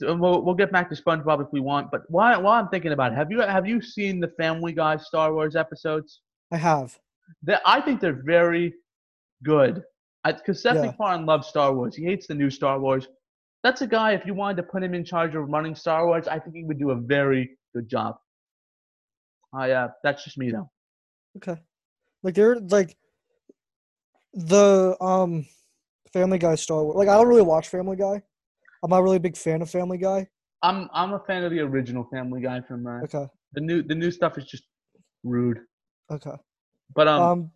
We'll, 0.00 0.42
we'll 0.44 0.54
get 0.54 0.70
back 0.70 0.90
to 0.90 0.96
SpongeBob 0.96 1.40
if 1.46 1.50
we 1.52 1.60
want, 1.60 1.90
but 1.90 2.02
while, 2.10 2.42
while 2.42 2.60
I'm 2.60 2.68
thinking 2.68 2.92
about 2.92 3.12
it, 3.12 3.14
have 3.14 3.30
you 3.30 3.40
have 3.40 3.66
you 3.66 3.80
seen 3.80 4.20
the 4.20 4.28
Family 4.28 4.72
Guy 4.72 4.96
Star 4.98 5.32
Wars 5.32 5.56
episodes? 5.56 6.20
I 6.52 6.56
have. 6.58 6.98
That 7.44 7.62
I 7.64 7.80
think 7.80 8.00
they're 8.00 8.20
very 8.24 8.74
good. 9.44 9.82
Because 10.32 10.62
Seth 10.62 10.76
Yeah. 10.76 10.86
MacFarlane 10.86 11.26
loves 11.26 11.46
Star 11.48 11.74
Wars. 11.74 11.96
He 11.96 12.04
hates 12.04 12.26
the 12.26 12.34
new 12.34 12.50
Star 12.50 12.78
Wars. 12.78 13.08
That's 13.64 13.80
a 13.82 13.86
guy. 13.86 14.12
If 14.12 14.24
you 14.26 14.34
wanted 14.34 14.56
to 14.58 14.62
put 14.64 14.82
him 14.82 14.94
in 14.94 15.04
charge 15.04 15.34
of 15.34 15.48
running 15.48 15.74
Star 15.74 16.06
Wars, 16.06 16.28
I 16.28 16.38
think 16.38 16.54
he 16.56 16.64
would 16.64 16.78
do 16.78 16.90
a 16.90 16.96
very 16.96 17.58
good 17.74 17.88
job. 17.88 18.16
I 19.54 19.70
uh, 19.72 19.88
that's 20.04 20.24
just 20.24 20.38
me 20.38 20.50
though. 20.50 20.70
Okay. 21.38 21.56
Like 22.22 22.34
they're 22.34 22.56
like 22.60 22.96
the 24.34 24.96
um 25.02 25.46
Family 26.12 26.38
Guy 26.38 26.54
Star 26.54 26.84
Wars. 26.84 26.96
Like 26.96 27.08
I 27.08 27.14
don't 27.14 27.28
really 27.28 27.42
watch 27.42 27.68
Family 27.68 27.96
Guy. 27.96 28.22
I'm 28.82 28.90
not 28.90 29.02
really 29.02 29.16
a 29.16 29.20
big 29.20 29.36
fan 29.36 29.62
of 29.62 29.70
Family 29.70 29.98
Guy. 29.98 30.28
I'm 30.62 30.88
I'm 30.92 31.12
a 31.14 31.20
fan 31.20 31.44
of 31.44 31.50
the 31.50 31.60
original 31.60 32.04
Family 32.12 32.40
Guy 32.42 32.60
from 32.60 32.86
uh, 32.86 33.02
Okay. 33.04 33.26
the 33.52 33.60
new 33.60 33.82
the 33.82 33.94
new 33.94 34.10
stuff 34.10 34.38
is 34.38 34.44
just 34.44 34.64
rude. 35.24 35.58
Okay. 36.10 36.34
But 36.94 37.08
um, 37.08 37.22
Um. 37.22 37.50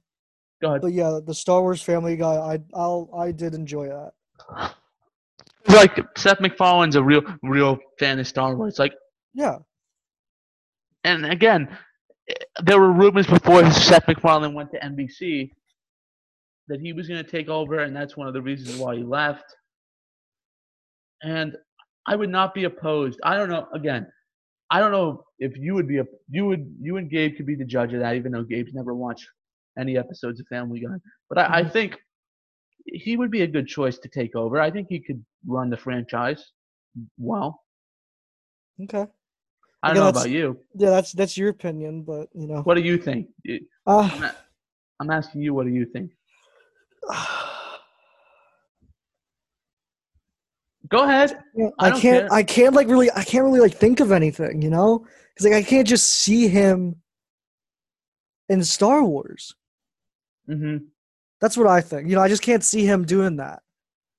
Go 0.62 0.68
ahead. 0.70 0.80
But 0.80 0.92
yeah, 0.92 1.18
the 1.24 1.34
Star 1.34 1.60
Wars 1.60 1.82
Family 1.82 2.16
Guy. 2.16 2.34
I 2.34 2.58
I'll 2.72 3.10
I 3.14 3.32
did 3.32 3.54
enjoy 3.54 3.88
that. 3.88 4.12
Like 5.68 5.98
Seth 6.16 6.40
MacFarlane's 6.40 6.96
a 6.96 7.02
real 7.02 7.22
real 7.42 7.78
fan 7.98 8.18
of 8.18 8.26
Star 8.26 8.56
Wars. 8.56 8.78
Like 8.78 8.94
Yeah. 9.34 9.58
and 11.04 11.26
again, 11.26 11.68
there 12.62 12.78
were 12.80 12.92
rumors 12.92 13.26
before 13.26 13.68
Seth 13.70 14.06
MacFarlane 14.08 14.54
went 14.54 14.70
to 14.72 14.78
NBC 14.80 15.50
that 16.68 16.80
he 16.80 16.92
was 16.92 17.08
going 17.08 17.22
to 17.22 17.28
take 17.30 17.48
over, 17.48 17.80
and 17.80 17.94
that's 17.94 18.16
one 18.16 18.28
of 18.28 18.34
the 18.34 18.40
reasons 18.42 18.78
why 18.78 18.96
he 18.96 19.02
left. 19.02 19.44
And 21.22 21.56
I 22.06 22.16
would 22.16 22.30
not 22.30 22.54
be 22.54 22.64
opposed. 22.64 23.20
I 23.24 23.36
don't 23.36 23.48
know. 23.48 23.66
Again, 23.74 24.06
I 24.70 24.80
don't 24.80 24.90
know 24.92 25.24
if 25.38 25.56
you 25.56 25.74
would 25.74 25.86
be 25.86 25.98
a 25.98 26.04
you 26.28 26.46
would 26.46 26.74
you 26.80 26.96
and 26.96 27.08
Gabe 27.10 27.36
could 27.36 27.46
be 27.46 27.54
the 27.54 27.64
judge 27.64 27.92
of 27.94 28.00
that, 28.00 28.16
even 28.16 28.32
though 28.32 28.42
Gabe's 28.42 28.74
never 28.74 28.94
watched 28.94 29.26
any 29.78 29.96
episodes 29.96 30.40
of 30.40 30.46
Family 30.48 30.80
Guy. 30.80 30.96
But 31.28 31.38
I, 31.38 31.60
I 31.60 31.64
think 31.68 31.98
he 32.86 33.16
would 33.16 33.30
be 33.30 33.42
a 33.42 33.46
good 33.46 33.66
choice 33.68 33.98
to 33.98 34.08
take 34.08 34.34
over. 34.36 34.60
I 34.60 34.70
think 34.70 34.88
he 34.90 35.00
could 35.00 35.24
run 35.46 35.70
the 35.70 35.76
franchise 35.76 36.50
well. 37.18 37.62
Okay. 38.82 39.06
I 39.84 39.88
don't 39.88 39.96
Again, 39.96 40.00
know 40.00 40.04
that's- 40.06 40.24
about 40.24 40.30
you. 40.30 40.58
Yeah, 40.74 40.90
that's 40.90 41.12
that's 41.12 41.36
your 41.36 41.48
opinion, 41.48 42.02
but 42.02 42.28
you 42.34 42.46
know. 42.46 42.62
What 42.62 42.74
do 42.76 42.82
you 42.82 42.96
think? 42.98 43.28
You- 43.44 43.66
Uh, 43.86 44.08
I'm 44.12 44.22
a- 44.24 44.36
I'm 45.00 45.10
asking 45.10 45.42
you, 45.42 45.54
what 45.54 45.66
do 45.66 45.72
you 45.72 45.86
think? 45.86 46.12
Go 50.88 51.04
ahead. 51.04 51.32
I 51.58 51.70
I 51.86 51.90
don't 51.90 52.00
can't. 52.00 52.28
care. 52.28 52.32
I 52.32 52.42
can't 52.42 52.74
like 52.74 52.88
really. 52.88 53.10
I 53.12 53.24
can't 53.24 53.44
really 53.44 53.60
like 53.60 53.74
think 53.74 54.00
of 54.00 54.12
anything. 54.12 54.60
You 54.62 54.70
know, 54.70 55.06
because 55.34 55.46
like 55.50 55.54
I 55.54 55.62
can't 55.62 55.86
just 55.88 56.06
see 56.08 56.48
him 56.48 56.96
in 58.48 58.62
Star 58.64 59.02
Wars. 59.04 59.54
Hmm 60.46 60.76
That's 61.40 61.56
what 61.56 61.66
I 61.66 61.80
think. 61.80 62.08
You 62.08 62.16
know, 62.16 62.22
I 62.22 62.28
just 62.28 62.42
can't 62.42 62.64
see 62.64 62.84
him 62.84 63.04
doing 63.04 63.36
that. 63.36 63.62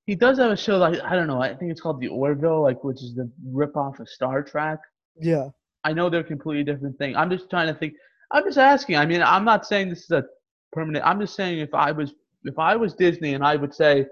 He 0.06 0.16
does 0.16 0.38
have 0.38 0.52
a 0.52 0.58
show 0.58 0.78
like 0.78 1.00
I 1.02 1.16
don't 1.16 1.28
know. 1.28 1.42
I 1.42 1.56
think 1.56 1.72
it's 1.72 1.80
called 1.82 2.02
The 2.02 2.10
Orville, 2.10 2.62
like 2.62 2.84
which 2.84 2.98
is 3.02 3.16
the 3.16 3.32
rip 3.52 3.76
off 3.78 4.00
of 4.00 4.10
Star 4.10 4.44
Trek. 4.44 4.80
Yeah. 5.20 5.50
I 5.86 5.94
know 5.94 6.10
they're 6.10 6.22
a 6.22 6.24
completely 6.24 6.64
different 6.64 6.98
thing. 6.98 7.16
I'm 7.16 7.30
just 7.30 7.50
trying 7.50 7.68
to 7.68 7.74
think. 7.74 7.94
I'm 8.32 8.44
just 8.44 8.58
asking. 8.58 8.98
I 8.98 9.06
mean, 9.06 9.22
I'm 9.22 9.46
not 9.46 9.66
saying 9.66 9.90
this 9.90 10.04
is 10.04 10.12
a 10.12 10.24
permanent. 10.72 11.06
I'm 11.06 11.20
just 11.20 11.36
saying 11.36 11.60
if 11.60 11.74
I 11.74 11.92
was 11.92 12.14
if 12.44 12.58
I 12.60 12.76
was 12.76 12.94
Disney 12.96 13.34
and 13.34 13.44
I 13.44 13.56
would 13.56 13.74
say 13.74 14.06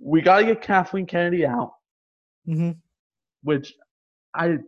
we 0.00 0.20
got 0.20 0.38
to 0.40 0.44
get 0.46 0.60
Kathleen 0.62 1.06
Kennedy 1.06 1.46
out, 1.46 1.72
hmm 2.44 2.72
which 3.42 3.72
I 4.34 4.58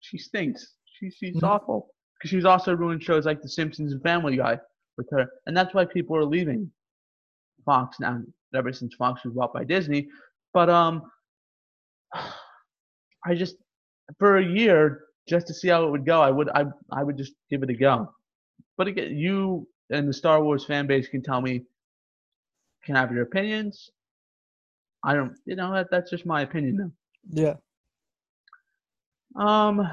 she 0.00 0.18
stinks. 0.18 0.74
She 0.98 1.10
she's 1.10 1.36
Mhm. 1.36 1.44
awful 1.44 1.90
because 2.18 2.30
she's 2.30 2.44
also 2.44 2.74
ruined 2.74 3.02
shows 3.02 3.24
like 3.26 3.40
The 3.42 3.48
Simpsons 3.48 3.92
and 3.92 4.02
Family 4.02 4.36
Guy 4.36 4.58
with 4.96 5.08
her, 5.10 5.26
and 5.46 5.56
that's 5.56 5.74
why 5.74 5.84
people 5.84 6.16
are 6.16 6.24
leaving 6.24 6.70
Fox 7.64 7.98
now. 8.00 8.20
Ever 8.54 8.72
since 8.72 8.94
Fox 8.94 9.24
was 9.24 9.34
bought 9.34 9.52
by 9.52 9.64
Disney, 9.64 10.08
but 10.52 10.70
um, 10.70 11.10
I 12.14 13.34
just 13.34 13.56
for 14.18 14.38
a 14.38 14.44
year 14.44 15.04
just 15.28 15.46
to 15.46 15.54
see 15.54 15.68
how 15.68 15.84
it 15.84 15.90
would 15.90 16.06
go, 16.06 16.20
I 16.20 16.30
would 16.30 16.48
I 16.50 16.64
I 16.92 17.02
would 17.02 17.16
just 17.16 17.34
give 17.50 17.62
it 17.62 17.70
a 17.70 17.74
go. 17.74 18.12
But 18.76 18.88
again, 18.88 19.16
you 19.16 19.66
and 19.90 20.08
the 20.08 20.12
Star 20.12 20.42
Wars 20.42 20.64
fan 20.64 20.86
base 20.86 21.08
can 21.08 21.22
tell 21.22 21.40
me 21.40 21.62
can 22.84 22.94
have 22.96 23.12
your 23.12 23.22
opinions. 23.22 23.90
I 25.02 25.14
don't, 25.14 25.34
you 25.44 25.56
know, 25.56 25.72
that, 25.72 25.88
that's 25.90 26.10
just 26.10 26.26
my 26.26 26.42
opinion 26.42 26.76
though. 26.76 26.90
Yeah. 27.30 27.54
Um, 29.36 29.88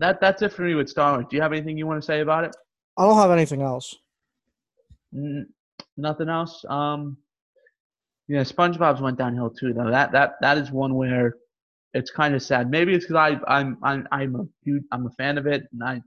that 0.00 0.20
that's 0.20 0.42
it 0.42 0.52
for 0.52 0.62
me 0.62 0.74
with 0.74 0.88
Star 0.88 1.12
Wars. 1.12 1.26
Do 1.30 1.36
you 1.36 1.42
have 1.42 1.52
anything 1.52 1.76
you 1.78 1.86
want 1.86 2.00
to 2.02 2.06
say 2.06 2.20
about 2.20 2.44
it? 2.44 2.56
I 2.98 3.04
don't 3.06 3.16
have 3.16 3.30
anything 3.30 3.62
else. 3.62 3.94
N- 5.14 5.48
nothing 5.96 6.28
else. 6.28 6.64
Um, 6.68 7.16
yeah, 8.28 8.40
SpongeBob's 8.42 9.00
went 9.00 9.18
downhill 9.18 9.50
too, 9.50 9.72
though. 9.72 9.90
That 9.90 10.12
that 10.12 10.34
that 10.40 10.58
is 10.58 10.70
one 10.70 10.94
where 10.94 11.34
it's 11.94 12.10
kind 12.10 12.34
of 12.34 12.42
sad. 12.42 12.70
Maybe 12.70 12.94
it's 12.94 13.04
because 13.06 13.16
I 13.16 13.52
I'm 13.56 13.76
I'm 13.82 14.06
I'm 14.12 14.36
a 14.36 14.44
huge 14.64 14.84
I'm 14.92 15.06
a 15.06 15.10
fan 15.10 15.38
of 15.38 15.46
it, 15.46 15.64
and 15.72 15.82
I 15.82 16.02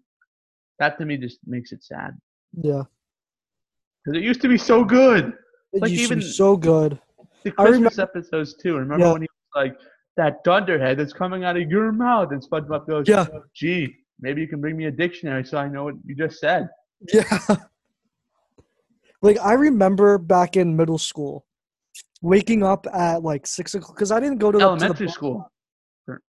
that 0.79 0.97
to 0.97 1.05
me 1.05 1.17
just 1.17 1.39
makes 1.45 1.71
it 1.71 1.83
sad 1.83 2.17
Yeah. 2.53 2.83
because 4.03 4.17
it 4.19 4.23
used 4.23 4.41
to 4.41 4.47
be 4.47 4.57
so 4.57 4.83
good. 4.83 5.33
It 5.73 5.81
Like, 5.81 5.91
used 5.91 6.09
to 6.09 6.15
be 6.15 6.21
even- 6.21 6.33
so 6.33 6.57
good. 6.57 6.99
The 7.43 7.53
I 7.57 7.63
remember- 7.65 7.89
Christmas 7.89 7.99
episodes 7.99 8.53
too. 8.55 8.75
Remember 8.77 9.05
Yeah. 9.05 9.11
when 9.13 9.21
he 9.23 9.27
was 9.27 9.51
like 9.65 9.77
that 10.15 10.43
dunderhead 10.43 10.99
that's 10.99 11.13
coming 11.13 11.43
out 11.43 11.57
of 11.57 11.69
your 11.69 11.91
mouth, 11.91 12.31
and 12.31 12.41
SpongeBob 12.41 12.87
goes, 12.87 13.07
Yeah. 13.07 13.25
"Gee, 13.53 13.95
maybe 14.19 14.41
you 14.41 14.47
can 14.47 14.61
bring 14.61 14.77
me 14.77 14.85
a 14.85 14.91
dictionary 14.91 15.43
so 15.43 15.57
I 15.57 15.67
know 15.67 15.85
what 15.85 15.95
you 16.05 16.15
just 16.15 16.39
said." 16.39 16.69
Yeah. 17.11 17.23
like 19.21 19.39
I 19.39 19.53
remember 19.53 20.17
back 20.17 20.55
in 20.57 20.75
middle 20.75 20.97
school, 20.97 21.45
waking 22.21 22.63
up 22.63 22.85
at 22.93 23.23
like 23.23 23.47
six 23.47 23.73
o'clock 23.75 23.95
because 23.95 24.11
I 24.11 24.19
didn't 24.19 24.37
go 24.37 24.51
to 24.51 24.57
the, 24.57 24.63
to 24.63 24.69
Elementary 24.69 25.09
school. 25.09 25.49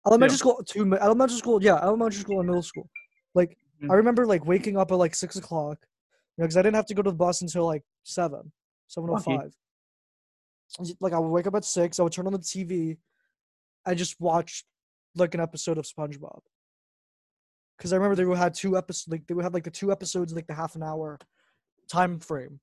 Elementary 0.07 0.35
Yeah. 0.35 0.39
school, 0.39 0.63
two 0.65 0.95
elementary 0.95 1.37
school, 1.37 1.63
yeah, 1.63 1.77
elementary 1.83 2.21
school 2.21 2.39
and 2.41 2.49
middle 2.49 2.63
school. 2.63 2.89
Like 3.35 3.59
Mhm. 3.83 3.91
I 3.91 3.95
remember 3.95 4.25
like 4.27 4.47
waking 4.47 4.77
up 4.77 4.91
at 4.91 4.95
like 4.97 5.15
six 5.15 5.37
o'clock, 5.37 5.79
you 6.37 6.43
know, 6.43 6.47
because 6.47 6.57
I 6.57 6.63
didn't 6.63 6.77
have 6.77 6.87
to 6.87 6.95
go 6.95 7.03
to 7.03 7.11
the 7.11 7.17
bus 7.17 7.43
until 7.43 7.67
like 7.67 7.83
seven, 8.05 8.53
seven 8.87 9.11
oh 9.11 9.19
five. 9.19 9.53
Like 11.01 11.13
I 11.13 11.19
would 11.19 11.29
wake 11.29 11.47
up 11.47 11.55
at 11.55 11.65
six, 11.65 11.99
I 11.99 12.03
would 12.03 12.13
turn 12.13 12.27
on 12.27 12.33
the 12.33 12.39
TV, 12.39 12.97
I 13.87 13.95
just 13.95 14.21
watched 14.21 14.67
like 15.15 15.35
an 15.35 15.41
episode 15.41 15.79
of 15.79 15.85
SpongeBob. 15.85 16.41
Because 17.79 17.93
I 17.93 17.97
remember 17.97 18.17
they 18.17 18.25
would 18.25 18.39
had 18.39 18.55
two 18.55 18.77
episodes, 18.77 19.09
like 19.09 19.27
they 19.27 19.35
would 19.35 19.45
have 19.45 19.55
like 19.55 19.65
the 19.65 19.71
two 19.71 19.93
episodes, 19.93 20.33
like 20.35 20.47
the 20.47 20.55
half 20.55 20.77
an 20.77 20.83
hour 20.83 21.19
time 21.91 22.19
frame, 22.19 22.59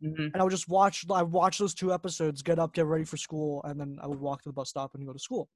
hmm 0.00 0.14
and 0.32 0.36
I 0.36 0.42
would 0.42 0.50
just 0.50 0.68
watch. 0.68 1.04
I 1.10 1.22
watch 1.22 1.58
those 1.58 1.74
two 1.74 1.92
episodes, 1.92 2.42
get 2.42 2.58
up, 2.58 2.72
get 2.74 2.86
ready 2.86 3.04
for 3.04 3.16
school, 3.16 3.60
and 3.64 3.78
then 3.78 3.98
I 4.00 4.06
would 4.06 4.20
walk 4.20 4.42
to 4.42 4.48
the 4.48 4.52
bus 4.52 4.68
stop 4.70 4.94
and 4.94 5.04
go 5.04 5.12
to 5.12 5.18
school. 5.18 5.48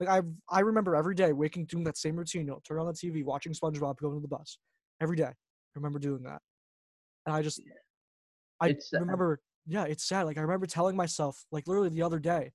Like 0.00 0.08
I, 0.08 0.22
I 0.48 0.60
remember 0.60 0.96
every 0.96 1.14
day 1.14 1.32
waking, 1.32 1.66
doing 1.66 1.84
that 1.84 1.98
same 1.98 2.16
routine. 2.16 2.42
You 2.42 2.52
know, 2.52 2.60
turn 2.66 2.78
on 2.78 2.86
the 2.86 2.92
TV, 2.94 3.22
watching 3.22 3.52
SpongeBob, 3.52 3.98
going 3.98 4.14
to 4.14 4.20
the 4.22 4.28
bus 4.28 4.58
every 5.00 5.16
day. 5.16 5.24
I 5.24 5.34
remember 5.74 5.98
doing 5.98 6.22
that, 6.22 6.40
and 7.26 7.34
I 7.36 7.42
just, 7.42 7.60
I 8.60 8.68
It's 8.68 8.90
sad. 8.90 9.00
remember. 9.00 9.40
Yeah, 9.66 9.84
it's 9.84 10.04
sad. 10.04 10.22
Like 10.22 10.38
I 10.38 10.40
remember 10.40 10.64
telling 10.66 10.96
myself, 10.96 11.44
like 11.52 11.68
literally 11.68 11.90
the 11.90 12.02
other 12.02 12.18
day, 12.18 12.52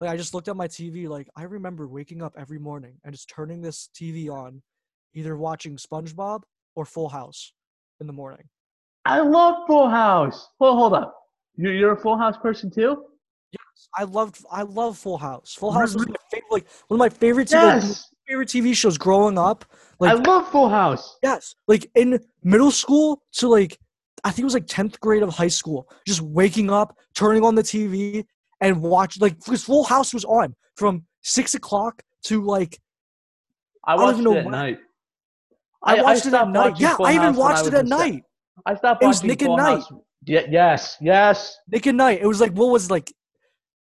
like 0.00 0.10
I 0.10 0.16
just 0.16 0.34
looked 0.34 0.48
at 0.48 0.56
my 0.56 0.68
TV. 0.68 1.08
Like 1.08 1.28
I 1.36 1.42
remember 1.44 1.86
waking 1.86 2.22
up 2.22 2.34
every 2.38 2.58
morning 2.58 2.94
and 3.04 3.12
just 3.14 3.28
turning 3.28 3.60
this 3.60 3.88
TV 3.94 4.30
on, 4.30 4.62
either 5.14 5.36
watching 5.36 5.76
SpongeBob 5.76 6.42
or 6.74 6.84
Full 6.84 7.08
House 7.08 7.52
in 8.00 8.06
the 8.06 8.12
morning. 8.12 8.44
I 9.04 9.20
love 9.20 9.66
Full 9.66 9.88
House. 9.88 10.48
Well, 10.58 10.74
hold 10.76 10.94
up. 10.94 11.14
You're, 11.56 11.74
you're 11.74 11.92
a 11.92 11.96
Full 12.00 12.16
House 12.16 12.36
person 12.38 12.70
too? 12.70 13.04
Yes, 13.52 13.88
I 13.98 14.04
loved 14.04 14.44
I 14.50 14.62
love 14.62 14.96
Full 14.96 15.18
House. 15.18 15.54
Full 15.54 15.72
House 15.72 15.94
was 15.94 16.06
my 16.08 16.14
favorite 16.30 16.50
like 16.52 16.66
one 16.88 16.96
of 16.96 16.98
my 16.98 17.08
favorite 17.08 17.48
TV, 17.48 17.52
Yes. 17.52 18.08
favorite 18.26 18.48
TV 18.48 18.74
shows 18.74 18.96
growing 18.96 19.36
up. 19.38 19.64
I 20.00 20.14
love 20.14 20.48
Full 20.50 20.68
House. 20.68 21.18
yes, 21.22 21.54
like 21.68 21.90
in 21.94 22.18
middle 22.42 22.70
school 22.70 23.22
to 23.34 23.48
like 23.48 23.78
I 24.22 24.30
think 24.30 24.40
it 24.40 24.44
was 24.44 24.54
like 24.54 24.66
10th 24.66 25.00
grade 25.00 25.22
of 25.22 25.30
high 25.30 25.48
school, 25.48 25.88
just 26.06 26.20
waking 26.20 26.70
up, 26.70 26.94
turning 27.14 27.42
on 27.42 27.54
the 27.54 27.62
TV 27.62 28.24
and 28.60 28.82
watch 28.82 29.20
like 29.20 29.38
because 29.38 29.64
Full 29.64 29.84
House 29.84 30.12
was 30.14 30.24
on 30.24 30.54
from 30.76 31.04
six 31.22 31.54
o'clock 31.54 32.02
to 32.24 32.42
like 32.44 32.78
I 33.84 33.96
watched 33.96 34.18
know 34.18 34.32
it 34.34 34.38
at 34.38 34.44
when- 34.44 34.52
night. 34.52 34.78
I 35.82 36.02
watched 36.02 36.26
it 36.26 36.34
at 36.34 36.48
night. 36.48 36.78
Yeah, 36.78 36.96
Full 36.96 37.06
I 37.06 37.12
even 37.14 37.22
House 37.28 37.36
watched 37.36 37.66
it 37.66 37.74
at 37.74 37.86
night. 37.86 38.22
I 38.66 38.74
stopped 38.74 39.02
It 39.02 39.06
was 39.06 39.24
Nick 39.24 39.40
Full 39.42 39.56
Night. 39.56 39.82
Yeah, 40.26 40.42
yes, 40.50 40.98
yes. 41.00 41.56
Nick 41.68 41.86
and 41.86 41.96
Night. 41.96 42.20
It 42.20 42.26
was 42.26 42.40
like 42.40 42.52
what 42.52 42.66
was 42.70 42.84
it, 42.86 42.90
like 42.90 43.10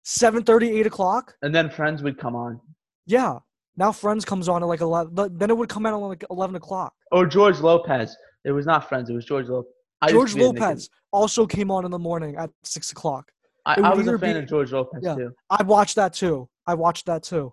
7:30, 0.07 0.71
8 0.81 0.87
o'clock. 0.87 1.35
And 1.43 1.55
then 1.55 1.69
Friends 1.71 2.03
would 2.03 2.19
come 2.19 2.35
on. 2.35 2.61
Yeah. 3.07 3.39
Now 3.77 3.93
Friends 3.93 4.25
comes 4.25 4.49
on 4.49 4.63
at 4.63 4.67
like 4.67 4.81
11. 4.81 5.37
Then 5.37 5.51
it 5.51 5.57
would 5.57 5.69
come 5.69 5.85
out 5.85 5.93
at 5.95 5.97
like 5.97 6.25
11 6.31 6.57
o'clock. 6.57 6.95
Or 7.13 7.27
George 7.27 7.61
Lopez. 7.61 8.17
It 8.45 8.53
was 8.53 8.65
not 8.67 8.89
Friends. 8.89 9.11
It 9.11 9.15
was 9.15 9.25
George 9.27 9.49
Lopez. 9.49 9.71
George 10.09 10.31
to 10.31 10.37
be 10.37 10.45
a 10.45 10.53
Nicki- 10.53 10.61
Lopez 10.61 10.91
also 11.13 11.47
came 11.47 11.71
on 11.71 11.85
in 11.85 11.91
the 11.91 11.99
morning 11.99 12.37
at 12.37 12.51
six 12.63 12.93
o'clock. 12.93 13.31
I, 13.67 13.81
I 13.81 13.95
was 13.95 14.07
a 14.07 14.19
fan 14.19 14.35
be- 14.35 14.39
of 14.41 14.49
George 14.49 14.73
Lopez 14.73 15.01
Yeah. 15.03 15.15
too. 15.15 15.33
I 15.51 15.63
watched 15.63 15.97
that 15.97 16.13
too. 16.15 16.49
I 16.67 16.75
watched 16.75 17.07
that 17.07 17.23
too. 17.23 17.53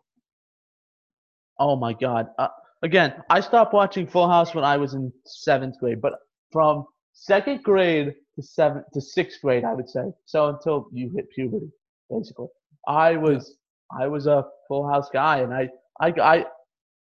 Oh 1.60 1.76
my 1.76 1.94
God. 1.94 2.28
Uh, 2.38 2.48
again, 2.82 3.14
I 3.30 3.40
stopped 3.40 3.74
watching 3.74 4.08
Full 4.08 4.28
House 4.28 4.54
when 4.56 4.64
I 4.64 4.78
was 4.78 4.94
in 4.94 5.12
seventh 5.26 5.78
grade, 5.80 6.02
but 6.02 6.14
from 6.52 6.86
second 7.14 7.64
grade 7.64 8.14
to 8.36 8.42
seventh 8.44 8.86
to 8.94 9.02
sixth 9.02 9.42
grade, 9.42 9.64
I 9.64 9.74
would 9.74 9.90
say. 9.90 10.12
So 10.26 10.50
until 10.50 10.88
you 10.92 11.12
hit 11.16 11.30
puberty, 11.32 11.70
basically, 12.10 12.48
I 12.88 13.16
was 13.16 13.56
I 13.98 14.08
was 14.08 14.28
a 14.28 14.46
Full 14.68 14.88
House 14.90 15.10
guy, 15.14 15.40
and 15.40 15.54
I 15.54 15.70
I 16.00 16.08
I 16.20 16.46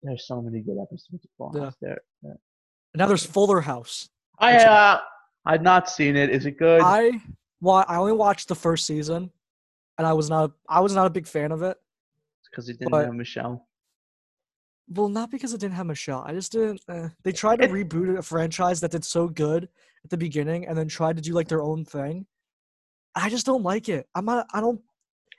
there's 0.03 0.27
so 0.27 0.41
many 0.43 0.61
good 0.61 0.79
episodes 0.83 1.25
of 1.25 1.31
Full 1.39 1.53
Yeah. 1.55 1.65
House 1.65 1.77
there. 1.81 1.99
Now 2.95 3.07
there's 3.07 3.25
Fuller 3.27 3.61
House. 3.61 4.09
I 4.39 4.57
uh, 4.57 4.99
I've 5.47 5.63
not 5.63 5.89
seen 5.89 6.17
it. 6.17 6.31
Is 6.31 6.47
it 6.47 6.59
good? 6.59 6.81
I 6.83 7.21
well, 7.61 7.85
I 7.89 7.97
only 7.97 8.13
watched 8.13 8.49
the 8.49 8.55
first 8.55 8.87
season, 8.87 9.31
and 9.99 10.07
I 10.07 10.13
was 10.13 10.29
not 10.31 10.53
I 10.69 10.81
was 10.81 10.95
not 10.95 11.07
a 11.07 11.11
big 11.11 11.27
fan 11.27 11.53
of 11.53 11.63
it. 11.63 11.77
Because 12.51 12.69
it 12.69 12.79
didn't 12.79 12.91
but- 12.91 13.05
have 13.07 13.15
Michelle. 13.15 13.65
Well, 14.91 15.11
not 15.11 15.31
because 15.31 15.53
it 15.53 15.61
didn't 15.61 15.75
have 15.75 15.85
Michelle. 15.85 16.25
I 16.27 16.33
just 16.33 16.51
didn't. 16.53 16.81
Uh, 16.89 17.09
they 17.23 17.31
tried 17.31 17.61
to 17.61 17.69
reboot 17.69 18.17
a 18.17 18.23
franchise 18.23 18.81
that 18.81 18.91
did 18.91 19.05
so 19.05 19.29
good 19.29 19.69
at 20.03 20.09
the 20.11 20.17
beginning, 20.17 20.67
and 20.67 20.79
then 20.79 20.89
tried 20.89 21.17
to 21.17 21.23
do 21.23 21.35
like 21.35 21.47
their 21.47 21.61
own 21.63 21.85
thing. 21.85 22.25
I 23.15 23.29
just 23.29 23.45
don't 23.45 23.63
like 23.63 23.91
it. 23.91 24.09
I'm 24.15 24.25
not. 24.25 24.47
I 24.55 24.63
don't. 24.63 24.81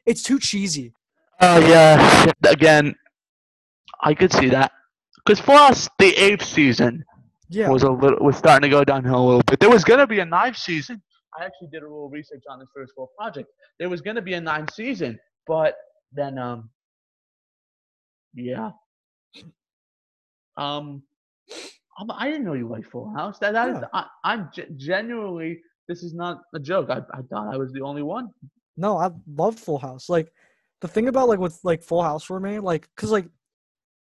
It's 0.05 0.21
too 0.21 0.37
cheesy. 0.39 0.93
Oh 1.41 1.59
yeah. 1.67 2.31
Again, 2.47 2.93
I 4.03 4.13
could 4.13 4.31
see 4.31 4.49
that. 4.49 4.71
Because 5.25 5.39
for 5.39 5.53
us, 5.55 5.89
the 5.97 6.13
eighth 6.15 6.43
season 6.45 7.03
Yeah. 7.49 7.69
was 7.69 7.81
a 7.81 7.89
little 7.89 8.19
was 8.23 8.37
starting 8.37 8.69
to 8.69 8.75
go 8.75 8.83
downhill 8.83 9.23
a 9.23 9.25
little 9.25 9.43
bit. 9.47 9.59
There 9.59 9.69
was 9.71 9.83
gonna 9.83 10.05
be 10.05 10.19
a 10.19 10.25
ninth 10.25 10.57
season. 10.57 11.01
I 11.37 11.45
actually 11.45 11.67
did 11.71 11.83
a 11.83 11.85
little 11.87 12.09
research 12.09 12.43
on 12.49 12.59
this 12.59 12.67
first 12.75 12.93
full 12.95 13.11
project. 13.17 13.49
There 13.79 13.89
was 13.89 14.01
going 14.01 14.15
to 14.15 14.21
be 14.21 14.33
a 14.33 14.41
ninth 14.41 14.73
season, 14.73 15.19
but 15.47 15.75
then 16.11 16.37
um, 16.37 16.69
yeah, 18.33 18.71
um, 20.57 21.03
I'm- 21.97 22.11
I 22.11 22.29
didn't 22.29 22.45
know 22.45 22.53
you 22.53 22.67
liked 22.67 22.87
Full 22.87 23.09
House. 23.13 23.39
That, 23.39 23.53
that 23.53 23.69
is, 23.69 23.75
Yeah. 23.81 23.87
I, 23.93 24.05
I'm 24.23 24.49
ge- 24.53 24.69
genuinely. 24.77 25.61
This 25.87 26.03
is 26.03 26.13
not 26.13 26.41
a 26.53 26.59
joke. 26.59 26.89
I, 26.89 27.01
I 27.13 27.21
thought 27.23 27.53
I 27.53 27.57
was 27.57 27.71
the 27.73 27.81
only 27.81 28.03
one. 28.03 28.29
No, 28.77 28.97
I 28.97 29.11
loved 29.27 29.59
Full 29.59 29.77
House. 29.79 30.07
Like 30.09 30.31
the 30.81 30.87
thing 30.87 31.07
about 31.07 31.27
like 31.27 31.39
with 31.39 31.59
like 31.63 31.83
Full 31.83 32.03
House 32.03 32.23
for 32.23 32.39
me, 32.39 32.59
like 32.59 32.87
because 32.95 33.11
like 33.11 33.27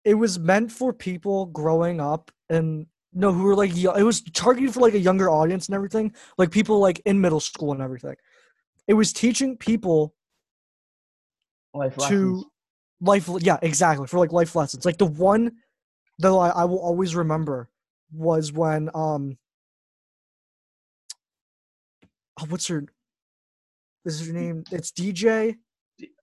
it 0.04 0.14
was 0.14 0.38
meant 0.38 0.70
for 0.70 0.92
people 0.92 1.46
growing 1.46 2.00
up 2.00 2.30
and 2.48 2.86
know 3.12 3.32
who 3.32 3.44
were 3.44 3.56
like 3.56 3.76
it 3.76 4.02
was 4.02 4.20
targeted 4.22 4.74
for 4.74 4.80
like 4.80 4.94
a 4.94 4.98
younger 4.98 5.28
audience 5.30 5.66
and 5.66 5.74
everything, 5.74 6.14
like 6.36 6.50
people 6.50 6.78
like 6.80 7.00
in 7.04 7.20
middle 7.20 7.40
school 7.40 7.72
and 7.72 7.82
everything. 7.82 8.16
It 8.86 8.94
was 8.94 9.12
teaching 9.12 9.56
people 9.56 10.14
Life 11.74 11.96
to 11.96 12.00
lessons. 12.02 12.44
life 13.00 13.28
yeah 13.40 13.58
exactly 13.62 14.06
for 14.06 14.18
like 14.18 14.32
life 14.32 14.56
lessons 14.56 14.84
like 14.84 14.98
the 14.98 15.06
one 15.06 15.52
that 16.18 16.30
I, 16.32 16.48
I 16.48 16.64
will 16.64 16.80
always 16.80 17.14
remember 17.14 17.68
was 18.12 18.52
when 18.52 18.88
um 18.94 19.36
oh, 22.40 22.46
what's 22.48 22.66
her 22.68 22.84
this 24.04 24.20
is 24.20 24.26
her 24.26 24.32
name 24.32 24.64
it's 24.72 24.90
dj 24.90 25.56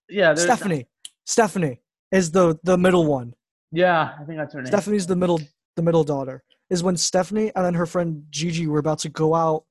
Yeah, 0.10 0.34
stephanie 0.36 0.88
stephanie 1.26 1.80
is 2.12 2.32
the 2.32 2.60
the 2.64 2.78
middle 2.78 3.06
one 3.06 3.36
Yeah, 3.72 4.16
I 4.20 4.24
think 4.26 4.38
that's 4.40 4.54
her 4.54 4.62
name. 4.62 4.72
stephanie's 4.72 5.08
the 5.08 5.16
middle 5.16 5.40
the 5.76 5.84
middle 5.84 6.04
daughter 6.04 6.44
is 6.70 6.84
when 6.84 6.98
stephanie 6.98 7.52
and 7.56 7.66
then 7.66 7.74
her 7.74 7.86
friend 7.86 8.24
gigi 8.30 8.68
were 8.68 8.80
about 8.80 9.00
to 9.00 9.10
go 9.10 9.36
out 9.36 9.64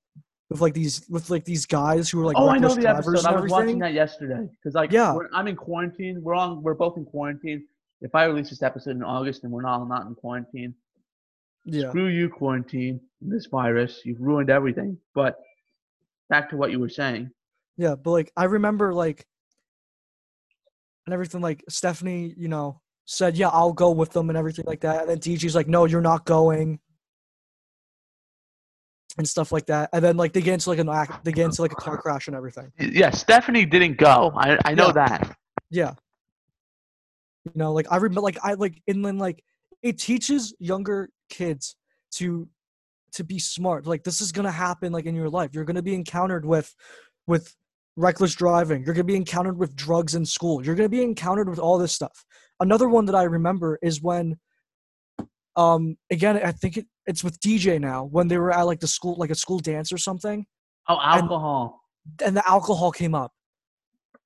with 0.51 0.61
like 0.61 0.75
these 0.75 1.05
with 1.09 1.31
like 1.31 1.45
these 1.45 1.67
guys 1.67 2.09
who 2.09 2.19
were 2.19 2.27
like 2.27 2.37
oh, 2.39 2.49
I 2.49 2.59
know 2.59 2.75
the 2.75 2.89
episode. 2.89 3.25
I 3.27 3.41
was 3.41 3.51
watching 3.51 3.79
that 3.81 3.93
yesterday 3.93 4.49
because 4.51 4.75
like 4.75 4.93
Yeah. 4.93 5.15
we're, 5.15 5.29
I'm 5.33 5.49
in 5.49 5.57
quarantine. 5.57 6.23
We're 6.23 6.35
on. 6.35 6.63
We're 6.63 6.75
both 6.75 6.97
in 6.97 7.05
quarantine. 7.07 7.65
If 8.03 8.15
I 8.15 8.25
release 8.25 8.51
this 8.51 8.63
episode 8.63 8.91
in 8.97 9.03
August 9.03 9.45
and 9.45 9.53
we're 9.53 9.63
not 9.63 9.85
not 9.89 10.07
in 10.07 10.15
quarantine, 10.15 10.75
yeah 11.65 11.89
screw 11.89 12.09
you, 12.09 12.29
quarantine. 12.29 13.01
This 13.21 13.47
virus, 13.47 14.03
you've 14.05 14.21
ruined 14.21 14.51
everything. 14.51 14.99
But 15.15 15.39
back 16.29 16.51
to 16.51 16.57
what 16.57 16.71
you 16.71 16.79
were 16.79 16.91
saying. 16.91 17.31
Yeah, 17.77 17.95
but 17.95 18.11
like 18.11 18.31
I 18.37 18.45
remember 18.45 18.93
like 18.93 19.27
and 21.07 21.15
everything 21.15 21.41
like 21.41 21.65
Stephanie, 21.69 22.35
you 22.37 22.49
know, 22.49 22.81
said, 23.07 23.37
"Yeah, 23.37 23.49
I'll 23.49 23.73
go 23.73 23.91
with 23.91 24.13
them" 24.13 24.29
and 24.29 24.39
everything 24.39 24.67
like 24.67 24.81
that. 24.83 25.01
And 25.01 25.11
then 25.11 25.19
DJ's 25.19 25.55
like, 25.55 25.69
"No, 25.69 25.87
you're 25.87 26.01
not 26.01 26.27
going." 26.27 26.81
And 29.17 29.29
stuff 29.29 29.53
like 29.53 29.67
that. 29.67 29.91
And 29.93 30.05
then 30.05 30.17
like 30.17 30.33
they 30.33 30.43
get 30.43 30.55
into 30.55 30.71
like 30.71 30.81
an 30.81 30.89
act 30.89 31.25
they 31.25 31.31
get 31.33 31.45
into 31.45 31.63
like 31.63 31.71
a 31.73 31.77
car 31.77 31.97
crash 32.01 32.27
and 32.27 32.35
everything. 32.37 32.73
Yeah, 32.81 33.11
Stephanie 33.11 33.65
didn't 33.65 33.97
go. 33.97 34.33
I 34.37 34.59
I 34.65 34.75
know 34.75 34.87
Yeah. 34.89 34.93
that. 34.93 35.37
Yeah. 35.71 35.95
You 37.45 37.53
know, 37.55 37.73
like 37.73 37.87
I 37.91 37.97
remember 37.97 38.21
like 38.23 38.39
I 38.43 38.55
like 38.55 38.83
and 38.89 39.05
then 39.05 39.19
like 39.19 39.45
it 39.83 39.99
teaches 39.99 40.55
younger 40.59 41.11
kids 41.29 41.77
to 42.13 42.49
to 43.13 43.23
be 43.25 43.39
smart. 43.39 43.87
Like 43.87 44.03
this 44.03 44.21
is 44.21 44.33
gonna 44.33 44.51
happen 44.51 44.93
like 44.93 45.05
in 45.07 45.15
your 45.15 45.29
life. 45.31 45.51
You're 45.53 45.65
gonna 45.65 45.83
be 45.83 45.95
encountered 45.95 46.45
with 46.45 46.75
with 47.27 47.55
reckless 47.97 48.35
driving. 48.35 48.83
You're 48.85 48.95
gonna 48.95 49.05
be 49.05 49.15
encountered 49.15 49.59
with 49.59 49.77
drugs 49.77 50.15
in 50.17 50.25
school. 50.25 50.65
You're 50.65 50.75
gonna 50.75 50.89
be 50.89 51.03
encountered 51.03 51.49
with 51.49 51.59
all 51.61 51.79
this 51.79 51.93
stuff. 51.93 52.25
Another 52.61 52.89
one 52.89 53.05
that 53.07 53.15
I 53.15 53.25
remember 53.25 53.79
is 53.83 54.03
when 54.03 54.39
um 55.57 55.97
again 56.11 56.37
I 56.37 56.53
think 56.53 56.77
it, 56.79 56.87
it's 57.07 57.23
with 57.23 57.39
DJ 57.41 57.81
now, 57.81 58.05
when 58.05 58.29
they 58.29 58.39
were 58.39 58.53
at 58.53 58.63
like 58.63 58.81
the 58.81 58.89
school 58.89 59.15
like 59.19 59.31
a 59.31 59.35
school 59.35 59.59
dance 59.59 59.93
or 59.93 59.99
something, 59.99 60.47
Oh, 60.89 60.99
alcohol. 61.03 61.81
and 62.25 62.37
the 62.37 62.47
alcohol 62.49 62.91
came 62.93 63.15
up. 63.15 63.33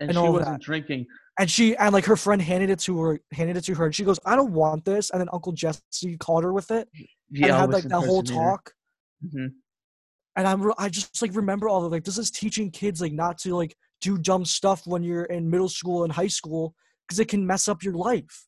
And, 0.00 0.10
and 0.10 0.18
she 0.18 0.28
wasn't 0.28 0.60
that. 0.60 0.60
drinking. 0.60 1.06
and 1.40 1.50
she 1.50 1.76
and 1.76 1.92
like 1.92 2.04
her 2.04 2.16
friend 2.16 2.40
handed 2.40 2.70
it 2.70 2.78
to 2.80 3.00
her 3.00 3.20
handed 3.32 3.56
it 3.56 3.64
to 3.64 3.74
her 3.74 3.86
and 3.86 3.94
she 3.94 4.04
goes 4.04 4.20
i 4.24 4.36
don't 4.36 4.52
want 4.52 4.84
this 4.84 5.10
and 5.10 5.20
then 5.20 5.28
uncle 5.32 5.50
jesse 5.50 6.16
called 6.18 6.44
her 6.44 6.52
with 6.52 6.70
it 6.70 6.88
The 7.32 7.42
and 7.48 7.52
had 7.52 7.70
like 7.72 7.82
that 7.82 8.00
whole 8.00 8.22
talk 8.22 8.72
Mhm. 9.26 9.48
and 10.36 10.46
i'm 10.46 10.70
i 10.78 10.88
just 10.88 11.20
like 11.20 11.34
remember 11.34 11.68
all 11.68 11.84
of 11.84 11.90
like 11.90 12.04
this 12.04 12.16
is 12.16 12.30
teaching 12.30 12.70
kids 12.70 13.00
like 13.00 13.12
not 13.12 13.38
to 13.38 13.56
like 13.56 13.74
do 14.00 14.18
dumb 14.18 14.44
stuff 14.44 14.86
when 14.86 15.02
you're 15.02 15.24
in 15.24 15.50
middle 15.50 15.68
school 15.68 16.04
and 16.04 16.12
high 16.12 16.28
school 16.28 16.76
because 17.08 17.18
it 17.18 17.26
can 17.26 17.44
mess 17.44 17.66
up 17.66 17.82
your 17.82 17.94
life 17.94 18.46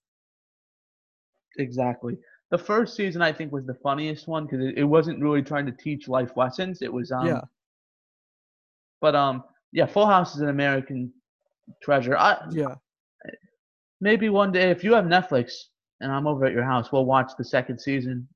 Exactly. 1.59 2.15
The 2.51 2.59
first 2.59 2.97
season 2.97 3.23
I 3.23 3.33
think 3.33 3.53
was 3.53 3.65
the 3.65 3.75
funniest 3.75 4.27
one 4.27 4.47
because 4.47 4.65
it, 4.65 4.79
it 4.79 4.85
wasn't 4.85 5.21
really 5.21 5.43
trying 5.43 5.67
to 5.67 5.73
teach 5.73 6.09
life 6.09 6.37
lessons. 6.37 6.83
It 6.83 6.93
was 6.93 7.13
um. 7.13 7.27
yeah 7.27 7.43
But 9.01 9.15
um, 9.15 9.45
yeah, 9.73 9.87
Full 9.87 10.07
House 10.07 10.35
is 10.35 10.41
an 10.41 10.49
American 10.49 11.13
treasure. 11.83 12.17
I 12.17 12.39
yeah 12.51 12.75
maybe 14.01 14.29
one 14.29 14.53
day 14.53 14.71
if 14.71 14.83
you 14.83 14.95
have 14.95 15.05
Netflix 15.05 15.53
and 16.01 16.11
I'm 16.11 16.27
over 16.27 16.47
at 16.47 16.53
your 16.53 16.65
house, 16.65 16.91
we'll 16.93 17.05
watch 17.05 17.33
the 17.37 17.45
second 17.45 17.79
season 17.79 18.27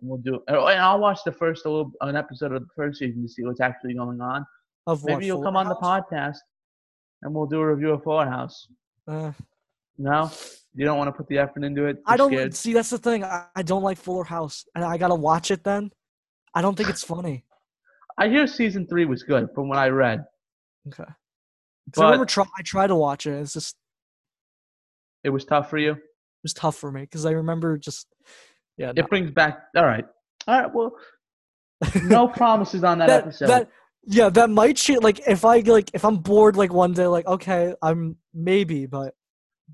and 0.00 0.08
we'll 0.08 0.18
do. 0.18 0.40
oh, 0.48 0.66
And 0.66 0.80
I'll 0.80 1.00
watch 1.00 1.20
the 1.24 1.32
first 1.32 1.66
a 1.66 1.70
little 1.70 1.92
an 2.00 2.16
episode 2.16 2.52
of 2.52 2.62
the 2.62 2.68
first 2.76 2.98
season 2.98 3.22
to 3.22 3.28
see 3.28 3.42
what's 3.42 3.60
actually 3.60 3.94
going 3.94 4.20
on. 4.20 4.46
of 4.86 5.02
what 5.02 5.14
Maybe 5.14 5.26
you'll 5.26 5.38
Fuller 5.38 5.46
come 5.46 5.56
on 5.56 5.68
the 5.68 5.76
podcast 5.76 6.38
and 7.22 7.34
we'll 7.34 7.46
do 7.46 7.60
a 7.60 7.74
review 7.74 7.90
of 7.90 8.02
Full 8.04 8.24
House. 8.24 8.68
Uh, 9.06 9.32
No, 9.98 10.30
you 10.74 10.84
don't 10.84 10.96
want 10.98 11.08
to 11.08 11.12
put 11.12 11.26
the 11.28 11.38
effort 11.38 11.64
into 11.64 11.86
it. 11.86 11.96
i 12.06 12.12
You're 12.12 12.18
don't 12.18 12.32
scared? 12.32 12.54
see 12.54 12.72
that's 12.72 12.90
the 12.90 12.98
thing 12.98 13.24
I, 13.24 13.46
I 13.56 13.62
don't 13.62 13.82
like 13.82 13.98
fuller 13.98 14.24
house 14.24 14.64
and 14.74 14.84
i 14.84 14.96
gotta 14.96 15.14
watch 15.14 15.50
it 15.50 15.64
then 15.64 15.90
i 16.54 16.62
don't 16.62 16.76
think 16.76 16.88
it's 16.88 17.02
funny 17.04 17.44
I 18.20 18.28
hear 18.28 18.46
season 18.48 18.86
three 18.88 19.04
was 19.04 19.22
good 19.22 19.48
from 19.54 19.68
what 19.68 19.78
I 19.78 19.88
read. 19.90 20.24
okay 20.88 21.04
'Cause 21.92 22.02
I 22.02 22.04
remember 22.06 22.26
try, 22.26 22.44
i 22.58 22.62
tried 22.62 22.88
to 22.88 22.96
watch 22.96 23.26
it 23.26 23.32
it's 23.40 23.52
just 23.54 23.76
It 25.24 25.30
was 25.30 25.44
tough 25.44 25.68
for 25.70 25.78
you. 25.78 25.92
it 25.92 26.42
was 26.42 26.52
tough 26.54 26.76
for 26.76 26.90
me 26.92 27.02
because 27.02 27.24
I 27.26 27.30
remember 27.32 27.76
just 27.78 28.06
yeah 28.76 28.92
no. 28.92 29.00
It 29.02 29.08
brings 29.08 29.30
back. 29.30 29.54
All 29.76 29.84
right. 29.84 30.04
All 30.46 30.60
right. 30.62 30.72
Well, 30.74 30.92
no 32.04 32.28
promises 32.28 32.82
on 32.84 32.98
that, 32.98 33.06
that, 33.08 33.22
episode. 33.24 33.48
that 33.48 33.68
yeah 34.04 34.28
that 34.30 34.48
might 34.50 34.76
change 34.76 35.02
like 35.02 35.20
if 35.28 35.44
I 35.44 35.58
like 35.60 35.90
if 35.94 36.04
I'm 36.04 36.16
bored 36.16 36.56
like 36.56 36.72
one 36.72 36.92
day 36.92 37.06
like 37.06 37.26
okay 37.26 37.74
I'm 37.82 38.16
maybe 38.32 38.86
but 38.86 39.14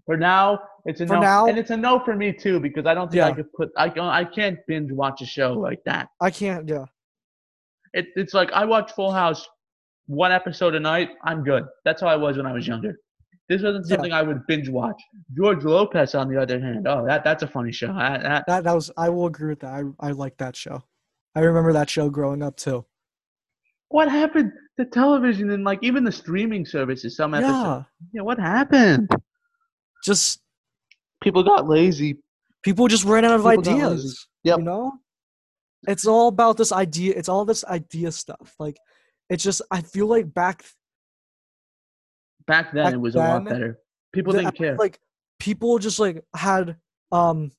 For 0.06 0.16
now, 0.16 0.58
it's 0.84 1.00
a 1.00 1.06
For 1.06 1.14
no, 1.14 1.20
now- 1.20 1.46
and 1.46 1.56
it's 1.58 1.70
a 1.70 1.76
no 1.76 1.98
for 2.00 2.14
me 2.14 2.32
too 2.32 2.60
because 2.60 2.84
I 2.86 2.94
don't 2.94 3.10
think 3.10 3.22
I 3.22 3.28
Yeah. 3.28 3.34
could 3.34 3.52
put. 3.52 3.70
I 3.76 3.86
I 4.20 4.24
can't 4.24 4.58
binge 4.66 4.92
watch 4.92 5.22
a 5.22 5.26
show 5.26 5.52
like 5.54 5.80
that. 5.84 6.08
I 6.20 6.30
can't 6.30 6.68
yeah 6.68 6.84
It, 7.92 8.06
it's 8.16 8.34
like 8.34 8.50
I 8.52 8.64
watch 8.64 8.92
Full 8.92 9.12
House 9.12 9.46
one 10.06 10.32
episode 10.32 10.74
a 10.74 10.80
night. 10.80 11.10
I'm 11.24 11.42
good. 11.44 11.64
That's 11.84 12.00
how 12.02 12.08
I 12.08 12.16
was 12.16 12.36
when 12.36 12.46
I 12.46 12.52
was 12.52 12.66
younger. 12.66 12.98
This 13.48 13.62
wasn't 13.62 13.86
Yeah. 13.88 13.96
something 13.96 14.12
I 14.12 14.22
would 14.22 14.46
binge 14.46 14.68
watch. 14.68 15.00
George 15.36 15.64
Lopez, 15.64 16.14
on 16.14 16.28
the 16.28 16.40
other 16.40 16.58
hand, 16.60 16.86
oh 16.88 17.06
that 17.06 17.24
that's 17.24 17.42
a 17.42 17.46
funny 17.48 17.72
show. 17.72 17.92
That, 17.92 18.22
that, 18.22 18.44
that 18.46 18.64
that 18.64 18.74
was 18.74 18.90
I 18.96 19.08
will 19.10 19.26
agree 19.26 19.50
with 19.50 19.60
that 19.60 19.72
I 19.74 20.08
I 20.08 20.10
like 20.10 20.36
that 20.38 20.56
show 20.56 20.82
I 21.34 21.40
remember 21.40 21.72
that 21.72 21.88
show 21.88 22.10
growing 22.10 22.42
up 22.42 22.56
too 22.56 22.84
what 23.88 24.08
happened 24.10 24.50
to 24.78 24.84
television 24.86 25.50
and 25.50 25.62
like 25.62 25.78
even 25.82 26.02
the 26.04 26.10
streaming 26.12 26.66
services? 26.66 27.16
Some 27.16 27.32
episodes. 27.34 27.54
yeah 27.54 27.82
Yeah. 28.12 28.22
What 28.22 28.40
happened? 28.40 29.08
Just 30.04 30.40
People 31.22 31.42
got 31.42 31.66
lazy. 31.68 32.18
people 32.62 32.86
just 32.88 33.04
ran 33.04 33.24
out 33.24 33.40
of 33.40 33.44
People 33.44 33.72
ideas 33.72 34.26
Yep. 34.44 34.58
you 34.58 34.64
know 34.64 34.92
it's 35.86 36.06
all 36.06 36.28
about 36.28 36.56
this 36.56 36.72
idea. 36.72 37.12
It's 37.14 37.28
all 37.28 37.44
this 37.44 37.62
idea 37.66 38.10
stuff. 38.10 38.54
Like, 38.58 38.78
it's 39.28 39.44
just 39.44 39.60
I 39.70 39.82
feel 39.82 40.06
like 40.06 40.32
back 40.32 40.64
Back 42.46 42.72
then, 42.72 42.84
Back 42.84 42.94
it 42.94 42.98
was 43.00 43.14
a 43.14 43.18
lot 43.18 43.44
better. 43.44 43.78
People 44.12 44.32
the- 44.32 44.40
didn't 44.42 44.56
care. 44.56 44.76
like 44.76 44.98
people 45.38 45.78
just 45.78 45.98
like 45.98 46.22
had 46.34 46.76
um 47.12 47.50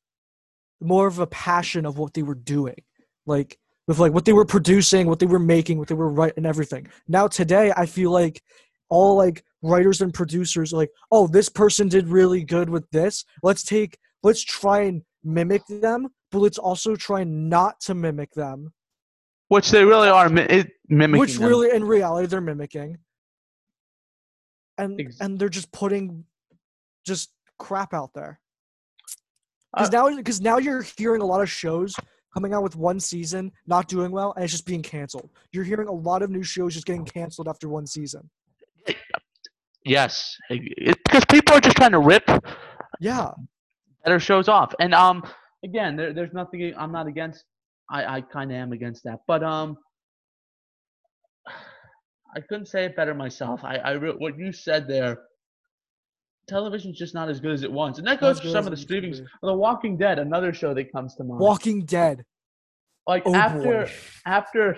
more 0.82 1.08
of 1.08 1.20
a 1.20 1.28
passion 1.28 1.86
of 1.86 1.98
what 1.98 2.14
they 2.14 2.24
were 2.24 2.36
doing 2.36 2.82
like 3.26 3.58
with 3.88 4.00
like 4.00 4.14
what 4.14 4.26
they 4.26 4.34
were 4.34 4.46
producing 4.46 5.08
what 5.08 5.20
they 5.20 5.26
were 5.26 5.40
making 5.40 5.78
what 5.78 5.88
they 5.88 5.96
were 5.96 6.10
writing 6.10 6.38
and 6.38 6.46
everything 6.46 6.88
now 7.08 7.28
today 7.28 7.72
i 7.78 7.86
feel 7.86 8.12
like 8.12 8.42
all 8.90 9.16
like 9.16 9.44
writers 9.62 10.02
and 10.02 10.14
producers 10.14 10.72
are 10.74 10.78
like 10.78 10.92
oh 11.12 11.28
this 11.28 11.50
person 11.50 11.88
did 11.88 12.08
really 12.08 12.44
good 12.44 12.70
with 12.70 12.90
this. 12.92 13.26
Let's 13.44 13.64
take 13.64 13.98
let's 14.24 14.44
try 14.44 14.82
and 14.82 15.02
mimic 15.24 15.64
them 15.68 16.10
but 16.36 16.42
let's 16.42 16.58
also 16.58 16.98
try 16.98 17.24
not 17.24 17.80
to 17.80 17.96
mimic 17.96 18.30
them. 18.34 18.74
Which 19.48 19.70
they 19.70 19.86
really 19.86 20.10
are 20.10 20.28
mi- 20.28 20.42
it, 20.42 20.72
mimicking. 20.90 21.20
which 21.22 21.38
them. 21.38 21.48
really 21.48 21.74
in 21.74 21.84
reality 21.84 22.28
they're 22.28 22.42
mimicking. 22.42 22.98
And 24.78 25.00
Ex- 25.00 25.22
and 25.22 25.40
they're 25.40 25.48
just 25.48 25.72
putting 25.72 26.26
just 27.06 27.32
crap 27.58 27.94
out 27.94 28.14
there. 28.14 28.42
Uh, 29.74 29.88
because 29.88 29.92
now 29.94 30.16
because 30.16 30.42
now 30.42 30.58
you're 30.58 30.82
hearing 30.98 31.22
a 31.22 31.26
lot 31.26 31.42
of 31.42 31.50
shows 31.50 31.96
coming 32.34 32.54
out 32.54 32.64
with 32.64 32.76
one 32.76 33.00
season 33.00 33.50
not 33.66 33.88
doing 33.88 34.12
well 34.12 34.34
and 34.36 34.44
it's 34.44 34.52
just 34.52 34.66
being 34.66 34.82
canceled. 34.82 35.30
You're 35.54 35.64
hearing 35.64 35.88
a 35.88 35.94
lot 35.94 36.22
of 36.22 36.30
new 36.30 36.44
shows 36.44 36.74
just 36.74 36.86
getting 36.86 37.06
canceled 37.06 37.48
after 37.48 37.70
one 37.70 37.88
season 37.88 38.30
Yes, 39.86 40.36
because 40.50 41.26
people 41.30 41.56
are 41.56 41.60
just 41.60 41.78
trying 41.78 41.92
to 41.92 42.00
rip 42.00 42.28
yeah 43.00 43.32
better 44.04 44.20
shows 44.20 44.48
off. 44.48 44.74
And 44.80 44.94
um, 44.94 45.24
again, 45.64 45.96
there, 45.96 46.14
there's 46.14 46.34
nothing. 46.34 46.74
I'm 46.78 46.92
not 46.92 47.08
against. 47.08 47.44
I 47.90 48.18
I 48.18 48.22
kind 48.22 48.52
of 48.52 48.58
am 48.58 48.72
against 48.72 49.04
that, 49.04 49.20
but 49.28 49.44
um, 49.44 49.78
I 52.36 52.40
couldn't 52.48 52.68
say 52.68 52.86
it 52.86 52.96
better 52.96 53.14
myself. 53.14 53.64
I 53.64 53.76
I 53.78 53.92
re- 53.92 54.16
what 54.18 54.38
you 54.38 54.52
said 54.52 54.88
there. 54.88 55.20
Television's 56.48 56.98
just 57.00 57.16
not 57.16 57.28
as 57.28 57.40
good 57.40 57.54
as 57.54 57.64
it 57.64 57.72
once, 57.72 57.98
and 57.98 58.06
that 58.08 58.22
goes 58.22 58.40
for 58.40 58.50
some 58.50 58.68
of 58.68 58.72
the 58.72 58.78
streamings. 58.78 59.20
The 59.42 59.54
Walking 59.54 59.98
Dead, 59.98 60.20
another 60.20 60.54
show 60.54 60.76
that 60.76 60.92
comes 60.92 61.16
to 61.16 61.24
mind. 61.24 61.40
walking 61.40 61.86
dead 61.86 62.24
like 63.08 63.24
oh 63.26 63.36
after 63.36 63.86
boy 63.86 63.92
after. 64.26 64.78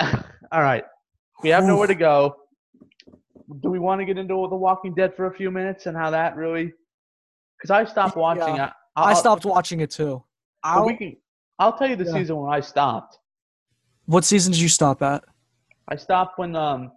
all 0.00 0.62
right, 0.62 0.84
we 1.42 1.48
have 1.50 1.64
nowhere 1.64 1.86
to 1.86 1.94
go. 1.94 2.36
Do 3.60 3.70
we 3.70 3.78
want 3.78 4.00
to 4.00 4.04
get 4.04 4.16
into 4.18 4.34
The 4.48 4.56
Walking 4.56 4.94
Dead 4.94 5.14
for 5.14 5.26
a 5.26 5.34
few 5.34 5.50
minutes 5.50 5.86
and 5.86 5.96
how 5.96 6.10
that 6.10 6.36
really? 6.36 6.72
Because 7.58 7.70
I 7.70 7.84
stopped 7.84 8.16
watching. 8.16 8.56
Yeah. 8.56 8.72
I, 8.96 9.10
i 9.10 9.14
stopped 9.14 9.44
watching 9.44 9.80
it 9.80 9.90
too 9.90 10.22
I'll, 10.62 10.86
we 10.86 10.96
can. 10.96 11.16
I'll 11.58 11.76
tell 11.76 11.88
you 11.88 11.96
the 11.96 12.04
Yeah. 12.04 12.12
season 12.12 12.36
where 12.36 12.48
I 12.50 12.60
stopped. 12.60 13.18
what 14.06 14.24
season 14.24 14.52
did 14.52 14.60
you 14.60 14.68
stop 14.68 15.02
at 15.02 15.24
I 15.88 15.96
stopped 15.96 16.38
when 16.38 16.54
um. 16.56 16.92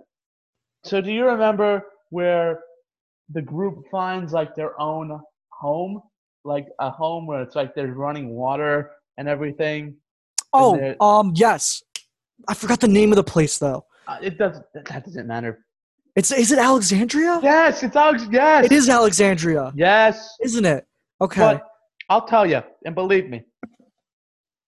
So 0.83 1.01
do 1.01 1.11
you 1.11 1.25
remember 1.25 1.83
where 2.11 2.59
the 3.29 3.41
group 3.41 3.83
finds 3.91 4.31
like 4.31 4.55
their 4.55 4.79
own 4.79 5.19
home, 5.51 6.01
like 6.45 6.67
a 6.79 6.89
home 6.89 7.25
where 7.27 7.41
it's 7.41 7.55
like 7.55 7.73
there's 7.75 7.95
running 7.95 8.29
water 8.29 8.91
and 9.17 9.27
everything? 9.27 9.95
oh 10.53 10.77
there- 10.77 10.95
um 11.03 11.33
yes 11.35 11.83
i 12.47 12.53
forgot 12.53 12.79
the 12.79 12.87
name 12.87 13.11
of 13.11 13.17
the 13.17 13.23
place 13.35 13.57
though 13.57 13.83
Uh, 14.07 14.17
it 14.21 14.37
doesn't. 14.37 14.65
That 14.73 15.03
doesn't 15.03 15.27
matter. 15.27 15.65
It's 16.17 16.31
is 16.31 16.51
it 16.51 16.59
alexandria 16.59 17.39
Yes, 17.41 17.83
it's 17.83 17.95
Alex. 17.95 18.25
Yes, 18.29 18.65
it 18.65 18.71
is 18.73 18.89
alexandria 18.89 19.71
Yes, 19.75 20.35
isn't 20.47 20.65
it 20.65 20.85
okay 21.21 21.41
but 21.41 21.63
I'll 22.09 22.25
tell 22.25 22.45
you, 22.45 22.61
and 22.85 22.95
believe 22.95 23.29
me. 23.29 23.43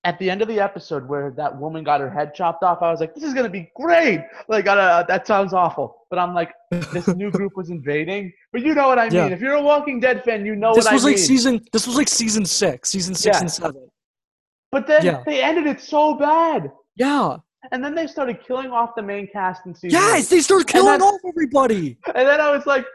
At 0.05 0.17
the 0.19 0.30
end 0.30 0.41
of 0.41 0.47
the 0.47 0.59
episode 0.59 1.07
where 1.07 1.31
that 1.38 1.57
woman 1.57 1.84
got 1.85 1.99
her 2.01 2.09
head 2.09 2.34
chopped 2.34 2.63
off, 2.63 2.80
I 2.81 2.89
was 2.91 2.99
like, 3.01 3.13
"This 3.15 3.23
is 3.23 3.34
gonna 3.34 3.49
be 3.49 3.69
great." 3.76 4.21
Like, 4.49 4.65
uh, 4.67 5.03
that 5.03 5.26
sounds 5.27 5.53
awful, 5.53 6.05
but 6.09 6.19
I'm 6.19 6.34
like, 6.34 6.51
this 6.93 7.07
new 7.21 7.31
group 7.31 7.53
was 7.55 7.69
invading. 7.69 8.31
But 8.51 8.61
you 8.61 8.73
know 8.76 8.88
what 8.89 8.99
I 8.99 9.05
mean. 9.05 9.13
Yeah. 9.13 9.27
If 9.27 9.39
you're 9.41 9.53
a 9.55 9.61
Walking 9.61 9.99
Dead 10.01 10.23
fan, 10.26 10.45
you 10.45 10.55
know 10.55 10.73
this 10.73 10.85
what 10.85 10.91
I 10.93 10.95
mean. 10.95 10.97
This 10.97 11.05
was 11.05 11.11
like 11.13 11.17
season 11.27 11.65
this 11.73 11.88
was 11.88 11.95
like 11.97 12.07
season 12.09 12.43
six 12.45 12.89
season 12.89 13.13
six 13.15 13.38
Yeah. 13.38 13.41
and 13.41 13.51
seven 13.51 13.89
but 14.71 14.85
then 14.88 15.03
Yeah. 15.05 15.23
they 15.26 15.41
ended 15.43 15.65
it 15.67 15.80
so 15.81 16.13
bad, 16.15 16.71
yeah 16.95 17.38
and 17.72 17.84
then 17.84 17.94
they 17.95 18.07
started 18.07 18.41
killing 18.45 18.72
off 18.72 18.91
the 18.95 19.02
main 19.02 19.27
cast 19.27 19.65
in 19.65 19.73
season. 19.76 19.99
yes 19.99 20.26
eight. 20.26 20.36
they 20.36 20.41
started 20.41 20.68
killing 20.68 20.99
then- 20.99 21.02
off 21.02 21.19
everybody 21.27 21.98
and 22.15 22.27
then 22.27 22.40
I 22.41 22.52
was 22.56 22.65
like, 22.65 22.86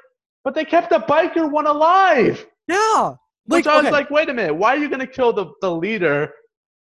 but 0.45 0.55
they 0.55 0.65
kept 0.65 0.91
the 0.91 1.01
biker 1.01 1.51
one 1.51 1.67
alive. 1.67 2.47
yeah 2.69 3.15
Which 3.47 3.67
like 3.67 3.75
I 3.75 3.77
was 3.77 3.87
okay, 3.87 3.93
like, 3.93 4.11
wait 4.11 4.29
a 4.29 4.35
minute, 4.35 4.55
why 4.55 4.75
are 4.75 4.79
you 4.79 4.89
gonna 4.89 5.07
kill 5.07 5.33
the, 5.33 5.47
the 5.61 5.71
leader, 5.71 6.33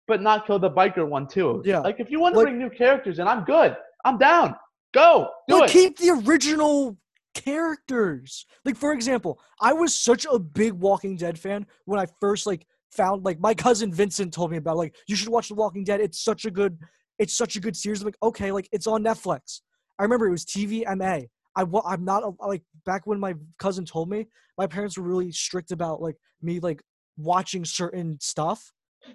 but 0.07 0.23
not 0.23 0.47
kill 0.47 0.59
the 0.59 0.71
biker 0.71 1.07
one 1.09 1.27
too? 1.27 1.63
Yeah. 1.65 1.81
Like 1.81 1.99
if 2.01 2.11
you 2.11 2.21
want 2.21 2.35
to 2.35 2.39
Like- 2.39 2.47
bring 2.49 2.59
new 2.59 2.71
characters 2.71 3.19
in, 3.19 3.27
I'm 3.27 3.45
good. 3.45 3.77
I'm 4.05 4.19
down. 4.19 4.55
Go 4.93 5.29
do 5.49 5.59
like 5.61 5.71
it. 5.71 5.73
keep 5.73 5.99
the 5.99 6.11
original 6.27 6.97
characters 7.35 8.47
like 8.65 8.77
for 8.77 8.93
example 8.93 9.41
i 9.61 9.73
was 9.73 9.93
such 9.95 10.25
a 10.31 10.39
big 10.39 10.73
walking 10.73 11.17
dead 11.17 11.37
fan 11.39 11.67
when 11.85 11.99
i 11.99 12.07
first 12.21 12.47
like 12.47 12.65
found 12.93 13.25
like 13.25 13.41
my 13.41 13.53
cousin 13.53 13.93
vincent 13.93 14.33
told 14.33 14.51
me 14.51 14.57
about 14.57 14.77
like 14.77 14.95
you 15.09 15.17
should 15.17 15.29
watch 15.29 15.49
the 15.49 15.55
walking 15.55 15.83
dead 15.85 16.01
it's 16.01 16.23
such 16.23 16.45
a 16.45 16.51
good 16.51 16.79
it's 17.19 17.35
such 17.35 17.57
a 17.57 17.61
good 17.61 17.77
series 17.77 18.01
i'm 18.01 18.07
like 18.07 18.17
okay 18.23 18.53
like 18.53 18.69
it's 18.73 18.87
on 18.87 19.03
netflix 19.03 19.61
i 19.99 20.03
remember 20.03 20.27
it 20.27 20.31
was 20.31 20.45
tvma 20.45 21.27
I, 21.57 21.65
I'm 21.87 22.05
not 22.05 22.35
like 22.45 22.63
back 22.85 23.07
when 23.07 23.21
my 23.21 23.35
cousin 23.59 23.85
told 23.85 24.11
me 24.11 24.27
my 24.59 24.67
parents 24.67 24.99
were 24.99 25.05
really 25.05 25.31
strict 25.31 25.71
about 25.71 26.03
like 26.03 26.17
me 26.43 26.59
like 26.59 26.83
watching 27.17 27.65
certain 27.65 28.19
stuff 28.21 28.73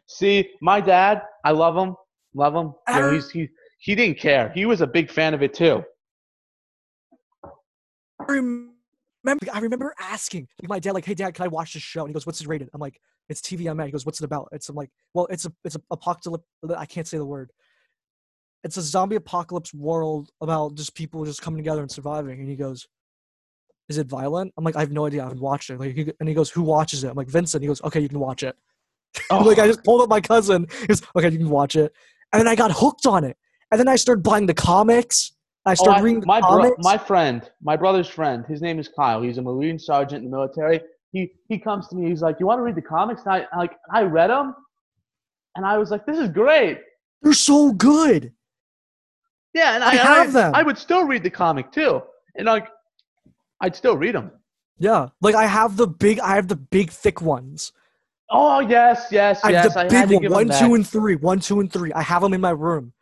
See, 0.07 0.49
my 0.61 0.81
dad, 0.81 1.21
I 1.43 1.51
love 1.51 1.75
him, 1.75 1.95
love 2.33 2.55
him. 2.55 2.73
He 3.31 3.49
he 3.79 3.95
didn't 3.95 4.19
care. 4.19 4.51
He 4.53 4.65
was 4.65 4.81
a 4.81 4.87
big 4.87 5.09
fan 5.09 5.33
of 5.33 5.41
it 5.41 5.53
too. 5.53 5.83
I 7.43 8.25
remember, 8.27 9.45
I 9.53 9.59
remember 9.59 9.93
asking 9.99 10.47
like, 10.61 10.69
my 10.69 10.79
dad, 10.79 10.93
like, 10.93 11.05
"Hey, 11.05 11.13
dad, 11.13 11.33
can 11.33 11.45
I 11.45 11.47
watch 11.47 11.73
this 11.73 11.83
show?" 11.83 12.01
And 12.01 12.09
he 12.09 12.13
goes, 12.13 12.25
"What's 12.25 12.41
it 12.41 12.47
rated?" 12.47 12.69
I'm 12.73 12.81
like, 12.81 12.99
"It's 13.29 13.41
TVMA." 13.41 13.85
He 13.85 13.91
goes, 13.91 14.05
"What's 14.05 14.19
it 14.21 14.25
about?" 14.25 14.49
It's 14.51 14.69
I'm 14.69 14.75
like, 14.75 14.89
"Well, 15.13 15.27
it's 15.27 15.45
a 15.45 15.53
it's 15.63 15.75
a 15.75 15.81
apocalypse. 15.91 16.45
I 16.75 16.85
can't 16.85 17.07
say 17.07 17.17
the 17.17 17.25
word. 17.25 17.51
It's 18.63 18.77
a 18.77 18.81
zombie 18.81 19.15
apocalypse 19.15 19.73
world 19.73 20.29
about 20.41 20.75
just 20.75 20.93
people 20.95 21.23
just 21.25 21.41
coming 21.41 21.57
together 21.57 21.81
and 21.81 21.91
surviving." 21.91 22.39
And 22.39 22.49
he 22.49 22.55
goes, 22.55 22.87
"Is 23.87 23.97
it 23.97 24.07
violent?" 24.07 24.53
I'm 24.57 24.63
like, 24.63 24.75
"I 24.75 24.81
have 24.81 24.91
no 24.91 25.05
idea. 25.05 25.21
I 25.21 25.25
haven't 25.25 25.41
watched 25.41 25.69
it." 25.69 25.79
Like, 25.79 25.95
he, 25.95 26.11
and 26.19 26.27
he 26.29 26.35
goes, 26.35 26.49
"Who 26.49 26.61
watches 26.61 27.03
it?" 27.03 27.09
I'm 27.09 27.15
like, 27.15 27.29
"Vincent." 27.29 27.61
He 27.61 27.67
goes, 27.67 27.81
"Okay, 27.83 27.99
you 27.99 28.09
can 28.09 28.19
watch 28.19 28.43
it." 28.43 28.55
I'm 29.31 29.45
like 29.49 29.59
I 29.59 29.67
just 29.67 29.83
pulled 29.83 30.01
up 30.01 30.09
my 30.09 30.21
cousin. 30.21 30.67
He 30.81 30.87
goes, 30.87 31.01
"Okay, 31.15 31.29
you 31.29 31.37
can 31.37 31.49
watch 31.49 31.75
it." 31.75 31.93
And 32.31 32.39
then 32.39 32.47
I 32.47 32.55
got 32.55 32.71
hooked 32.71 33.05
on 33.07 33.23
it. 33.23 33.37
And 33.71 33.79
then 33.79 33.87
I 33.87 33.95
started 33.95 34.23
buying 34.23 34.45
the 34.45 34.53
comics. 34.53 35.33
I 35.65 35.75
Oh, 35.79 35.91
I- 35.91 35.99
reading 36.01 36.19
the 36.21 36.25
my 36.27 36.39
bro- 36.41 36.75
my 36.79 36.97
friend, 36.97 37.49
my 37.61 37.75
brother's 37.75 38.07
friend, 38.07 38.45
his 38.47 38.61
name 38.61 38.79
is 38.79 38.87
Kyle. 38.87 39.21
He's 39.21 39.37
a 39.37 39.41
Marine 39.41 39.77
sergeant 39.79 40.23
in 40.23 40.29
the 40.31 40.35
military. 40.37 40.81
He 41.11 41.31
he 41.47 41.57
comes 41.59 41.87
to 41.89 41.95
me. 41.95 42.09
He's 42.09 42.21
like, 42.21 42.39
"You 42.39 42.45
want 42.45 42.59
to 42.59 42.63
read 42.63 42.75
the 42.75 42.81
comics?" 42.81 43.21
And 43.25 43.33
I 43.33 43.47
like 43.57 43.75
I 43.93 44.03
read 44.03 44.29
them, 44.29 44.53
and 45.55 45.65
I 45.65 45.77
was 45.77 45.91
like, 45.91 46.05
"This 46.05 46.17
is 46.19 46.29
great." 46.29 46.79
They're 47.21 47.33
so 47.33 47.71
good. 47.73 48.31
Yeah, 49.53 49.75
and 49.75 49.83
I 49.83 49.91
I, 49.91 49.95
have 49.95 50.29
I, 50.29 50.31
them. 50.31 50.55
I 50.55 50.63
would 50.63 50.77
still 50.77 51.05
read 51.05 51.23
the 51.23 51.29
comic 51.29 51.71
too, 51.71 52.01
and 52.35 52.45
like, 52.45 52.67
I'd 53.61 53.75
still 53.75 53.97
read 53.97 54.15
them. 54.15 54.31
Yeah, 54.77 55.09
like 55.21 55.35
I 55.35 55.45
have 55.45 55.75
the 55.75 55.87
big, 55.87 56.19
I 56.19 56.35
have 56.35 56.47
the 56.47 56.55
big 56.55 56.91
thick 56.91 57.21
ones. 57.21 57.73
Oh 58.29 58.59
yes, 58.59 59.07
yes, 59.11 59.43
I 59.43 59.51
have 59.51 59.65
yes. 59.65 59.73
the 59.73 59.79
I 59.79 60.05
big 60.05 60.29
one, 60.29 60.47
one, 60.47 60.59
two, 60.59 60.75
and 60.75 60.87
three, 60.87 61.15
one, 61.15 61.39
two, 61.39 61.59
and 61.59 61.71
three. 61.71 61.91
I 61.93 62.01
have 62.01 62.21
them 62.21 62.33
in 62.33 62.41
my 62.41 62.51
room. 62.51 62.93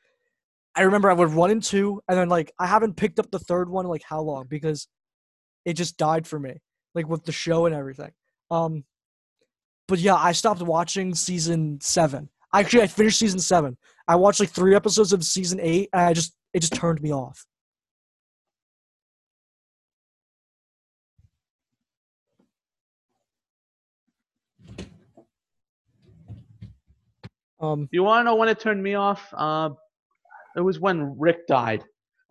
I 0.75 0.83
remember 0.83 1.09
I 1.09 1.13
would 1.13 1.33
one 1.33 1.51
and 1.51 1.61
two, 1.61 2.01
and 2.07 2.17
then 2.17 2.29
like 2.29 2.51
I 2.59 2.67
haven't 2.67 2.95
picked 2.95 3.19
up 3.19 3.29
the 3.31 3.39
third 3.39 3.69
one 3.69 3.85
like 3.87 4.03
how 4.03 4.21
long 4.21 4.45
because 4.47 4.87
it 5.65 5.73
just 5.73 5.97
died 5.97 6.25
for 6.25 6.39
me, 6.39 6.61
like 6.95 7.09
with 7.09 7.25
the 7.25 7.31
show 7.31 7.65
and 7.65 7.75
everything. 7.75 8.11
Um, 8.49 8.85
but 9.87 9.99
yeah, 9.99 10.15
I 10.15 10.31
stopped 10.31 10.61
watching 10.61 11.13
season 11.13 11.79
seven. 11.81 12.29
Actually, 12.53 12.83
I 12.83 12.87
finished 12.87 13.19
season 13.19 13.39
seven. 13.39 13.77
I 14.07 14.15
watched 14.15 14.39
like 14.39 14.49
three 14.49 14.75
episodes 14.75 15.11
of 15.13 15.23
season 15.23 15.59
eight, 15.61 15.89
and 15.93 16.01
I 16.01 16.13
just 16.13 16.35
it 16.53 16.61
just 16.61 16.73
turned 16.73 17.01
me 17.01 17.11
off. 17.11 17.45
Um, 27.59 27.89
You 27.91 28.03
want 28.03 28.21
to 28.21 28.23
know 28.25 28.35
when 28.35 28.49
it 28.49 28.59
turned 28.59 28.81
me 28.81 28.93
off? 28.93 29.33
Uh, 29.35 29.71
it 30.55 30.61
was 30.61 30.79
when 30.79 31.17
Rick 31.17 31.47
died. 31.47 31.83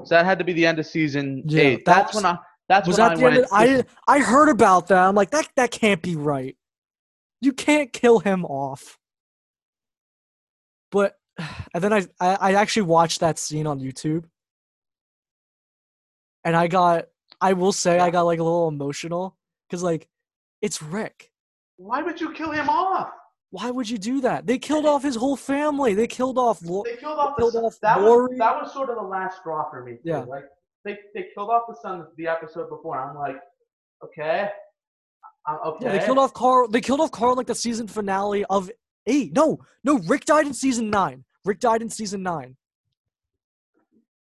So 0.05 0.15
that 0.15 0.25
had 0.25 0.39
to 0.39 0.45
be 0.45 0.53
the 0.53 0.67
end 0.67 0.79
of 0.79 0.87
season 0.87 1.43
Yeah, 1.47 1.63
eight. 1.63 1.85
that 1.85 2.07
That's 2.07 2.15
when 2.15 2.27
I. 2.27 2.39
That's 2.69 2.89
was 2.89 2.99
when 2.99 3.09
that 3.09 3.13
I 3.13 3.21
the 3.21 3.27
end? 3.27 3.81
Of, 3.81 3.87
I 4.09 4.17
I 4.17 4.19
heard 4.21 4.49
about 4.49 4.89
that. 4.89 4.99
I'm 4.99 5.15
like 5.15 5.31
that 5.31 5.49
that 5.57 5.71
can't 5.71 6.03
be 6.03 6.17
right. 6.17 6.57
You 7.41 7.53
can't 7.53 7.93
kill 7.93 8.19
him 8.19 8.45
off. 8.45 8.99
But 10.91 11.17
and 11.75 11.83
then 11.85 11.93
I 11.93 12.07
I, 12.21 12.35
I 12.41 12.53
actually 12.55 12.83
watched 12.83 13.21
that 13.21 13.39
scene 13.39 13.67
on 13.67 13.81
YouTube, 13.81 14.25
and 16.45 16.57
I 16.57 16.67
got 16.69 17.07
I 17.41 17.53
will 17.53 17.73
say 17.73 17.99
I 17.99 18.11
got 18.11 18.23
like 18.23 18.39
a 18.39 18.43
little 18.45 18.69
emotional 18.69 19.37
because 19.69 19.83
like 19.83 20.09
it's 20.63 20.83
Rick. 20.83 21.31
Why 21.77 22.03
would 22.03 22.21
you 22.21 22.33
kill 22.33 22.51
him 22.51 22.69
off? 22.69 23.11
Why 23.51 23.71
would 23.71 23.89
you 23.89 23.99
do 23.99 24.23
that? 24.23 24.47
They 24.47 24.59
killed 24.59 24.87
off 24.87 25.03
his 25.03 25.15
whole 25.17 25.37
family. 25.37 25.95
They 25.95 26.07
killed 26.07 26.39
off. 26.39 26.63
Lo- 26.63 26.83
They 26.85 26.97
killed 26.97 27.19
off 27.19 27.37
killed 27.37 27.53
the 27.55 27.63
off 27.63 27.79
that 27.83 28.01
was 28.01 28.31
that 28.39 28.63
was 28.63 28.73
sort 28.73 28.89
of 28.91 28.97
the 28.97 29.03
last 29.03 29.39
straw 29.39 29.69
for 29.71 29.85
me. 29.85 29.93
Too. 29.93 30.01
Yeah. 30.05 30.21
Like 30.21 30.45
they 30.85 30.97
they 31.15 31.27
killed 31.35 31.51
off 31.51 31.63
the 31.69 31.77
son 31.83 32.07
the 32.17 32.27
episode 32.29 32.69
before. 32.71 32.99
I'm 32.99 33.17
like, 33.17 33.37
okay, 34.05 34.49
I'm 35.47 35.59
okay. 35.67 35.87
Yeah, 35.87 35.93
they 35.99 36.05
killed 36.05 36.19
off 36.19 36.33
Carl. 36.33 36.69
They 36.69 36.81
killed 36.81 37.01
off 37.01 37.11
Carl 37.13 37.37
like 37.37 37.47
the 37.47 37.55
season 37.55 37.87
finale 37.87 38.45
of 38.47 38.71
eight. 39.07 39.33
No, 39.35 39.61
no, 39.85 39.99
Rick 39.99 40.25
died 40.25 40.47
in 40.47 40.55
season 40.55 40.91
nine. 40.91 41.25
Rick 41.47 41.61
died 41.61 41.83
in 41.83 41.89
season 41.89 42.23
nine. 42.23 42.57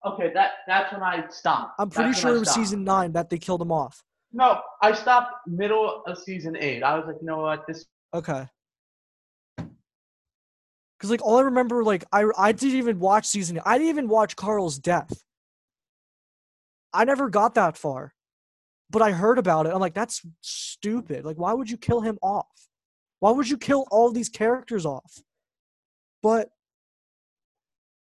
Okay, 0.07 0.31
that 0.35 0.51
that's 0.67 0.93
when 0.93 1.03
I 1.03 1.27
stopped. 1.31 1.77
I'm 1.79 1.89
pretty 1.89 2.11
That's 2.11 2.21
sure 2.21 2.37
it 2.37 2.41
was 2.41 2.51
season 2.51 2.85
nine 2.85 3.13
that 3.13 3.31
they 3.31 3.39
killed 3.39 3.63
him 3.63 3.73
off. 3.73 4.03
No, 4.33 4.61
I 4.83 4.93
stopped 4.93 5.33
middle 5.47 6.03
of 6.07 6.19
season 6.19 6.57
eight. 6.59 6.83
I 6.83 6.97
was 6.97 7.07
like, 7.07 7.17
you 7.21 7.27
know 7.27 7.39
what, 7.39 7.67
this. 7.67 7.87
Okay. 8.13 8.47
Cause 11.01 11.11
like 11.11 11.23
all 11.23 11.39
I 11.39 11.43
remember, 11.43 11.83
like 11.83 12.05
I 12.13 12.27
I 12.37 12.53
didn't 12.53 12.79
even 12.79 12.99
watch 12.99 13.27
season. 13.27 13.61
I 13.65 13.79
didn't 13.79 13.91
even 13.91 14.09
watch 14.09 14.37
Carl's 14.37 14.79
death. 14.79 15.13
I 16.93 17.05
never 17.05 17.29
got 17.29 17.55
that 17.55 17.77
far, 17.77 18.15
but 18.91 19.03
I 19.03 19.13
heard 19.13 19.39
about 19.39 19.67
it. 19.67 19.73
I'm 19.75 19.81
like, 19.81 19.95
that's 19.95 20.23
stupid. 20.41 21.25
Like, 21.25 21.37
why 21.37 21.53
would 21.53 21.69
you 21.71 21.77
kill 21.77 22.01
him 22.03 22.19
off? 22.23 22.47
Why 23.21 23.33
would 23.33 23.49
you 23.49 23.59
kill 23.59 23.87
all 23.91 24.13
these 24.13 24.29
characters 24.29 24.87
off? 24.87 25.19
But 26.23 26.51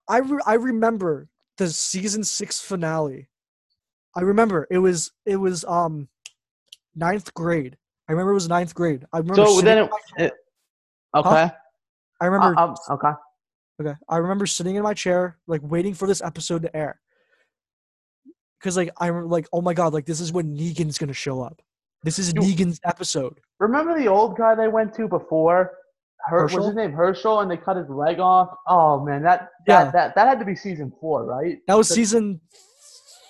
I 0.08 0.20
re- 0.20 0.42
I 0.46 0.56
remember 0.56 1.30
the 1.58 1.70
season 1.70 2.24
six 2.24 2.60
finale. 2.60 3.30
I 4.16 4.22
remember 4.22 4.68
it 4.70 4.80
was 4.80 5.12
it 5.26 5.38
was 5.38 5.64
um 5.66 6.10
ninth 6.96 7.34
grade. 7.34 7.78
I 8.10 8.14
remember 8.14 8.32
it 8.32 8.36
was 8.36 8.50
ninth 8.50 8.76
grade. 8.76 9.06
I 9.14 9.18
remember. 9.20 9.46
So 9.46 9.56
sitting 9.56 9.66
then 9.66 9.78
it, 9.78 9.92
it 10.18 10.34
okay. 11.16 11.52
I 12.20 12.26
remember. 12.26 12.60
Uh, 12.60 12.68
um, 12.68 12.76
okay. 12.92 13.12
Okay. 13.82 13.96
I 14.10 14.18
remember 14.18 14.46
sitting 14.46 14.76
in 14.76 14.84
my 14.84 14.94
chair, 14.94 15.38
like 15.48 15.62
waiting 15.64 15.94
for 15.94 16.08
this 16.08 16.22
episode 16.22 16.62
to 16.64 16.76
air. 16.76 17.00
Cause 18.62 18.78
like 18.78 18.92
I'm 19.00 19.28
like, 19.28 19.48
oh 19.52 19.62
my 19.62 19.74
god, 19.74 19.94
like 19.94 20.06
this 20.06 20.20
is 20.20 20.32
when 20.32 20.56
Negan's 20.56 20.98
gonna 21.00 21.14
show 21.14 21.42
up. 21.42 21.62
This 22.04 22.20
is 22.20 22.34
You- 22.34 22.42
Negan's 22.42 22.80
episode. 22.86 23.40
Remember 23.60 23.98
the 23.98 24.08
old 24.08 24.38
guy 24.38 24.56
they 24.56 24.68
went 24.68 24.94
to 24.96 25.08
before? 25.08 25.72
Her, 26.28 26.44
was 26.44 26.52
Hershel? 26.54 26.68
his 26.68 26.76
name 26.76 26.92
Hershel, 26.94 27.40
and 27.42 27.50
they 27.50 27.58
cut 27.58 27.78
his 27.78 27.90
leg 27.90 28.20
off. 28.20 28.50
Oh 28.68 29.04
man, 29.04 29.24
that 29.24 29.50
that 29.68 29.86
Yeah. 29.86 29.92
that, 29.92 30.16
that 30.16 30.28
had 30.28 30.40
to 30.40 30.46
be 30.46 30.56
season 30.56 30.92
four, 31.02 31.26
right? 31.26 31.58
That 31.68 31.76
was 31.78 31.90
season 31.90 32.40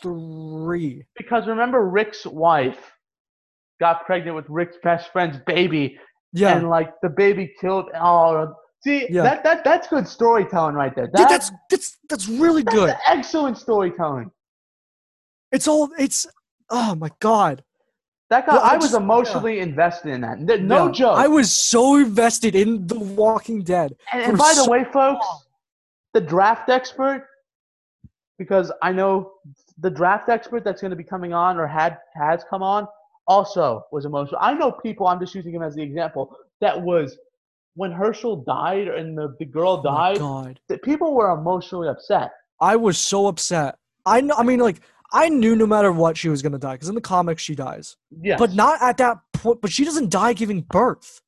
three. 0.01 1.05
Because 1.17 1.47
remember, 1.47 1.87
Rick's 1.87 2.25
wife 2.25 2.91
got 3.79 4.05
pregnant 4.05 4.35
with 4.35 4.45
Rick's 4.49 4.77
best 4.83 5.11
friend's 5.11 5.37
baby, 5.45 5.97
Yeah. 6.33 6.55
and 6.57 6.69
like 6.69 6.93
the 7.01 7.09
baby 7.09 7.53
killed. 7.59 7.89
Oh, 7.95 8.53
see 8.83 9.07
Yeah. 9.09 9.23
that 9.23 9.43
that 9.43 9.63
that's 9.63 9.87
good 9.87 10.07
storytelling 10.07 10.75
right 10.75 10.93
there. 10.95 11.05
Dude, 11.05 11.13
That's, 11.15 11.49
that's 11.49 11.51
that's 11.69 11.97
that's 12.09 12.27
really 12.27 12.63
that's 12.63 12.75
good. 12.75 12.95
excellent 13.07 13.57
storytelling. 13.57 14.31
It's 15.51 15.67
all 15.67 15.89
it's 15.97 16.27
oh 16.69 16.95
my 16.95 17.09
god. 17.19 17.63
That 18.31 18.45
guy, 18.47 18.53
Well, 18.53 18.63
I 18.63 18.69
I 18.69 18.75
was 18.77 18.85
just- 18.85 18.93
yeah. 18.93 18.99
emotionally 19.01 19.59
invested 19.59 20.09
in 20.13 20.21
that. 20.21 20.39
No 20.39 20.85
Yeah. 20.85 20.91
joke. 20.91 21.17
I 21.17 21.27
was 21.27 21.51
so 21.53 21.97
invested 21.97 22.55
in 22.55 22.87
The 22.87 22.97
Walking 22.97 23.61
Dead. 23.61 23.95
And, 24.13 24.23
and 24.23 24.37
by 24.37 24.53
the 24.55 24.67
way, 24.71 24.85
folks, 24.85 25.27
the 26.13 26.21
draft 26.21 26.69
expert, 26.69 27.27
because 28.37 28.71
I 28.81 28.91
know 28.93 29.33
the 29.79 29.89
draft 29.89 30.29
expert 30.29 30.63
that's 30.63 30.81
going 30.81 30.91
to 30.91 30.95
be 30.97 31.03
coming 31.03 31.33
on 31.33 31.59
or 31.59 31.67
had 31.67 31.97
has 32.15 32.43
come 32.49 32.63
on, 32.63 32.87
also 33.27 33.83
was 33.91 34.05
emotional. 34.05 34.39
I 34.41 34.53
know 34.53 34.71
people. 34.71 35.07
I'm 35.07 35.19
just 35.19 35.35
using 35.35 35.53
him 35.53 35.61
as 35.61 35.75
the 35.75 35.81
example. 35.83 36.35
That 36.61 36.81
was 36.81 37.17
when 37.75 37.91
Hershel 37.91 38.37
died 38.45 38.87
and 38.87 39.17
the, 39.17 39.35
the 39.39 39.45
girl 39.45 39.73
Oh 39.79 39.83
died. 39.83 40.19
god. 40.19 40.59
That 40.69 40.81
people 40.83 41.13
were 41.13 41.29
emotionally 41.31 41.87
upset. 41.89 42.31
I 42.61 42.75
was 42.77 42.97
so 42.97 43.27
upset. 43.27 43.77
I 44.05 44.21
know 44.21 44.35
I 44.37 44.43
mean 44.43 44.59
like 44.59 44.79
I 45.13 45.29
knew 45.29 45.55
no 45.55 45.67
matter 45.67 45.91
what 45.91 46.17
she 46.17 46.29
was 46.29 46.41
gonna 46.41 46.57
die, 46.57 46.73
because 46.73 46.89
in 46.89 46.95
the 46.95 47.01
comics 47.01 47.41
she 47.43 47.55
dies. 47.55 47.97
Yes. 48.21 48.39
But 48.39 48.53
not 48.53 48.81
at 48.81 48.97
that 48.97 49.17
point 49.33 49.61
but 49.61 49.71
she 49.71 49.83
doesn't 49.85 50.09
die 50.09 50.33
giving 50.33 50.61
birth. 50.61 51.21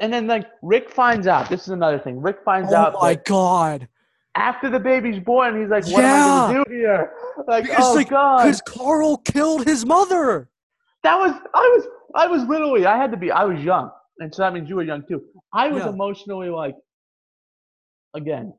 And 0.00 0.12
then 0.12 0.26
like 0.26 0.46
Rick 0.62 0.90
finds 0.90 1.26
out. 1.26 1.48
This 1.48 1.62
is 1.62 1.68
another 1.68 1.98
thing. 1.98 2.20
Rick 2.20 2.38
finds 2.44 2.72
Oh 2.72 2.76
out 2.76 2.94
my 3.00 3.14
that 3.14 3.24
god. 3.24 3.88
after 4.34 4.68
the 4.68 4.80
baby's 4.80 5.20
born, 5.22 5.60
he's 5.60 5.70
like, 5.70 5.86
"What 5.86 6.04
am 6.04 6.50
I 6.50 6.52
going 6.52 6.64
to 6.64 6.70
do 6.70 6.76
here?" 6.76 7.12
Like, 7.46 7.64
Because 7.64 7.84
oh 7.84 7.94
like 7.94 8.08
god. 8.10 8.42
because 8.42 8.60
Carl 8.62 9.18
killed 9.18 9.64
his 9.64 9.86
mother. 9.86 10.50
That 11.04 11.16
was 11.18 11.30
I 11.54 11.72
was 11.76 11.86
I 12.16 12.26
was 12.26 12.42
literally 12.44 12.84
I 12.84 12.96
had 12.96 13.12
to 13.12 13.16
be 13.16 13.30
I 13.30 13.44
was 13.44 13.60
young, 13.62 13.90
and 14.18 14.34
so 14.34 14.42
that 14.42 14.52
means 14.52 14.68
you 14.68 14.74
were 14.74 14.82
young 14.82 15.04
too. 15.06 15.22
I 15.54 15.68
was 15.68 15.84
Yeah. 15.84 15.90
emotionally 15.90 16.48
like, 16.50 16.74
again, 18.14 18.52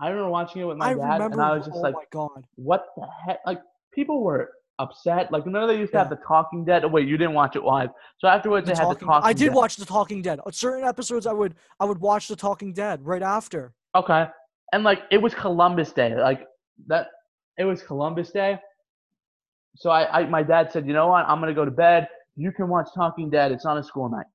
I 0.00 0.08
remember 0.08 0.30
watching 0.30 0.62
it 0.62 0.64
with 0.64 0.78
my 0.78 0.86
I 0.90 0.94
dad, 0.94 1.12
remember 1.14 1.32
and 1.34 1.42
I 1.42 1.56
was 1.56 1.66
just 1.66 1.76
oh 1.78 1.80
like, 1.80 1.94
my 1.94 2.04
god. 2.10 2.44
what 2.56 2.86
the 2.96 3.06
heck? 3.26 3.38
Like 3.46 3.60
people 3.92 4.22
were 4.22 4.50
upset. 4.78 5.30
Like 5.30 5.44
remember 5.44 5.72
they 5.72 5.78
used 5.78 5.92
to 5.92 5.98
have 5.98 6.10
the 6.10 6.18
Talking 6.26 6.64
Dead. 6.64 6.84
Oh 6.84 6.88
wait, 6.88 7.06
you 7.06 7.16
didn't 7.16 7.34
watch 7.34 7.56
it 7.56 7.62
live. 7.62 7.90
So 8.18 8.26
afterwards 8.28 8.66
The 8.66 8.72
they 8.74 8.78
had 8.78 8.88
the 8.88 8.94
Talking. 9.04 9.28
I 9.28 9.32
did 9.32 9.46
Dead. 9.46 9.54
watch 9.54 9.76
The 9.76 9.84
Talking 9.86 10.22
Dead. 10.22 10.40
On 10.44 10.52
certain 10.52 10.84
episodes 10.84 11.26
I 11.26 11.32
would 11.32 11.54
I 11.78 11.84
would 11.84 11.98
watch 11.98 12.28
The 12.28 12.36
Talking 12.36 12.72
Dead 12.72 13.04
right 13.04 13.22
after. 13.22 13.74
Okay, 13.94 14.26
and 14.72 14.82
like 14.84 15.02
it 15.10 15.18
was 15.18 15.34
Columbus 15.34 15.92
Day. 15.92 16.14
Like 16.16 16.46
that, 16.86 17.08
it 17.58 17.64
was 17.64 17.82
Columbus 17.82 18.30
Day. 18.30 18.58
So 19.76 19.90
I, 19.90 20.20
I 20.20 20.26
my 20.26 20.42
dad 20.42 20.72
said, 20.72 20.86
you 20.86 20.94
know 20.94 21.08
what? 21.08 21.26
I'm 21.26 21.38
gonna 21.40 21.54
go 21.54 21.64
to 21.64 21.70
bed. 21.70 22.08
You 22.36 22.50
can 22.50 22.68
watch 22.68 22.88
Talking 22.94 23.30
Dead. 23.30 23.52
It's 23.52 23.66
on 23.66 23.78
a 23.78 23.82
school 23.82 24.08
night. 24.08 24.26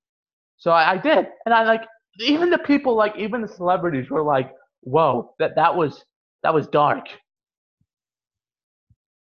So 0.58 0.72
I, 0.72 0.94
I 0.94 0.98
did, 0.98 1.28
and 1.46 1.54
I 1.54 1.64
like 1.64 1.82
even 2.20 2.50
the 2.50 2.60
people 2.60 2.96
like 2.96 3.16
even 3.18 3.42
the 3.42 3.48
celebrities 3.48 4.10
were 4.10 4.24
like, 4.24 4.52
whoa, 4.88 5.34
that 5.40 5.56
that 5.56 5.76
was 5.76 6.04
that 6.44 6.54
was 6.54 6.68
dark. 6.68 7.06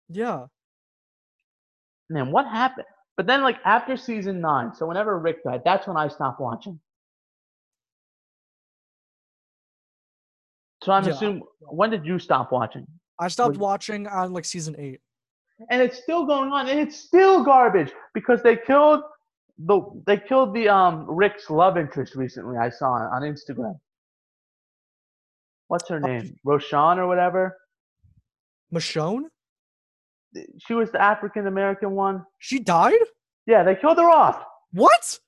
Yeah. 0.09 0.47
Man, 2.09 2.33
what 2.33 2.47
happened? 2.47 2.87
But 3.17 3.27
then 3.27 3.43
like 3.43 3.59
after 3.65 3.97
season 3.97 4.41
nine, 4.41 4.75
so 4.75 4.87
whenever 4.87 5.19
Rick 5.19 5.45
died, 5.45 5.63
that's 5.65 5.87
when 5.87 5.97
I 5.97 6.09
stopped 6.09 6.41
watching. 6.41 6.81
So 10.83 10.93
I'm 10.93 11.05
Yeah. 11.05 11.11
assuming 11.13 11.43
when 11.61 11.91
did 11.91 12.07
you 12.07 12.19
stop 12.19 12.51
watching? 12.53 12.87
I 13.19 13.29
stopped 13.29 13.59
watching 13.59 14.07
on 14.07 14.33
like 14.33 14.45
season 14.47 14.75
eight. 14.79 15.01
and 15.69 15.83
it's 15.83 15.99
still 16.03 16.25
going 16.25 16.51
on, 16.51 16.69
and 16.71 16.81
it's 16.81 16.97
still 16.97 17.45
garbage 17.45 17.93
because 18.15 18.43
they 18.43 18.57
killed 18.57 19.03
the 19.59 19.77
they 20.07 20.17
killed 20.17 20.55
the 20.55 20.67
um 20.71 21.05
Rick's 21.07 21.51
love 21.51 21.77
interest 21.77 22.15
recently. 22.15 22.57
I 22.57 22.71
saw 22.71 22.97
it 22.97 23.11
on 23.13 23.21
Instagram. 23.23 23.79
What's 25.71 25.89
her 25.89 25.99
um, 25.99 26.03
name? 26.03 26.37
Roshan 26.45 26.99
or 26.99 27.07
whatever. 27.07 27.57
Michonne? 28.75 29.27
She 30.59 30.75
was 30.75 30.91
the 30.91 31.01
African 31.01 31.47
American 31.47 31.93
one. 31.93 32.27
She 32.41 32.59
died? 32.59 32.99
Yeah, 33.47 33.63
they 33.63 33.77
killed 33.77 33.99
her 33.99 34.11
off. 34.11 34.43
What? 34.73 35.21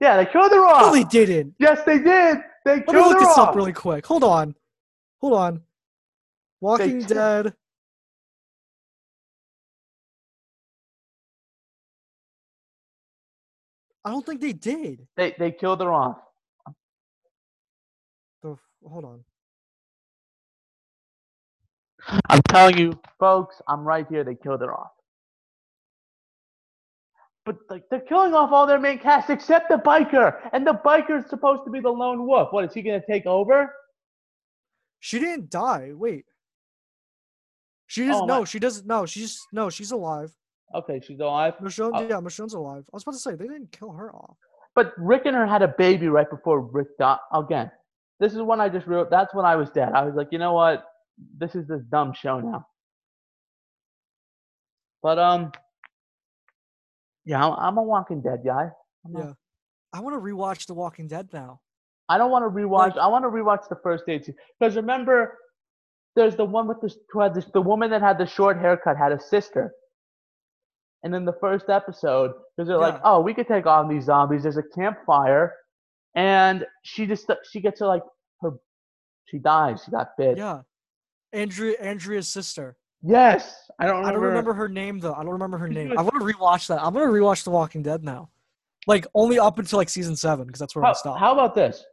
Yeah, 0.00 0.16
they 0.16 0.24
killed 0.24 0.50
her 0.50 0.64
off. 0.64 0.80
No, 0.80 0.92
they 0.92 1.04
didn't. 1.04 1.54
Yes, 1.58 1.80
they 1.84 1.98
did. 1.98 2.38
They 2.64 2.76
Let 2.76 2.86
me 2.88 2.92
killed 2.94 3.06
look 3.08 3.18
her 3.18 3.20
this 3.20 3.36
off. 3.36 3.50
up 3.50 3.54
really 3.54 3.74
quick. 3.74 4.06
Hold 4.06 4.24
on. 4.24 4.54
Hold 5.20 5.34
on. 5.34 5.60
Walking 6.62 7.00
t- 7.00 7.12
Dead. 7.12 7.52
I 14.06 14.10
don't 14.10 14.24
think 14.24 14.40
they 14.40 14.54
did. 14.54 15.06
They 15.18 15.34
they 15.38 15.52
killed 15.52 15.82
her 15.82 15.92
off. 15.92 16.16
The, 18.42 18.56
hold 18.88 19.04
on. 19.04 19.24
I'm 22.28 22.42
telling 22.48 22.78
you, 22.78 22.98
folks, 23.18 23.60
I'm 23.68 23.80
right 23.80 24.06
here. 24.08 24.24
They 24.24 24.34
killed 24.34 24.60
her 24.60 24.72
off. 24.72 24.90
But 27.44 27.56
like 27.70 27.82
they're 27.90 28.00
killing 28.00 28.34
off 28.34 28.52
all 28.52 28.66
their 28.66 28.78
main 28.78 28.98
cast 28.98 29.28
except 29.30 29.68
the 29.68 29.76
biker, 29.76 30.36
and 30.52 30.66
the 30.66 30.74
biker's 30.84 31.28
supposed 31.28 31.64
to 31.64 31.70
be 31.70 31.80
the 31.80 31.90
lone 31.90 32.26
wolf. 32.26 32.52
What 32.52 32.64
is 32.64 32.72
he 32.72 32.82
gonna 32.82 33.02
take 33.08 33.26
over? 33.26 33.72
She 35.00 35.18
didn't 35.18 35.50
die. 35.50 35.90
Wait. 35.94 36.24
She 37.88 38.06
doesn't. 38.06 38.22
Oh, 38.22 38.26
my- 38.26 38.38
no, 38.38 38.44
she 38.44 38.58
doesn't. 38.60 38.86
No, 38.86 39.06
she's 39.06 39.40
no, 39.52 39.70
she's 39.70 39.90
alive. 39.90 40.32
Okay, 40.74 41.00
she's 41.04 41.18
alive. 41.20 41.54
Michonne, 41.60 41.90
Oh. 41.94 42.00
yeah, 42.02 42.16
Michonne's 42.20 42.54
alive. 42.54 42.84
I 42.92 42.96
was 42.96 43.02
about 43.02 43.12
to 43.12 43.18
say 43.18 43.34
they 43.34 43.46
didn't 43.48 43.72
kill 43.72 43.90
her 43.92 44.14
off. 44.14 44.36
But 44.74 44.94
Rick 44.96 45.26
and 45.26 45.36
her 45.36 45.46
had 45.46 45.60
a 45.62 45.68
baby 45.68 46.08
right 46.08 46.30
before 46.30 46.60
Rick 46.60 46.96
died. 46.98 47.18
Again, 47.34 47.70
this 48.20 48.32
is 48.32 48.40
when 48.40 48.60
I 48.60 48.68
just 48.68 48.86
wrote. 48.86 49.10
That's 49.10 49.34
when 49.34 49.44
I 49.44 49.56
was 49.56 49.68
dead. 49.70 49.92
I 49.94 50.04
was 50.04 50.14
like, 50.14 50.28
you 50.30 50.38
know 50.38 50.54
what? 50.54 50.86
This 51.36 51.54
is 51.54 51.66
this 51.66 51.82
dumb 51.90 52.12
show 52.14 52.40
now. 52.40 52.66
But 55.02 55.18
um, 55.18 55.52
yeah, 57.24 57.46
I'm, 57.46 57.76
a 57.76 57.82
Walking 57.82 58.20
Dead 58.20 58.42
guy. 58.44 58.70
I'm 59.04 59.16
Yeah. 59.16 59.32
I 59.92 60.00
want 60.00 60.14
to 60.14 60.20
rewatch 60.20 60.66
The 60.66 60.74
Walking 60.74 61.08
Dead 61.08 61.28
now. 61.32 61.60
I 62.08 62.18
don't 62.18 62.30
want 62.30 62.44
to 62.44 62.50
rewatch. 62.50 62.96
I 62.98 63.06
want 63.08 63.24
to 63.24 63.28
rewatch 63.28 63.68
the 63.68 63.78
first 63.82 64.04
eight 64.08 64.28
because 64.58 64.76
remember, 64.76 65.38
there's 66.14 66.36
the 66.36 66.44
one 66.44 66.68
with 66.68 66.80
the 66.80 66.94
who 67.10 67.20
had 67.20 67.34
this, 67.34 67.46
the 67.52 67.60
woman 67.60 67.90
that 67.90 68.02
had 68.02 68.18
the 68.18 68.26
short 68.26 68.58
haircut 68.58 68.96
had 68.96 69.12
a 69.12 69.20
sister. 69.20 69.72
And 71.04 71.12
then 71.12 71.24
the 71.24 71.32
first 71.40 71.68
episode, 71.68 72.32
because 72.56 72.68
they're 72.68 72.78
like, 72.78 73.00
oh, 73.02 73.20
we 73.20 73.34
could 73.34 73.48
take 73.48 73.66
on 73.66 73.88
these 73.88 74.04
zombies. 74.04 74.44
There's 74.44 74.56
a 74.56 74.62
campfire, 74.62 75.52
and 76.14 76.64
she 76.84 77.06
just 77.06 77.28
she 77.50 77.60
gets 77.60 77.78
to 77.78 77.88
like 77.88 78.02
her, 78.40 78.50
she 79.24 79.38
dies. 79.38 79.82
She 79.84 79.90
got 79.90 80.10
bit. 80.16 80.36
Yeah. 80.38 80.60
Andrea 81.32 81.76
Andrea's 81.80 82.28
sister. 82.28 82.76
Yes, 83.02 83.56
I 83.80 83.86
don't 83.86 83.96
remember. 83.96 84.08
I 84.08 84.12
don't 84.12 84.22
remember 84.22 84.54
her 84.54 84.68
name 84.68 84.98
though. 85.00 85.14
I 85.14 85.22
don't 85.22 85.32
remember 85.32 85.58
her 85.58 85.68
name. 85.68 85.92
I 85.98 86.02
want 86.02 86.14
to 86.14 86.20
rewatch 86.24 86.68
that. 86.68 86.82
I'm 86.82 86.92
gonna 86.94 87.06
rewatch 87.06 87.44
The 87.44 87.50
Walking 87.50 87.82
Dead 87.82 88.04
now. 88.04 88.30
Like 88.86 89.06
only 89.14 89.38
up 89.38 89.58
until 89.58 89.78
like 89.78 89.88
season 89.88 90.14
seven, 90.16 90.46
because 90.46 90.60
that's 90.60 90.74
where 90.76 90.84
I 90.84 90.88
How, 90.88 90.92
stopped. 90.94 91.20
how 91.20 91.32
about 91.32 91.54
this? 91.54 91.84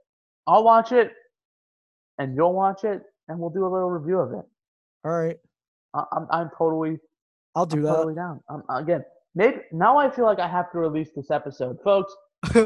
I'll 0.48 0.64
watch 0.64 0.92
it, 0.92 1.12
and 2.18 2.36
you'll 2.36 2.54
watch 2.54 2.84
it, 2.84 3.02
and 3.28 3.40
we'll 3.40 3.50
do 3.52 3.66
a 3.66 3.70
little 3.72 3.90
review 3.90 4.20
of 4.20 4.32
it. 4.34 4.46
All 5.06 5.12
right. 5.12 5.38
I, 5.96 6.04
I'm 6.14 6.28
I'm 6.32 6.50
totally 6.58 7.00
I'll 7.56 7.66
do 7.66 7.78
I'm 7.78 7.84
that. 7.84 7.96
totally 7.96 8.16
down. 8.16 8.42
Um, 8.50 8.64
again, 8.70 9.04
maybe 9.36 9.58
now 9.72 9.98
I 9.98 10.10
feel 10.12 10.26
like 10.26 10.40
I 10.40 10.48
have 10.48 10.72
to 10.74 10.80
release 10.80 11.10
this 11.16 11.32
episode, 11.32 11.78
folks. 11.84 12.14
I'm 12.54 12.60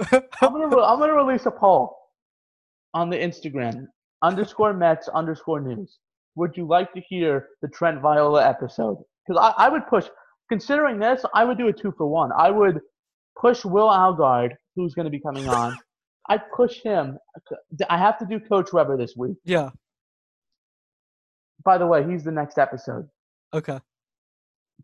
gonna 0.52 0.68
re- 0.68 0.84
I'm 0.84 1.00
gonna 1.00 1.14
release 1.14 1.45
a 1.45 1.52
poll 1.52 1.95
on 2.94 3.10
the 3.10 3.18
Instagram 3.18 3.88
underscore 4.22 4.74
Mets 4.74 5.08
underscore 5.10 5.62
News. 5.62 5.98
Would 6.35 6.57
you 6.57 6.65
like 6.68 6.93
to 6.93 7.01
hear 7.01 7.49
the 7.61 7.68
Trent 7.68 8.01
Viola 8.01 8.47
episode? 8.47 8.97
Because 9.27 9.53
I, 9.57 9.65
I 9.65 9.69
would 9.69 9.85
push. 9.88 10.07
Considering 10.49 10.99
this, 10.99 11.23
I 11.34 11.45
would 11.45 11.57
do 11.57 11.68
a 11.68 11.73
two 11.73 11.93
for 11.97 12.07
one. 12.07 12.31
I 12.38 12.51
would 12.51 12.80
push 13.39 13.64
Will 13.65 13.88
Algard, 13.88 14.51
who's 14.76 14.93
going 14.93 15.05
to 15.05 15.10
be 15.11 15.19
coming 15.19 15.47
on. 15.47 15.76
I'd 16.30 16.41
push 16.55 16.77
him. 16.81 17.18
I 17.89 17.97
have 17.97 18.18
to 18.19 18.26
do 18.26 18.39
Coach 18.39 18.72
Weber 18.73 18.97
this 18.97 19.14
week. 19.18 19.35
yeah. 19.43 19.69
By 21.65 21.77
the 21.77 21.88
way, 21.88 22.05
he's 22.10 22.23
the 22.26 22.31
next 22.31 22.57
episode, 22.57 23.07
Okay. 23.53 23.80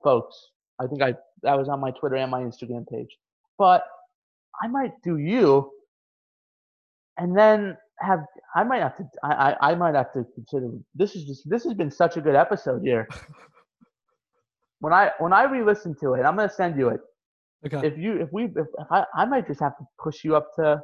folks. 0.03 0.35
I 0.81 0.87
think 0.87 1.01
I 1.01 1.13
that 1.43 1.57
was 1.57 1.67
on 1.67 1.81
my 1.81 1.91
Twitter 1.91 2.15
and 2.15 2.31
my 2.31 2.41
Instagram 2.41 2.87
page. 2.87 3.09
But 3.57 3.83
I 4.63 4.67
might 4.69 4.93
do 5.03 5.17
you, 5.17 5.69
and 7.17 7.37
then 7.37 7.77
have 8.01 8.19
I 8.55 8.63
might 8.63 8.81
have 8.81 8.97
to 8.97 9.03
I, 9.23 9.29
I, 9.51 9.71
I 9.71 9.75
might 9.75 9.95
have 9.95 10.11
to 10.13 10.25
consider 10.35 10.69
this 10.95 11.15
is 11.15 11.25
just 11.25 11.49
this 11.49 11.63
has 11.63 11.73
been 11.73 11.91
such 11.91 12.17
a 12.17 12.21
good 12.21 12.35
episode 12.35 12.81
here. 12.83 13.07
when 14.79 14.93
I 14.93 15.11
when 15.19 15.33
I 15.33 15.43
re-listen 15.43 15.95
to 16.01 16.13
it, 16.13 16.23
I'm 16.23 16.35
gonna 16.35 16.49
send 16.49 16.77
you 16.77 16.89
it. 16.89 17.01
Okay. 17.65 17.87
If 17.87 17.97
you 17.97 18.21
if 18.21 18.29
we 18.31 18.45
if, 18.45 18.67
if 18.77 18.87
I 18.91 19.05
I 19.15 19.25
might 19.25 19.47
just 19.47 19.59
have 19.59 19.77
to 19.77 19.85
push 20.01 20.23
you 20.23 20.35
up 20.35 20.49
to. 20.55 20.81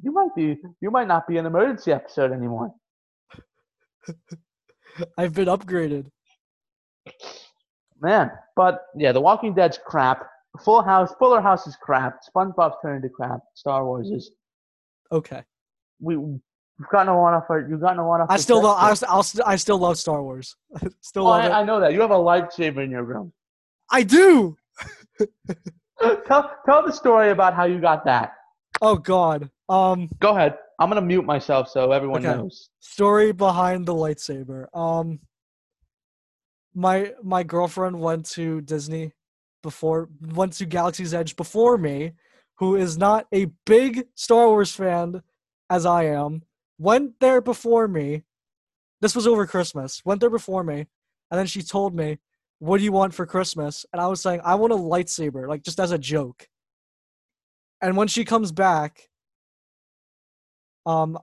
You 0.00 0.12
might 0.12 0.32
be 0.36 0.56
you 0.80 0.90
might 0.92 1.08
not 1.08 1.26
be 1.26 1.38
an 1.38 1.46
emergency 1.46 1.90
episode 1.92 2.30
anymore. 2.30 2.72
I've 5.18 5.34
been 5.34 5.48
upgraded. 5.48 6.06
Man, 8.00 8.30
but 8.54 8.82
yeah, 8.96 9.10
The 9.10 9.20
Walking 9.20 9.54
Dead's 9.54 9.78
crap. 9.84 10.24
Full 10.64 10.82
House, 10.82 11.12
Fuller 11.18 11.40
House 11.40 11.66
is 11.66 11.76
crap. 11.82 12.18
SpongeBob's 12.32 12.76
turned 12.80 13.04
into 13.04 13.12
crap. 13.12 13.40
Star 13.54 13.84
Wars 13.84 14.08
is 14.10 14.30
Okay. 15.12 15.42
We. 16.00 16.14
You've 16.80 16.88
gotten 16.92 17.08
a 17.08 17.16
one 17.20 17.34
off. 17.34 17.44
our- 17.50 17.66
You've 17.68 17.80
gotten 17.80 17.98
a 17.98 18.06
one 18.06 18.20
off. 18.20 18.28
I 18.30 18.36
still 18.36 18.62
love. 18.62 18.76
I, 18.78 18.94
here. 18.94 18.96
I'll 19.08 19.26
I 19.44 19.56
still 19.56 19.78
love 19.78 19.98
Star 19.98 20.22
Wars. 20.22 20.54
still 21.00 21.24
Oh, 21.26 21.30
love 21.30 21.44
it. 21.44 21.50
I, 21.50 21.62
I 21.62 21.64
know 21.64 21.80
that 21.80 21.92
you 21.92 22.00
have 22.00 22.12
a 22.12 22.14
lightsaber 22.14 22.84
in 22.84 22.90
your 22.92 23.02
room. 23.02 23.32
I 23.90 24.04
do. 24.04 24.56
tell 26.26 26.50
tell 26.64 26.86
the 26.86 26.92
story 26.92 27.30
about 27.30 27.54
how 27.54 27.64
you 27.64 27.80
got 27.80 28.04
that. 28.04 28.32
Oh 28.80 28.96
God. 28.96 29.50
Um. 29.68 30.08
Go 30.20 30.30
ahead. 30.36 30.56
I'm 30.78 30.88
gonna 30.88 31.00
mute 31.02 31.24
myself 31.24 31.68
so 31.68 31.90
everyone 31.90 32.24
Okay. 32.24 32.36
knows. 32.36 32.70
story 32.78 33.32
behind 33.32 33.84
the 33.86 33.94
lightsaber. 33.94 34.66
Um 34.72 35.18
my 36.74 37.12
my 37.22 37.42
girlfriend 37.42 37.98
went 37.98 38.26
to 38.30 38.60
Disney 38.60 39.12
before 39.62 40.08
went 40.20 40.52
to 40.54 40.66
Galaxy's 40.66 41.12
Edge 41.14 41.34
before 41.34 41.76
me, 41.76 42.12
who 42.58 42.76
is 42.76 42.96
not 42.96 43.26
a 43.34 43.46
big 43.66 44.06
Star 44.14 44.46
Wars 44.46 44.72
fan 44.72 45.22
as 45.70 45.86
I 45.86 46.04
am. 46.04 46.42
Went 46.78 47.20
there 47.20 47.40
before 47.40 47.88
me. 47.88 48.22
This 49.00 49.14
was 49.14 49.26
over 49.26 49.46
Christmas. 49.46 50.02
Went 50.04 50.20
there 50.20 50.30
before 50.30 50.64
me, 50.64 50.86
and 51.30 51.38
then 51.38 51.46
she 51.46 51.62
told 51.62 51.94
me, 51.94 52.18
"What 52.58 52.78
do 52.78 52.84
you 52.84 52.92
want 52.92 53.14
for 53.14 53.26
Christmas?" 53.26 53.86
And 53.92 54.00
I 54.00 54.06
was 54.08 54.20
saying, 54.20 54.40
"I 54.44 54.54
want 54.56 54.72
a 54.72 54.76
lightsaber, 54.76 55.48
like 55.48 55.62
just 55.62 55.80
as 55.80 55.92
a 55.92 55.98
joke." 55.98 56.48
And 57.80 57.96
when 57.96 58.08
she 58.08 58.24
comes 58.24 58.50
back, 58.52 59.08
um, 60.86 61.18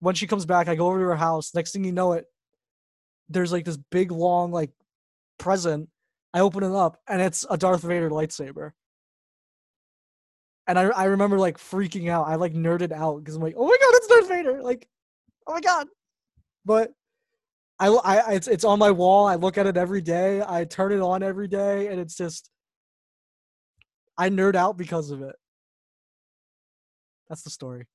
when 0.00 0.14
she 0.14 0.26
comes 0.26 0.44
back, 0.44 0.68
I 0.68 0.74
go 0.74 0.88
over 0.88 0.98
to 0.98 1.04
her 1.06 1.16
house. 1.16 1.54
Next 1.54 1.72
thing 1.72 1.84
you 1.84 1.92
know 1.92 2.12
it, 2.12 2.26
there's 3.28 3.52
like 3.52 3.64
this 3.64 3.76
big 3.76 4.10
long 4.10 4.50
like 4.50 4.72
present. 5.38 5.88
I 6.34 6.40
open 6.40 6.62
it 6.62 6.72
up 6.72 6.98
and 7.08 7.20
it's 7.20 7.46
a 7.48 7.56
Darth 7.56 7.82
Vader 7.82 8.10
lightsaber. 8.10 8.72
And 10.70 10.78
I 10.78 10.84
I 10.90 11.04
remember 11.06 11.36
like 11.36 11.58
freaking 11.58 12.08
out. 12.10 12.28
I 12.28 12.36
like 12.36 12.54
nerded 12.54 12.92
out 12.92 13.18
because 13.18 13.34
I'm 13.34 13.42
like, 13.42 13.56
oh 13.58 13.66
my 13.66 13.76
god, 13.80 13.94
it's 13.94 14.06
Darth 14.06 14.28
Vader! 14.28 14.62
Like, 14.62 14.86
oh 15.48 15.54
my 15.54 15.60
god. 15.60 15.88
But 16.64 16.92
I, 17.80 17.88
I 17.88 18.32
it's 18.34 18.46
it's 18.46 18.64
on 18.64 18.78
my 18.78 18.92
wall. 18.92 19.26
I 19.26 19.34
look 19.34 19.58
at 19.58 19.66
it 19.66 19.76
every 19.76 20.00
day. 20.00 20.44
I 20.46 20.64
turn 20.64 20.92
it 20.92 21.00
on 21.00 21.24
every 21.24 21.48
day, 21.48 21.88
and 21.88 21.98
it's 21.98 22.14
just 22.16 22.50
I 24.16 24.28
nerd 24.30 24.54
out 24.54 24.76
because 24.76 25.10
of 25.10 25.22
it. 25.22 25.34
That's 27.28 27.42
the 27.42 27.50
story. 27.50 27.88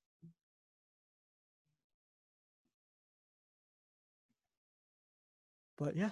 But 5.78 5.96
yeah. 5.96 6.10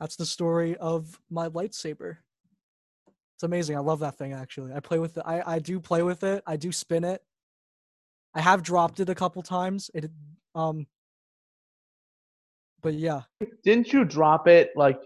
That's 0.00 0.16
the 0.16 0.26
story 0.26 0.76
of 0.76 1.20
my 1.30 1.48
lightsaber. 1.48 2.18
It's 3.36 3.42
amazing. 3.42 3.76
I 3.76 3.80
love 3.80 4.00
that 4.00 4.16
thing 4.18 4.32
actually. 4.32 4.72
I 4.72 4.80
play 4.80 4.98
with 4.98 5.16
it. 5.16 5.22
I, 5.26 5.54
I 5.54 5.58
do 5.58 5.80
play 5.80 6.02
with 6.02 6.22
it. 6.24 6.42
I 6.46 6.56
do 6.56 6.72
spin 6.72 7.04
it. 7.04 7.22
I 8.34 8.40
have 8.40 8.62
dropped 8.62 9.00
it 9.00 9.08
a 9.08 9.14
couple 9.14 9.42
times. 9.42 9.90
It 9.94 10.10
um 10.54 10.86
but 12.80 12.94
yeah. 12.94 13.22
Didn't 13.64 13.92
you 13.92 14.04
drop 14.04 14.46
it? 14.46 14.70
Like, 14.76 15.00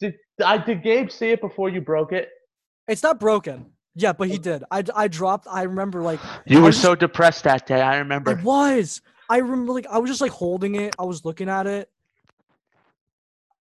did 0.00 0.14
I 0.44 0.58
did 0.58 0.82
Gabe 0.82 1.10
see 1.10 1.30
it 1.30 1.40
before 1.40 1.68
you 1.70 1.80
broke 1.80 2.12
it? 2.12 2.28
It's 2.88 3.02
not 3.02 3.20
broken. 3.20 3.66
Yeah, 3.94 4.12
but 4.12 4.28
he 4.28 4.38
did. 4.38 4.62
I, 4.70 4.84
I 4.94 5.08
dropped 5.08 5.46
I 5.50 5.62
remember 5.62 6.02
like 6.02 6.20
You 6.46 6.58
I 6.58 6.60
were 6.60 6.66
was- 6.68 6.80
so 6.80 6.94
depressed 6.94 7.44
that 7.44 7.66
day. 7.66 7.80
I 7.80 7.94
I 7.94 7.98
remember. 7.98 8.40
was. 8.44 9.00
I 9.30 9.38
remember 9.38 9.72
like 9.72 9.86
I 9.88 9.98
was 9.98 10.08
just 10.10 10.20
like 10.20 10.32
holding 10.32 10.74
it. 10.76 10.94
I 10.98 11.04
was 11.04 11.24
looking 11.24 11.48
at 11.48 11.66
it. 11.66 11.88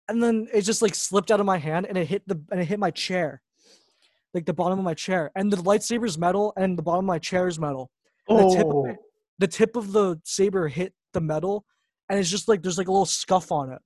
And 0.08 0.22
then 0.22 0.48
it 0.52 0.62
just 0.62 0.82
like 0.82 0.94
slipped 0.94 1.30
out 1.30 1.40
of 1.40 1.46
my 1.46 1.58
hand 1.58 1.86
and 1.86 1.96
it 1.96 2.06
hit 2.06 2.22
the 2.26 2.40
and 2.50 2.60
it 2.60 2.64
hit 2.66 2.78
my 2.78 2.90
chair. 2.90 3.40
Like 4.34 4.46
the 4.46 4.52
bottom 4.52 4.78
of 4.78 4.84
my 4.84 4.94
chair. 4.94 5.30
And 5.34 5.52
the 5.52 5.56
lightsaber's 5.58 6.18
metal 6.18 6.52
and 6.56 6.76
the 6.76 6.82
bottom 6.82 7.04
of 7.04 7.08
my 7.08 7.18
chair 7.18 7.46
is 7.46 7.58
metal. 7.58 7.90
And 8.28 8.38
the 8.38 8.54
tip 8.56 8.66
of 8.66 8.72
Oh, 8.74 8.86
it, 8.86 8.96
the 9.38 9.46
tip 9.48 9.76
of 9.76 9.92
the 9.92 10.20
saber 10.24 10.68
hit 10.68 10.92
the 11.12 11.20
metal 11.20 11.64
and 12.08 12.18
it's 12.18 12.30
just 12.30 12.48
like 12.48 12.62
there's 12.62 12.78
like 12.78 12.88
a 12.88 12.92
little 12.92 13.06
scuff 13.06 13.50
on 13.52 13.72
it. 13.72 13.80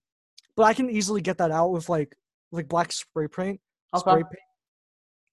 But 0.57 0.65
I 0.65 0.75
can 0.75 0.91
easily 0.91 1.21
get 1.21 1.39
that 1.39 1.51
out 1.53 1.71
with 1.71 1.89
like 1.89 2.17
like 2.51 2.67
black 2.69 2.91
spray 2.93 3.29
paint. 3.29 3.61
okay. 3.95 4.01
Spray 4.01 4.23
paint. 4.23 4.43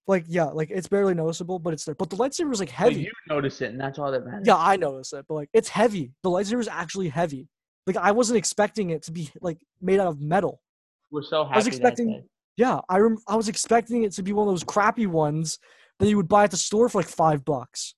Like 0.06 0.24
yeah, 0.28 0.44
like 0.44 0.70
it's 0.70 0.86
barely 0.86 1.14
noticeable, 1.14 1.58
but 1.58 1.72
it's 1.72 1.84
there. 1.84 1.96
But 1.96 2.10
the 2.10 2.16
lightsaber 2.16 2.52
is 2.52 2.60
like 2.60 2.68
But 2.68 2.76
heavy. 2.76 3.00
you 3.02 3.12
notice 3.28 3.60
it, 3.60 3.70
and 3.70 3.80
that's 3.80 3.98
all 3.98 4.12
that 4.12 4.24
matters. 4.24 4.44
Yeah, 4.46 4.56
I 4.56 4.76
noticed 4.76 5.12
it, 5.14 5.24
but 5.28 5.34
like 5.34 5.48
it's 5.52 5.68
heavy. 5.68 6.12
The 6.22 6.30
lightsaber 6.30 6.60
is 6.60 6.68
actually 6.68 7.08
heavy. 7.08 7.48
Like 7.88 7.96
I 7.96 8.12
wasn't 8.12 8.36
expecting 8.36 8.90
it 8.90 9.02
to 9.04 9.12
be 9.12 9.30
like 9.40 9.58
made 9.80 9.98
out 9.98 10.06
of 10.06 10.20
metal. 10.20 10.60
We're 11.10 11.22
so 11.22 11.44
happy. 11.44 11.56
was 11.56 11.66
expecting- 11.66 12.28
Yeah, 12.56 12.80
I 12.88 12.98
rem- 12.98 13.18
I 13.28 13.36
was 13.36 13.48
expecting 13.48 14.04
it 14.04 14.12
to 14.12 14.22
be 14.22 14.32
one 14.32 14.48
of 14.48 14.52
those 14.52 14.64
crappy 14.64 15.06
ones 15.06 15.58
that 15.98 16.08
you 16.08 16.16
would 16.16 16.28
buy 16.28 16.44
at 16.44 16.50
the 16.50 16.56
store 16.56 16.88
for 16.88 16.98
like 16.98 17.08
five 17.08 17.44
bucks. 17.44 17.94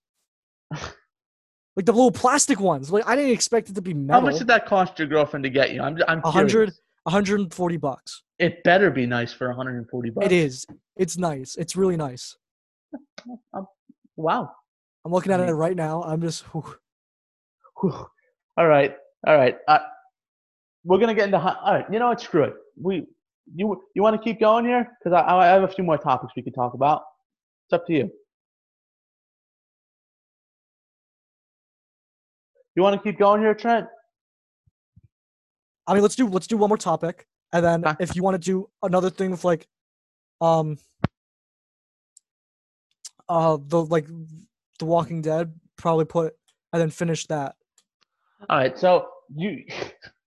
like 0.71 1.87
the 1.87 1.93
little 1.93 2.11
plastic 2.13 2.61
ones. 2.61 2.91
Like 2.93 3.07
I 3.07 3.17
didn't 3.17 3.33
expect 3.33 3.71
it 3.71 3.75
to 3.75 3.83
be 3.83 3.95
How 4.11 4.21
much 4.21 4.39
did 4.39 4.49
that 4.49 4.67
cost 4.67 4.99
your 4.99 5.09
girlfriend 5.09 5.45
to 5.45 5.51
get 5.51 5.73
you? 5.73 5.83
I'm 5.83 5.97
I'm 6.09 6.21
A 6.25 6.31
hundred- 6.31 6.51
curious. 6.51 6.81
140 7.05 7.77
bucks. 7.79 8.23
It 8.39 8.63
better 8.65 8.91
be 8.91 9.07
nice 9.07 9.33
for 9.33 9.49
140 9.49 10.11
bucks. 10.11 10.27
It 10.27 10.33
is. 10.33 10.67
It's 10.97 11.17
nice. 11.17 11.57
It's 11.57 11.75
really 11.77 11.97
nice. 11.97 12.37
Wow. 14.17 14.51
I'm 15.05 15.13
looking 15.13 15.31
at 15.33 15.39
it 15.39 15.53
right 15.53 15.77
now. 15.77 16.03
I'm 16.03 16.21
just 16.21 16.43
whew. 16.53 16.75
Whew. 17.81 18.07
All 18.57 18.67
right. 18.67 18.97
All 19.27 19.37
right. 19.37 19.57
Uh, 19.69 19.79
we're 20.85 20.99
gonna 20.99 21.15
get 21.15 21.27
into. 21.27 21.39
All 21.39 21.75
right. 21.75 21.85
You 21.91 21.99
know 21.99 22.09
what? 22.09 22.21
Screw 22.21 22.45
it. 22.45 22.55
We. 22.81 23.07
You. 23.55 23.83
You 23.95 24.03
want 24.03 24.17
to 24.17 24.23
keep 24.23 24.41
going 24.41 24.65
here? 24.65 24.91
Because 24.99 25.17
I, 25.17 25.37
I 25.37 25.47
have 25.47 25.63
a 25.63 25.69
few 25.69 25.85
more 25.85 25.99
topics 25.99 26.33
we 26.37 26.43
could 26.43 26.55
talk 26.55 26.75
about. 26.75 27.03
It's 27.67 27.75
up 27.75 27.87
to 27.87 27.93
you. 27.93 28.11
You 32.75 32.83
want 32.83 32.95
to 32.95 33.03
keep 33.03 33.19
going 33.19 33.41
here, 33.41 33.55
Trent? 33.55 33.87
I 35.87 35.95
mean, 35.95 36.03
let's 36.03 36.15
do 36.15 36.29
let's 36.29 36.47
do 36.47 36.57
one 36.57 36.69
more 36.69 36.77
topic, 36.77 37.27
and 37.53 37.65
then 37.65 37.97
if 37.99 38.15
you 38.15 38.23
want 38.23 38.35
to 38.35 38.39
do 38.39 38.69
another 38.83 39.11
thing 39.11 39.31
with 39.31 39.43
like, 39.43 39.67
um, 40.41 40.79
uh, 43.29 43.59
the 43.61 43.85
like, 43.85 44.07
The 44.79 44.85
Walking 44.85 45.23
Dead, 45.23 45.53
probably 45.77 46.05
put 46.05 46.35
and 46.73 46.81
then 46.81 46.91
finish 46.91 47.27
that. 47.27 47.57
All 48.49 48.59
right, 48.59 48.79
so 48.79 49.09
you 49.35 49.65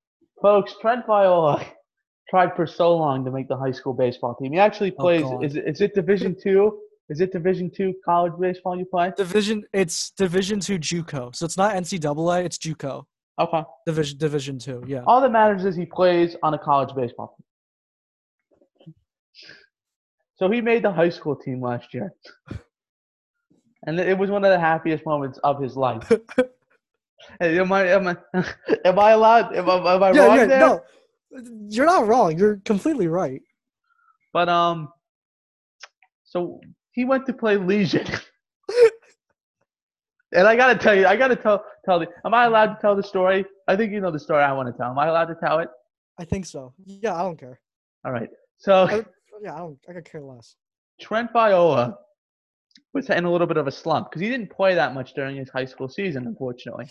folks, 0.41 0.75
Trent 0.81 1.05
Viola 1.05 1.63
tried 2.29 2.55
for 2.55 2.65
so 2.67 2.95
long 2.95 3.23
to 3.25 3.31
make 3.31 3.47
the 3.47 3.57
high 3.57 3.71
school 3.71 3.93
baseball 3.93 4.35
team. 4.35 4.53
He 4.53 4.59
actually 4.59 4.93
Oh, 4.97 5.01
plays. 5.01 5.21
God. 5.23 5.43
is 5.43 5.55
it, 5.55 5.67
is 5.67 5.81
it 5.81 5.93
Division 5.93 6.35
two? 6.41 6.79
Is 7.09 7.19
it 7.19 7.31
Division 7.33 7.69
two 7.75 7.93
college 8.05 8.33
baseball 8.39 8.77
you 8.77 8.85
play? 8.85 9.11
Division 9.17 9.63
it's 9.73 10.11
Division 10.11 10.59
two 10.59 10.79
JUCO, 10.79 11.35
so 11.35 11.45
it's 11.45 11.57
not 11.57 11.75
NCAA, 11.75 12.45
it's 12.45 12.57
JUCO. 12.57 13.03
Okay. 13.39 13.63
Division 13.85 14.17
Division 14.17 14.59
two, 14.59 14.83
yeah. 14.87 15.03
All 15.07 15.19
that 15.21 15.31
matters 15.31 15.65
is 15.65 15.75
he 15.75 15.85
plays 15.85 16.35
on 16.43 16.53
a 16.53 16.57
college 16.59 16.95
baseball 16.95 17.35
team. 18.79 18.93
So 20.37 20.49
he 20.49 20.61
made 20.61 20.83
the 20.83 20.91
high 20.91 21.09
school 21.09 21.35
team 21.35 21.61
last 21.61 21.93
year. 21.93 22.13
And 23.87 23.99
it 23.99 24.15
was 24.15 24.29
one 24.29 24.43
of 24.45 24.51
the 24.51 24.59
happiest 24.59 25.07
moments 25.07 25.39
of 25.43 25.59
his 25.59 25.75
life. 25.75 26.07
Hey, 27.39 27.59
am 27.59 27.71
I 27.71 27.87
am 27.87 28.07
I 28.07 28.17
am 28.85 28.99
I 28.99 29.11
allowed 29.11 29.55
am 29.55 29.69
I, 29.69 29.95
am 29.95 30.03
I 30.03 30.11
yeah, 30.11 30.25
wrong 30.25 30.37
yeah, 30.37 30.45
there? 30.45 30.59
no, 30.59 30.83
you're 31.69 31.85
not 31.85 32.07
wrong. 32.07 32.37
You're 32.37 32.57
completely 32.65 33.07
right. 33.07 33.41
But 34.33 34.49
um 34.49 34.89
so 36.23 36.59
he 36.91 37.05
went 37.05 37.25
to 37.27 37.33
play 37.33 37.57
Legion. 37.57 38.07
and 40.33 40.47
I 40.47 40.55
gotta 40.55 40.77
tell 40.77 40.95
you, 40.95 41.07
I 41.07 41.15
gotta 41.15 41.35
tell 41.35 41.63
tell 41.85 41.99
the 41.99 42.07
am 42.25 42.33
I 42.33 42.45
allowed 42.45 42.75
to 42.75 42.81
tell 42.81 42.95
the 42.95 43.03
story? 43.03 43.45
I 43.67 43.75
think 43.75 43.91
you 43.91 44.01
know 44.01 44.11
the 44.11 44.19
story 44.19 44.43
I 44.43 44.51
want 44.53 44.67
to 44.67 44.73
tell. 44.73 44.91
Am 44.91 44.99
I 44.99 45.07
allowed 45.07 45.25
to 45.25 45.35
tell 45.35 45.59
it? 45.59 45.69
I 46.19 46.25
think 46.25 46.45
so. 46.45 46.73
Yeah, 46.85 47.15
I 47.15 47.23
don't 47.23 47.39
care. 47.39 47.59
All 48.05 48.11
right. 48.11 48.29
So 48.57 48.85
I, 48.85 49.05
yeah, 49.41 49.55
I 49.55 49.59
don't. 49.59 49.79
I 49.89 49.93
could 49.93 50.05
care 50.05 50.21
less. 50.21 50.55
Trent 50.99 51.31
Viola 51.33 51.97
was 52.93 53.09
in 53.09 53.25
a 53.25 53.31
little 53.31 53.47
bit 53.47 53.57
of 53.57 53.67
a 53.67 53.71
slump 53.71 54.09
because 54.09 54.21
he 54.21 54.29
didn't 54.29 54.51
play 54.51 54.75
that 54.75 54.93
much 54.93 55.13
during 55.13 55.35
his 55.35 55.49
high 55.49 55.65
school 55.65 55.89
season, 55.89 56.27
unfortunately. 56.27 56.89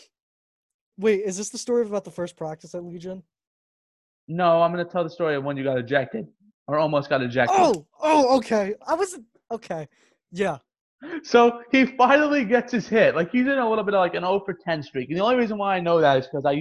Wait, 1.00 1.22
is 1.24 1.38
this 1.38 1.48
the 1.48 1.58
story 1.58 1.86
about 1.86 2.04
the 2.04 2.10
first 2.10 2.36
practice 2.36 2.74
at 2.74 2.84
Legion? 2.84 3.22
No, 4.28 4.62
I'm 4.62 4.70
gonna 4.70 4.84
tell 4.84 5.02
the 5.02 5.10
story 5.10 5.34
of 5.34 5.42
when 5.44 5.56
you 5.56 5.64
got 5.64 5.78
ejected 5.78 6.28
or 6.68 6.78
almost 6.78 7.08
got 7.08 7.22
ejected. 7.22 7.56
Oh, 7.58 7.86
oh, 8.00 8.36
okay. 8.36 8.74
I 8.86 8.94
wasn't 8.94 9.24
okay. 9.50 9.88
Yeah, 10.30 10.58
So 11.22 11.62
he 11.72 11.86
finally 11.86 12.44
gets 12.44 12.72
his 12.72 12.86
hit. 12.86 13.16
Like 13.16 13.32
he's 13.32 13.46
in 13.46 13.58
a 13.58 13.68
little 13.68 13.82
bit 13.82 13.94
of 13.94 14.00
like 14.00 14.14
an 14.14 14.22
0 14.22 14.42
for 14.44 14.54
10 14.54 14.82
streak. 14.82 15.08
And 15.08 15.18
the 15.18 15.24
only 15.24 15.36
reason 15.36 15.56
why 15.58 15.76
I 15.76 15.80
know 15.80 16.00
that 16.00 16.18
is 16.18 16.26
because 16.26 16.44
I 16.44 16.54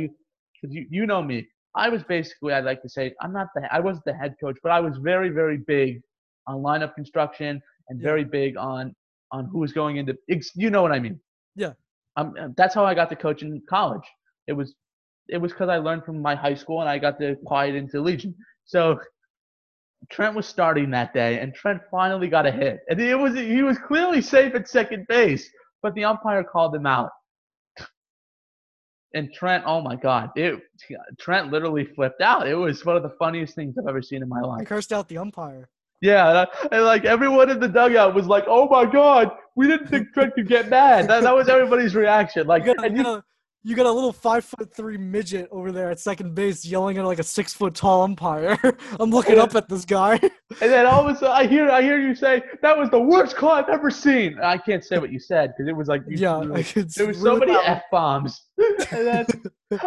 because 0.61 0.75
you, 0.75 0.85
you 0.89 1.05
know 1.05 1.21
me. 1.21 1.47
I 1.75 1.89
was 1.89 2.01
basically 2.03 2.53
I'd 2.53 2.63
like 2.63 2.81
to 2.81 2.89
say 2.89 3.13
I'm 3.21 3.33
not 3.33 3.47
the 3.53 3.67
I 3.71 3.79
wasn't 3.81 4.05
the 4.05 4.13
head 4.13 4.35
coach, 4.41 4.57
but 4.63 4.71
I 4.71 4.79
was 4.79 4.97
very 4.97 5.29
very 5.29 5.57
big 5.57 6.01
on 6.47 6.57
lineup 6.57 6.95
construction 6.95 7.61
and 7.89 8.01
very 8.01 8.23
big 8.23 8.55
on 8.57 8.95
on 9.31 9.45
who 9.51 9.59
was 9.59 9.73
going 9.73 9.97
into 9.97 10.17
you 10.55 10.69
know 10.69 10.81
what 10.81 10.93
I 10.93 10.99
mean. 10.99 11.19
Yeah. 11.55 11.73
Um, 12.15 12.53
that's 12.57 12.73
how 12.73 12.85
I 12.85 12.95
got 12.95 13.09
to 13.09 13.15
coach 13.15 13.43
in 13.43 13.61
college. 13.69 14.07
It 14.49 14.53
was 14.53 14.73
it 15.30 15.38
was 15.38 15.51
because 15.53 15.69
I 15.69 15.77
learned 15.77 16.03
from 16.05 16.21
my 16.21 16.34
high 16.35 16.55
school 16.55 16.81
and 16.81 16.89
I 16.89 16.97
got 16.97 17.19
to 17.19 17.34
apply 17.34 17.65
it 17.67 17.76
into 17.76 18.01
Legion. 18.01 18.34
So 18.65 18.99
Trent 20.09 20.34
was 20.35 20.47
starting 20.47 20.89
that 20.91 21.13
day, 21.13 21.39
and 21.39 21.53
Trent 21.53 21.81
finally 21.91 22.27
got 22.30 22.45
a 22.47 22.51
hit. 22.51 22.80
And 22.89 22.99
it 22.99 23.15
was 23.15 23.35
he 23.35 23.61
was 23.61 23.77
clearly 23.77 24.21
safe 24.21 24.55
at 24.55 24.67
second 24.67 25.05
base, 25.07 25.47
but 25.84 25.93
the 25.93 26.03
umpire 26.05 26.43
called 26.43 26.73
him 26.76 26.85
out. 26.88 27.11
And 29.15 29.34
Trent, 29.34 29.63
oh 29.65 29.81
my 29.81 29.95
God, 29.95 30.30
it 30.35 30.59
Trent 31.19 31.51
literally 31.51 31.85
flipped 31.95 32.21
out. 32.21 32.47
It 32.47 32.55
was 32.55 32.85
one 32.85 32.95
of 32.95 33.03
the 33.03 33.13
funniest 33.17 33.55
things 33.55 33.76
I've 33.77 33.88
ever 33.88 34.01
seen 34.03 34.21
in 34.21 34.30
my 34.30 34.41
life. 34.41 34.61
I 34.61 34.65
cursed 34.65 34.93
out 34.93 35.07
the 35.07 35.17
umpire. 35.17 35.69
Yeah, 36.01 36.30
and, 36.30 36.38
I- 36.38 36.47
and 36.76 36.85
like 36.85 37.05
everyone 37.05 37.49
in 37.49 37.59
the 37.59 37.67
dugout 37.67 38.13
was 38.15 38.26
like, 38.27 38.45
"Oh 38.47 38.69
my 38.69 38.85
God, 38.85 39.31
we 39.55 39.67
didn't 39.67 39.88
think 39.88 40.13
Trent 40.13 40.34
could 40.35 40.47
get 40.47 40.69
mad." 40.69 41.07
That, 41.09 41.23
that 41.23 41.35
was 41.35 41.49
everybody's 41.49 41.95
reaction. 41.95 42.47
Like, 42.47 42.65
You 42.67 42.73
you, 42.84 42.95
you, 42.97 43.23
you 43.64 43.76
got 43.76 43.86
a 43.86 43.91
little 43.91 44.14
five 44.14 44.45
foot 44.45 44.73
three 44.73 44.98
midget 44.98 45.49
over 45.52 45.72
there 45.72 45.91
at 45.91 45.99
second 45.99 46.34
base 46.34 46.65
yelling 46.65 46.98
at 46.98 47.06
like 47.06 47.19
a 47.19 47.23
six 47.23 47.53
foot 47.53 47.76
tall 47.76 48.03
umpire. 48.03 48.57
I'm 48.99 49.10
looking 49.10 49.38
up 49.38 49.56
at 49.56 49.68
this 49.68 49.86
guy. 49.86 50.19
And 50.61 50.72
then 50.72 50.88
all 50.88 51.07
of 51.07 51.15
a 51.15 51.19
sudden, 51.19 51.36
I 51.36 51.45
hear 51.45 51.69
I 51.69 51.84
hear 51.84 51.99
you 51.99 52.15
say 52.15 52.41
that 52.64 52.76
was 52.76 52.90
the 52.90 52.99
worst 52.99 53.36
call 53.36 53.52
I've 53.52 53.69
ever 53.69 53.91
seen. 53.91 54.34
And 54.34 54.44
I 54.44 54.57
can't 54.57 54.84
say 54.84 54.98
what 54.98 55.11
you 55.11 55.19
said 55.19 55.53
because 55.56 55.69
it 55.69 55.76
was 55.76 55.88
like 55.88 56.02
you, 56.07 56.18
yeah, 56.18 56.41
you 56.41 56.84
there 56.84 57.06
was 57.06 57.22
so 57.22 57.38
many 57.38 57.53
f 57.53 57.84
bombs. 57.91 58.48
and 58.91 59.07
then 59.07 59.27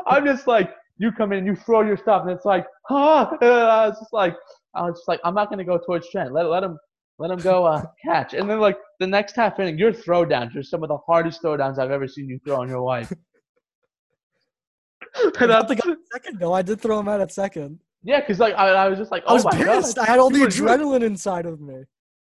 I'm 0.07 0.25
just 0.25 0.47
like, 0.47 0.73
you 0.99 1.11
come 1.11 1.33
in 1.33 1.39
and 1.39 1.47
you 1.49 1.57
throw 1.57 1.83
your 1.83 1.97
stuff, 1.97 2.23
and 2.23 2.31
it's 2.31 2.45
like, 2.45 2.65
huh? 2.87 3.37
And 3.41 3.51
I 3.51 3.89
was 3.89 3.99
just 3.99 4.13
like, 4.13 4.37
I 4.77 4.83
was 4.83 4.99
just 4.99 5.09
like, 5.09 5.19
I'm 5.25 5.35
not 5.35 5.51
gonna 5.51 5.65
go 5.65 5.79
towards 5.79 6.09
Trent. 6.11 6.33
Let 6.33 6.47
let 6.47 6.63
him 6.63 6.79
let 7.19 7.33
him 7.33 7.41
go 7.41 7.65
uh, 7.65 7.85
catch. 8.05 8.33
And 8.33 8.49
then 8.49 8.61
like 8.61 8.79
the 9.01 9.07
next 9.09 9.35
half 9.35 9.59
inning, 9.59 9.79
your 9.79 9.93
throwdowns 9.93 10.55
are 10.57 10.63
some 10.63 10.85
of 10.85 10.91
the 10.91 10.99
hardest 10.99 11.43
throwdowns 11.43 11.81
I've 11.81 11.91
ever 11.91 12.07
seen 12.07 12.29
you 12.29 12.39
throw 12.45 12.63
in 12.63 12.69
your 12.69 12.81
life. 12.81 13.13
I 15.15 15.31
and 15.41 15.53
I, 15.53 15.59
don't 15.59 15.69
think 15.69 15.81
I- 15.87 15.95
second 16.13 16.39
though. 16.41 16.53
I 16.53 16.63
did 16.63 16.81
throw 16.81 16.99
him 16.99 17.09
out 17.09 17.21
at 17.21 17.33
second. 17.33 17.79
yeah, 18.03 18.21
because 18.21 18.39
like 18.39 18.55
I, 18.55 18.69
I 18.71 18.89
was 18.89 18.99
just 18.99 19.11
like, 19.11 19.23
I 19.27 19.31
oh 19.33 19.35
was 19.35 19.45
my 19.45 19.51
pissed. 19.53 19.97
god. 19.97 20.03
I 20.09 20.11
had 20.11 20.19
all 20.19 20.31
the 20.31 20.39
You 20.39 20.45
were- 20.45 20.51
adrenaline 20.51 21.03
inside 21.03 21.47
of 21.47 21.61
me. 21.61 21.85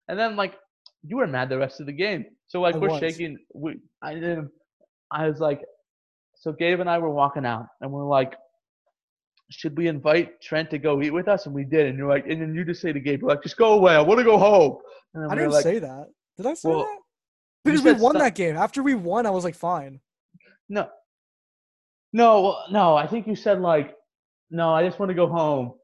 And 0.09 0.18
then 0.18 0.36
like 0.36 0.55
you 1.06 1.16
were 1.16 1.26
mad 1.26 1.48
the 1.48 1.59
rest 1.59 1.80
of 1.80 1.86
the 1.86 1.92
game. 1.92 2.24
So 2.48 2.60
like 2.60 2.74
I 2.74 2.78
we're 2.78 2.90
was. 2.90 3.01
shaking. 3.01 3.38
We 3.55 3.78
I 4.02 4.14
didn't. 4.14 4.51
I 5.10 5.28
was 5.28 5.38
like, 5.40 5.62
so 6.34 6.52
Gabe 6.52 6.80
and 6.80 6.88
I 6.90 6.98
were 6.98 7.10
walking 7.10 7.46
out, 7.46 7.66
and 7.80 7.90
we're 7.90 8.05
like, 8.06 8.34
should 9.51 9.76
we 9.76 9.86
invite 9.88 10.40
Trent 10.40 10.70
to 10.70 10.78
go 10.78 11.01
eat 11.02 11.10
with 11.10 11.28
us? 11.28 11.46
And 11.46 11.55
we 11.55 11.64
did. 11.64 11.86
And 11.86 11.96
you're 11.98 12.09
like, 12.09 12.26
and 12.26 12.40
then 12.40 12.55
you 12.55 12.64
just 12.64 12.80
say 12.80 12.92
to 12.92 13.01
Gabe, 13.01 13.22
like, 13.22 13.42
just 13.42 13.56
go 13.56 13.74
away. 13.74 13.94
I 13.94 14.01
want 14.01 14.18
to 14.18 14.24
go 14.24 14.38
home. 14.38 14.78
I 15.16 15.26
we 15.28 15.34
didn't 15.36 15.51
like, 15.52 15.62
say 15.62 15.78
that. 15.78 16.06
Did 16.36 16.46
I 16.46 16.55
say 16.55 16.68
Well, 16.70 16.80
that? 16.80 16.98
Because 17.64 17.82
we 17.82 17.92
won 17.92 18.14
some- 18.14 18.22
that 18.22 18.34
game. 18.34 18.56
After 18.56 18.82
we 18.82 18.94
won, 18.94 19.26
I 19.26 19.30
was 19.30 19.44
like, 19.44 19.55
fine. 19.55 20.01
no, 20.68 20.88
no, 22.15 22.57
no. 22.70 22.97
I 22.97 23.07
think 23.07 23.27
you 23.27 23.36
said 23.36 23.61
like, 23.61 23.95
no, 24.51 24.73
I 24.73 24.86
just 24.86 24.99
want 24.99 25.11
to 25.11 25.15
go 25.15 25.27
home. 25.27 25.74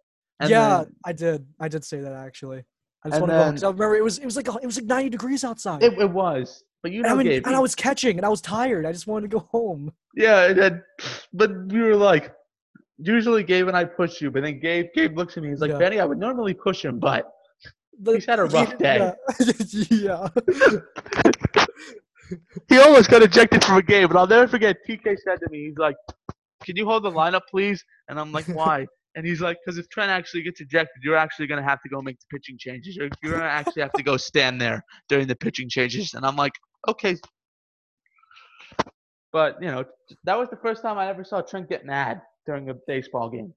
And 0.40 0.48
yeah, 0.48 0.84
then 0.84 0.96
I 1.04 1.12
did. 1.12 1.46
I 1.60 1.68
did 1.68 1.84
say 1.84 2.00
that 2.00 2.12
actually. 2.12 2.64
I 3.04 3.10
just 3.10 3.20
want 3.20 3.30
to 3.30 3.36
go 3.36 3.44
home. 3.44 3.54
I 3.56 3.66
remember 3.66 3.96
it 3.96 4.04
was 4.04 4.18
it 4.18 4.24
was 4.24 4.36
like 4.36 4.46
it 4.48 4.66
was 4.66 4.76
like 4.76 4.86
90 4.86 5.10
degrees 5.10 5.44
outside. 5.44 5.82
it, 5.82 5.92
it 5.98 6.10
was. 6.10 6.64
But 6.82 6.92
you 6.92 7.04
and, 7.04 7.18
know, 7.18 7.22
Gabe. 7.22 7.46
and 7.46 7.54
I 7.54 7.58
was 7.58 7.74
catching 7.74 8.16
and 8.16 8.24
I 8.24 8.30
was 8.30 8.40
tired. 8.40 8.86
I 8.86 8.92
just 8.92 9.06
wanted 9.06 9.30
to 9.30 9.36
go 9.36 9.46
home. 9.50 9.92
Yeah, 10.16 10.48
and 10.48 10.58
then, 10.58 10.82
but 11.34 11.50
you 11.68 11.82
were 11.82 11.96
like, 11.96 12.32
usually 12.96 13.42
Gabe 13.42 13.68
and 13.68 13.76
I 13.76 13.84
push 13.84 14.22
you, 14.22 14.30
but 14.30 14.42
then 14.42 14.60
Gabe, 14.60 14.86
Gabe 14.94 15.14
looks 15.16 15.36
at 15.36 15.42
me. 15.42 15.50
He's 15.50 15.60
like, 15.60 15.72
Yeah. 15.72 15.78
Benny, 15.78 16.00
I 16.00 16.06
would 16.06 16.18
normally 16.18 16.54
push 16.54 16.82
him, 16.82 16.98
but 16.98 17.30
He's 18.04 18.24
had 18.24 18.38
a 18.38 18.44
rough 18.46 18.78
day. 18.78 19.12
Yeah. 19.90 20.28
yeah. 20.46 21.56
he 22.68 22.78
almost 22.78 23.10
got 23.10 23.22
ejected 23.22 23.64
from 23.64 23.76
a 23.76 23.82
game. 23.82 24.08
But 24.08 24.16
I'll 24.16 24.26
never 24.26 24.48
forget. 24.48 24.76
TK 24.88 25.16
said 25.24 25.40
to 25.40 25.48
me, 25.50 25.66
he's 25.68 25.78
like, 25.78 25.96
"Can 26.62 26.76
you 26.76 26.86
hold 26.86 27.04
the 27.04 27.10
lineup, 27.10 27.42
please?" 27.50 27.84
And 28.08 28.18
I'm 28.18 28.32
like, 28.32 28.46
"Why?" 28.46 28.86
And 29.16 29.26
he's 29.26 29.40
like, 29.40 29.56
"Because 29.66 29.76
if 29.76 29.88
Trent 29.88 30.08
actually 30.08 30.42
gets 30.42 30.60
ejected, 30.60 31.02
you're 31.02 31.16
actually 31.16 31.48
gonna 31.48 31.64
have 31.64 31.82
to 31.82 31.88
go 31.88 32.00
make 32.00 32.16
the 32.20 32.26
pitching 32.30 32.56
changes. 32.56 32.94
You're, 32.94 33.08
you're 33.24 33.32
gonna 33.32 33.44
actually 33.44 33.82
have 33.82 33.92
to 33.94 34.04
go 34.04 34.16
stand 34.16 34.60
there 34.60 34.84
during 35.08 35.26
the 35.26 35.34
pitching 35.34 35.68
changes." 35.68 36.14
And 36.14 36.24
I'm 36.24 36.36
like, 36.36 36.52
"Okay." 36.86 37.16
But 39.32 39.60
you 39.60 39.68
know, 39.68 39.84
that 40.22 40.38
was 40.38 40.48
the 40.48 40.56
first 40.56 40.82
time 40.82 40.96
I 40.96 41.08
ever 41.08 41.24
saw 41.24 41.40
Trent 41.40 41.68
get 41.68 41.84
mad 41.84 42.22
during 42.46 42.70
a 42.70 42.74
baseball 42.86 43.28
game. 43.28 43.52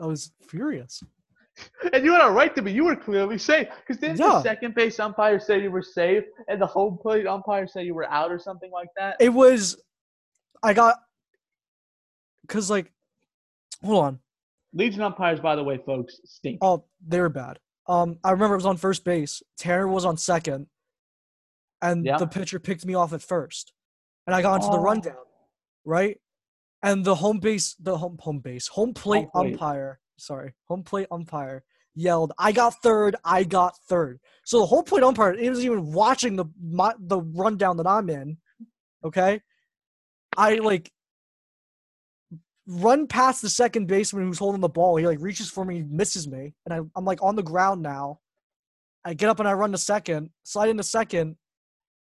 I 0.00 0.06
was 0.06 0.32
furious. 0.48 1.02
And 1.92 2.04
you 2.04 2.12
had 2.12 2.26
a 2.26 2.30
right 2.30 2.54
to 2.54 2.62
be. 2.62 2.72
You 2.72 2.84
were 2.84 2.96
clearly 2.96 3.36
safe. 3.38 3.68
Because 3.80 4.00
didn't 4.00 4.18
Yeah. 4.18 4.28
the 4.28 4.42
second 4.42 4.74
base 4.74 4.98
umpire 5.00 5.38
say 5.38 5.62
you 5.62 5.70
were 5.70 5.82
safe, 5.82 6.24
and 6.48 6.60
the 6.60 6.66
home 6.66 6.96
plate 7.00 7.26
umpire 7.26 7.66
say 7.66 7.84
you 7.84 7.94
were 7.94 8.08
out 8.10 8.30
or 8.32 8.38
something 8.38 8.70
like 8.70 8.88
that? 8.96 9.16
It 9.20 9.28
was 9.30 9.80
I 10.62 10.72
got 10.74 10.96
cuz 12.48 12.70
like 12.70 12.92
hold 13.84 14.04
on. 14.04 14.18
Legion 14.72 15.02
umpires, 15.02 15.38
by 15.40 15.54
the 15.54 15.62
way, 15.62 15.76
folks, 15.84 16.18
stink. 16.24 16.58
Oh, 16.62 16.84
they're 17.06 17.28
bad. 17.28 17.58
Um, 17.86 18.18
I 18.24 18.30
remember 18.30 18.54
it 18.54 18.58
was 18.58 18.66
on 18.66 18.76
first 18.78 19.04
base. 19.04 19.42
Tanner 19.58 19.86
was 19.86 20.04
on 20.06 20.16
second, 20.16 20.68
and 21.82 22.06
Yeah. 22.06 22.16
the 22.16 22.26
pitcher 22.26 22.58
picked 22.58 22.86
me 22.86 22.94
off 22.94 23.12
at 23.12 23.20
first, 23.22 23.72
and 24.26 24.34
I 24.34 24.40
got 24.40 24.54
into 24.56 24.68
the 24.68 24.78
Oh. 24.78 24.82
rundown, 24.82 25.16
right? 25.84 26.18
And 26.82 27.04
the 27.04 27.16
home 27.16 27.38
base, 27.38 27.74
the 27.74 27.98
home 27.98 28.16
home 28.18 28.38
base, 28.38 28.68
home 28.68 28.94
plate 28.94 29.28
plate. 29.32 29.52
umpire, 29.52 30.00
sorry, 30.22 30.54
home 30.66 30.82
plate 30.82 31.08
umpire 31.10 31.64
yelled, 31.94 32.32
"I 32.38 32.52
got 32.52 32.74
third, 32.82 33.16
I 33.24 33.44
got 33.44 33.76
third. 33.88 34.20
So 34.44 34.60
the 34.60 34.66
home 34.66 34.84
plate 34.84 35.02
umpire 35.02 35.34
wasn't 35.34 35.66
even 35.66 35.92
watching 35.92 36.36
the 36.36 36.46
my, 36.62 36.94
the 36.98 37.20
rundown 37.20 37.76
that 37.78 37.86
I'm 37.86 38.08
in. 38.08 38.38
Okay, 39.04 39.40
I 40.36 40.56
like 40.56 40.90
run 42.66 43.06
past 43.06 43.42
the 43.42 43.50
second 43.50 43.86
baseman 43.86 44.26
who's 44.26 44.38
holding 44.38 44.60
the 44.60 44.68
ball. 44.68 44.96
He 44.96 45.06
like 45.06 45.20
reaches 45.20 45.50
for 45.50 45.64
me, 45.64 45.82
misses 45.82 46.28
me, 46.28 46.54
and 46.64 46.74
I, 46.74 46.80
I'm 46.96 47.04
like 47.04 47.22
on 47.22 47.36
the 47.36 47.42
ground 47.42 47.82
now. 47.82 48.20
I 49.04 49.14
get 49.14 49.28
up 49.28 49.40
and 49.40 49.48
I 49.48 49.52
run 49.52 49.72
to 49.72 49.78
second, 49.78 50.30
slide 50.44 50.68
into 50.68 50.84
second, 50.84 51.36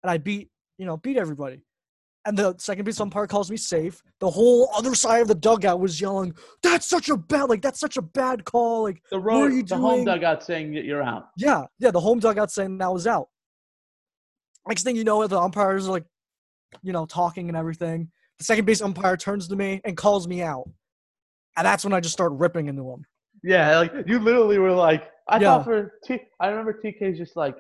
and 0.04 0.12
I 0.12 0.18
beat 0.18 0.50
you 0.78 0.86
know 0.86 0.98
beat 0.98 1.18
everybody. 1.18 1.64
And 2.26 2.38
the 2.38 2.56
second 2.58 2.86
base 2.86 3.02
umpire 3.02 3.28
calls 3.28 3.52
me 3.52 3.58
safe. 3.58 4.02
The 4.22 4.30
whole 4.30 4.70
other 4.74 4.96
side 4.96 5.22
of 5.22 5.28
the 5.28 5.36
dugout 5.36 5.80
was 5.82 6.00
yelling, 6.00 6.34
"That's 6.62 6.88
such 6.88 7.10
a 7.10 7.18
bad 7.18 7.50
like 7.50 7.62
that's 7.62 7.80
such 7.82 7.98
a 7.98 8.02
bad 8.02 8.46
call." 8.46 8.84
Like 8.84 9.02
the 9.12 9.20
what 9.20 9.26
are 9.36 9.40
road, 9.50 9.54
you 9.54 9.64
the 9.64 9.76
home 9.76 9.94
doing? 9.96 10.06
dugout 10.06 10.42
saying 10.44 10.74
that 10.76 10.86
you're 10.86 11.04
out. 11.04 11.28
yeah, 11.38 11.64
yeah, 11.80 11.92
the 11.92 12.00
home 12.00 12.20
dugout 12.20 12.50
saying 12.50 12.78
that 12.78 12.94
was 12.94 13.08
out. 13.08 13.28
Next 14.68 14.84
thing 14.84 14.96
you 14.96 15.04
know, 15.04 15.26
the 15.28 15.40
umpires 15.40 15.88
are 15.88 15.92
like 15.92 16.06
you 16.82 16.92
know, 16.94 17.06
talking 17.06 17.50
and 17.50 17.58
everything. 17.58 18.10
The 18.40 18.46
second 18.46 18.66
base 18.66 18.82
umpire 18.82 19.16
turns 19.18 19.48
to 19.50 19.56
me 19.56 19.80
and 19.86 19.96
calls 19.96 20.28
me 20.28 20.42
out. 20.42 20.68
And 21.56 21.66
that's 21.68 21.84
when 21.84 21.94
I 21.94 22.00
just 22.00 22.14
start 22.14 22.32
ripping 22.34 22.68
into 22.68 22.90
him. 22.90 23.06
Yeah, 23.44 23.78
like 23.78 23.94
you 24.08 24.18
literally 24.18 24.58
were 24.58 24.72
like, 24.72 25.04
I 25.30 25.36
Yeah. 25.40 25.58
thought 25.58 25.66
for 25.66 25.94
T. 26.04 26.20
I 26.40 26.48
remember 26.48 26.74
TK's 26.74 27.18
just 27.20 27.36
like, 27.36 27.56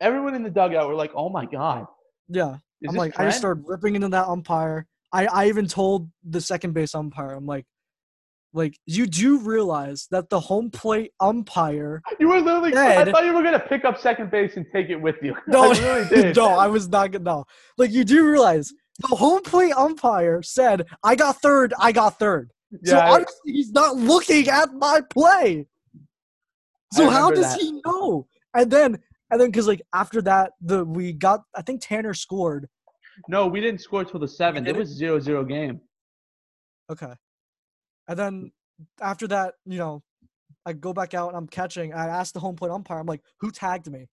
everyone 0.00 0.34
in 0.34 0.44
the 0.44 0.50
dugout 0.50 0.86
were 0.86 0.94
like, 0.94 1.10
oh 1.16 1.28
my 1.28 1.44
god, 1.46 1.86
Yeah. 2.28 2.58
Is 2.82 2.88
I'm 2.88 2.94
this 2.94 2.98
like, 2.98 3.20
I 3.20 3.24
just 3.26 3.38
started 3.38 3.64
ripping 3.66 3.94
into 3.96 4.08
that 4.08 4.26
umpire. 4.26 4.86
I, 5.12 5.26
I 5.26 5.48
even 5.48 5.66
told 5.66 6.08
the 6.24 6.40
second 6.40 6.72
base 6.72 6.94
umpire, 6.94 7.32
I'm 7.32 7.46
like, 7.46 7.66
like, 8.52 8.76
you 8.86 9.06
do 9.06 9.38
realize 9.38 10.08
that 10.10 10.28
the 10.28 10.40
home 10.40 10.70
plate 10.70 11.12
umpire 11.20 12.02
You 12.20 12.28
were 12.28 12.40
literally. 12.40 12.72
Dead. 12.72 13.08
I 13.08 13.12
thought 13.12 13.24
you 13.24 13.32
were 13.32 13.42
gonna 13.42 13.60
pick 13.60 13.84
up 13.84 14.00
second 14.00 14.30
base 14.30 14.56
and 14.56 14.66
take 14.72 14.88
it 14.88 14.96
with 14.96 15.16
you. 15.22 15.34
No, 15.46 15.70
I 15.72 15.78
really 15.78 16.08
did. 16.08 16.36
no, 16.36 16.48
I 16.48 16.66
was 16.66 16.88
not 16.88 17.12
gonna. 17.12 17.24
No, 17.24 17.44
like 17.78 17.90
you 17.92 18.02
do 18.04 18.28
realize 18.28 18.72
the 18.98 19.14
home 19.14 19.42
plate 19.42 19.72
umpire 19.76 20.42
said, 20.42 20.86
"I 21.04 21.14
got 21.14 21.40
third, 21.40 21.72
I 21.78 21.92
got 21.92 22.18
third. 22.18 22.50
So 22.84 22.96
Yeah, 22.96 23.04
I- 23.04 23.10
obviously 23.12 23.52
he's 23.52 23.70
not 23.72 23.96
looking 23.96 24.48
at 24.48 24.72
my 24.74 25.00
play. 25.10 25.66
So 26.92 27.08
how 27.08 27.30
does 27.30 27.52
that. 27.52 27.60
he 27.60 27.80
know? 27.86 28.26
And 28.54 28.68
then, 28.70 28.98
and 29.30 29.40
then, 29.40 29.50
because 29.50 29.66
like 29.68 29.82
after 29.94 30.20
that, 30.22 30.52
the 30.60 30.84
we 30.84 31.12
got. 31.12 31.42
I 31.56 31.62
think 31.62 31.80
Tanner 31.82 32.14
scored. 32.14 32.68
no, 33.28 33.46
we 33.46 33.60
didn't 33.60 33.80
score 33.80 34.04
till 34.04 34.20
the 34.20 34.28
seventh. 34.28 34.66
It 34.66 34.76
was 34.76 34.88
zero 34.88 35.20
zero 35.20 35.44
game. 35.44 35.80
Okay, 36.90 37.12
and 38.08 38.18
then 38.18 38.52
after 39.00 39.28
that, 39.28 39.54
you 39.64 39.78
know, 39.78 40.02
I 40.66 40.72
go 40.72 40.92
back 40.92 41.14
out 41.14 41.28
and 41.28 41.36
I'm 41.36 41.46
catching. 41.46 41.92
I 41.94 42.06
asked 42.06 42.34
the 42.34 42.40
home 42.40 42.56
plate 42.56 42.70
umpire, 42.70 42.98
I'm 42.98 43.06
like, 43.06 43.22
"Who 43.40 43.50
tagged 43.50 43.90
me?" 43.90 44.08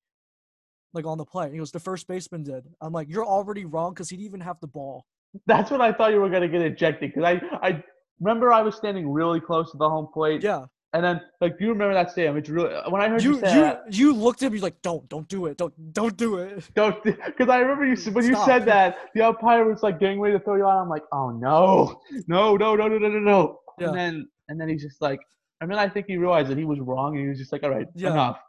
Like 0.93 1.05
on 1.05 1.17
the 1.17 1.25
play. 1.25 1.45
And 1.45 1.53
he 1.53 1.59
goes, 1.59 1.71
"The 1.71 1.79
first 1.79 2.07
baseman 2.07 2.43
did." 2.43 2.65
I'm 2.81 2.93
like, 2.93 3.09
"You're 3.09 3.25
already 3.25 3.65
wrong 3.65 3.93
because 3.93 4.09
he 4.09 4.17
didn't 4.17 4.27
even 4.27 4.41
have 4.41 4.59
the 4.61 4.67
ball." 4.67 5.05
That's 5.45 5.69
when 5.71 5.81
I 5.81 5.91
thought 5.91 6.11
you 6.11 6.21
were 6.21 6.29
gonna 6.29 6.47
get 6.47 6.61
ejected 6.61 7.13
because 7.13 7.23
I 7.23 7.41
I 7.67 7.83
remember 8.19 8.51
I 8.51 8.61
was 8.61 8.75
standing 8.75 9.09
really 9.11 9.39
close 9.39 9.71
to 9.71 9.77
the 9.77 9.89
home 9.89 10.07
plate. 10.13 10.43
Yeah. 10.43 10.65
And 10.97 11.05
then 11.05 11.21
like 11.41 11.57
do 11.57 11.65
you 11.65 11.71
remember 11.71 11.93
that 11.93 12.11
stadium? 12.11 12.37
It's 12.37 12.49
really 12.49 12.73
when 12.89 13.01
I 13.01 13.07
heard 13.07 13.23
you, 13.23 13.35
you 13.35 13.39
say 13.39 13.55
you 13.55 13.61
that, 13.61 13.83
you 13.89 14.13
looked 14.13 14.41
at 14.43 14.51
me 14.51 14.59
like 14.59 14.81
don't 14.81 15.07
don't 15.09 15.27
do 15.27 15.45
it 15.45 15.57
don't 15.57 15.73
don't 15.93 16.17
do 16.17 16.37
it 16.37 16.63
don't 16.75 17.03
because 17.03 17.49
I 17.49 17.59
remember 17.59 17.85
you 17.85 17.95
when 18.11 18.25
you 18.25 18.35
said 18.45 18.65
that 18.65 18.97
the 19.13 19.21
umpire 19.21 19.63
was 19.65 19.83
like 19.83 19.99
getting 19.99 20.19
ready 20.19 20.37
to 20.37 20.43
throw 20.43 20.55
you 20.55 20.65
out. 20.65 20.81
I'm 20.81 20.89
like, 20.89 21.03
oh 21.11 21.29
no, 21.29 22.01
no, 22.27 22.55
no, 22.57 22.75
no, 22.75 22.87
no, 22.87 22.97
no, 22.97 23.07
no, 23.09 23.19
no. 23.19 23.59
Yeah. 23.79 23.87
And 23.89 23.97
then 23.97 24.27
and 24.49 24.59
then 24.59 24.69
he's 24.69 24.81
just 24.81 25.01
like, 25.01 25.19
and 25.61 25.69
then 25.69 25.77
I 25.77 25.87
think 25.87 26.07
he 26.07 26.17
realized 26.17 26.49
that 26.49 26.57
he 26.57 26.65
was 26.65 26.79
wrong 26.79 27.15
and 27.15 27.23
he 27.23 27.29
was 27.29 27.37
just 27.37 27.51
like, 27.51 27.63
all 27.63 27.69
right, 27.69 27.87
Yeah. 27.95 28.11
enough. 28.11 28.39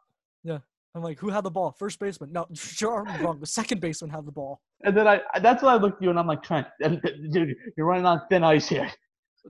Yeah. 0.42 0.58
I'm 0.94 1.02
like 1.02 1.18
who 1.18 1.28
had 1.28 1.44
the 1.44 1.50
ball 1.50 1.70
first 1.78 1.98
baseman 2.00 2.32
no 2.32 2.46
you're 2.80 2.92
already 2.92 3.22
wrong 3.22 3.38
the 3.38 3.46
second 3.46 3.80
baseman 3.80 4.10
had 4.10 4.24
the 4.26 4.32
ball 4.32 4.60
And 4.82 4.96
then 4.96 5.06
I 5.06 5.20
that's 5.40 5.62
when 5.62 5.72
I 5.72 5.76
looked 5.76 5.96
at 5.98 6.02
you 6.02 6.10
and 6.10 6.18
I'm 6.18 6.26
like, 6.26 6.42
Trent, 6.42 6.66
dude, 6.80 7.54
you're 7.76 7.86
running 7.86 8.06
on 8.06 8.22
thin 8.30 8.42
ice 8.42 8.68
here. 8.68 8.90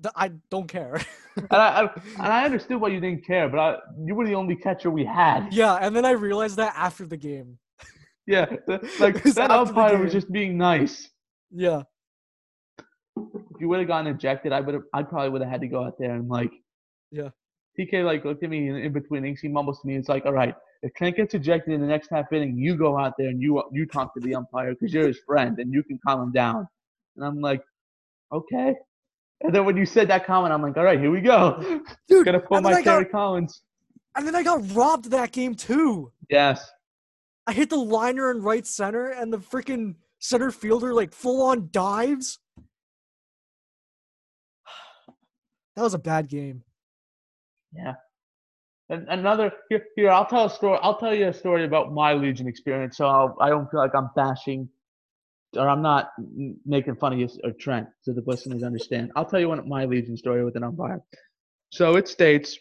Th- 0.03 0.13
i 0.17 0.29
don't 0.51 0.69
care 0.69 1.01
And 1.37 1.47
I, 1.53 1.69
I 1.69 1.83
and 2.19 2.33
I 2.39 2.45
understood 2.45 2.81
why 2.81 2.89
you 2.89 3.01
didn't 3.01 3.25
care, 3.25 3.49
but 3.49 3.61
I, 3.61 3.77
you 4.05 4.15
were 4.17 4.27
the 4.27 4.35
only 4.35 4.57
catcher 4.57 4.91
we 4.91 5.05
had. 5.05 5.49
yeah 5.53 5.75
and 5.81 5.95
then 5.95 6.05
i 6.05 6.11
realized 6.11 6.57
that 6.57 6.75
after 6.77 7.07
the 7.07 7.17
game 7.17 7.59
Yeah, 8.27 8.47
like 8.99 9.23
that 9.23 9.51
umpire 9.51 9.97
was 10.03 10.13
just 10.13 10.31
being 10.33 10.59
nice. 10.59 11.09
yeah 11.51 11.83
If 13.17 13.61
you 13.61 13.69
would 13.69 13.79
have 13.79 13.89
gotten 13.89 14.07
ejected, 14.15 14.53
I 14.53 14.61
would 14.61 14.75
have. 14.75 14.85
I 14.93 15.03
probably 15.03 15.31
would 15.31 15.43
have 15.43 15.51
had 15.51 15.61
to 15.63 15.69
go 15.69 15.85
out 15.85 15.97
there 15.99 16.15
and 16.15 16.29
like. 16.29 16.53
Yeah. 17.11 17.31
TK 17.79 18.05
like 18.05 18.25
looked 18.25 18.43
at 18.45 18.51
me 18.51 18.69
in, 18.69 18.77
in 18.77 18.93
between 18.93 19.25
innings. 19.25 19.41
He 19.41 19.49
mumbles 19.49 19.81
to 19.81 19.87
me. 19.87 19.97
It's 19.97 20.09
like, 20.09 20.27
all 20.27 20.33
right, 20.33 20.55
if 20.83 20.93
Trent 20.95 21.17
gets 21.17 21.33
ejected 21.35 21.73
in 21.75 21.81
the 21.81 21.87
next 21.87 22.09
half 22.11 22.33
inning, 22.33 22.57
you 22.59 22.77
go 22.77 22.99
out 22.99 23.15
there 23.19 23.29
and 23.29 23.41
you 23.41 23.63
you 23.73 23.87
talk 23.87 24.13
to 24.15 24.21
the 24.21 24.35
umpire 24.35 24.71
because 24.75 24.93
you're 24.93 25.07
his 25.07 25.21
friend 25.27 25.59
and 25.61 25.73
you 25.73 25.83
can 25.83 25.99
calm 26.07 26.21
him 26.25 26.33
down. 26.33 26.67
And 27.17 27.25
I'm 27.25 27.41
like, 27.41 27.63
okay. 28.33 28.75
And 29.43 29.55
then 29.55 29.65
when 29.65 29.77
you 29.77 29.87
said 29.87 30.09
that 30.09 30.27
comment, 30.27 30.53
I'm 30.53 30.63
like, 30.63 30.77
all 30.77 30.85
right, 30.85 30.99
here 30.99 31.11
we 31.11 31.21
go. 31.21 31.81
dude 32.09 32.25
Gonna 32.27 32.41
pull 32.41 32.61
my 32.61 32.71
I 32.71 32.83
got, 32.83 32.85
Terry 32.85 33.05
Collins. 33.07 33.63
and 34.17 34.27
then 34.27 34.35
i 34.35 34.43
got 34.43 34.61
robbed 34.75 35.11
that 35.11 35.31
game 35.33 35.55
too 35.55 36.11
Yes. 36.29 36.69
i 37.47 37.53
hit 37.53 37.71
the 37.71 37.77
liner 37.77 38.31
in 38.33 38.43
right 38.43 38.67
center 38.67 39.11
and 39.11 39.33
the 39.33 39.39
freaking 39.39 39.95
center 40.19 40.51
fielder 40.51 40.93
like 40.93 41.13
full 41.13 41.41
on 41.43 41.69
dives 41.71 42.39
that 45.77 45.83
was 45.83 45.95
a 45.95 45.99
bad 45.99 46.29
game 46.29 46.63
Yeah. 47.73 47.95
And 48.91 49.07
another 49.09 49.53
here, 49.69 49.85
here 49.97 50.11
I'll 50.11 50.25
tell 50.25 50.47
a 50.47 50.51
story. 50.51 50.79
I'll 50.83 50.97
tell 50.99 51.15
you 51.15 51.29
a 51.29 51.33
story 51.33 51.65
about 51.67 51.93
my 51.93 52.15
Legion 52.15 52.49
experience, 52.49 52.97
so 52.97 53.07
I'll, 53.07 53.37
I 53.39 53.51
don't 53.51 53.71
feel 53.71 53.81
like 53.81 53.95
I'm 53.95 54.09
bashing, 54.17 54.67
or 55.57 55.69
I'm 55.69 55.83
not 55.83 56.11
making 56.67 56.97
fun 56.97 57.13
of 57.13 57.19
you 57.19 57.29
or 57.45 57.53
Trent, 57.53 57.89
so 58.03 58.13
the 58.13 58.23
listeners 58.27 58.63
understand. 58.63 59.13
I'll 59.17 59.25
tell 59.25 59.41
you 59.41 59.49
one 59.49 59.67
my 59.69 59.85
Legion 59.85 60.17
story 60.17 60.45
with 60.45 60.57
an 60.57 60.65
umpire. 60.65 61.01
So 61.71 61.97
it 61.97 62.09
states 62.09 62.59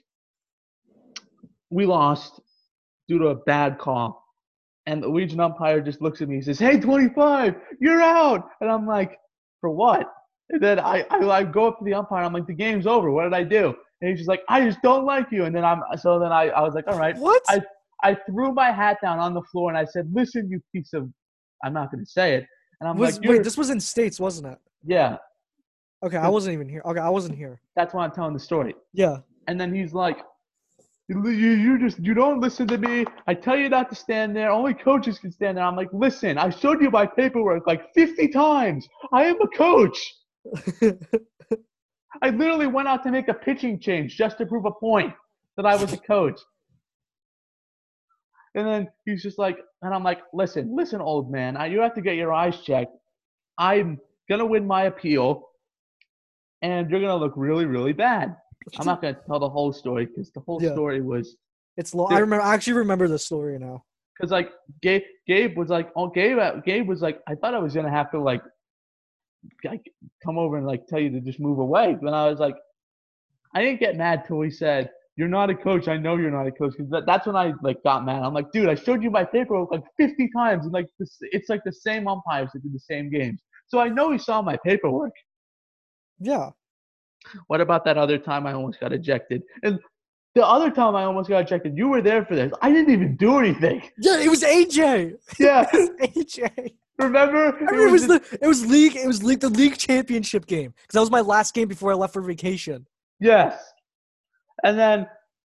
we 1.69 1.85
lost 1.85 2.39
due 3.07 3.19
to 3.19 3.27
a 3.27 3.35
bad 3.35 3.77
call, 3.77 4.23
and 4.85 5.01
the 5.03 5.07
Legion 5.09 5.39
umpire 5.39 5.81
just 5.81 6.01
looks 6.01 6.21
at 6.21 6.29
me 6.29 6.35
and 6.35 6.45
says, 6.45 6.59
"Hey, 6.59 6.79
25, 6.79 7.55
you're 7.79 8.01
out," 8.01 8.47
and 8.61 8.69
I'm 8.71 8.87
like, 8.87 9.17
"For 9.61 9.69
what?" 9.69 10.07
And 10.49 10.61
then 10.61 10.79
I, 10.79 11.05
I, 11.09 11.17
I 11.29 11.43
go 11.43 11.67
up 11.67 11.79
to 11.79 11.85
the 11.85 11.93
umpire. 11.93 12.23
I'm 12.23 12.33
like, 12.33 12.47
"The 12.47 12.53
game's 12.53 12.87
over. 12.87 13.11
What 13.11 13.23
did 13.23 13.33
I 13.33 13.43
do?" 13.43 13.75
And 14.01 14.09
he's 14.09 14.19
just 14.19 14.29
like, 14.29 14.43
I 14.47 14.61
just 14.63 14.81
don't 14.83 15.05
like 15.05 15.31
you. 15.31 15.45
And 15.45 15.55
then 15.55 15.65
I'm 15.65 15.81
so 15.97 16.19
then 16.19 16.31
I, 16.31 16.49
I 16.49 16.61
was 16.61 16.75
like, 16.75 16.85
all 16.87 16.99
right. 16.99 17.17
what 17.17 17.41
I- 17.49 17.61
I 18.03 18.15
threw 18.29 18.53
my 18.53 18.71
hat 18.71 18.97
down 19.01 19.17
on 19.17 19.33
the 19.33 19.41
floor 19.51 19.69
and 19.71 19.77
I 19.77 19.83
said, 19.85 20.07
listen, 20.13 20.47
you 20.51 20.61
piece 20.71 20.93
of 20.93 21.09
I'm 21.63 21.73
not 21.73 21.89
gonna 21.91 22.05
say 22.05 22.35
it. 22.35 22.45
And 22.79 22.89
I'm 22.89 22.97
was 22.97 23.19
like, 23.19 23.29
wait 23.29 23.43
this 23.43 23.57
was 23.57 23.69
in 23.69 23.79
states 23.79 24.19
wasn't 24.19 24.47
it 24.47 24.59
yeah, 24.85 25.17
okay 26.05 26.17
i 26.17 26.27
wasn't 26.27 26.53
even 26.53 26.69
here 26.69 26.81
okay 26.85 26.99
i 26.99 27.09
wasn't 27.09 27.35
here 27.35 27.59
that's 27.77 27.93
why 27.93 28.03
I'm 28.03 28.11
telling 28.11 28.33
the 28.33 28.39
story. 28.39 28.73
yeah 28.93 29.17
And 29.47 29.61
then 29.61 29.73
he's 29.73 29.93
like, 29.93 30.17
you, 31.07 31.29
you 31.29 31.79
just 31.79 31.99
you 31.99 32.13
don't 32.13 32.41
listen 32.41 32.67
to 32.67 32.77
me. 32.77 33.05
I 33.27 33.33
tell 33.33 33.55
you 33.55 33.69
not 33.69 33.89
to 33.91 33.95
stand 33.95 34.35
there. 34.35 34.49
Only 34.51 34.73
coaches 34.73 35.19
can 35.19 35.31
stand 35.31 35.57
there. 35.57 35.63
I'm 35.63 35.75
like, 35.75 35.89
listen, 35.93 36.37
I 36.37 36.49
showed 36.49 36.81
you 36.81 36.89
my 36.89 37.05
paperwork 37.05 37.65
like 37.65 37.93
50 37.93 38.27
times. 38.29 38.89
I 39.13 39.25
am 39.25 39.37
a 39.41 39.47
coach. 39.47 39.99
I 42.21 42.29
literally 42.31 42.67
went 42.67 42.87
out 42.87 43.03
to 43.03 43.11
make 43.11 43.27
a 43.29 43.33
pitching 43.33 43.79
change 43.79 44.17
just 44.17 44.37
to 44.39 44.45
prove 44.45 44.65
a 44.65 44.71
point 44.71 45.13
that 45.55 45.65
I 45.65 45.75
was 45.75 45.93
a 45.93 45.97
coach. 45.97 46.39
And 48.55 48.67
then 48.67 48.87
he's 49.05 49.21
just 49.21 49.37
like, 49.37 49.59
and 49.81 49.93
I'm 49.93 50.03
like, 50.03 50.19
listen, 50.33 50.75
listen, 50.75 51.01
old 51.01 51.31
man, 51.31 51.57
you 51.71 51.81
have 51.81 51.93
to 51.95 52.01
get 52.01 52.15
your 52.15 52.33
eyes 52.33 52.59
checked. 52.61 52.91
I'm 53.57 53.99
gonna 54.29 54.45
win 54.45 54.65
my 54.65 54.83
appeal, 54.83 55.49
and 56.61 56.89
you're 56.89 56.99
gonna 57.01 57.15
look 57.17 57.33
really, 57.35 57.65
really 57.65 57.93
bad. 57.93 58.35
I'm 58.79 58.85
not 58.85 59.01
gonna 59.01 59.17
tell 59.27 59.39
the 59.39 59.49
whole 59.49 59.71
story 59.71 60.05
because 60.05 60.31
the 60.31 60.41
whole 60.41 60.61
Yeah. 60.61 60.71
story 60.73 61.01
was 61.01 61.37
It's 61.77 61.93
long. 61.93 62.11
I 62.11 62.19
remember. 62.19 62.43
I 62.43 62.53
actually 62.55 62.73
remember 62.73 63.07
the 63.07 63.19
story 63.19 63.57
now. 63.59 63.83
because 64.17 64.31
like 64.31 64.51
Gabe, 64.81 65.03
Gabe 65.27 65.55
was 65.55 65.69
like, 65.69 65.91
oh, 65.95 66.07
Gabe, 66.09 66.39
uh, 66.39 66.55
Gabe 66.65 66.87
was 66.87 67.01
like, 67.03 67.21
I 67.27 67.35
thought 67.35 67.53
I 67.53 67.59
was 67.59 67.75
gonna 67.75 67.91
have 67.91 68.09
to 68.11 68.19
like, 68.19 68.41
like 69.63 69.85
come 70.25 70.39
over 70.39 70.57
and 70.57 70.65
like 70.65 70.87
tell 70.87 70.99
you 70.99 71.11
to 71.11 71.21
just 71.21 71.39
move 71.39 71.59
away. 71.59 71.95
But 72.01 72.13
I 72.15 72.27
was 72.27 72.39
like, 72.39 72.55
I 73.53 73.61
didn't 73.61 73.79
get 73.79 73.95
mad 73.95 74.25
till 74.25 74.41
he 74.41 74.49
said, 74.49 74.89
"You're 75.17 75.27
not 75.27 75.49
a 75.49 75.55
coach. 75.55 75.87
I 75.87 75.97
know 75.97 76.15
you're 76.15 76.31
not 76.31 76.47
a 76.47 76.51
coach." 76.51 76.73
Because 76.77 76.89
that, 76.91 77.05
that's 77.05 77.27
when 77.27 77.35
I 77.35 77.53
like 77.61 77.83
got 77.83 78.05
mad. 78.05 78.23
I'm 78.23 78.33
like, 78.33 78.51
dude, 78.53 78.69
I 78.69 78.75
showed 78.75 79.03
you 79.03 79.11
my 79.11 79.25
paperwork 79.25 79.71
like 79.71 79.83
50 79.97 80.29
times, 80.35 80.63
and 80.65 80.73
like 80.73 80.87
this, 80.99 81.17
it's 81.21 81.49
like 81.49 81.61
the 81.65 81.73
same 81.73 82.07
umpires 82.07 82.49
that 82.53 82.63
do 82.63 82.69
the 82.71 82.79
same 82.79 83.09
games. 83.11 83.41
So 83.67 83.79
I 83.79 83.89
know 83.89 84.11
he 84.11 84.17
saw 84.17 84.41
my 84.41 84.57
paperwork. 84.63 85.11
Yeah. 86.19 86.51
What 87.47 87.59
about 87.61 87.83
that 87.85 87.97
other 87.97 88.17
time 88.17 88.47
I 88.47 88.53
almost 88.53 88.79
got 88.79 88.93
ejected? 88.93 89.41
And 89.63 89.79
the 90.35 90.45
other 90.45 90.69
time 90.71 90.95
I 90.95 91.03
almost 91.03 91.29
got 91.29 91.39
ejected, 91.41 91.77
you 91.77 91.87
were 91.89 92.01
there 92.01 92.23
for 92.25 92.35
this. 92.35 92.51
I 92.61 92.71
didn't 92.71 92.93
even 92.93 93.15
do 93.17 93.39
anything. 93.39 93.81
Yeah. 93.97 94.19
It 94.19 94.29
was 94.29 94.43
AJ. 94.43 95.15
Yeah, 95.39 95.67
It 95.73 95.77
was 95.99 96.35
AJ. 96.35 96.73
remember? 96.99 97.47
I 97.47 97.59
remember 97.59 97.87
it 97.87 97.91
was 97.91 98.07
just- 98.07 98.31
the 98.31 98.39
it 98.41 98.47
was 98.47 98.65
league 98.65 98.95
it 98.95 99.05
was 99.07 99.23
league 99.23 99.39
the 99.41 99.49
league 99.49 99.77
championship 99.77 100.45
game 100.45 100.71
because 100.81 100.93
that 100.93 100.99
was 101.01 101.11
my 101.11 101.21
last 101.21 101.53
game 101.53 101.67
before 101.67 101.91
I 101.91 101.95
left 101.95 102.13
for 102.13 102.21
vacation. 102.21 102.87
Yes. 103.19 103.59
And 104.63 104.77
then 104.77 105.07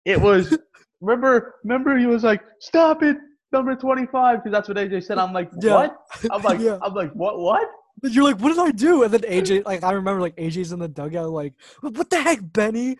it 0.05 0.19
was 0.19 0.57
remember 1.01 1.55
remember 1.63 1.97
he 1.97 2.05
was 2.05 2.23
like, 2.23 2.41
Stop 2.59 3.03
it, 3.03 3.17
number 3.51 3.75
twenty 3.75 4.05
five, 4.07 4.43
because 4.43 4.51
that's 4.51 4.67
what 4.67 4.77
AJ 4.77 5.03
said. 5.03 5.17
I'm 5.17 5.33
like, 5.33 5.49
Yeah. 5.61 5.75
What? 5.75 5.97
I'm 6.31 6.41
like 6.41 6.59
Yeah. 6.59 6.77
I'm 6.81 6.93
like, 6.93 7.11
What 7.13 7.39
what? 7.39 7.67
But 8.01 8.13
You're 8.13 8.23
like, 8.23 8.39
what 8.39 8.49
did 8.49 8.59
I 8.59 8.71
do? 8.71 9.03
And 9.03 9.13
then 9.13 9.21
AJ, 9.21 9.65
like, 9.65 9.83
I 9.83 9.91
remember 9.91 10.21
like 10.21 10.35
AJ's 10.37 10.71
in 10.71 10.79
the 10.79 10.87
dugout, 10.87 11.29
like, 11.29 11.53
what 11.81 12.09
the 12.09 12.19
heck, 12.19 12.39
Benny? 12.41 12.97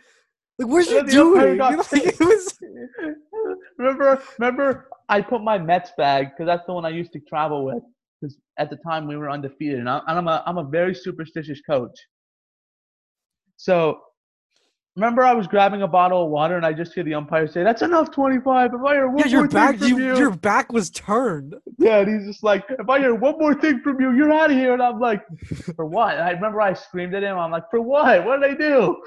Like, 0.60 0.68
where's 0.68 0.90
you 0.90 0.98
then 0.98 1.06
the 1.08 1.22
umpire 1.22 1.46
doing? 1.46 1.58
got 1.58 1.78
like, 1.92 2.06
it 2.06 2.20
was 2.20 2.60
remember 3.78 4.22
remember 4.38 4.90
I 5.10 5.22
put 5.22 5.42
my 5.42 5.58
Mets 5.58 5.92
bag, 5.98 6.32
because 6.32 6.46
that's 6.46 6.66
the 6.68 6.74
one 6.74 6.86
I 6.86 6.90
used 6.90 7.14
to 7.14 7.20
travel 7.22 7.66
with. 7.66 7.84
Because 8.20 8.38
at 8.60 8.70
the 8.70 8.78
time 8.78 9.08
we 9.08 9.18
were 9.18 9.32
undefeated, 9.32 9.80
and, 9.80 9.90
I, 9.90 10.02
and 10.08 10.20
I'm 10.20 10.28
a 10.28 10.44
I'm 10.46 10.60
a 10.60 10.64
very 10.64 10.94
superstitious 10.94 11.62
coach. 11.62 11.98
So 13.58 14.00
remember 14.96 15.24
I 15.24 15.34
was 15.34 15.48
grabbing 15.48 15.82
a 15.84 15.88
bottle 15.88 16.24
of 16.26 16.30
water 16.32 16.58
and 16.58 16.66
I 16.66 16.74
just 16.74 16.94
hear 16.94 17.04
the 17.04 17.14
umpire 17.14 17.48
say, 17.48 17.64
"That's 17.64 17.82
enough, 17.82 18.12
25." 18.12 18.74
If 18.74 18.82
I 18.82 18.94
hear 18.94 19.08
one 19.08 19.18
Yeah, 19.20 19.28
your 19.28 19.42
more 19.42 19.48
back 19.50 19.78
thing 19.78 19.90
from 19.96 20.00
you, 20.00 20.18
your 20.18 20.32
back 20.32 20.72
was 20.74 20.90
turned. 20.90 21.56
yeah, 21.78 22.00
and 22.00 22.10
he's 22.20 22.28
just 22.28 22.44
like, 22.44 22.66
"If 22.70 22.90
I 22.90 23.00
hear 23.00 23.16
one 23.16 23.38
more 23.40 23.54
thing 23.56 23.80
from 23.82 24.00
you, 24.02 24.12
you're 24.14 24.32
out 24.32 24.52
of 24.52 24.58
here." 24.58 24.74
And 24.74 24.82
I'm 24.84 25.00
like, 25.00 25.22
"For 25.76 25.86
what?" 25.86 26.16
And 26.16 26.24
I 26.24 26.32
remember 26.32 26.62
I 26.62 26.74
screamed 26.74 27.14
at 27.16 27.24
him. 27.24 27.38
I'm 27.38 27.52
like, 27.52 27.70
"For 27.72 27.82
what? 27.82 28.26
What 28.26 28.42
did 28.42 28.52
I 28.52 28.56
do?" 28.56 29.02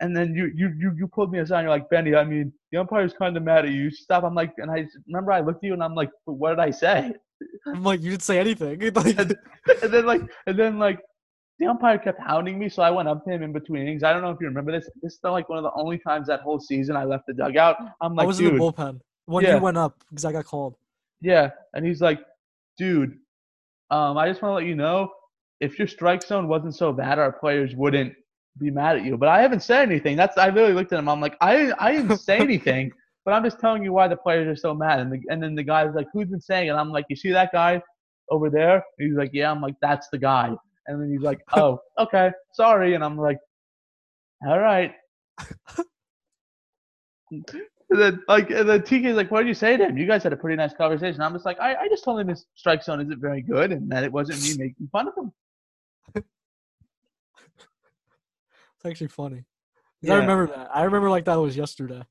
And 0.00 0.16
then 0.16 0.34
you 0.34 0.52
you 0.54 0.72
you 0.78 0.92
you 0.96 1.08
pulled 1.08 1.32
me 1.32 1.40
aside. 1.40 1.58
and 1.60 1.64
You're 1.64 1.70
like, 1.76 1.90
"Benny, 1.90 2.14
I 2.14 2.24
mean, 2.24 2.52
the 2.70 2.78
umpire's 2.78 3.12
kind 3.12 3.36
of 3.36 3.42
mad 3.42 3.64
at 3.64 3.72
you. 3.72 3.90
Stop." 3.90 4.22
I'm 4.24 4.34
like, 4.34 4.52
and 4.58 4.70
I 4.70 4.86
remember 5.08 5.32
I 5.32 5.40
looked 5.40 5.64
at 5.64 5.66
you 5.68 5.72
and 5.74 5.82
I'm 5.82 5.94
like, 5.96 6.10
"What 6.26 6.50
did 6.50 6.60
I 6.60 6.70
say?" 6.70 7.12
I'm 7.66 7.82
like, 7.82 8.00
you 8.00 8.10
didn't 8.10 8.22
say 8.22 8.38
anything. 8.38 8.80
And, 8.82 9.36
and 9.82 9.92
then 9.92 10.06
like 10.06 10.22
and 10.46 10.56
then 10.58 10.78
like 10.78 11.00
the 11.58 11.66
umpire 11.66 11.98
kept 11.98 12.20
hounding 12.20 12.58
me, 12.58 12.68
so 12.68 12.82
I 12.82 12.90
went 12.90 13.08
up 13.08 13.24
to 13.24 13.30
him 13.30 13.42
in 13.42 13.52
between 13.52 13.82
innings. 13.82 14.02
I 14.02 14.12
don't 14.12 14.22
know 14.22 14.30
if 14.30 14.38
you 14.40 14.46
remember 14.46 14.72
this. 14.72 14.88
This 15.02 15.14
is 15.14 15.20
like 15.22 15.48
one 15.48 15.58
of 15.58 15.64
the 15.64 15.72
only 15.74 15.98
times 15.98 16.26
that 16.26 16.40
whole 16.40 16.58
season 16.60 16.96
I 16.96 17.04
left 17.04 17.26
the 17.26 17.32
dugout. 17.34 17.76
I'm 18.00 18.12
I 18.12 18.22
like, 18.22 18.26
was 18.26 18.40
in 18.40 18.46
dude, 18.46 18.54
the 18.54 18.58
bullpen 18.58 19.00
when 19.26 19.44
Yeah. 19.44 19.56
you 19.56 19.62
went 19.62 19.76
up 19.76 19.96
because 20.10 20.24
I 20.24 20.32
got 20.32 20.44
called. 20.46 20.74
yeah, 21.20 21.50
and 21.74 21.86
he's 21.86 22.00
like, 22.00 22.20
dude, 22.76 23.16
um, 23.90 24.18
I 24.18 24.28
just 24.28 24.42
want 24.42 24.50
to 24.52 24.54
let 24.56 24.64
you 24.66 24.74
know, 24.74 25.10
if 25.60 25.78
your 25.78 25.86
strike 25.88 26.22
zone 26.24 26.48
wasn't 26.48 26.74
so 26.74 26.92
bad, 26.92 27.18
our 27.18 27.32
players 27.32 27.74
wouldn't 27.76 28.12
be 28.58 28.70
mad 28.70 28.96
at 28.96 29.04
you. 29.04 29.16
But 29.16 29.28
I 29.28 29.40
haven't 29.40 29.62
said 29.62 29.82
anything. 29.88 30.16
That's 30.16 30.36
I 30.36 30.46
really 30.48 30.72
looked 30.72 30.92
at 30.92 30.98
him. 30.98 31.08
I'm 31.08 31.20
like, 31.20 31.36
I 31.40 31.72
I 31.78 31.92
didn't 31.96 32.18
say 32.18 32.38
anything, 32.48 32.90
but 33.24 33.32
I'm 33.32 33.44
just 33.44 33.60
telling 33.60 33.82
you 33.84 33.92
why 33.92 34.08
the 34.08 34.16
players 34.16 34.48
are 34.48 34.60
so 34.60 34.74
mad. 34.74 34.98
And 35.00 35.12
the, 35.12 35.20
and 35.28 35.42
then 35.42 35.54
the 35.54 35.62
guy's 35.62 35.94
like, 35.94 36.08
who's 36.12 36.28
been 36.28 36.40
saying 36.40 36.68
it? 36.68 36.72
I'm 36.72 36.90
like, 36.90 37.06
you 37.08 37.16
see 37.16 37.30
that 37.32 37.52
guy 37.52 37.80
over 38.30 38.50
there? 38.50 38.82
And 38.98 39.08
he's 39.08 39.16
like, 39.16 39.30
yeah. 39.32 39.50
I'm 39.50 39.60
like, 39.60 39.76
that's 39.80 40.08
the 40.08 40.18
guy. 40.18 40.54
And 40.86 41.00
then 41.00 41.10
he's 41.10 41.22
like, 41.22 41.40
oh, 41.54 41.80
okay, 41.98 42.30
sorry. 42.52 42.94
And 42.94 43.04
I'm 43.04 43.16
like, 43.18 43.38
all 44.46 44.58
right. 44.58 44.92
And 47.90 48.00
then 48.00 48.22
like 48.28 48.50
and 48.50 48.68
then 48.68 48.80
TK's 48.80 49.16
like, 49.16 49.30
what 49.30 49.40
did 49.40 49.48
you 49.48 49.54
say 49.54 49.76
to 49.76 49.86
him? 49.86 49.96
You 49.96 50.06
guys 50.06 50.22
had 50.22 50.32
a 50.32 50.36
pretty 50.36 50.56
nice 50.56 50.74
conversation. 50.74 51.20
I'm 51.20 51.32
just 51.32 51.44
like, 51.44 51.60
I, 51.60 51.74
I 51.74 51.88
just 51.88 52.04
told 52.04 52.20
him 52.20 52.28
his 52.28 52.46
strike 52.54 52.82
zone 52.82 53.00
isn't 53.00 53.20
very 53.20 53.42
good 53.42 53.72
and 53.72 53.90
that 53.90 54.04
it 54.04 54.12
wasn't 54.12 54.42
me 54.42 54.64
making 54.64 54.88
fun 54.90 55.08
of 55.08 55.14
him. 55.16 55.32
It's 58.76 58.90
actually 58.90 59.08
funny. 59.08 59.44
Yeah. 60.02 60.14
I 60.14 60.16
remember 60.18 60.46
that. 60.48 60.70
I 60.74 60.82
remember 60.82 61.08
like 61.08 61.24
that 61.24 61.36
was 61.36 61.56
yesterday. 61.56 62.02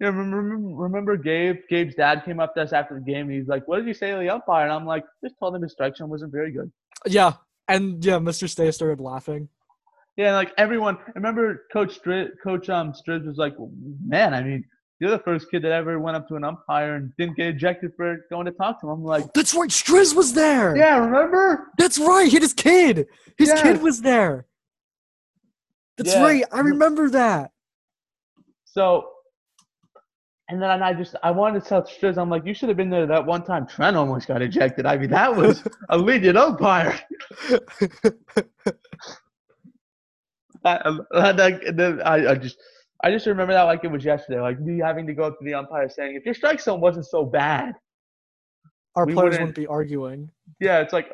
Yeah, 0.00 0.08
remember, 0.08 0.36
remember, 0.36 0.68
remember 0.82 1.16
Gabe? 1.16 1.56
Gabe's 1.68 1.94
dad 1.96 2.24
came 2.24 2.38
up 2.38 2.54
to 2.54 2.62
us 2.62 2.72
after 2.72 2.94
the 2.94 3.00
game 3.00 3.26
and 3.28 3.32
he's 3.32 3.48
like, 3.48 3.66
What 3.66 3.78
did 3.78 3.86
you 3.86 3.94
say 3.94 4.12
to 4.12 4.18
the 4.18 4.28
umpire? 4.28 4.64
And 4.64 4.72
I'm 4.72 4.86
like, 4.86 5.04
just 5.22 5.34
told 5.40 5.56
him 5.56 5.62
his 5.62 5.72
strike 5.72 5.96
zone 5.96 6.10
wasn't 6.10 6.30
very 6.30 6.52
good. 6.52 6.70
Yeah, 7.06 7.32
and 7.68 8.04
yeah, 8.04 8.14
Mr. 8.18 8.48
Stay 8.48 8.70
started 8.70 9.00
laughing. 9.00 9.48
Yeah, 10.16 10.34
like 10.34 10.52
everyone 10.58 10.96
I 11.08 11.12
remember 11.16 11.64
Coach 11.72 12.00
Stri- 12.00 12.30
Coach 12.42 12.68
um 12.68 12.92
Striz 12.92 13.26
was 13.26 13.36
like, 13.36 13.54
Man, 14.06 14.32
I 14.34 14.42
mean, 14.42 14.64
you're 15.00 15.10
the 15.10 15.18
first 15.18 15.50
kid 15.50 15.62
that 15.62 15.72
ever 15.72 15.98
went 15.98 16.16
up 16.16 16.28
to 16.28 16.36
an 16.36 16.44
umpire 16.44 16.94
and 16.94 17.12
didn't 17.18 17.36
get 17.36 17.48
ejected 17.48 17.92
for 17.96 18.18
going 18.30 18.46
to 18.46 18.52
talk 18.52 18.80
to 18.80 18.86
him. 18.86 18.92
I'm 18.92 19.04
like, 19.04 19.32
That's 19.34 19.54
right. 19.54 19.68
Striz 19.70 20.14
was 20.14 20.32
there. 20.34 20.76
Yeah, 20.76 20.98
remember? 20.98 21.68
That's 21.78 21.98
right. 21.98 22.30
Hit 22.30 22.42
his 22.42 22.52
kid. 22.52 23.06
His 23.38 23.48
Yeah. 23.48 23.62
kid 23.62 23.82
was 23.82 24.02
there. 24.02 24.46
That's 25.96 26.14
Yeah. 26.14 26.22
right. 26.22 26.44
I 26.52 26.60
remember 26.60 27.10
that. 27.10 27.50
So, 28.64 29.08
and 30.48 30.60
then 30.60 30.82
I 30.82 30.92
just 30.92 31.16
I 31.22 31.30
wanted 31.30 31.62
to 31.62 31.68
tell 31.68 31.82
Striz, 31.82 32.16
I'm 32.18 32.28
like, 32.30 32.44
you 32.46 32.54
should 32.54 32.68
have 32.68 32.76
been 32.76 32.90
there 32.90 33.06
that 33.06 33.24
one 33.24 33.44
time 33.44 33.66
Trent 33.66 33.96
almost 33.96 34.28
got 34.28 34.42
ejected. 34.42 34.84
I 34.86 34.96
mean, 34.98 35.10
that 35.10 35.34
was 35.34 35.62
a 35.88 35.96
lenient 35.98 36.36
umpire. 36.36 36.98
I, 40.64 40.76
um, 40.78 41.06
I, 41.12 41.30
I- 41.30 42.00
I, 42.04 42.30
I 42.30 42.34
just 42.36 42.56
I 43.02 43.10
just 43.10 43.26
remember 43.26 43.52
that 43.52 43.64
like 43.64 43.84
it 43.84 43.90
was 43.90 44.04
yesterday, 44.04 44.40
like 44.40 44.58
me 44.60 44.78
having 44.78 45.06
to 45.06 45.14
go 45.14 45.24
up 45.24 45.38
to 45.38 45.44
the 45.44 45.52
umpire 45.54 45.88
saying, 45.90 46.14
if 46.16 46.24
your 46.24 46.34
strike 46.34 46.60
zone 46.60 46.80
wasn't 46.80 47.06
so 47.06 47.24
bad, 47.24 47.74
Our 48.96 49.04
players 49.04 49.16
wouldn't- 49.16 49.32
wouldn't 49.40 49.56
be 49.56 49.66
arguing. 49.66 50.30
yeah, 50.60 50.80
it's 50.80 50.92
like, 50.92 51.12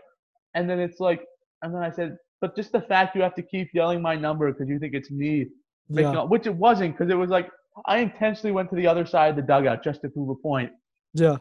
and 0.55 0.71
then 0.71 0.79
it's 0.79 1.01
like, 1.01 1.25
and 1.63 1.75
then 1.75 1.83
I 1.83 1.91
said, 1.91 2.17
but 2.41 2.55
just 2.55 2.71
the 2.73 2.81
fact 2.83 3.17
you 3.17 3.23
have 3.23 3.35
to 3.35 3.43
keep 3.43 3.71
yelling 3.75 4.01
my 4.03 4.15
number 4.15 4.51
because 4.53 4.69
you 4.69 4.79
think 4.79 4.95
it's 4.95 5.11
me 5.11 5.47
Yeah. 5.89 6.15
all- 6.15 6.29
which 6.29 6.47
it 6.47 6.55
wasn't 6.55 6.97
because 6.97 7.11
it 7.11 7.17
was 7.17 7.31
like 7.31 7.49
I 7.87 7.99
intentionally 7.99 8.53
went 8.53 8.71
to 8.71 8.77
the 8.77 8.87
other 8.87 9.07
side 9.07 9.31
of 9.31 9.37
the 9.37 9.43
dugout 9.43 9.83
just 9.83 10.03
to 10.03 10.09
prove 10.09 10.29
a 10.31 10.35
point. 10.35 10.71
Yeah. 11.15 11.37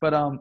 But 0.00 0.14
um, 0.14 0.40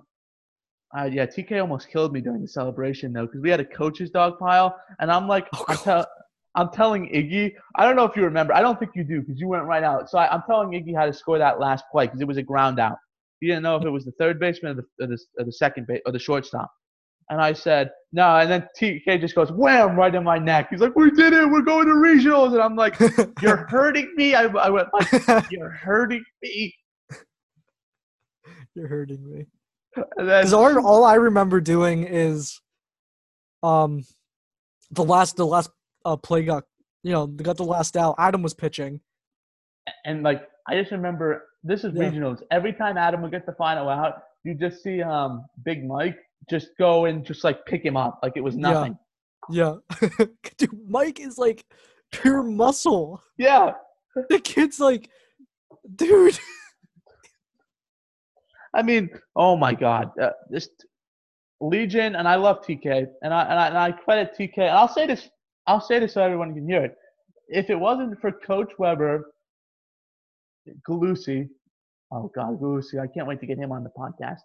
uh, 0.98 1.10
yeah, 1.12 1.26
TK 1.26 1.60
almost 1.62 1.90
killed 1.90 2.14
me 2.14 2.22
during 2.22 2.42
the 2.42 2.48
celebration 2.48 3.14
though 3.14 3.26
because 3.26 3.42
we 3.42 3.50
had 3.50 3.60
a 3.60 3.66
coach's 3.66 4.10
dog 4.10 4.38
pile, 4.40 4.78
and 5.00 5.12
I'm 5.12 5.28
like, 5.28 5.48
Oh, 5.54 5.66
I'm, 5.68 5.78
tell, 5.78 6.08
I'm 6.56 6.70
telling 6.70 7.08
Iggy, 7.10 7.54
I 7.76 7.86
don't 7.86 7.96
know 7.96 8.06
if 8.06 8.16
you 8.16 8.24
remember, 8.24 8.54
I 8.54 8.62
don't 8.62 8.78
think 8.80 8.92
you 8.96 9.04
do 9.04 9.22
because 9.22 9.40
you 9.40 9.48
went 9.48 9.66
right 9.66 9.84
out. 9.84 10.10
So 10.10 10.18
I, 10.18 10.32
I'm 10.34 10.44
telling 10.48 10.70
Iggy 10.70 10.96
how 10.96 11.06
to 11.06 11.14
score 11.14 11.38
that 11.38 11.60
last 11.60 11.86
play 11.92 12.06
because 12.06 12.22
it 12.22 12.28
was 12.28 12.38
a 12.38 12.44
ground 12.44 12.80
out. 12.80 12.98
He 13.40 13.48
didn't 13.48 13.64
know 13.64 13.76
if 13.76 13.84
it 13.84 13.90
was 13.90 14.06
the 14.06 14.14
third 14.20 14.40
baseman 14.40 14.72
or 14.72 14.76
the 14.76 15.04
or 15.04 15.08
the, 15.08 15.20
or 15.40 15.46
the 15.46 15.52
second 15.52 15.88
base 15.88 16.02
or 16.06 16.12
the 16.12 16.20
shortstop. 16.20 16.72
And 17.34 17.42
I 17.42 17.52
said, 17.54 17.90
no. 18.12 18.36
And 18.38 18.52
then 18.52 18.68
TK 18.80 19.20
just 19.20 19.34
goes, 19.34 19.52
wham, 19.52 19.96
right 19.96 20.14
in 20.14 20.24
my 20.24 20.38
neck. 20.38 20.68
He's 20.70 20.82
like, 20.82 20.96
we 20.96 21.10
did 21.10 21.34
it. 21.34 21.50
We're 21.50 21.64
going 21.64 21.88
to 21.88 21.94
regionals. 21.94 22.54
And 22.54 22.62
I'm 22.62 22.76
like, 22.76 22.96
you're 23.42 23.66
hurting 23.70 24.14
me. 24.16 24.36
I, 24.36 24.44
I 24.44 24.70
went, 24.70 24.88
like, 24.94 25.50
you're 25.52 25.72
hurting 25.72 26.24
me. 26.44 26.76
You're 28.76 28.88
hurting 28.88 29.28
me. 29.34 29.46
Because 29.96 30.54
all, 30.54 30.86
all 30.86 31.04
I 31.06 31.16
remember 31.16 31.60
doing 31.60 32.04
is, 32.04 32.62
um, 33.64 34.04
the 34.92 35.04
last 35.04 35.36
the 35.38 35.46
last 35.46 35.72
uh 36.06 36.16
play 36.16 36.44
got 36.44 36.66
you 37.02 37.12
know 37.14 37.26
they 37.26 37.44
got 37.44 37.58
the 37.58 37.64
last 37.64 37.98
out. 37.98 38.14
Adam 38.20 38.44
was 38.44 38.54
pitching. 38.54 39.02
and 40.06 40.22
like, 40.22 40.48
I 40.68 40.80
just 40.80 40.92
remember 40.92 41.46
this 41.64 41.84
is 41.84 41.94
Yeah. 41.96 42.12
regionals. 42.12 42.44
Every 42.52 42.74
time 42.74 42.96
Adam 42.96 43.24
would 43.24 43.32
get 43.32 43.48
the 43.48 43.54
final 43.54 43.90
out, 43.90 44.22
you 44.44 44.54
just 44.54 44.84
see 44.84 45.02
um 45.02 45.46
Big 45.66 45.84
Mike 45.84 46.18
just 46.50 46.70
go 46.80 47.06
and 47.06 47.26
just 47.26 47.44
like 47.44 47.66
pick 47.66 47.84
him 47.86 47.96
up 47.98 48.20
like 48.24 48.34
it 48.36 48.42
was 48.44 48.56
Yeah. 48.56 48.62
nothing. 48.72 48.98
Yeah, 49.50 49.76
dude, 50.58 50.70
Mike 50.90 51.20
is 51.20 51.38
like 51.38 51.66
pure 52.12 52.44
muscle. 52.44 53.22
Yeah. 53.38 53.74
The 54.30 54.40
kid's 54.40 54.80
like, 54.80 55.10
dude. 55.96 56.40
I 58.76 58.82
mean, 58.82 59.10
oh 59.36 59.56
my 59.56 59.74
God, 59.74 60.12
uh, 60.20 60.30
this 60.50 60.70
Legion, 61.62 62.16
and 62.16 62.28
I 62.28 62.36
love 62.36 62.62
TK, 62.62 63.06
and 63.22 63.34
I, 63.34 63.42
and 63.44 63.60
I 63.60 63.68
and 63.68 63.78
I 63.78 63.92
credit 63.92 64.32
TK. 64.38 64.58
And 64.58 64.70
I'll 64.70 64.88
say 64.88 65.06
this, 65.08 65.30
I'll 65.68 65.82
say 65.82 66.00
this 66.00 66.14
so 66.14 66.22
everyone 66.24 66.54
can 66.54 66.68
hear 66.68 66.84
it. 66.86 66.96
If 67.50 67.70
it 67.70 67.76
wasn't 67.76 68.20
for 68.20 68.32
Coach 68.32 68.72
Weber, 68.80 69.32
Galusi, 70.90 71.48
oh 72.12 72.32
God, 72.36 72.60
Galusi, 72.60 73.00
I 73.00 73.08
can't 73.08 73.28
wait 73.28 73.40
to 73.42 73.46
get 73.46 73.58
him 73.58 73.72
on 73.72 73.84
the 73.84 73.92
podcast. 73.98 74.40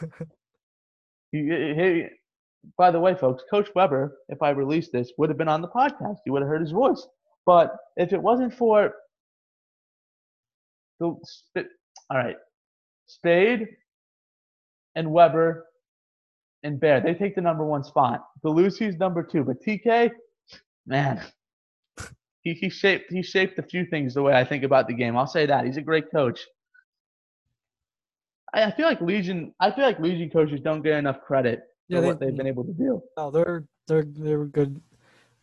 he, 1.38 1.48
he, 1.48 1.74
he- 1.74 2.06
by 2.78 2.90
the 2.90 2.98
way, 3.00 3.14
folks, 3.14 3.44
Coach 3.50 3.68
Weber, 3.74 4.16
if 4.30 4.40
I 4.42 4.50
released 4.50 4.90
this, 4.92 5.12
would 5.18 5.28
have 5.28 5.36
been 5.36 5.48
on 5.48 5.60
the 5.60 5.68
podcast. 5.68 6.16
You 6.24 6.32
would 6.32 6.40
have 6.40 6.48
heard 6.48 6.62
his 6.62 6.70
voice. 6.70 7.06
But 7.44 7.76
if 7.98 8.12
it 8.14 8.22
wasn't 8.22 8.54
for 8.54 8.94
the, 11.00 11.06
all 11.08 12.16
right, 12.16 12.36
Spade 13.06 13.68
and 14.94 15.10
Weber 15.10 15.66
and 16.62 16.80
Bear. 16.80 17.00
They 17.00 17.14
take 17.14 17.34
the 17.34 17.40
number 17.42 17.64
one 17.66 17.84
spot. 17.84 18.24
Galusi's 18.44 18.98
number 18.98 19.22
two, 19.22 19.44
but 19.44 19.62
TK, 19.62 20.10
man, 20.86 21.22
he, 22.42 22.54
he 22.54 22.70
shaped 22.70 23.12
he 23.12 23.22
shaped 23.22 23.58
a 23.58 23.62
few 23.62 23.84
things 23.86 24.14
the 24.14 24.22
way 24.22 24.34
I 24.34 24.44
think 24.44 24.64
about 24.64 24.88
the 24.88 24.94
game. 24.94 25.16
I'll 25.16 25.26
say 25.26 25.46
that 25.46 25.66
he's 25.66 25.76
a 25.76 25.82
great 25.82 26.10
coach. 26.10 26.40
I, 28.54 28.64
I 28.64 28.70
feel 28.72 28.86
like 28.86 29.00
Legion. 29.00 29.52
I 29.60 29.70
feel 29.70 29.84
like 29.84 29.98
Legion 30.00 30.30
coaches 30.30 30.60
don't 30.62 30.82
get 30.82 30.94
enough 30.98 31.20
credit 31.20 31.62
Yeah, 31.88 31.98
for 31.98 32.00
they- 32.02 32.06
what 32.08 32.20
they've 32.20 32.36
been 32.36 32.46
able 32.46 32.64
to 32.64 32.72
do. 32.72 33.02
No, 33.16 33.30
they're 33.30 33.64
they're 33.88 34.04
they 34.04 34.36
were 34.36 34.46
good. 34.46 34.80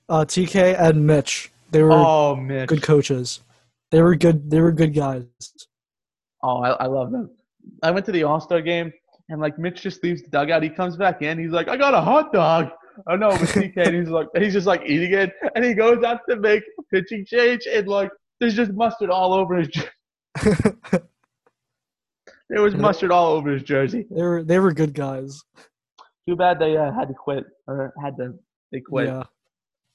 Uh, 0.10 0.26
TK 0.26 0.78
and 0.80 1.06
Mitch, 1.06 1.52
they 1.72 1.84
were 1.84 1.92
Oh, 1.94 2.36
Mitch. 2.36 2.68
good 2.68 2.82
coaches. 2.82 3.42
They 3.92 4.02
were 4.02 4.16
good. 4.16 4.50
They 4.50 4.60
were 4.62 4.72
good 4.72 4.94
guys. 4.94 5.26
Oh, 6.44 6.58
I, 6.64 6.70
I 6.72 6.86
love 6.88 7.12
them. 7.12 7.30
I 7.84 7.92
went 7.92 8.06
to 8.08 8.12
the 8.12 8.24
All 8.24 8.40
Star 8.42 8.62
game, 8.62 8.92
and 9.30 9.40
like 9.40 9.60
Mitch 9.60 9.82
just 9.82 10.04
leaves 10.04 10.22
the 10.24 10.30
dugout. 10.30 10.64
He 10.64 10.70
comes 10.70 10.98
back 10.98 11.22
in. 11.22 11.38
He's 11.38 11.52
like, 11.52 11.68
"I 11.68 11.78
got 11.78 11.94
a 11.94 12.02
hot 12.02 12.34
dog." 12.34 12.70
Oh 13.08 13.16
no, 13.16 13.30
with 13.30 13.52
TK, 13.54 13.78
and 13.88 13.96
he's 13.96 14.10
like, 14.10 14.28
he's 14.38 14.54
just 14.54 14.68
like 14.68 14.82
eating 14.86 15.14
it, 15.14 15.32
and 15.56 15.64
he 15.64 15.74
goes 15.74 16.04
out 16.04 16.20
to 16.30 16.36
make 16.36 16.64
a 16.80 16.84
pitching 16.92 17.26
change, 17.26 17.66
and 17.72 17.88
like, 17.88 18.12
there's 18.40 18.56
just 18.56 18.72
mustard 18.74 19.10
all 19.10 19.34
over 19.34 19.56
his. 19.56 19.70
jer- 22.52 22.56
There 22.56 22.62
was 22.64 22.76
mustard 22.76 23.12
all 23.12 23.34
over 23.34 23.52
his 23.52 23.64
jersey. 23.64 24.06
they 24.12 24.22
were 24.22 24.44
they 24.44 24.60
were 24.60 24.72
good 24.74 24.94
guys. 24.94 25.42
Too 26.28 26.36
bad 26.36 26.60
they 26.60 26.78
uh, 26.78 26.92
had 26.92 27.08
to 27.08 27.14
quit 27.14 27.46
or 27.68 27.94
had 28.04 28.16
to 28.18 28.34
they 28.72 28.80
quit. 28.82 29.08
Yeah, 29.08 29.24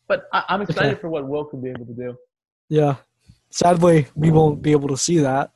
But 0.08 0.24
I, 0.32 0.44
I'm 0.48 0.60
excited 0.62 0.92
Okay. 0.92 1.00
for 1.00 1.08
what 1.08 1.26
Will 1.28 1.44
can 1.44 1.60
be 1.60 1.70
able 1.70 1.86
to 1.86 1.94
do. 1.94 2.16
yeah. 2.68 2.96
Sadly, 3.50 4.06
we 4.16 4.30
won't 4.32 4.60
be 4.60 4.72
able 4.72 4.88
to 4.88 4.96
see 4.96 5.18
that. 5.18 5.50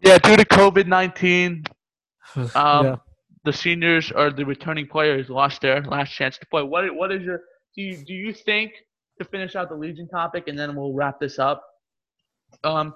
Yeah, 0.00 0.16
due 0.18 0.36
to 0.36 0.44
COVID 0.44 0.86
nineteen, 0.86 1.64
um, 2.36 2.46
yeah. 2.54 2.96
the 3.44 3.52
seniors 3.52 4.12
or 4.12 4.30
the 4.30 4.44
returning 4.44 4.86
players 4.86 5.28
lost 5.28 5.60
their 5.60 5.82
last 5.82 6.12
chance 6.12 6.38
to 6.38 6.46
play. 6.46 6.62
What 6.62 6.94
what 6.94 7.10
is 7.12 7.22
your 7.22 7.40
do 7.74 7.82
you 7.82 7.96
do 7.96 8.14
you 8.14 8.32
think 8.32 8.72
to 9.20 9.24
finish 9.24 9.56
out 9.56 9.68
the 9.68 9.74
Legion 9.74 10.08
topic, 10.08 10.44
and 10.46 10.56
then 10.58 10.76
we'll 10.76 10.92
wrap 10.92 11.18
this 11.20 11.38
up. 11.38 11.62
Um, 12.62 12.94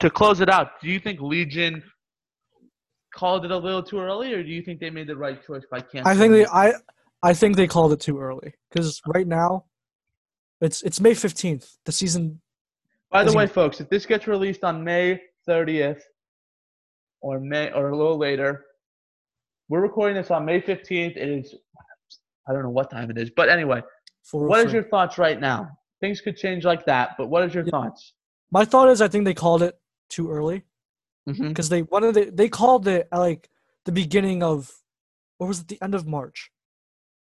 to 0.00 0.10
close 0.10 0.40
it 0.40 0.48
out, 0.50 0.80
do 0.82 0.88
you 0.88 0.98
think 0.98 1.20
Legion 1.20 1.82
called 3.14 3.44
it 3.44 3.50
a 3.50 3.56
little 3.56 3.82
too 3.82 3.98
early, 4.00 4.32
or 4.34 4.42
do 4.42 4.48
you 4.48 4.62
think 4.62 4.80
they 4.80 4.90
made 4.90 5.06
the 5.06 5.16
right 5.16 5.44
choice 5.46 5.64
by 5.70 5.80
canceling? 5.80 6.06
I 6.06 6.16
think 6.16 6.32
they? 6.32 6.46
I 6.46 6.74
I 7.22 7.34
think 7.34 7.56
they 7.56 7.66
called 7.66 7.92
it 7.92 8.00
too 8.00 8.18
early 8.18 8.54
because 8.70 9.00
right 9.06 9.26
now, 9.26 9.64
it's 10.60 10.82
it's 10.82 11.00
May 11.00 11.14
fifteenth. 11.14 11.76
The 11.84 11.92
season. 11.92 12.40
By 13.10 13.24
the 13.24 13.32
way, 13.32 13.46
folks, 13.46 13.80
if 13.80 13.88
this 13.88 14.06
gets 14.06 14.28
released 14.28 14.62
on 14.62 14.84
May 14.84 15.20
30th 15.48 16.00
or 17.20 17.40
May 17.40 17.72
or 17.72 17.88
a 17.88 17.96
little 17.96 18.16
later, 18.16 18.64
we're 19.68 19.80
recording 19.80 20.14
this 20.14 20.30
on 20.30 20.44
May 20.44 20.60
15th. 20.60 21.16
It 21.16 21.28
is 21.28 21.54
I 22.48 22.52
don't 22.52 22.62
know 22.62 22.70
what 22.70 22.90
time 22.90 23.10
it 23.10 23.18
is, 23.18 23.30
but 23.30 23.48
anyway, 23.48 23.82
what 24.30 24.64
is 24.66 24.72
your 24.72 24.84
oh 24.84 24.88
thoughts 24.88 25.18
right 25.18 25.40
now? 25.40 25.70
Things 26.00 26.20
could 26.20 26.36
change 26.36 26.64
like 26.64 26.86
that, 26.86 27.10
but 27.18 27.26
what 27.28 27.44
is 27.44 27.52
your 27.52 27.64
Yeah. 27.64 27.70
thoughts? 27.70 28.14
My 28.52 28.64
thought 28.64 28.88
is 28.88 29.00
I 29.02 29.08
think 29.08 29.24
they 29.24 29.34
called 29.34 29.62
it 29.62 29.78
too 30.08 30.30
early 30.30 30.64
Mm-hmm. 31.28 31.48
because 31.48 31.68
they 31.68 31.82
wanted 31.82 32.16
it. 32.16 32.36
They 32.36 32.48
called 32.48 32.88
it 32.88 33.08
like 33.12 33.48
the 33.84 33.92
beginning 33.92 34.42
of, 34.42 34.72
or 35.38 35.48
was 35.48 35.60
it 35.60 35.68
the 35.68 35.78
end 35.82 35.94
of 35.94 36.06
March? 36.06 36.50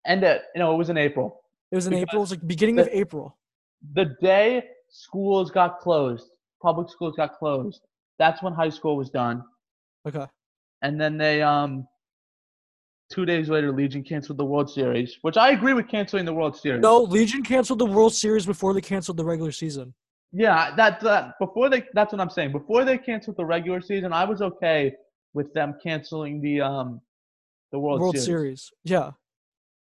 And 0.06 0.24
uh, 0.24 0.38
you 0.54 0.60
know, 0.60 0.74
it 0.74 0.78
was 0.78 0.90
in 0.90 0.96
April. 0.96 1.42
It 1.70 1.76
was 1.76 1.86
in 1.86 1.92
Because 1.92 2.02
April. 2.02 2.20
It 2.20 2.22
was 2.22 2.30
like 2.30 2.46
beginning 2.46 2.78
of 2.78 2.88
April. 2.90 3.36
The 3.94 4.16
day 4.20 4.64
schools 4.88 5.50
got 5.50 5.80
closed, 5.80 6.30
public 6.60 6.88
schools 6.88 7.14
got 7.16 7.38
closed. 7.38 7.82
That's 8.18 8.42
when 8.42 8.52
high 8.52 8.70
school 8.70 8.96
was 8.96 9.10
done. 9.10 9.44
Okay. 10.06 10.26
And 10.82 11.00
then 11.00 11.16
they 11.16 11.42
um 11.42 11.86
two 13.10 13.24
days 13.24 13.48
later 13.48 13.72
Legion 13.72 14.02
canceled 14.02 14.38
the 14.38 14.44
World 14.44 14.70
Series, 14.70 15.18
which 15.22 15.36
I 15.36 15.50
agree 15.50 15.74
with 15.74 15.88
canceling 15.88 16.24
the 16.24 16.32
World 16.32 16.56
Series. 16.56 16.80
No, 16.80 17.02
Legion 17.02 17.42
canceled 17.42 17.78
the 17.78 17.86
World 17.86 18.14
Series 18.14 18.46
before 18.46 18.74
they 18.74 18.80
canceled 18.80 19.16
the 19.16 19.24
regular 19.24 19.52
season. 19.52 19.94
Yeah, 20.32 20.74
that 20.76 21.00
that 21.00 21.34
before 21.38 21.68
they 21.68 21.84
that's 21.92 22.12
what 22.12 22.20
I'm 22.20 22.30
saying. 22.30 22.52
Before 22.52 22.84
they 22.84 22.96
canceled 22.98 23.36
the 23.36 23.44
regular 23.44 23.80
season, 23.80 24.12
I 24.12 24.24
was 24.24 24.40
okay 24.40 24.94
with 25.34 25.52
them 25.52 25.76
canceling 25.82 26.40
the 26.40 26.60
um 26.62 27.00
the 27.70 27.78
World, 27.78 28.00
World, 28.00 28.16
Series. 28.16 28.26
Series. 28.26 28.70
Yeah. 28.84 29.10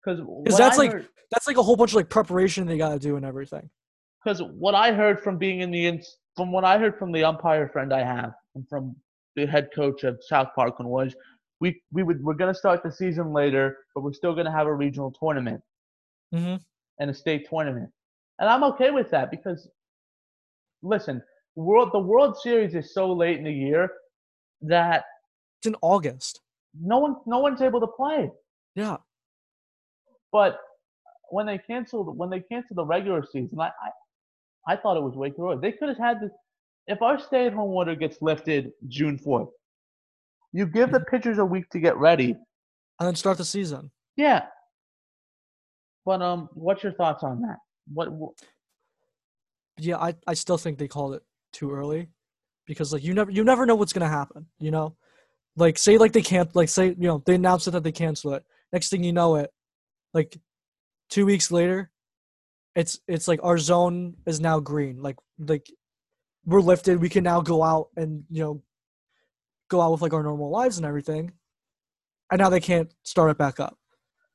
Because 0.04 0.20
that's 0.58 0.78
like- 0.78 1.06
That's 1.30 1.46
like 1.48 1.56
a 1.56 1.62
whole 1.62 1.76
bunch 1.76 1.90
of 1.92 1.96
like 1.96 2.08
preparation 2.08 2.66
they 2.66 2.76
got 2.76 2.90
to 2.92 2.98
do 2.98 3.16
and 3.16 3.24
everything. 3.24 3.68
because 4.22 4.40
what 4.42 4.74
I 4.74 4.92
heard 4.92 5.20
from 5.20 5.38
being 5.38 5.60
in 5.60 5.70
the 5.70 5.86
ins- 5.86 6.18
from 6.36 6.52
what 6.52 6.64
I 6.64 6.78
heard 6.78 6.98
from 6.98 7.10
the 7.12 7.24
umpire 7.24 7.68
friend 7.68 7.92
I 7.92 8.02
have 8.04 8.32
and 8.54 8.68
from 8.68 8.94
the 9.36 9.46
head 9.46 9.70
coach 9.74 10.04
of 10.04 10.18
South 10.22 10.48
Park 10.54 10.76
Parkland 10.76 10.90
was 10.90 11.14
we 11.60 11.80
we 11.92 12.02
would 12.02 12.22
we're 12.22 12.34
gonna 12.34 12.54
start 12.54 12.82
the 12.82 12.92
season 12.92 13.32
later, 13.32 13.78
but 13.94 14.02
we're 14.02 14.12
still 14.12 14.34
gonna 14.34 14.52
have 14.52 14.66
a 14.66 14.74
regional 14.74 15.10
tournament 15.10 15.60
hmm 16.32 16.56
and 17.00 17.10
a 17.10 17.14
state 17.14 17.48
tournament, 17.48 17.90
and 18.38 18.48
I'm 18.48 18.62
okay 18.64 18.90
with 18.92 19.10
that 19.10 19.30
because 19.30 19.68
listen, 20.84 21.22
world 21.56 21.90
the 21.92 21.98
World 21.98 22.36
Series 22.38 22.74
is 22.74 22.92
so 22.94 23.12
late 23.12 23.38
in 23.38 23.44
the 23.44 23.52
year 23.52 23.90
that 24.62 25.04
It's 25.60 25.66
in 25.66 25.76
August. 25.82 26.40
no 26.80 26.98
one 26.98 27.16
no 27.26 27.38
one's 27.40 27.62
able 27.62 27.80
to 27.80 27.86
play. 27.86 28.30
Yeah. 28.74 28.98
But 30.32 30.58
when 31.30 31.46
they 31.46 31.58
canceled 31.58 32.16
when 32.16 32.30
they 32.30 32.40
canceled 32.40 32.78
the 32.78 32.84
regular 32.84 33.24
season, 33.32 33.58
I 33.60 33.70
I, 34.66 34.72
I 34.72 34.76
thought 34.76 34.96
it 34.96 35.02
was 35.02 35.14
way 35.14 35.30
too 35.30 35.46
early. 35.48 35.58
They 35.60 35.72
could 35.72 35.88
have 35.88 35.98
had 35.98 36.20
this. 36.20 36.30
If 36.86 37.00
our 37.00 37.18
stay-at-home 37.18 37.70
order 37.70 37.94
gets 37.94 38.20
lifted 38.20 38.72
June 38.88 39.16
fourth, 39.16 39.48
you 40.52 40.66
give 40.66 40.92
the 40.92 41.00
pitchers 41.00 41.38
a 41.38 41.44
week 41.44 41.68
to 41.70 41.78
get 41.80 41.96
ready. 41.96 42.30
And 43.00 43.06
then 43.08 43.16
start 43.16 43.38
the 43.38 43.44
season. 43.44 43.90
Yeah. 44.16 44.44
But 46.04 46.20
um, 46.20 46.48
what's 46.52 46.82
your 46.82 46.92
thoughts 46.92 47.22
on 47.24 47.40
that? 47.42 47.56
What? 47.92 48.08
Yeah, 49.78 49.96
I, 49.96 50.14
I 50.26 50.34
still 50.34 50.58
think 50.58 50.78
they 50.78 50.88
called 50.88 51.14
it 51.14 51.22
too 51.52 51.72
early 51.72 52.08
because 52.66 52.92
like 52.92 53.04
you 53.04 53.14
never 53.14 53.30
you 53.30 53.44
never 53.44 53.66
know 53.66 53.74
what's 53.74 53.92
gonna 53.92 54.08
happen. 54.08 54.46
You 54.58 54.70
know, 54.70 54.96
like 55.56 55.78
say 55.78 55.98
like 55.98 56.12
they 56.12 56.22
can't 56.22 56.54
like 56.54 56.68
say 56.68 56.88
you 56.88 57.08
know 57.08 57.22
they 57.26 57.34
announced 57.34 57.68
it 57.68 57.72
that 57.72 57.82
they 57.82 57.92
cancel 57.92 58.34
it. 58.34 58.44
Next 58.72 58.90
thing 58.90 59.04
you 59.04 59.12
know 59.12 59.36
it, 59.36 59.50
like 60.12 60.38
two 61.10 61.26
weeks 61.26 61.50
later, 61.50 61.90
it's 62.74 62.98
it's 63.08 63.28
like 63.28 63.40
our 63.42 63.58
zone 63.58 64.14
is 64.26 64.40
now 64.40 64.60
green. 64.60 65.02
Like 65.02 65.16
like 65.38 65.66
we're 66.44 66.60
lifted. 66.60 67.00
We 67.00 67.08
can 67.08 67.24
now 67.24 67.40
go 67.40 67.62
out 67.62 67.88
and 67.96 68.24
you 68.30 68.42
know 68.42 68.62
go 69.68 69.80
out 69.80 69.92
with 69.92 70.02
like 70.02 70.12
our 70.12 70.22
normal 70.22 70.50
lives 70.50 70.76
and 70.76 70.86
everything. 70.86 71.32
And 72.30 72.40
now 72.40 72.48
they 72.48 72.60
can't 72.60 72.92
start 73.02 73.30
it 73.30 73.38
back 73.38 73.60
up. 73.60 73.78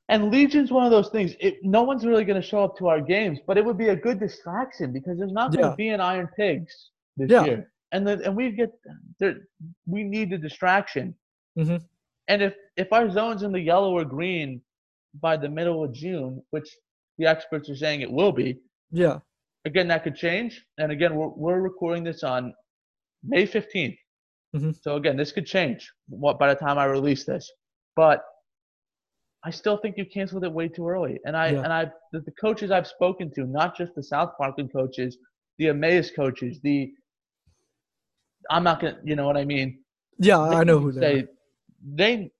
And 0.09 0.31
Legion's 0.31 0.71
one 0.71 0.85
of 0.85 0.91
those 0.91 1.09
things. 1.09 1.35
It, 1.39 1.59
no 1.63 1.83
one's 1.83 2.03
really 2.05 2.25
going 2.25 2.41
to 2.41 2.47
show 2.47 2.63
up 2.63 2.75
to 2.79 2.87
our 2.87 2.99
games, 2.99 3.39
but 3.45 3.57
it 3.59 3.63
would 3.63 3.77
be 3.77 3.89
a 3.89 3.95
good 3.95 4.19
distraction 4.19 4.91
because 4.91 5.19
there's 5.19 5.31
not 5.31 5.51
going 5.51 5.63
to 5.63 5.69
Yeah. 5.69 5.75
be 5.75 5.89
an 5.89 6.01
Iron 6.01 6.27
Pigs 6.35 6.73
this 7.15 7.29
Yeah. 7.29 7.45
year, 7.45 7.71
and 7.91 8.05
the, 8.07 8.13
and 8.25 8.35
we 8.35 8.51
get 8.51 8.71
there. 9.19 9.37
We 9.85 10.03
need 10.03 10.31
the 10.31 10.37
distraction. 10.37 11.15
Mhm. 11.57 11.83
And 12.27 12.41
if 12.41 12.55
if 12.75 12.91
our 12.91 13.09
zone's 13.11 13.43
in 13.43 13.51
the 13.51 13.59
yellow 13.59 13.91
or 13.91 14.03
green 14.03 14.61
by 15.21 15.37
the 15.37 15.49
middle 15.49 15.83
of 15.83 15.93
June, 15.93 16.43
which 16.49 16.69
the 17.19 17.27
experts 17.27 17.69
are 17.69 17.75
saying 17.75 18.01
it 18.01 18.11
will 18.11 18.31
be, 18.31 18.59
Yeah. 18.91 19.19
again 19.65 19.87
that 19.89 20.03
could 20.03 20.15
change. 20.15 20.65
And 20.79 20.91
again, 20.91 21.15
we're 21.15 21.27
we're 21.43 21.61
recording 21.61 22.03
this 22.03 22.23
on 22.23 22.53
May 23.23 23.45
15th. 23.45 23.97
Mhm. 24.55 24.75
So 24.81 24.95
again, 24.95 25.17
this 25.17 25.31
could 25.31 25.45
change 25.45 25.91
what 26.07 26.39
by 26.39 26.51
the 26.51 26.59
time 26.59 26.79
I 26.79 26.85
release 26.85 27.25
this. 27.25 27.51
But 27.95 28.23
I 29.43 29.51
still 29.51 29.77
think 29.77 29.97
you 29.97 30.05
canceled 30.05 30.43
it 30.43 30.51
way 30.51 30.67
too 30.67 30.87
early. 30.87 31.19
And 31.25 31.35
I 31.35 31.49
Yeah. 31.49 31.63
and 31.63 31.73
I 31.73 31.85
the, 32.11 32.19
the 32.21 32.31
coaches 32.31 32.71
I've 32.71 32.87
spoken 32.87 33.31
to, 33.35 33.45
not 33.45 33.75
just 33.77 33.95
the 33.95 34.03
South 34.03 34.31
Parkland 34.37 34.71
coaches, 34.73 35.17
the 35.57 35.67
Emmaus 35.69 36.11
coaches, 36.11 36.59
the 36.61 36.91
I'm 38.49 38.63
not 38.63 38.81
gonna 38.81 38.97
you 39.03 39.15
know 39.15 39.25
what 39.25 39.37
I 39.37 39.45
mean? 39.45 39.79
Yeah, 40.17 40.39
They 40.39 40.55
I 40.57 40.63
know 40.63 40.79
who 40.79 40.91
they 40.91 41.21
are. 41.21 41.27
they 41.95 42.31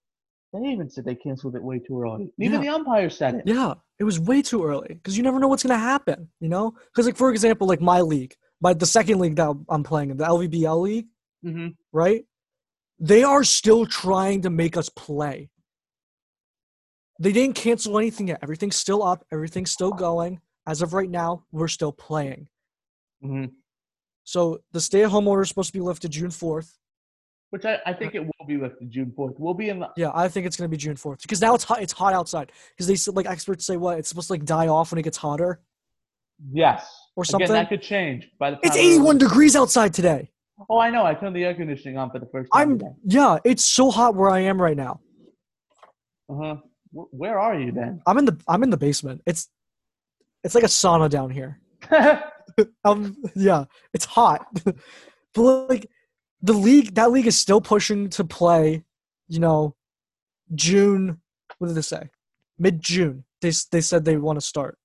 they 0.54 0.60
even 0.66 0.90
said 0.90 1.06
they 1.06 1.16
canceled 1.16 1.56
it 1.56 1.64
way 1.64 1.80
too 1.80 2.02
early. 2.02 2.30
Even 2.40 2.54
Yeah. 2.54 2.62
the 2.62 2.68
umpire 2.70 3.10
said 3.10 3.36
it. 3.36 3.44
Yeah, 3.48 3.76
it 4.00 4.04
was 4.04 4.20
way 4.20 4.42
too 4.42 4.64
early 4.66 4.88
because 4.96 5.16
you 5.16 5.24
never 5.24 5.40
know 5.40 5.48
what's 5.48 5.64
gonna 5.64 5.78
happen. 5.78 6.30
You 6.40 6.50
know, 6.50 6.74
because 6.92 7.06
like 7.06 7.18
for 7.18 7.30
example, 7.32 7.68
like 7.68 7.82
my 7.82 8.02
league, 8.02 8.36
my 8.62 8.74
the 8.74 8.86
second 8.86 9.20
league 9.20 9.36
that 9.36 9.56
I'm 9.70 9.84
playing 9.84 10.10
in, 10.12 10.18
the 10.18 10.26
LVBL 10.26 10.82
league, 10.82 11.08
hmm 11.44 11.68
right? 11.94 12.26
They 13.00 13.24
are 13.24 13.44
still 13.44 13.86
trying 13.86 14.42
to 14.44 14.50
make 14.50 14.76
us 14.78 14.90
play. 14.90 15.50
They 17.20 17.32
didn't 17.34 17.56
cancel 17.56 17.98
anything 18.00 18.30
yet. 18.30 18.40
Everything's 18.42 18.78
still 18.78 19.04
up. 19.04 19.26
Everything's 19.32 19.72
still 19.72 19.92
going. 19.92 20.40
As 20.66 20.82
of 20.82 20.94
right 20.94 21.10
now, 21.10 21.44
we're 21.52 21.68
still 21.68 21.92
playing. 21.92 22.48
hmm 23.22 23.46
So 24.24 24.60
the 24.72 24.80
stay-at-home 24.82 25.28
order 25.28 25.42
is 25.42 25.50
supposed 25.50 25.68
to 25.70 25.74
be 25.74 25.82
lifted 25.82 26.12
June 26.12 26.32
fourth. 26.32 26.78
Which 27.52 27.66
I, 27.66 27.80
I 27.86 27.94
think 27.94 28.14
it 28.14 28.20
will 28.24 28.46
be 28.48 28.58
lifted 28.58 28.92
June 28.92 29.12
4th. 29.18 29.34
We'll 29.40 29.56
be 29.56 29.70
in 29.70 29.80
the 29.80 29.90
Yeah, 29.98 30.12
I 30.14 30.28
think 30.28 30.46
it's 30.46 30.56
gonna 30.56 30.70
be 30.70 30.78
June 30.78 30.96
fourth 30.96 31.24
because 31.24 31.42
now 31.42 31.56
it's 31.56 31.64
hot. 31.64 31.82
It's 31.82 31.94
hot 31.94 32.14
outside 32.14 32.52
because 32.78 32.86
they 32.86 33.12
like 33.12 33.26
experts 33.26 33.66
say 33.66 33.76
what 33.76 33.98
it's 33.98 34.08
supposed 34.08 34.28
to 34.28 34.34
like 34.34 34.46
die 34.46 34.68
off 34.68 34.92
when 34.92 35.00
it 35.00 35.02
gets 35.04 35.18
hotter. 35.18 35.60
yes. 36.54 36.88
Or 37.16 37.24
Again, 37.24 37.32
something? 37.32 37.48
that 37.54 37.68
could 37.70 37.82
change 37.82 38.30
by 38.40 38.52
the 38.52 38.58
time 38.58 38.62
It's 38.66 38.78
81 38.78 39.18
degrees 39.18 39.56
outside 39.56 39.96
today. 39.96 40.30
Oh, 40.70 40.78
I 40.78 40.92
know. 40.92 41.06
I 41.06 41.16
turned 41.16 41.36
the 41.36 41.44
air 41.44 41.56
conditioning 41.56 41.98
on 41.98 42.12
for 42.12 42.20
the 42.20 42.28
first 42.28 42.52
time. 42.54 42.74
I'm 42.74 42.82
yeah, 43.04 43.40
it's 43.44 43.66
so 43.66 43.90
hot 43.90 44.14
where 44.16 44.30
I 44.30 44.42
am 44.42 44.62
right 44.62 44.78
now. 44.78 45.00
Uh 46.30 46.36
huh. 46.42 46.56
Where 46.92 47.40
are 47.40 47.60
you 47.60 47.72
then? 47.72 48.02
I'm 48.06 48.18
in 48.18 48.26
the 48.26 48.38
I'm 48.48 48.64
in 48.64 48.70
the 48.70 48.78
basement. 48.78 49.22
It's 49.26 49.48
it's 50.44 50.56
like 50.56 50.64
a 50.64 50.68
sauna 50.68 51.10
down 51.10 51.30
here. 51.30 51.60
Um 52.84 53.16
yeah, 53.36 53.66
it's 53.94 54.04
hot. 54.04 54.46
but 55.34 55.42
like 55.70 55.90
the 56.42 56.52
league 56.52 56.96
that 56.96 57.12
league 57.12 57.28
is 57.28 57.38
still 57.38 57.62
pushing 57.62 58.10
to 58.10 58.24
play, 58.26 58.84
you 59.30 59.40
know, 59.40 59.76
June 60.54 61.22
what 61.58 61.68
did 61.68 61.76
they 61.78 61.82
say? 61.82 62.10
Mid 62.58 62.82
June. 62.82 63.24
They 63.42 63.52
they 63.72 63.80
said 63.82 64.04
they 64.04 64.18
want 64.18 64.40
to 64.40 64.46
start. 64.46 64.78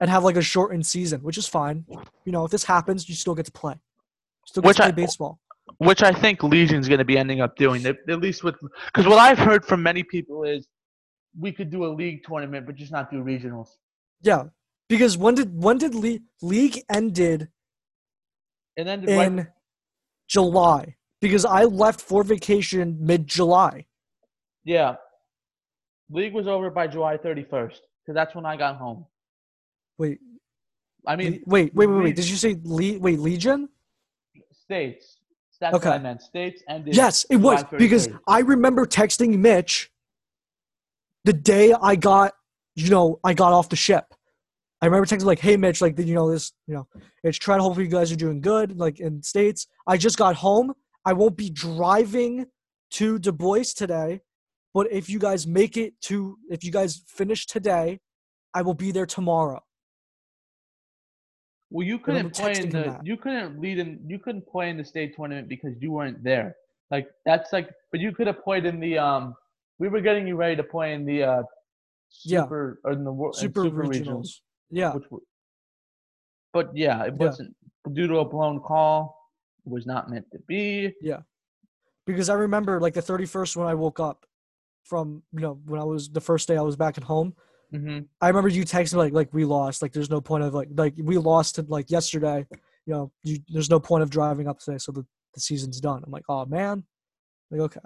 And 0.00 0.08
have 0.10 0.24
like 0.24 0.36
a 0.36 0.42
shortened 0.42 0.86
season, 0.86 1.20
which 1.22 1.38
is 1.38 1.46
fine. 1.46 1.84
You 2.24 2.32
know, 2.32 2.44
if 2.46 2.50
this 2.50 2.64
happens, 2.64 3.08
you 3.08 3.14
still 3.14 3.34
get 3.34 3.46
to 3.46 3.52
play. 3.52 3.74
Still 4.46 4.62
get 4.62 4.68
Which 4.68 4.76
to 4.78 4.82
play 4.84 4.88
I- 4.88 4.92
baseball. 4.92 5.38
Which 5.78 6.02
I 6.02 6.12
think 6.12 6.42
Legion's 6.42 6.88
going 6.88 6.98
to 6.98 7.04
be 7.04 7.16
ending 7.18 7.40
up 7.40 7.56
doing, 7.56 7.84
at 7.86 7.96
least 8.06 8.44
with 8.44 8.56
because 8.86 9.06
what 9.06 9.18
I've 9.18 9.38
heard 9.38 9.64
from 9.64 9.82
many 9.82 10.02
people 10.02 10.44
is 10.44 10.66
we 11.38 11.52
could 11.52 11.70
do 11.70 11.84
a 11.84 11.88
league 11.88 12.22
tournament, 12.24 12.66
but 12.66 12.74
just 12.74 12.92
not 12.92 13.10
do 13.10 13.22
regionals. 13.22 13.68
Yeah. 14.22 14.44
Because 14.88 15.16
when 15.16 15.34
did 15.36 15.50
when 15.62 15.78
did 15.78 15.94
league 15.94 16.22
league 16.42 16.82
ended 16.90 17.48
And 18.76 18.86
then 18.88 19.04
right- 19.04 19.26
in 19.26 19.48
July 20.28 20.96
because 21.20 21.44
I 21.44 21.64
left 21.64 22.00
for 22.00 22.24
vacation 22.24 22.98
mid 23.00 23.26
July. 23.26 23.86
yeah, 24.64 24.96
league 26.10 26.34
was 26.34 26.48
over 26.48 26.70
by 26.70 26.86
July 26.88 27.16
31st 27.16 27.78
because 28.02 28.14
that's 28.14 28.34
when 28.34 28.44
I 28.44 28.56
got 28.56 28.76
home. 28.76 29.06
Wait, 29.98 30.18
I 31.06 31.14
mean, 31.16 31.32
le- 31.32 31.38
wait, 31.46 31.74
wait, 31.74 31.86
wait, 31.86 32.02
wait. 32.04 32.16
Did 32.16 32.28
you 32.28 32.36
say 32.36 32.56
le- 32.64 32.98
wait 32.98 33.20
Legion? 33.20 33.68
states. 34.52 35.19
That's 35.60 35.74
what 35.74 35.84
I 35.84 35.94
Okay. 35.94 36.02
meant. 36.02 36.22
States 36.22 36.62
ended. 36.68 36.94
Yes, 36.94 37.26
it 37.30 37.36
was 37.36 37.64
because 37.76 38.08
I 38.26 38.40
remember 38.40 38.86
texting 38.86 39.38
Mitch 39.38 39.90
the 41.24 41.32
day 41.32 41.74
I 41.80 41.96
got, 41.96 42.32
you 42.74 42.88
know, 42.90 43.20
I 43.22 43.34
got 43.34 43.52
off 43.52 43.68
the 43.68 43.76
ship. 43.76 44.14
I 44.80 44.86
remember 44.86 45.04
texting 45.06 45.24
like, 45.24 45.40
"Hey 45.40 45.56
Mitch, 45.58 45.82
like 45.82 45.98
you 45.98 46.14
know 46.14 46.30
this, 46.30 46.52
you 46.66 46.74
know, 46.74 46.88
it's 47.22 47.36
trying 47.36 47.58
to 47.58 47.62
hopefully 47.62 47.84
you 47.84 47.90
guys 47.92 48.10
are 48.10 48.16
doing 48.16 48.40
good, 48.40 48.78
like 48.78 48.98
in 48.98 49.22
states. 49.22 49.66
I 49.86 49.98
just 49.98 50.16
got 50.16 50.36
home. 50.36 50.72
I 51.04 51.12
won't 51.12 51.36
be 51.36 51.50
driving 51.50 52.46
to 52.92 53.18
Du 53.18 53.32
Bois 53.32 53.64
today, 53.76 54.22
but 54.72 54.90
if 54.90 55.08
you 55.10 55.18
guys 55.18 55.46
make 55.46 55.76
it 55.76 56.00
to, 56.02 56.38
if 56.50 56.64
you 56.64 56.72
guys 56.72 57.02
finish 57.06 57.46
today, 57.46 58.00
I 58.54 58.62
will 58.62 58.74
be 58.74 58.90
there 58.90 59.06
tomorrow. 59.06 59.62
Well, 61.70 61.86
you 61.86 61.98
couldn't 61.98 62.34
play 62.34 62.54
in 62.58 62.68
the 62.70 62.98
you 63.02 63.16
couldn't 63.16 63.60
lead 63.60 63.78
in 63.78 64.00
you 64.06 64.18
couldn't 64.18 64.46
play 64.46 64.70
in 64.70 64.76
the 64.76 64.84
state 64.84 65.14
tournament 65.16 65.48
because 65.48 65.74
you 65.80 65.92
weren't 65.92 66.22
there. 66.22 66.56
Like 66.90 67.08
that's 67.24 67.52
like, 67.52 67.70
but 67.92 68.00
you 68.00 68.12
could 68.12 68.26
have 68.26 68.42
played 68.42 68.64
in 68.66 68.80
the 68.80 68.98
um. 68.98 69.34
We 69.78 69.88
were 69.88 70.00
getting 70.00 70.26
you 70.26 70.36
ready 70.36 70.56
to 70.56 70.64
play 70.64 70.92
in 70.94 71.04
the 71.06 71.22
uh. 71.22 71.42
Yeah. 72.24 72.42
Super 72.42 72.80
or 72.84 72.92
in 72.92 73.04
the 73.04 73.12
world 73.12 73.36
Super, 73.36 73.62
super 73.62 73.84
regionals. 73.84 74.02
regionals. 74.04 74.28
Yeah, 74.70 74.94
Which 74.94 75.04
were, 75.10 75.20
but 76.52 76.76
yeah, 76.76 77.04
it 77.04 77.14
Yeah. 77.18 77.26
wasn't 77.26 77.56
due 77.92 78.08
to 78.08 78.18
a 78.18 78.24
blown 78.24 78.58
call. 78.60 79.16
It 79.64 79.70
was 79.70 79.86
not 79.86 80.10
meant 80.10 80.26
to 80.32 80.38
be. 80.48 80.92
Yeah. 81.00 81.20
Because 82.06 82.28
I 82.28 82.34
remember 82.34 82.80
like 82.80 82.94
the 82.94 83.00
31st 83.02 83.56
when 83.56 83.68
I 83.68 83.74
woke 83.74 84.00
up 84.00 84.26
from 84.82 85.22
you 85.32 85.40
know 85.40 85.60
when 85.66 85.80
I 85.80 85.84
was 85.84 86.08
the 86.10 86.20
first 86.20 86.48
day 86.48 86.56
I 86.56 86.62
was 86.62 86.74
back 86.74 86.98
at 86.98 87.04
home. 87.04 87.34
Hmm 87.72 88.00
I 88.20 88.28
remember 88.28 88.48
you 88.48 88.64
texting 88.64 88.94
me 88.94 88.98
like 89.00 89.12
like 89.12 89.32
we 89.32 89.44
lost. 89.44 89.82
Like 89.82 89.92
there's 89.92 90.10
no 90.10 90.20
point 90.20 90.44
of 90.44 90.54
like 90.54 90.68
like 90.74 90.94
we 90.98 91.18
lost 91.18 91.54
to 91.56 91.62
like 91.68 91.90
yesterday. 91.90 92.46
You 92.86 92.94
know, 92.94 93.12
you, 93.22 93.38
there's 93.48 93.70
no 93.70 93.78
point 93.80 94.02
of 94.02 94.10
driving 94.10 94.48
up 94.48 94.58
today, 94.58 94.78
so 94.78 94.90
the, 94.92 95.04
the 95.34 95.40
season's 95.40 95.80
done. 95.80 96.02
I'm 96.04 96.10
like, 96.10 96.24
oh 96.28 96.44
man. 96.46 96.84
Like 97.50 97.60
okay, 97.62 97.80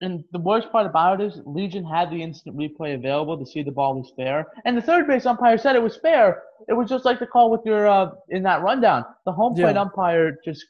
And 0.00 0.24
the 0.32 0.38
worst 0.38 0.70
part 0.70 0.86
about 0.86 1.20
it 1.20 1.24
is 1.26 1.40
Legion 1.44 1.84
had 1.84 2.10
the 2.10 2.22
instant 2.22 2.56
replay 2.56 2.94
available 2.94 3.36
to 3.38 3.46
see 3.46 3.62
the 3.62 3.70
ball 3.72 3.94
was 3.94 4.12
fair. 4.16 4.46
And 4.64 4.76
the 4.76 4.82
third 4.82 5.06
base 5.06 5.26
umpire 5.26 5.58
said 5.58 5.76
it 5.76 5.82
was 5.82 5.96
fair. 5.96 6.42
It 6.68 6.72
was 6.74 6.88
just 6.88 7.04
like 7.04 7.18
the 7.18 7.26
call 7.26 7.50
with 7.50 7.60
your 7.64 7.86
uh, 7.88 8.10
in 8.28 8.42
that 8.44 8.62
rundown. 8.62 9.04
The 9.26 9.32
home 9.32 9.54
plate 9.54 9.74
Yeah. 9.74 9.82
umpire 9.82 10.36
just 10.44 10.64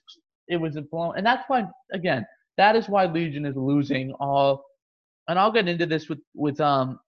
it 0.48 0.56
was 0.56 0.76
a 0.76 0.82
blown 0.82 1.16
and 1.16 1.26
that's 1.26 1.44
why 1.48 1.64
again, 1.92 2.26
that 2.56 2.74
is 2.76 2.88
why 2.88 3.04
Legion 3.06 3.44
is 3.44 3.56
losing 3.56 4.12
all 4.14 4.64
and 5.28 5.38
I'll 5.38 5.52
get 5.52 5.68
into 5.68 5.86
this 5.86 6.08
with 6.08 6.20
with 6.34 6.58
um 6.60 6.98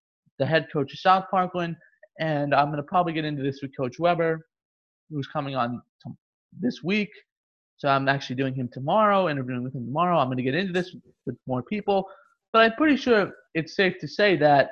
the 0.41 0.47
head 0.47 0.67
coach 0.73 0.93
of 0.93 0.99
South 0.99 1.27
Parkland 1.31 1.77
and 2.19 2.53
I'm 2.55 2.71
gonna 2.71 2.83
probably 2.83 3.13
get 3.13 3.25
into 3.25 3.43
this 3.43 3.61
with 3.63 3.71
Coach 3.77 3.99
Weber, 4.01 4.41
who's 5.11 5.29
coming 5.29 5.55
on 5.55 5.81
t- 6.05 6.11
this 6.59 6.83
week. 6.83 7.11
So 7.77 7.89
I'm 7.89 8.09
actually 8.09 8.37
doing 8.37 8.55
him 8.55 8.69
tomorrow, 8.73 9.29
interviewing 9.31 9.63
with 9.63 9.75
him 9.75 9.87
tomorrow. 9.87 10.19
I'm 10.19 10.27
going 10.29 10.37
to 10.37 10.43
get 10.43 10.55
into 10.55 10.71
this 10.73 10.95
with 11.25 11.37
more 11.47 11.63
people, 11.63 12.07
but 12.53 12.59
I'm 12.61 12.73
pretty 12.77 12.97
sure 12.99 13.33
it's 13.55 13.75
safe 13.75 13.95
to 14.01 14.07
say 14.09 14.37
that 14.37 14.69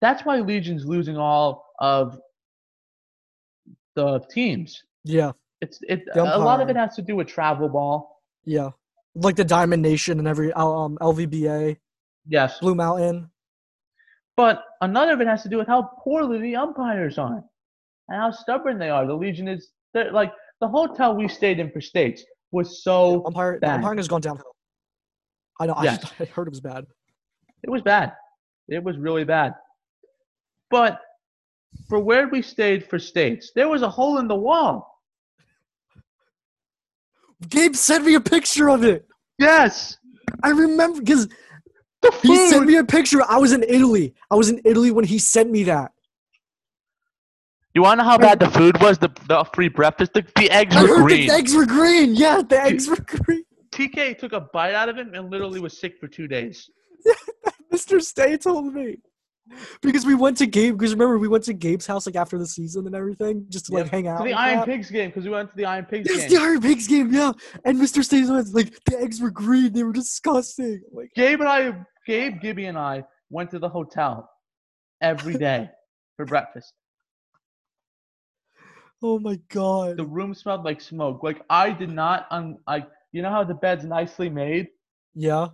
that's 0.00 0.24
why 0.24 0.40
Legion's 0.40 0.84
losing 0.86 1.16
all 1.16 1.66
of 1.78 2.18
the 3.94 4.20
teams. 4.30 4.82
yeah, 5.04 5.30
It's 5.60 5.78
it. 5.82 6.02
A 6.16 6.38
lot 6.38 6.60
of 6.60 6.68
it 6.68 6.74
has 6.76 6.94
to 6.96 7.02
do 7.02 7.14
with 7.16 7.28
travel 7.28 7.68
ball. 7.68 8.22
yeah, 8.44 8.70
like 9.14 9.36
the 9.36 9.44
Diamond 9.44 9.82
Nation 9.82 10.18
and 10.18 10.26
every 10.26 10.52
um 10.54 10.98
LVBA, 11.00 11.76
Yes, 12.26 12.58
Blue 12.58 12.74
Mountain. 12.74 13.30
But 14.38 14.62
another 14.82 15.14
of 15.14 15.20
it 15.20 15.26
has 15.26 15.42
to 15.42 15.48
do 15.48 15.58
with 15.58 15.66
how 15.66 15.90
poorly 16.04 16.40
the 16.40 16.54
umpires 16.54 17.18
are 17.18 17.42
and 18.08 18.22
how 18.22 18.30
stubborn 18.30 18.78
they 18.78 18.88
are. 18.88 19.04
The 19.04 19.12
Legion 19.12 19.48
is 19.48 19.72
like 20.12 20.32
the 20.60 20.68
hotel 20.68 21.16
we 21.16 21.26
stayed 21.26 21.58
in 21.58 21.72
for 21.72 21.80
states 21.80 22.24
was 22.52 22.84
so 22.84 23.26
Umpire, 23.26 23.54
the 23.54 23.60
bad. 23.66 23.74
umpiring 23.78 23.98
has 23.98 24.06
gone 24.06 24.20
downhill. 24.20 24.54
I 25.58 25.66
know. 25.66 25.74
Yes. 25.82 26.04
I, 26.20 26.22
I 26.22 26.26
heard 26.26 26.46
it 26.46 26.50
was 26.50 26.60
bad. 26.60 26.86
It 27.64 27.70
was 27.70 27.82
bad. 27.82 28.12
It 28.68 28.84
was 28.84 28.96
really 28.96 29.24
bad. 29.24 29.54
But 30.70 31.00
for 31.88 31.98
where 31.98 32.28
we 32.28 32.40
stayed 32.40 32.88
for 32.88 33.00
states, 33.00 33.50
there 33.56 33.68
was 33.68 33.82
a 33.82 33.90
hole 33.90 34.18
in 34.18 34.28
the 34.28 34.36
wall. 34.36 35.02
Gabe 37.48 37.74
sent 37.74 38.04
me 38.04 38.14
a 38.14 38.20
picture 38.20 38.70
of 38.70 38.84
it. 38.84 39.04
Yes. 39.40 39.96
I 40.44 40.50
remember 40.50 41.00
because 41.00 41.26
The 42.02 42.18
he 42.22 42.36
sent 42.48 42.66
me 42.66 42.76
a 42.76 42.84
picture. 42.84 43.22
I 43.28 43.38
was 43.38 43.52
in 43.52 43.62
Italy. 43.62 44.14
I 44.30 44.36
was 44.36 44.48
in 44.50 44.60
Italy 44.64 44.90
when 44.90 45.04
he 45.04 45.18
sent 45.18 45.50
me 45.50 45.64
that. 45.64 45.92
You 47.74 47.82
want 47.82 48.00
to 48.00 48.04
know 48.04 48.10
how 48.10 48.18
bad 48.18 48.40
the 48.40 48.50
food 48.50 48.80
was? 48.80 48.98
The 48.98 49.10
the 49.26 49.44
free 49.54 49.68
breakfast. 49.68 50.12
The, 50.14 50.24
the 50.36 50.50
eggs 50.50 50.74
I 50.76 50.82
were 50.82 50.88
heard 50.88 51.06
green. 51.06 51.26
the 51.26 51.34
eggs 51.34 51.54
were 51.54 51.66
green. 51.66 52.14
Yeah, 52.14 52.42
the 52.42 52.60
eggs 52.60 52.88
were 52.88 52.96
green. 52.96 53.44
TK 53.70 54.18
took 54.18 54.32
a 54.32 54.40
bite 54.40 54.74
out 54.74 54.88
of 54.88 54.98
it 54.98 55.08
and 55.14 55.30
literally 55.30 55.60
was 55.60 55.78
sick 55.78 55.98
for 56.00 56.08
two 56.08 56.26
days. 56.26 56.70
Mr. 57.72 58.00
Stay 58.02 58.36
told 58.36 58.74
me. 58.74 58.98
Because 59.82 60.04
we 60.06 60.14
went 60.14 60.36
to 60.38 60.46
Gabe. 60.46 60.78
Because 60.78 60.92
remember, 60.92 61.18
we 61.18 61.28
went 61.28 61.44
to 61.44 61.54
Gabe's 61.54 61.86
house 61.86 62.06
like 62.06 62.16
after 62.16 62.38
the 62.38 62.46
season 62.46 62.86
and 62.86 62.94
everything, 62.94 63.46
just 63.48 63.66
to 63.66 63.72
like 63.74 63.84
Yep. 63.84 63.92
hang 63.92 64.08
out. 64.08 64.24
The 64.24 64.32
Iron 64.32 64.56
crap. 64.58 64.66
Pigs 64.66 64.90
game 64.90 65.08
because 65.10 65.24
we 65.24 65.30
went 65.30 65.50
to 65.50 65.56
the 65.56 65.64
Iron 65.64 65.84
Pigs 65.86 66.08
Yes, 66.10 66.28
game. 66.28 66.38
the 66.38 66.44
Iron 66.44 66.60
Pigs 66.60 66.86
game. 66.86 67.12
Yeah, 67.12 67.32
and 67.64 67.78
Mr. 67.78 68.04
Stay 68.04 68.20
was 68.22 68.54
like 68.54 68.72
the 68.84 68.98
eggs 69.00 69.20
were 69.20 69.30
green. 69.30 69.72
They 69.72 69.82
were 69.82 69.92
disgusting. 69.92 70.82
Like, 70.92 71.10
Gabe 71.14 71.40
and 71.40 71.48
I, 71.48 71.74
Gabe, 72.06 72.40
Gibby, 72.40 72.66
and 72.66 72.78
I 72.78 73.04
went 73.30 73.50
to 73.50 73.58
the 73.58 73.68
hotel 73.68 74.30
every 75.00 75.34
day 75.38 75.70
for 76.16 76.24
breakfast. 76.24 76.72
oh 79.02 79.18
my 79.18 79.38
god. 79.48 79.96
The 79.96 80.04
room 80.06 80.34
smelled 80.34 80.64
like 80.64 80.80
smoke. 80.80 81.22
Like 81.22 81.42
I 81.48 81.70
did 81.70 81.90
not, 81.90 82.26
un, 82.30 82.58
I, 82.66 82.84
you 83.12 83.22
know 83.22 83.30
how 83.30 83.44
the 83.44 83.54
bed's 83.54 83.84
nicely 83.84 84.28
made. 84.28 84.68
Yeah. 85.14 85.48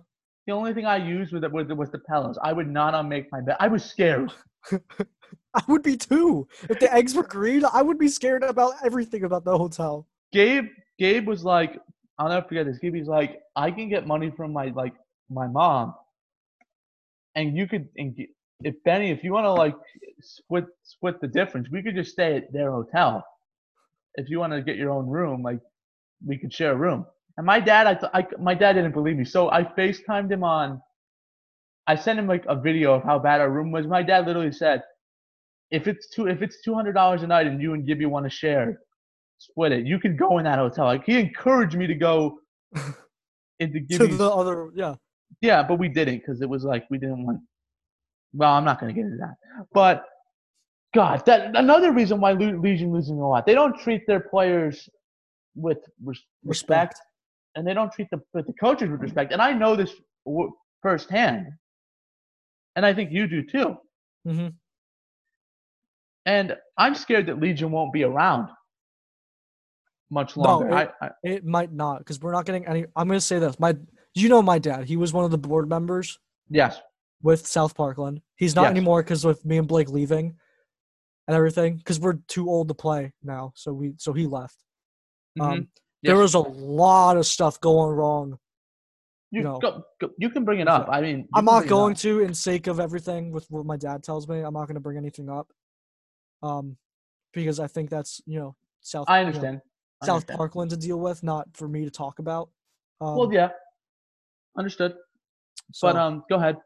The 0.47 0.53
only 0.53 0.73
thing 0.73 0.85
I 0.85 0.97
used 0.97 1.33
was, 1.33 1.43
was, 1.51 1.67
was 1.67 1.91
the 1.91 1.99
pillows. 1.99 2.37
I 2.41 2.53
would 2.53 2.69
not 2.69 2.93
unmake 2.93 3.31
my 3.31 3.41
bed. 3.41 3.57
I 3.59 3.67
was 3.67 3.83
scared. 3.83 4.31
I 4.71 5.63
would 5.67 5.81
be 5.81 5.97
too. 5.97 6.47
If 6.69 6.79
the 6.79 6.93
eggs 6.93 7.15
were 7.15 7.23
green, 7.23 7.63
I 7.71 7.81
would 7.81 7.97
be 7.97 8.09
scared 8.09 8.43
about 8.43 8.73
everything 8.83 9.23
about 9.23 9.45
the 9.45 9.57
hotel. 9.57 10.07
Gabe, 10.33 10.67
Gabe 10.99 11.27
was 11.27 11.43
like, 11.43 11.79
I'll 12.19 12.29
never 12.29 12.47
forget 12.47 12.65
this. 12.65 12.77
Gabe's 12.79 13.07
like, 13.07 13.41
I 13.55 13.71
can 13.71 13.89
get 13.89 14.05
money 14.05 14.31
from 14.35 14.53
my 14.53 14.67
like 14.75 14.93
my 15.29 15.47
mom, 15.47 15.95
and 17.35 17.57
you 17.57 17.67
could, 17.67 17.87
and 17.97 18.15
if 18.63 18.75
Benny, 18.83 19.11
if 19.11 19.23
you 19.23 19.33
want 19.33 19.45
to 19.45 19.51
like 19.51 19.75
split 20.21 20.65
split 20.83 21.19
the 21.21 21.27
difference, 21.27 21.69
we 21.71 21.81
could 21.81 21.95
just 21.95 22.11
stay 22.11 22.37
at 22.37 22.53
their 22.53 22.71
hotel. 22.71 23.25
If 24.15 24.29
you 24.29 24.39
want 24.39 24.53
to 24.53 24.61
get 24.61 24.77
your 24.77 24.91
own 24.91 25.07
room, 25.07 25.41
like 25.41 25.59
we 26.25 26.37
could 26.37 26.53
share 26.53 26.71
a 26.71 26.75
room. 26.75 27.05
And 27.37 27.45
my 27.45 27.59
dad, 27.59 27.87
I, 27.87 27.93
th- 27.95 28.11
I, 28.13 28.25
my 28.41 28.53
dad 28.53 28.73
didn't 28.73 28.93
believe 28.93 29.17
me, 29.17 29.25
so 29.25 29.51
I 29.51 29.63
FaceTimed 29.63 30.31
him 30.31 30.43
on. 30.43 30.81
I 31.87 31.95
sent 31.95 32.17
him 32.17 32.27
like 32.27 32.45
a 32.47 32.55
video 32.59 32.93
of 32.93 33.03
how 33.03 33.19
bad 33.19 33.41
our 33.41 33.49
room 33.49 33.71
was. 33.71 33.85
My 33.87 34.01
dad 34.03 34.25
literally 34.25 34.51
said, 34.51 34.81
"If 35.69 35.87
it's 35.87 36.07
two, 36.09 36.27
if 36.27 36.41
it's 36.41 36.61
two 36.63 36.73
hundred 36.73 36.93
dollars 36.93 37.23
a 37.23 37.27
night, 37.27 37.45
and 37.47 37.61
you 37.61 37.73
and 37.73 37.85
Gibby 37.85 38.05
want 38.05 38.25
to 38.25 38.29
share, 38.29 38.79
split 39.37 39.71
it. 39.73 39.85
You 39.85 39.99
can 39.99 40.15
go 40.15 40.37
in 40.37 40.45
that 40.45 40.57
hotel." 40.59 40.85
Like 40.85 41.03
he 41.05 41.19
encouraged 41.19 41.75
me 41.75 41.87
to 41.87 41.93
go 41.95 42.39
into 43.59 43.79
To 43.81 43.85
Gibby's. 43.97 44.17
the 44.17 44.29
other, 44.31 44.69
yeah. 44.73 44.95
Yeah, 45.41 45.61
but 45.63 45.77
we 45.77 45.89
didn't 45.89 46.19
because 46.19 46.41
it 46.41 46.49
was 46.49 46.63
like 46.63 46.85
we 46.89 46.97
didn't 46.97 47.25
want. 47.25 47.41
Well, 48.33 48.51
I'm 48.51 48.65
not 48.65 48.79
going 48.79 48.93
to 48.93 48.99
get 48.99 49.05
into 49.05 49.17
that. 49.17 49.35
But 49.73 50.05
God, 50.93 51.25
that 51.25 51.55
another 51.55 51.91
reason 51.91 52.19
why 52.21 52.31
Le- 52.31 52.57
Legion 52.59 52.91
losing 52.91 53.19
a 53.19 53.27
lot. 53.27 53.45
They 53.45 53.53
don't 53.53 53.77
treat 53.77 54.07
their 54.07 54.21
players 54.21 54.89
with 55.55 55.77
res- 56.03 56.23
respect, 56.43 56.93
Respect. 56.93 57.01
And 57.55 57.65
they 57.65 57.73
don't 57.73 57.91
treat 57.91 58.07
the 58.11 58.21
the 58.33 58.53
coaches 58.59 58.89
with 58.89 59.01
respect. 59.01 59.31
And 59.31 59.41
I 59.41 59.53
know 59.53 59.75
this 59.75 59.93
w- 60.25 60.51
firsthand, 60.81 61.47
and 62.75 62.85
I 62.85 62.93
think 62.93 63.11
you 63.11 63.27
do 63.27 63.43
too. 63.43 63.75
hmm 64.25 64.47
And 66.25 66.57
I'm 66.77 66.95
scared 66.95 67.27
that 67.27 67.39
Legion 67.39 67.71
won't 67.71 67.93
be 67.93 68.03
around 68.03 68.49
much 70.09 70.35
No, 70.37 70.43
longer. 70.59 70.69
it- 70.69 70.91
I, 71.01 71.05
I, 71.07 71.11
It 71.23 71.45
might 71.45 71.71
not 71.71 71.99
because 71.99 72.19
we're 72.19 72.31
not 72.31 72.45
getting 72.45 72.65
any. 72.67 72.85
I'm 72.95 73.07
gonna 73.07 73.21
say 73.21 73.39
this. 73.39 73.59
My, 73.59 73.75
you 74.13 74.29
know, 74.29 74.41
my 74.41 74.59
dad. 74.59 74.85
He 74.85 74.97
was 74.97 75.13
one 75.13 75.25
of 75.25 75.31
the 75.31 75.37
board 75.37 75.67
members 75.69 76.19
yes, 76.49 76.79
with 77.21 77.45
South 77.47 77.75
Parkland. 77.75 78.21
He's 78.35 78.55
not 78.55 78.63
Yes. 78.63 78.71
anymore 78.71 79.01
because 79.03 79.25
with 79.25 79.43
me 79.45 79.57
and 79.57 79.67
Blake 79.67 79.89
leaving 79.89 80.35
and 81.27 81.35
everything. 81.35 81.77
Because 81.77 81.99
we're 81.99 82.19
too 82.27 82.49
old 82.49 82.67
to 82.67 82.73
play 82.73 83.13
now. 83.23 83.51
So 83.55 83.73
we, 83.73 83.93
so 83.97 84.13
he 84.13 84.25
left. 84.27 84.57
Um, 85.39 85.67
There 86.05 86.17
was 86.17 86.33
a 86.33 86.39
lot 86.39 87.17
of 87.17 87.25
stuff 87.25 87.59
going 87.59 87.95
wrong. 87.95 88.37
you 89.31 89.43
no. 89.43 89.59
go, 89.59 89.83
go, 89.99 90.09
you 90.17 90.29
can 90.29 90.45
bring 90.45 90.59
it 90.59 90.67
up. 90.67 90.87
I 90.89 91.01
mean, 91.01 91.27
I'm 91.33 91.45
not 91.45 91.67
going 91.67 91.95
to, 91.95 92.21
in 92.21 92.33
sake 92.33 92.67
of 92.67 92.79
everything 92.79 93.31
with 93.31 93.45
what 93.49 93.65
my 93.65 93.77
dad 93.77 94.03
tells 94.03 94.27
me. 94.27 94.39
I'm 94.39 94.53
not 94.53 94.67
going 94.67 94.75
to 94.75 94.81
bring 94.81 94.97
anything 94.97 95.29
up. 95.29 95.51
Um, 96.43 96.77
because 97.33 97.59
I 97.59 97.67
think 97.67 97.89
that's 97.89 98.21
you 98.25 98.39
know 98.39 98.55
South. 98.81 99.05
I 99.09 99.19
you 99.19 99.23
know, 99.23 99.27
understand. 99.27 99.61
I 100.01 100.05
South 100.05 100.15
understand. 100.15 100.37
Parkland 100.37 100.69
to 100.71 100.77
deal 100.77 100.99
with, 100.99 101.23
not 101.23 101.47
for 101.53 101.67
me 101.67 101.83
to 101.85 101.91
talk 101.91 102.19
about. 102.19 102.49
Um, 103.01 103.17
Well, 103.17 103.33
yeah, 103.33 103.49
understood. 104.57 104.95
so, 105.71 105.87
But 105.87 105.95
um, 105.97 106.23
go 106.29 106.35
ahead. 106.37 106.57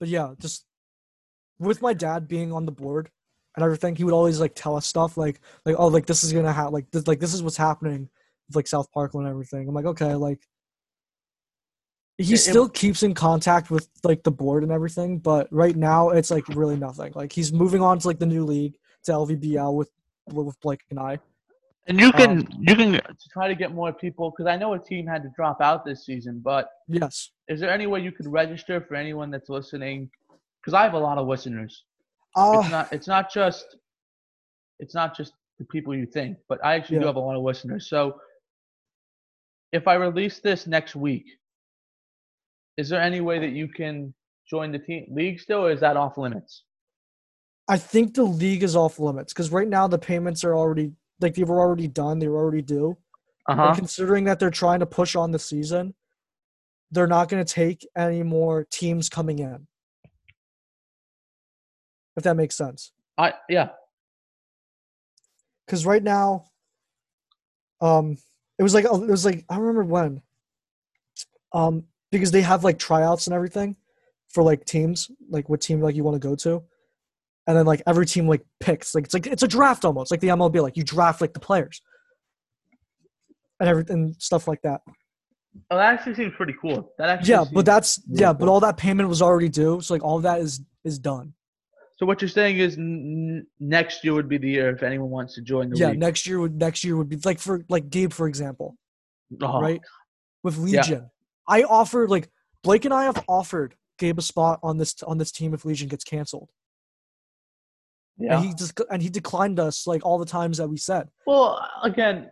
but 0.00 0.08
yeah, 0.08 0.34
just 0.38 0.64
with 1.58 1.82
my 1.82 1.92
dad 1.92 2.28
being 2.28 2.52
on 2.52 2.66
the 2.66 2.72
board 2.72 3.10
and 3.56 3.64
everything, 3.64 3.96
he 3.96 4.04
would 4.04 4.14
always 4.14 4.40
like 4.40 4.54
tell 4.54 4.76
us 4.76 4.86
stuff 4.86 5.16
like 5.16 5.40
like 5.66 5.76
oh 5.78 5.88
like 5.88 6.06
this 6.06 6.24
is 6.24 6.32
gonna 6.32 6.52
happen 6.52 6.72
like 6.72 6.90
this 6.90 7.06
like 7.06 7.20
this 7.20 7.34
is 7.34 7.42
what's 7.42 7.56
happening 7.56 8.08
with 8.48 8.56
like 8.56 8.66
South 8.66 8.90
Parkland 8.92 9.26
and 9.26 9.32
everything. 9.32 9.68
I'm 9.68 9.74
like 9.74 9.84
okay 9.86 10.14
like 10.14 10.40
he 12.16 12.24
It- 12.32 12.34
it- 12.34 12.38
still 12.38 12.68
keeps 12.68 13.02
in 13.02 13.14
contact 13.14 13.70
with 13.70 13.88
like 14.02 14.22
the 14.24 14.30
board 14.32 14.62
and 14.64 14.72
everything, 14.72 15.18
but 15.18 15.46
right 15.52 15.76
now 15.76 16.10
it's 16.10 16.30
like 16.30 16.48
really 16.48 16.76
nothing. 16.76 17.12
Like 17.14 17.32
he's 17.32 17.52
moving 17.52 17.80
on 17.82 17.98
to 18.00 18.06
like 18.06 18.18
the 18.18 18.26
new 18.26 18.44
league, 18.44 18.76
to 19.04 19.12
LVBL 19.12 19.74
with 19.74 19.90
with 20.32 20.58
Blake 20.60 20.80
and 20.90 20.98
I. 20.98 21.18
And 21.86 21.98
you 21.98 22.12
can 22.12 22.30
Um, 22.40 22.48
you 22.58 22.74
can 22.76 22.92
to 22.92 23.28
try 23.32 23.48
to 23.48 23.54
get 23.54 23.72
more 23.72 23.92
people 23.92 24.30
because 24.30 24.46
I 24.46 24.56
know 24.56 24.74
a 24.74 24.78
team 24.78 25.06
had 25.06 25.22
to 25.22 25.30
drop 25.36 25.60
out 25.62 25.84
this 25.86 26.04
season, 26.04 26.40
but 26.40 26.68
Yes. 26.88 27.30
is 27.48 27.60
there 27.60 27.70
any 27.70 27.86
way 27.86 28.00
you 28.00 28.12
could 28.12 28.26
register 28.26 28.80
for 28.80 28.94
anyone 28.94 29.30
that's 29.30 29.48
listening? 29.48 30.10
Because 30.60 30.74
I 30.74 30.82
have 30.82 30.92
a 30.94 30.98
lot 30.98 31.16
of 31.18 31.26
listeners. 31.28 31.84
Uh, 32.36 32.58
It's 32.60 32.70
not. 32.70 32.92
It's 32.92 33.08
not 33.08 33.32
just. 33.32 33.76
It's 34.80 34.94
not 34.94 35.16
just 35.16 35.32
the 35.58 35.64
people 35.64 35.94
you 35.94 36.04
think, 36.06 36.36
but 36.48 36.62
I 36.64 36.74
actually 36.74 36.98
do 36.98 37.06
have 37.06 37.16
a 37.16 37.20
lot 37.20 37.36
of 37.36 37.42
listeners. 37.42 37.88
So, 37.88 38.20
if 39.72 39.86
I 39.88 39.94
release 39.94 40.40
this 40.40 40.66
next 40.66 40.96
week, 40.96 41.26
is 42.76 42.88
there 42.88 43.00
any 43.00 43.20
way 43.20 43.38
that 43.38 43.50
you 43.50 43.68
can 43.68 44.14
join 44.48 44.72
the 44.72 44.78
team 44.78 45.06
league 45.10 45.40
still, 45.40 45.66
or 45.66 45.70
is 45.70 45.80
that 45.80 45.96
off 45.96 46.16
limits? 46.16 46.64
I 47.68 47.76
think 47.76 48.14
the 48.14 48.22
league 48.22 48.62
is 48.62 48.76
off 48.76 48.98
limits 48.98 49.32
because 49.32 49.50
right 49.50 49.68
now 49.68 49.86
the 49.86 49.98
payments 49.98 50.42
are 50.44 50.54
already 50.54 50.92
like 51.20 51.34
they 51.34 51.44
were 51.44 51.60
already 51.60 51.88
done. 51.88 52.18
They 52.18 52.28
were 52.28 52.38
already 52.38 52.62
due. 52.62 52.96
Uh 53.48 53.54
And 53.54 53.76
considering 53.76 54.24
that 54.24 54.38
they're 54.38 54.50
trying 54.50 54.80
to 54.80 54.86
push 54.86 55.16
on 55.16 55.32
the 55.32 55.38
season, 55.38 55.94
they're 56.90 57.06
not 57.06 57.28
going 57.28 57.44
to 57.44 57.52
take 57.52 57.86
any 57.96 58.22
more 58.22 58.66
teams 58.70 59.08
coming 59.08 59.38
in. 59.38 59.66
If 62.16 62.24
that 62.24 62.36
makes 62.36 62.56
sense. 62.56 62.92
I 63.18 63.34
yeah. 63.48 63.70
because 65.66 65.84
right 65.84 66.02
now, 66.02 66.46
um, 67.80 68.16
it 68.58 68.62
was 68.62 68.74
like 68.74 68.84
it 68.84 68.92
was 68.92 69.24
like 69.24 69.44
I 69.48 69.58
remember 69.58 69.84
when, 69.84 70.22
um, 71.52 71.84
because 72.10 72.30
they 72.30 72.42
have 72.42 72.64
like 72.64 72.78
tryouts 72.78 73.26
and 73.26 73.34
everything 73.34 73.76
for 74.28 74.42
like 74.42 74.64
teams, 74.64 75.10
like 75.30 75.48
what 75.48 75.60
team 75.60 75.80
like 75.80 75.94
you 75.94 76.04
want 76.04 76.20
to 76.20 76.28
go 76.28 76.34
to, 76.36 76.62
and 77.46 77.56
then 77.56 77.66
like 77.66 77.82
every 77.86 78.06
team 78.06 78.28
like 78.28 78.44
picks 78.60 78.94
like 78.94 79.04
it's 79.04 79.14
like 79.14 79.26
it's 79.26 79.42
a 79.42 79.48
draft 79.48 79.84
almost 79.84 80.10
like 80.10 80.20
the 80.20 80.28
MLB 80.28 80.60
like 80.62 80.76
you 80.76 80.84
draft 80.84 81.20
like 81.20 81.32
the 81.32 81.40
players 81.40 81.80
and 83.60 83.68
everything 83.68 84.14
stuff 84.18 84.48
like 84.48 84.62
that. 84.62 84.80
Oh, 85.70 85.76
that 85.76 85.94
actually 85.94 86.14
seems 86.14 86.34
pretty 86.36 86.54
cool. 86.60 86.92
That 86.98 87.08
actually. 87.08 87.30
Yeah, 87.30 87.44
but 87.52 87.64
that's 87.64 88.00
really 88.08 88.22
yeah, 88.22 88.32
but 88.32 88.48
all 88.48 88.60
that 88.60 88.76
payment 88.76 89.08
was 89.08 89.22
already 89.22 89.48
due, 89.48 89.80
so 89.80 89.94
like 89.94 90.04
all 90.04 90.20
that 90.20 90.40
is 90.40 90.60
is 90.84 90.98
done. 90.98 91.34
So 91.98 92.06
what 92.06 92.22
you're 92.22 92.28
saying 92.28 92.58
is 92.58 92.78
n- 92.78 93.46
next 93.58 94.04
year 94.04 94.14
would 94.14 94.28
be 94.28 94.38
the 94.38 94.48
year 94.48 94.70
if 94.70 94.82
anyone 94.84 95.10
wants 95.10 95.34
to 95.34 95.42
join 95.42 95.68
the 95.70 95.76
Yeah, 95.76 95.88
league. 95.90 95.98
next 95.98 96.26
year 96.26 96.38
would 96.38 96.54
next 96.54 96.84
year 96.84 96.96
would 96.96 97.08
be 97.08 97.18
like 97.24 97.40
for 97.40 97.64
like 97.68 97.90
Gabe 97.90 98.12
for 98.12 98.28
example. 98.28 98.76
Oh, 99.42 99.60
right? 99.60 99.80
With 100.44 100.56
Yeah. 100.58 100.80
Legion, 100.80 101.10
I 101.48 101.64
offered 101.64 102.08
like 102.08 102.30
Blake 102.62 102.84
and 102.84 102.94
I 102.94 103.04
have 103.04 103.24
offered 103.28 103.74
Gabe 103.98 104.18
a 104.18 104.22
spot 104.22 104.60
on 104.62 104.78
this 104.78 105.02
on 105.02 105.18
this 105.18 105.32
team 105.32 105.52
if 105.54 105.64
Legion 105.64 105.88
gets 105.88 106.04
canceled, 106.04 106.50
Yeah. 108.16 108.36
and 108.36 108.46
he 108.46 108.54
just 108.54 108.80
and 108.90 109.02
he 109.02 109.08
declined 109.08 109.58
us 109.58 109.84
like 109.86 110.06
all 110.06 110.18
the 110.18 110.24
times 110.26 110.58
that 110.58 110.68
we 110.68 110.76
said. 110.76 111.08
Well, 111.26 111.60
again, 111.82 112.30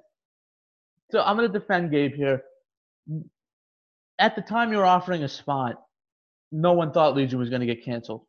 so 1.11 1.23
I'm 1.23 1.37
going 1.37 1.51
to 1.53 1.59
defend 1.59 1.91
Gabe 1.91 2.15
here. 2.15 2.45
At 4.21 4.37
the 4.37 4.43
time 4.43 4.71
you 4.71 4.79
were 4.79 4.87
offering 4.87 5.25
a 5.25 5.29
spot, 5.29 5.83
no 6.53 6.73
one 6.73 6.93
thought 6.93 7.17
Legion 7.17 7.39
was 7.41 7.51
going 7.51 7.61
to 7.61 7.67
get 7.67 7.85
canceled. 7.85 8.25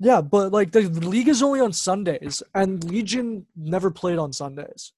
Yeah, 0.00 0.20
but 0.20 0.52
like 0.52 0.70
the, 0.70 0.82
league 0.82 1.28
is 1.28 1.42
only 1.42 1.60
on 1.60 1.72
Sundays, 1.72 2.42
and 2.54 2.82
Legion 2.84 3.46
never 3.56 3.90
played 3.90 4.18
on 4.18 4.32
Sundays, 4.32 4.92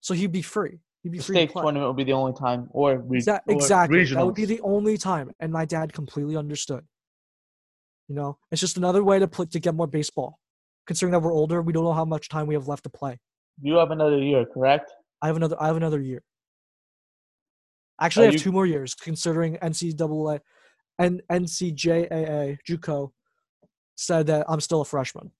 so 0.00 0.12
he'd 0.12 0.32
be 0.32 0.42
free. 0.42 0.80
He'd 1.02 1.12
be 1.12 1.18
The 1.18 1.24
free 1.24 1.36
to 1.36 1.40
state 1.42 1.52
play. 1.52 1.62
tournament 1.62 1.88
would 1.88 1.96
be 1.96 2.04
the 2.04 2.12
only 2.12 2.34
time, 2.34 2.68
or, 2.72 2.98
re- 2.98 3.20
Exa- 3.20 3.40
or 3.46 3.54
exactly. 3.54 3.98
regionals. 3.98 4.14
That 4.14 4.26
would 4.26 4.34
be 4.34 4.44
the 4.44 4.60
only 4.60 4.98
time, 4.98 5.30
and 5.40 5.50
my 5.52 5.64
dad 5.64 5.92
completely 5.94 6.36
understood. 6.36 6.84
You 8.08 8.14
know, 8.16 8.38
it's 8.50 8.60
just 8.60 8.76
another 8.76 9.02
way 9.02 9.18
to 9.18 9.26
put 9.26 9.50
to 9.52 9.60
get 9.60 9.74
more 9.74 9.86
baseball. 9.86 10.38
Considering 10.86 11.12
that 11.12 11.20
we're 11.20 11.32
older, 11.32 11.62
we 11.62 11.72
don't 11.72 11.82
know 11.84 11.92
how 11.92 12.04
much 12.04 12.28
time 12.28 12.46
we 12.46 12.54
have 12.54 12.68
left 12.68 12.84
to 12.84 12.90
play. 12.90 13.18
You 13.62 13.76
have 13.76 13.90
another 13.90 14.18
year, 14.22 14.44
correct? 14.44 14.92
I 15.22 15.26
have 15.28 15.36
another. 15.36 15.56
I 15.60 15.68
have 15.68 15.76
another 15.76 16.00
year. 16.00 16.22
Actually, 18.00 18.24
Are 18.26 18.28
I 18.28 18.32
have 18.32 18.34
you- 18.34 18.40
two 18.40 18.52
more 18.52 18.66
years, 18.66 18.94
considering 18.94 19.56
NCAA 19.56 20.40
and 20.98 21.22
NCJAA 21.30 22.58
JUCO 22.68 23.12
said 23.96 24.26
that 24.28 24.46
I'm 24.48 24.60
still 24.60 24.82
a 24.82 24.84
freshman. 24.84 25.32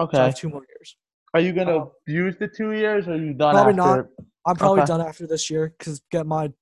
So 0.00 0.04
I 0.04 0.04
Okay. 0.04 0.18
have 0.24 0.34
two 0.34 0.48
more 0.48 0.64
years. 0.76 0.96
Are 1.34 1.40
you 1.40 1.52
going 1.52 1.68
to 1.68 1.76
Um, 1.76 1.90
use 2.06 2.36
the 2.38 2.48
two 2.48 2.72
years, 2.72 3.06
or 3.06 3.12
are 3.12 3.16
you 3.16 3.34
done 3.34 3.54
Probably 3.54 3.74
after? 3.74 4.10
not. 4.18 4.26
I'm 4.46 4.56
probably 4.56 4.80
Okay. 4.80 4.86
done 4.86 5.00
after 5.00 5.26
this 5.26 5.50
year 5.50 5.74
because 5.78 6.00
get 6.10 6.26
my 6.26 6.52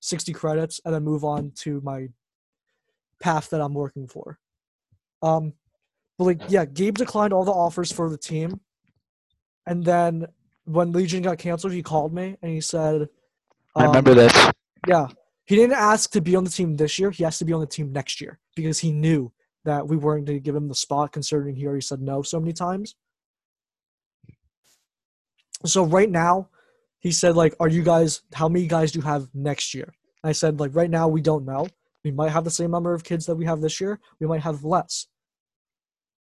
60 0.00 0.32
credits 0.32 0.80
and 0.84 0.94
then 0.94 1.02
move 1.02 1.24
on 1.24 1.52
to 1.56 1.80
my 1.82 2.08
path 3.20 3.50
that 3.50 3.60
I'm 3.60 3.74
working 3.74 4.06
for. 4.06 4.38
Um, 5.22 5.54
but 6.16 6.24
like, 6.24 6.40
yeah, 6.48 6.64
Gabe 6.64 6.96
declined 6.96 7.32
all 7.32 7.44
the 7.44 7.52
offers 7.52 7.90
for 7.90 8.10
the 8.10 8.18
team, 8.18 8.60
and 9.66 9.84
then 9.84 10.26
when 10.64 10.92
Legion 10.92 11.22
got 11.22 11.38
canceled, 11.38 11.72
he 11.72 11.82
called 11.82 12.12
me 12.12 12.36
and 12.42 12.52
he 12.52 12.60
said, 12.60 13.08
I 13.74 13.84
um, 13.84 13.86
remember 13.88 14.14
this. 14.14 14.32
Yeah, 14.86 15.08
he 15.46 15.56
didn't 15.56 15.76
ask 15.76 16.10
to 16.12 16.20
be 16.20 16.36
on 16.36 16.44
the 16.44 16.50
team 16.50 16.76
this 16.76 16.98
year. 16.98 17.10
He 17.10 17.24
has 17.24 17.38
to 17.38 17.44
be 17.44 17.52
on 17.52 17.60
the 17.60 17.66
team 17.66 17.92
next 17.92 18.20
year 18.20 18.38
because 18.54 18.78
he 18.80 18.92
knew 18.92 19.32
that 19.64 19.86
we 19.86 19.96
weren't 19.96 20.26
going 20.26 20.38
to 20.38 20.42
give 20.42 20.54
him 20.54 20.68
the 20.68 20.74
spot, 20.74 21.12
considering 21.12 21.56
he 21.56 21.66
already 21.66 21.82
said 21.82 22.00
no 22.00 22.22
so 22.22 22.40
many 22.40 22.52
times. 22.52 22.94
So 25.66 25.84
right 25.84 26.10
now, 26.10 26.48
he 27.00 27.10
said 27.12 27.36
like, 27.36 27.54
"Are 27.60 27.68
you 27.68 27.82
guys? 27.82 28.22
How 28.34 28.48
many 28.48 28.66
guys 28.66 28.92
do 28.92 29.00
you 29.00 29.04
have 29.04 29.28
next 29.34 29.74
year?" 29.74 29.92
I 30.22 30.32
said 30.32 30.60
like, 30.60 30.74
"Right 30.74 30.90
now, 30.90 31.08
we 31.08 31.20
don't 31.20 31.44
know. 31.44 31.68
We 32.04 32.10
might 32.12 32.30
have 32.30 32.44
the 32.44 32.50
same 32.50 32.70
number 32.70 32.94
of 32.94 33.04
kids 33.04 33.26
that 33.26 33.36
we 33.36 33.44
have 33.46 33.60
this 33.60 33.80
year. 33.80 34.00
We 34.20 34.26
might 34.26 34.42
have 34.42 34.64
less." 34.64 35.06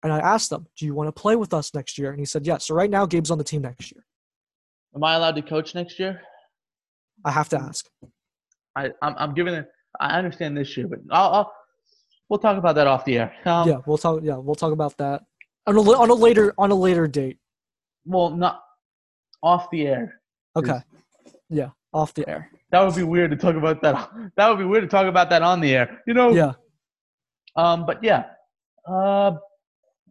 And 0.04 0.12
I 0.12 0.20
asked 0.20 0.52
him, 0.52 0.68
"Do 0.78 0.86
you 0.86 0.94
want 0.94 1.08
to 1.08 1.22
play 1.22 1.36
with 1.36 1.54
us 1.54 1.74
next 1.74 1.98
year?" 1.98 2.12
And 2.12 2.20
he 2.20 2.26
said, 2.26 2.46
"Yes." 2.46 2.68
So 2.68 2.76
right 2.76 2.90
now, 2.90 3.06
Gabe's 3.06 3.32
on 3.32 3.38
the 3.38 3.44
team 3.44 3.64
next 3.64 3.92
year. 3.92 4.06
Am 4.96 5.04
I 5.04 5.16
allowed 5.16 5.36
to 5.36 5.42
coach 5.42 5.74
next 5.74 6.00
year? 6.00 6.22
I 7.26 7.32
have 7.32 7.50
to 7.50 7.58
ask. 7.58 7.88
I, 8.76 8.90
I'm, 9.02 9.16
I'm 9.18 9.34
giving 9.34 9.54
it. 9.54 9.68
I 10.00 10.18
understand 10.18 10.58
this 10.58 10.76
year, 10.76 10.88
but 10.88 11.00
I'll, 11.12 11.30
I'll 11.34 11.54
we'll 12.34 12.40
talk 12.40 12.58
about 12.58 12.74
that 12.74 12.88
off 12.88 13.06
the 13.06 13.20
air. 13.20 13.34
Um, 13.46 13.70
yeah, 13.70 13.78
we'll 13.86 14.00
talk. 14.00 14.22
Yeah, 14.24 14.38
we'll 14.38 14.56
talk 14.56 14.74
about 14.74 14.98
that 14.98 15.22
on 15.68 15.78
a 15.78 15.82
on 15.82 16.10
a 16.10 16.14
later 16.16 16.52
on 16.58 16.72
a 16.72 16.76
later 16.76 17.08
date. 17.08 17.38
Well, 18.06 18.32
not 18.32 18.64
off 19.44 19.70
the 19.70 19.86
air. 19.86 20.20
Okay. 20.56 20.80
Yeah, 21.50 21.70
off 21.94 22.16
the 22.16 22.28
air. 22.28 22.50
That 22.72 22.82
would 22.82 22.96
be 22.96 23.04
weird 23.04 23.30
to 23.32 23.38
talk 23.38 23.56
about 23.56 23.84
that. 23.84 24.10
That 24.36 24.50
would 24.50 24.58
be 24.58 24.66
weird 24.66 24.82
to 24.82 24.90
talk 24.90 25.06
about 25.06 25.30
that 25.30 25.44
on 25.44 25.62
the 25.62 25.76
air. 25.76 26.02
You 26.08 26.16
know. 26.16 26.32
Yeah. 26.32 26.54
Um. 27.56 27.86
But 27.86 28.04
yeah. 28.04 28.24
Uh. 28.88 29.34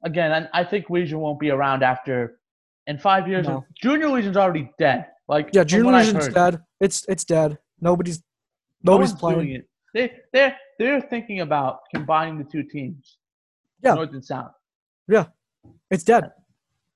Again, 0.04 0.48
I, 0.54 0.60
I 0.60 0.64
think 0.64 0.90
Legion 0.90 1.18
won't 1.18 1.40
be 1.40 1.50
around 1.50 1.82
after. 1.82 2.38
In 2.88 2.98
five 2.98 3.28
years, 3.28 3.46
No. 3.46 3.64
Junior 3.80 4.08
Legion's 4.08 4.36
already 4.36 4.70
dead. 4.78 5.06
Like 5.28 5.50
Yeah, 5.52 5.64
Junior 5.64 5.92
Legion's 5.92 6.28
dead. 6.28 6.60
It's 6.80 7.04
it's 7.08 7.24
dead. 7.24 7.58
Nobody's 7.80 8.22
nobody's 8.82 9.10
one's 9.10 9.20
playing. 9.20 9.50
it. 9.52 9.68
They 9.94 10.12
they 10.32 10.54
they're 10.78 11.00
thinking 11.00 11.40
about 11.40 11.80
combining 11.94 12.38
the 12.38 12.44
two 12.44 12.62
teams. 12.62 13.18
Yeah. 13.82 13.94
North 13.94 14.12
and 14.12 14.24
South. 14.24 14.52
Yeah. 15.08 15.26
It's 15.90 16.04
dead. 16.04 16.30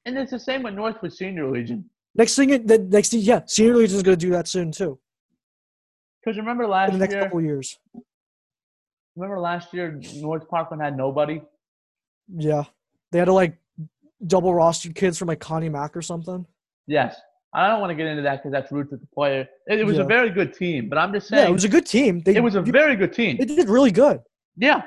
And 0.05 0.16
it's 0.16 0.31
the 0.31 0.39
same 0.39 0.62
with 0.62 0.74
North 0.74 1.02
with 1.02 1.12
Senior 1.14 1.51
Legion. 1.51 1.90
Next 2.14 2.36
thing, 2.36 2.51
it- 2.51 2.66
the 2.66 2.78
next 2.78 3.10
thing, 3.10 3.20
yeah, 3.20 3.40
Senior 3.47 3.77
Legion's 3.77 4.02
gonna 4.02 4.16
do 4.16 4.31
that 4.31 4.48
soon 4.48 4.73
too. 4.73 4.98
Because 6.24 6.39
remember 6.39 6.64
In 6.64 6.70
last 6.70 6.93
the 6.93 6.98
next 6.98 7.12
year, 7.14 7.23
couple 7.23 7.43
years. 7.43 7.78
remember 9.14 9.39
last 9.39 9.73
year 9.74 10.01
North 10.16 10.48
Parkland 10.48 10.82
had 10.82 10.97
nobody. 10.97 11.40
Yeah, 12.28 12.64
they 13.12 13.18
had 13.18 13.27
to 13.27 13.32
like 13.32 13.59
double 14.27 14.55
roster 14.55 14.90
kids 14.93 15.18
from 15.18 15.28
like 15.28 15.40
Connie 15.40 15.68
Mack 15.68 15.97
or 15.97 16.02
something. 16.02 16.47
Yes, 16.86 17.20
I 17.56 17.68
don't 17.68 17.80
want 17.80 17.90
to 17.90 17.94
get 17.94 18.06
into 18.06 18.22
that 18.22 18.36
because 18.36 18.52
that's 18.52 18.70
rude 18.70 18.90
to 18.90 18.96
the 18.98 19.06
player. 19.14 19.48
It, 19.66 19.80
it 19.80 19.84
was 19.86 19.96
Yeah. 19.96 20.02
a 20.02 20.06
very 20.06 20.30
good 20.30 20.52
team, 20.54 20.88
but 20.90 20.98
I'm 20.98 21.12
just 21.12 21.30
Yeah, 21.30 21.38
saying 21.38 21.50
it 21.50 21.52
was 21.52 21.64
a 21.64 21.68
good 21.76 21.86
team. 21.86 22.20
They 22.24 22.36
it 22.36 22.42
was 22.42 22.54
a 22.54 22.60
they- 22.62 22.70
very 22.70 22.96
good 22.96 23.12
team. 23.14 23.38
they 23.38 23.46
did 23.46 23.68
really 23.76 23.90
good. 23.92 24.20
Yeah, 24.56 24.82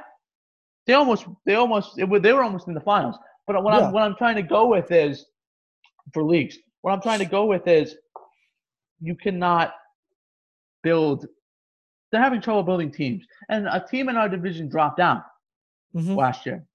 they 0.86 0.94
almost 0.94 1.26
they 1.48 1.56
almost 1.56 1.98
it, 1.98 2.08
they 2.24 2.32
were 2.34 2.44
almost 2.44 2.68
in 2.68 2.74
the 2.76 2.82
finals. 2.82 3.16
But 3.48 3.64
what 3.64 3.74
Yeah. 3.74 3.88
I'm 3.88 3.94
what 3.94 4.04
I'm 4.04 4.16
trying 4.16 4.36
to 4.36 4.44
go 4.58 4.68
with 4.68 4.92
is 4.92 5.26
for 6.14 6.24
leagues. 6.24 6.58
What 6.82 6.92
I'm 6.94 7.02
trying 7.02 7.20
to 7.20 7.26
go 7.26 7.46
with 7.46 7.68
is 7.68 7.96
you 9.02 9.16
cannot 9.16 9.74
build. 10.84 11.26
They're 12.12 12.22
having 12.22 12.42
trouble 12.42 12.64
building 12.64 12.92
teams, 12.92 13.24
and 13.50 13.68
a 13.68 13.84
team 13.92 14.10
in 14.10 14.16
our 14.18 14.30
division 14.30 14.70
dropped 14.70 14.98
down 14.98 15.24
Mhm. 15.96 16.16
last 16.16 16.46
year. 16.46 16.66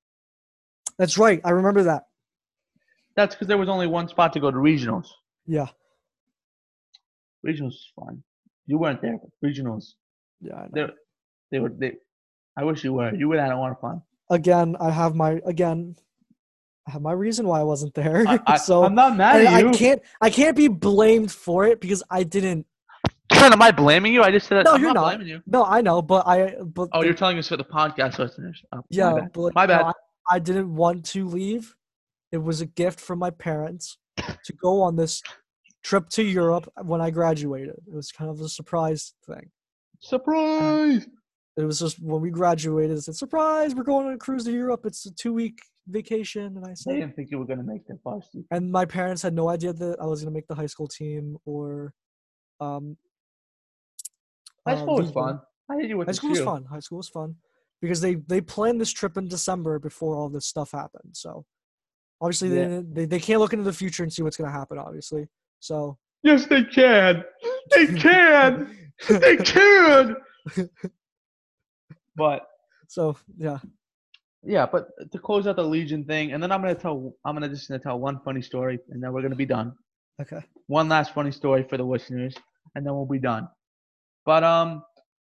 That's 0.98 1.18
right. 1.18 1.40
I 1.44 1.50
remember 1.50 1.82
that. 1.84 2.04
That's 3.16 3.34
because 3.34 3.46
there 3.48 3.58
was 3.58 3.68
only 3.68 3.86
one 3.86 4.06
spot 4.08 4.32
to 4.34 4.40
go 4.40 4.50
to 4.50 4.56
regionals. 4.56 5.08
Yeah, 5.46 5.66
Regionals 7.44 7.74
was 7.76 7.92
fun. 7.98 8.22
You 8.66 8.78
weren't 8.78 9.02
there, 9.02 9.18
but 9.18 9.30
regionals 9.48 9.92
yeah. 10.40 10.54
I 10.56 10.62
know. 10.62 10.68
they 10.72 10.86
they 11.52 11.58
were 11.60 11.68
they. 11.70 11.92
I 12.56 12.64
wish 12.64 12.84
you 12.84 12.92
were. 12.94 13.14
You 13.14 13.28
would 13.28 13.38
have 13.38 13.48
had 13.48 13.54
a 13.56 13.58
lot 13.58 13.72
of 13.72 13.80
fun. 13.80 14.02
Again, 14.30 14.76
I 14.80 14.90
have 14.90 15.14
my 15.14 15.40
again. 15.44 15.96
I 16.86 16.92
have 16.92 17.02
my 17.02 17.12
reason 17.12 17.46
why 17.46 17.60
I 17.60 17.62
wasn't 17.62 17.94
there. 17.94 18.24
I, 18.26 18.38
I, 18.46 18.56
so 18.68 18.84
I'm 18.84 18.94
not 18.94 19.16
mad 19.16 19.40
and 19.40 19.48
at 19.48 19.60
you. 19.62 19.68
I 19.70 19.72
can't 19.72 20.02
I 20.20 20.30
can't 20.30 20.56
be 20.56 20.68
blamed 20.68 21.32
for 21.32 21.66
it 21.66 21.80
because 21.80 22.02
I 22.10 22.22
didn't. 22.22 22.66
Son, 23.32 23.52
am 23.52 23.62
I 23.62 23.70
blaming 23.70 24.12
you? 24.12 24.22
I 24.22 24.30
just 24.30 24.46
said 24.46 24.64
No, 24.64 24.72
I'm 24.72 24.80
you're 24.80 24.92
not 24.92 25.00
not. 25.00 25.04
blaming 25.16 25.28
you. 25.28 25.42
No, 25.46 25.64
I 25.64 25.80
know, 25.80 26.02
but 26.02 26.26
I 26.26 26.56
but 26.62 26.88
Oh, 26.92 27.00
the- 27.00 27.06
you're 27.06 27.14
telling 27.14 27.38
us 27.38 27.48
for 27.48 27.56
the 27.56 27.64
podcast 27.64 28.18
listeners. 28.18 28.62
Oh, 28.72 28.80
yeah, 28.90 29.10
my 29.12 29.20
bad. 29.20 29.32
but 29.32 29.54
My 29.54 29.62
you 29.62 29.68
know, 29.68 29.74
bad. 29.78 29.86
I, 30.30 30.34
I 30.36 30.38
didn't 30.38 30.74
want 30.74 31.04
to 31.06 31.26
leave 31.26 31.74
it 32.32 32.38
was 32.38 32.60
a 32.60 32.66
gift 32.66 33.00
from 33.00 33.18
my 33.18 33.30
parents 33.30 33.96
to 34.44 34.52
go 34.60 34.82
on 34.82 34.96
this 34.96 35.22
trip 35.84 36.08
to 36.08 36.22
Europe 36.24 36.66
when 36.82 37.00
I 37.00 37.10
graduated. 37.10 37.76
It 37.86 37.94
was 37.94 38.10
kind 38.10 38.30
of 38.30 38.40
a 38.40 38.48
surprise 38.48 39.14
thing. 39.26 39.50
Surprise! 40.00 41.06
It 41.56 41.64
was 41.64 41.78
just 41.78 42.02
when 42.02 42.20
we 42.20 42.30
graduated, 42.30 42.98
it 42.98 43.02
said, 43.02 43.14
surprise, 43.14 43.74
we're 43.76 43.84
going 43.84 44.08
on 44.08 44.14
a 44.14 44.18
cruise 44.18 44.44
to 44.44 44.52
Europe. 44.52 44.84
It's 44.86 45.06
a 45.06 45.14
two 45.14 45.32
week 45.32 45.60
vacation. 45.86 46.56
And 46.56 46.66
I 46.66 46.74
said, 46.74 46.94
didn't 46.94 47.14
think 47.14 47.30
you 47.30 47.38
were 47.38 47.44
gonna 47.44 47.62
make 47.62 47.86
the 47.86 47.98
varsity. 48.02 48.44
and 48.50 48.72
my 48.72 48.84
parents 48.84 49.22
had 49.22 49.34
no 49.34 49.48
idea 49.48 49.72
that 49.72 50.00
I 50.00 50.06
was 50.06 50.20
going 50.20 50.32
to 50.32 50.36
make 50.36 50.48
the 50.48 50.54
high 50.56 50.66
school 50.66 50.88
team 50.88 51.36
or. 51.44 51.92
Um, 52.60 52.96
High 54.66 54.74
uh, 54.74 54.80
school 54.80 54.96
was 54.96 55.10
fun. 55.10 55.40
I 55.70 55.76
hit 55.76 55.90
you 55.90 55.98
with 55.98 56.08
High 56.08 56.12
school 56.12 56.30
was 56.30 56.40
fun. 56.40 56.64
High 56.64 56.80
school 56.80 56.98
was 56.98 57.08
fun 57.08 57.36
because 57.82 58.00
they 58.00 58.14
they 58.14 58.40
planned 58.40 58.80
this 58.80 58.90
trip 58.90 59.16
in 59.16 59.28
December 59.28 59.78
before 59.78 60.16
all 60.16 60.28
this 60.30 60.46
stuff 60.46 60.72
happened. 60.72 61.10
So 61.12 61.44
obviously 62.20 62.48
Yeah. 62.48 62.68
they, 62.68 62.82
they 62.82 63.04
they 63.04 63.20
can't 63.20 63.40
look 63.40 63.52
into 63.52 63.64
the 63.64 63.72
future 63.72 64.02
and 64.02 64.12
see 64.12 64.22
what's 64.22 64.36
going 64.38 64.50
to 64.50 64.58
happen. 64.58 64.78
Obviously, 64.78 65.28
so 65.64 65.98
Yes, 66.24 66.46
they 66.46 66.64
can. 66.64 67.22
They 67.70 67.86
can. 67.86 68.76
they 69.08 69.36
can. 69.36 70.16
but 72.16 72.46
so 72.88 73.16
yeah. 73.36 73.58
yeah, 74.42 74.64
but 74.64 74.88
to 75.12 75.18
close 75.18 75.46
out 75.46 75.56
the 75.56 75.62
Legion 75.62 76.02
thing, 76.04 76.32
and 76.32 76.42
then 76.42 76.50
I'm 76.50 76.62
gonna 76.62 76.74
tell. 76.74 77.14
I'm 77.26 77.34
gonna 77.34 77.50
just 77.50 77.68
gonna 77.68 77.78
tell 77.78 78.00
one 78.00 78.20
funny 78.24 78.40
story, 78.40 78.78
and 78.88 79.02
then 79.02 79.12
we're 79.12 79.20
gonna 79.20 79.36
be 79.36 79.44
done. 79.44 79.74
Okay. 80.20 80.40
One 80.66 80.88
last 80.88 81.12
funny 81.12 81.30
story 81.30 81.62
for 81.68 81.76
the 81.76 81.84
listeners, 81.84 82.34
and 82.74 82.86
then 82.86 82.94
we'll 82.94 83.04
be 83.04 83.18
done. 83.18 83.46
But 84.24 84.44
um, 84.44 84.82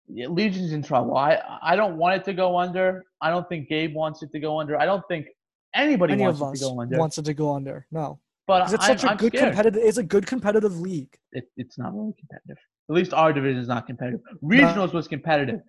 yeah, 0.06 0.28
Legion's 0.28 0.72
in 0.72 0.84
trouble. 0.84 1.16
I 1.16 1.40
I 1.62 1.74
don't 1.74 1.96
want 1.96 2.14
it 2.14 2.24
to 2.26 2.32
go 2.32 2.56
under. 2.56 3.04
I 3.20 3.30
don't 3.30 3.48
think 3.48 3.68
Gabe 3.68 3.92
wants 3.92 4.22
it 4.22 4.30
to 4.30 4.38
go 4.38 4.60
under. 4.60 4.78
I 4.80 4.86
don't 4.86 5.02
think 5.08 5.26
anybody 5.74 6.12
Any 6.12 6.22
wants 6.22 6.40
of 6.40 6.54
it 6.54 6.58
to 6.58 6.64
go 6.64 6.80
under. 6.80 6.96
wants 6.96 7.18
it 7.18 7.24
to 7.24 7.34
go 7.34 7.56
under. 7.56 7.88
No, 7.90 8.20
but 8.46 8.62
it's 8.62 8.72
I'm, 8.72 8.80
such 8.80 9.04
a 9.04 9.10
I'm 9.10 9.16
good 9.16 9.34
scared. 9.34 9.54
competitive. 9.54 9.82
It's 9.82 9.98
a 9.98 10.02
good 10.02 10.26
competitive 10.26 10.78
league. 10.80 11.16
It, 11.32 11.44
it's 11.56 11.78
not 11.78 11.94
really 11.94 12.14
competitive. 12.18 12.56
At 12.88 12.94
least 12.94 13.12
our 13.12 13.32
division 13.32 13.60
is 13.60 13.68
not 13.68 13.86
competitive. 13.86 14.20
Regionals 14.42 14.92
was 14.92 15.08
competitive. 15.08 15.60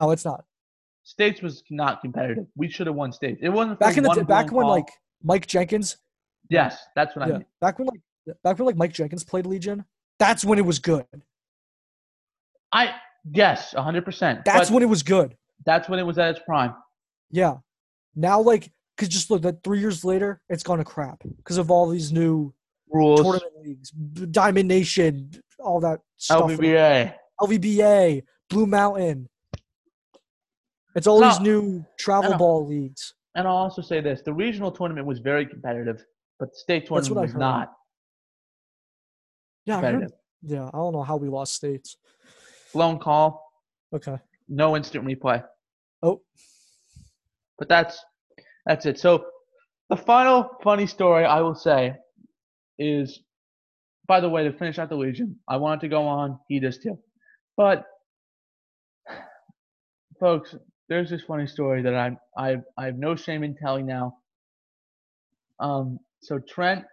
No, 0.00 0.10
it's 0.10 0.24
not. 0.24 0.44
States 1.04 1.40
was 1.42 1.62
not 1.70 2.00
competitive. 2.00 2.46
We 2.56 2.68
should 2.68 2.86
have 2.86 2.96
won 2.96 3.12
states. 3.12 3.38
It 3.42 3.50
wasn't 3.50 3.78
Back 3.78 3.96
in 3.96 4.04
the 4.04 4.10
d- 4.10 4.22
back 4.22 4.50
when 4.50 4.66
like 4.66 4.88
Mike 5.22 5.46
Jenkins, 5.46 5.98
yes, 6.48 6.78
that's 6.96 7.14
what 7.14 7.24
I 7.24 7.28
yeah, 7.28 7.38
mean. 7.38 7.46
back 7.60 7.78
when 7.78 7.88
like 7.88 8.00
back 8.42 8.58
when 8.58 8.66
like 8.66 8.76
Mike 8.76 8.92
Jenkins 8.92 9.22
played 9.22 9.46
Legion. 9.46 9.84
That's 10.18 10.44
when 10.44 10.58
it 10.58 10.64
was 10.64 10.78
good. 10.78 11.06
I 12.72 12.94
yes, 13.30 13.74
hundred 13.74 14.04
percent. 14.04 14.44
That's 14.44 14.70
when 14.70 14.82
it 14.82 14.88
was 14.88 15.02
good. 15.02 15.36
that's 15.64 15.88
when 15.88 15.98
it 15.98 16.04
was 16.04 16.18
at 16.18 16.30
its 16.30 16.40
prime. 16.44 16.74
Yeah. 17.30 17.56
Now, 18.16 18.40
like, 18.40 18.70
because 18.96 19.08
just 19.08 19.30
look, 19.30 19.42
that 19.42 19.62
three 19.64 19.80
years 19.80 20.04
later, 20.04 20.40
it's 20.48 20.62
gone 20.62 20.78
to 20.78 20.84
crap 20.84 21.22
because 21.36 21.58
of 21.58 21.70
all 21.70 21.88
these 21.88 22.12
new 22.12 22.54
Rules. 22.88 23.22
tournament 23.22 23.52
leagues, 23.62 23.90
Diamond 23.90 24.68
Nation, 24.68 25.30
all 25.58 25.80
that 25.80 26.00
stuff. 26.16 26.50
LBBA. 26.50 27.14
LVBA, 27.40 28.22
Blue 28.48 28.66
Mountain. 28.66 29.28
It's 30.94 31.08
all 31.08 31.20
these 31.20 31.40
new 31.40 31.84
travel 31.98 32.36
ball 32.36 32.66
leagues. 32.66 33.14
And 33.34 33.48
I'll 33.48 33.56
also 33.56 33.82
say 33.82 34.00
this: 34.00 34.22
the 34.22 34.32
regional 34.32 34.70
tournament 34.70 35.06
was 35.06 35.18
very 35.18 35.44
competitive, 35.44 36.04
but 36.38 36.52
the 36.52 36.56
state 36.56 36.86
tournament 36.86 37.20
was 37.20 37.34
not 37.34 37.72
Yeah, 39.66 39.78
I 39.78 39.80
heard, 39.80 40.12
yeah. 40.42 40.68
I 40.72 40.76
don't 40.76 40.92
know 40.92 41.02
how 41.02 41.16
we 41.16 41.28
lost 41.28 41.54
states. 41.54 41.96
Blown 42.72 42.98
call, 43.00 43.42
Okay. 43.92 44.18
no 44.48 44.76
instant 44.76 45.04
replay. 45.04 45.42
Oh, 46.02 46.22
But 47.58 47.68
that's 47.68 48.04
that's 48.66 48.86
it. 48.86 48.98
So 48.98 49.26
the 49.90 49.96
final 49.96 50.48
funny 50.62 50.86
story 50.86 51.24
I 51.24 51.40
will 51.40 51.54
say 51.54 51.94
is, 52.78 53.20
by 54.06 54.20
the 54.20 54.28
way, 54.28 54.44
to 54.44 54.52
finish 54.52 54.78
out 54.78 54.88
the 54.88 54.96
Legion, 54.96 55.38
I 55.48 55.56
wanted 55.56 55.80
to 55.82 55.88
go 55.88 56.02
on. 56.06 56.38
He 56.48 56.60
does 56.60 56.78
too, 56.78 56.98
but 57.56 57.84
folks, 60.20 60.54
there's 60.88 61.10
this 61.10 61.22
funny 61.22 61.46
story 61.46 61.82
that 61.82 61.94
I'm 61.94 62.18
I 62.36 62.56
I 62.76 62.86
have 62.86 62.96
no 62.96 63.16
shame 63.16 63.42
in 63.44 63.54
telling 63.56 63.86
now. 63.86 64.16
Um, 65.60 65.98
so 66.20 66.38
Trent, 66.38 66.84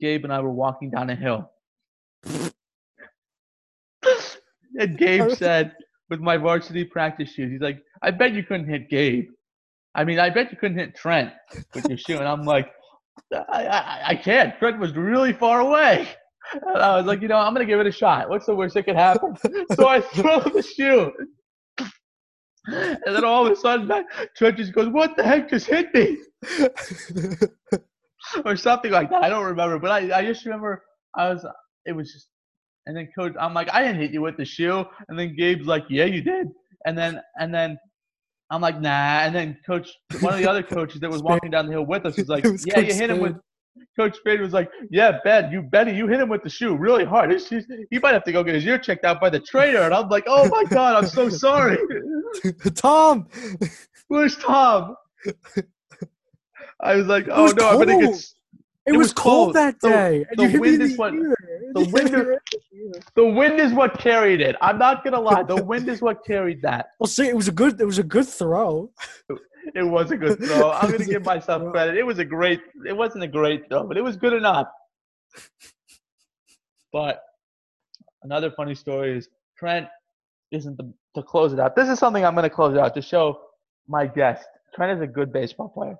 Gabe, 0.00 0.24
and 0.24 0.32
I 0.32 0.40
were 0.40 0.52
walking 0.52 0.90
down 0.90 1.10
a 1.10 1.16
hill, 1.16 1.50
and 4.78 4.98
Gabe 4.98 5.30
said, 5.32 5.74
with 6.10 6.20
my 6.20 6.36
varsity 6.36 6.84
practice 6.84 7.32
shoes, 7.32 7.50
he's 7.50 7.60
like, 7.60 7.82
"I 8.02 8.10
bet 8.10 8.32
you 8.32 8.42
couldn't 8.44 8.68
hit 8.68 8.88
Gabe." 8.88 9.28
I 9.94 10.04
mean, 10.04 10.18
I 10.18 10.30
bet 10.30 10.50
you 10.50 10.58
couldn't 10.58 10.78
hit 10.78 10.94
Trent 10.94 11.32
with 11.74 11.88
your 11.88 11.98
shoe. 11.98 12.18
And 12.18 12.26
I'm 12.26 12.42
like, 12.42 12.70
I, 13.32 13.66
I, 13.66 14.02
I 14.08 14.14
can't. 14.16 14.58
Trent 14.58 14.78
was 14.78 14.92
really 14.96 15.32
far 15.32 15.60
away. 15.60 16.08
And 16.52 16.78
I 16.78 16.96
was 16.96 17.06
like, 17.06 17.22
you 17.22 17.28
know, 17.28 17.38
I'm 17.38 17.54
going 17.54 17.66
to 17.66 17.70
give 17.70 17.80
it 17.80 17.86
a 17.86 17.92
shot. 17.92 18.28
What's 18.28 18.46
the 18.46 18.54
worst 18.54 18.74
that 18.74 18.84
could 18.84 18.96
happen? 18.96 19.36
so 19.74 19.88
I 19.88 20.00
throw 20.00 20.40
the 20.40 20.62
shoe. 20.62 21.12
And 22.66 22.98
then 23.04 23.24
all 23.24 23.46
of 23.46 23.52
a 23.52 23.56
sudden, 23.56 23.90
Trent 24.36 24.56
just 24.56 24.72
goes, 24.72 24.88
what 24.88 25.16
the 25.16 25.22
heck 25.22 25.50
just 25.50 25.66
hit 25.66 25.92
me? 25.94 26.18
Or 28.44 28.56
something 28.56 28.90
like 28.90 29.10
that. 29.10 29.22
I 29.22 29.28
don't 29.28 29.44
remember. 29.44 29.78
But 29.78 29.90
I, 29.90 30.18
I 30.18 30.24
just 30.24 30.44
remember 30.44 30.82
I 31.14 31.28
was, 31.28 31.46
it 31.86 31.92
was 31.92 32.12
just, 32.12 32.28
and 32.86 32.96
then 32.96 33.08
coach, 33.16 33.34
I'm 33.38 33.54
like, 33.54 33.72
I 33.72 33.82
didn't 33.82 34.00
hit 34.00 34.12
you 34.12 34.22
with 34.22 34.36
the 34.36 34.44
shoe. 34.44 34.84
And 35.08 35.18
then 35.18 35.36
Gabe's 35.36 35.66
like, 35.66 35.84
yeah, 35.88 36.06
you 36.06 36.22
did. 36.22 36.48
And 36.86 36.96
then, 36.96 37.20
and 37.38 37.54
then 37.54 37.78
I'm 38.50 38.60
like, 38.60 38.80
nah. 38.80 39.20
And 39.20 39.34
then 39.34 39.58
coach, 39.66 39.90
one 40.20 40.34
of 40.34 40.40
the 40.40 40.48
other 40.48 40.62
coaches 40.78 41.00
that 41.00 41.10
was 41.10 41.22
walking 41.22 41.50
down 41.50 41.66
the 41.66 41.72
hill 41.72 41.86
with 41.86 42.06
us 42.06 42.16
was 42.16 42.28
like, 42.28 42.44
was 42.44 42.66
yeah, 42.66 42.74
Coach 42.74 42.88
you 42.88 42.94
hit 42.94 43.10
him 43.10 43.20
with. 43.20 43.36
Coach 43.96 44.16
Spade 44.16 44.40
was 44.40 44.52
like, 44.52 44.70
yeah, 44.90 45.18
Ben, 45.24 45.52
you 45.52 45.62
Benny, 45.62 45.96
you 45.96 46.06
hit 46.08 46.20
him 46.20 46.28
with 46.28 46.42
the 46.42 46.48
shoe 46.48 46.76
really 46.76 47.04
hard. 47.04 47.30
He 47.90 47.98
might 47.98 48.12
have 48.12 48.24
to 48.24 48.32
go 48.32 48.42
get 48.42 48.54
his 48.54 48.66
ear 48.66 48.78
checked 48.78 49.04
out 49.04 49.20
by 49.20 49.30
the 49.30 49.40
trainer. 49.40 49.82
And 49.82 49.94
I'm 49.94 50.08
like, 50.08 50.24
oh 50.26 50.48
my 50.48 50.64
god, 50.64 50.96
I'm 50.96 51.08
so 51.08 51.28
sorry. 51.28 51.78
Tom. 52.74 53.28
Where's 54.08 54.36
Tom? 54.36 54.96
I 56.80 56.96
was 56.96 57.06
like, 57.06 57.26
oh 57.30 57.44
was 57.44 57.54
no, 57.54 57.68
I'm 57.68 57.78
gonna 57.78 58.00
get. 58.00 58.24
It, 58.86 58.92
It 58.94 58.96
was, 58.98 59.06
was 59.06 59.12
cold, 59.14 59.54
that 59.54 59.80
day. 59.80 60.26
and 60.28 60.36
the 60.38 60.42
you 60.42 60.48
hit 60.50 60.60
me 60.60 60.68
wind 60.70 60.82
in 60.82 60.90
is 60.90 60.98
what- 60.98 61.12
the 61.12 61.90
wind 61.92 62.14
is- 62.14 63.02
the 63.14 63.26
wind 63.26 63.58
is 63.60 63.72
what 63.72 63.98
carried 63.98 64.40
it. 64.42 64.56
I'm 64.60 64.78
not 64.78 65.02
gonna 65.02 65.20
lie. 65.20 65.42
The 65.42 65.62
wind 65.72 65.88
is 65.88 66.02
what 66.02 66.24
carried 66.24 66.60
that. 66.62 66.86
Well, 67.00 67.06
see, 67.06 67.26
it 67.28 67.34
was 67.36 67.48
a 67.48 67.52
good. 67.52 67.80
It 67.80 67.84
was 67.86 67.98
a 67.98 68.02
good 68.02 68.28
throw. 68.28 68.90
It 69.74 69.82
was 69.82 70.10
a 70.10 70.16
good 70.16 70.38
throw. 70.44 70.70
I'm 70.72 70.90
gonna 70.90 71.04
give 71.04 71.24
myself 71.24 71.62
throw. 71.62 71.72
credit. 71.72 71.96
It 71.96 72.04
was 72.04 72.18
a 72.18 72.24
great. 72.24 72.60
It 72.86 72.92
wasn't 72.96 73.24
a 73.24 73.28
great 73.28 73.68
throw, 73.68 73.84
but 73.88 73.96
it 73.96 74.02
was 74.04 74.16
good 74.16 74.34
enough. 74.34 74.66
But 76.92 77.22
another 78.22 78.50
funny 78.50 78.74
story 78.74 79.16
is 79.16 79.28
Trent 79.58 79.86
isn't 80.50 80.76
the 80.76 80.92
to 81.16 81.22
close 81.22 81.52
it 81.52 81.60
out. 81.60 81.74
This 81.74 81.88
is 81.88 81.98
something 81.98 82.24
I'm 82.24 82.34
gonna 82.34 82.50
close 82.50 82.76
out 82.76 82.94
to 82.94 83.02
show 83.02 83.40
my 83.88 84.06
guest. 84.06 84.46
Trent 84.74 84.92
is 84.98 85.02
a 85.02 85.06
good 85.06 85.32
baseball 85.32 85.68
player. 85.68 85.96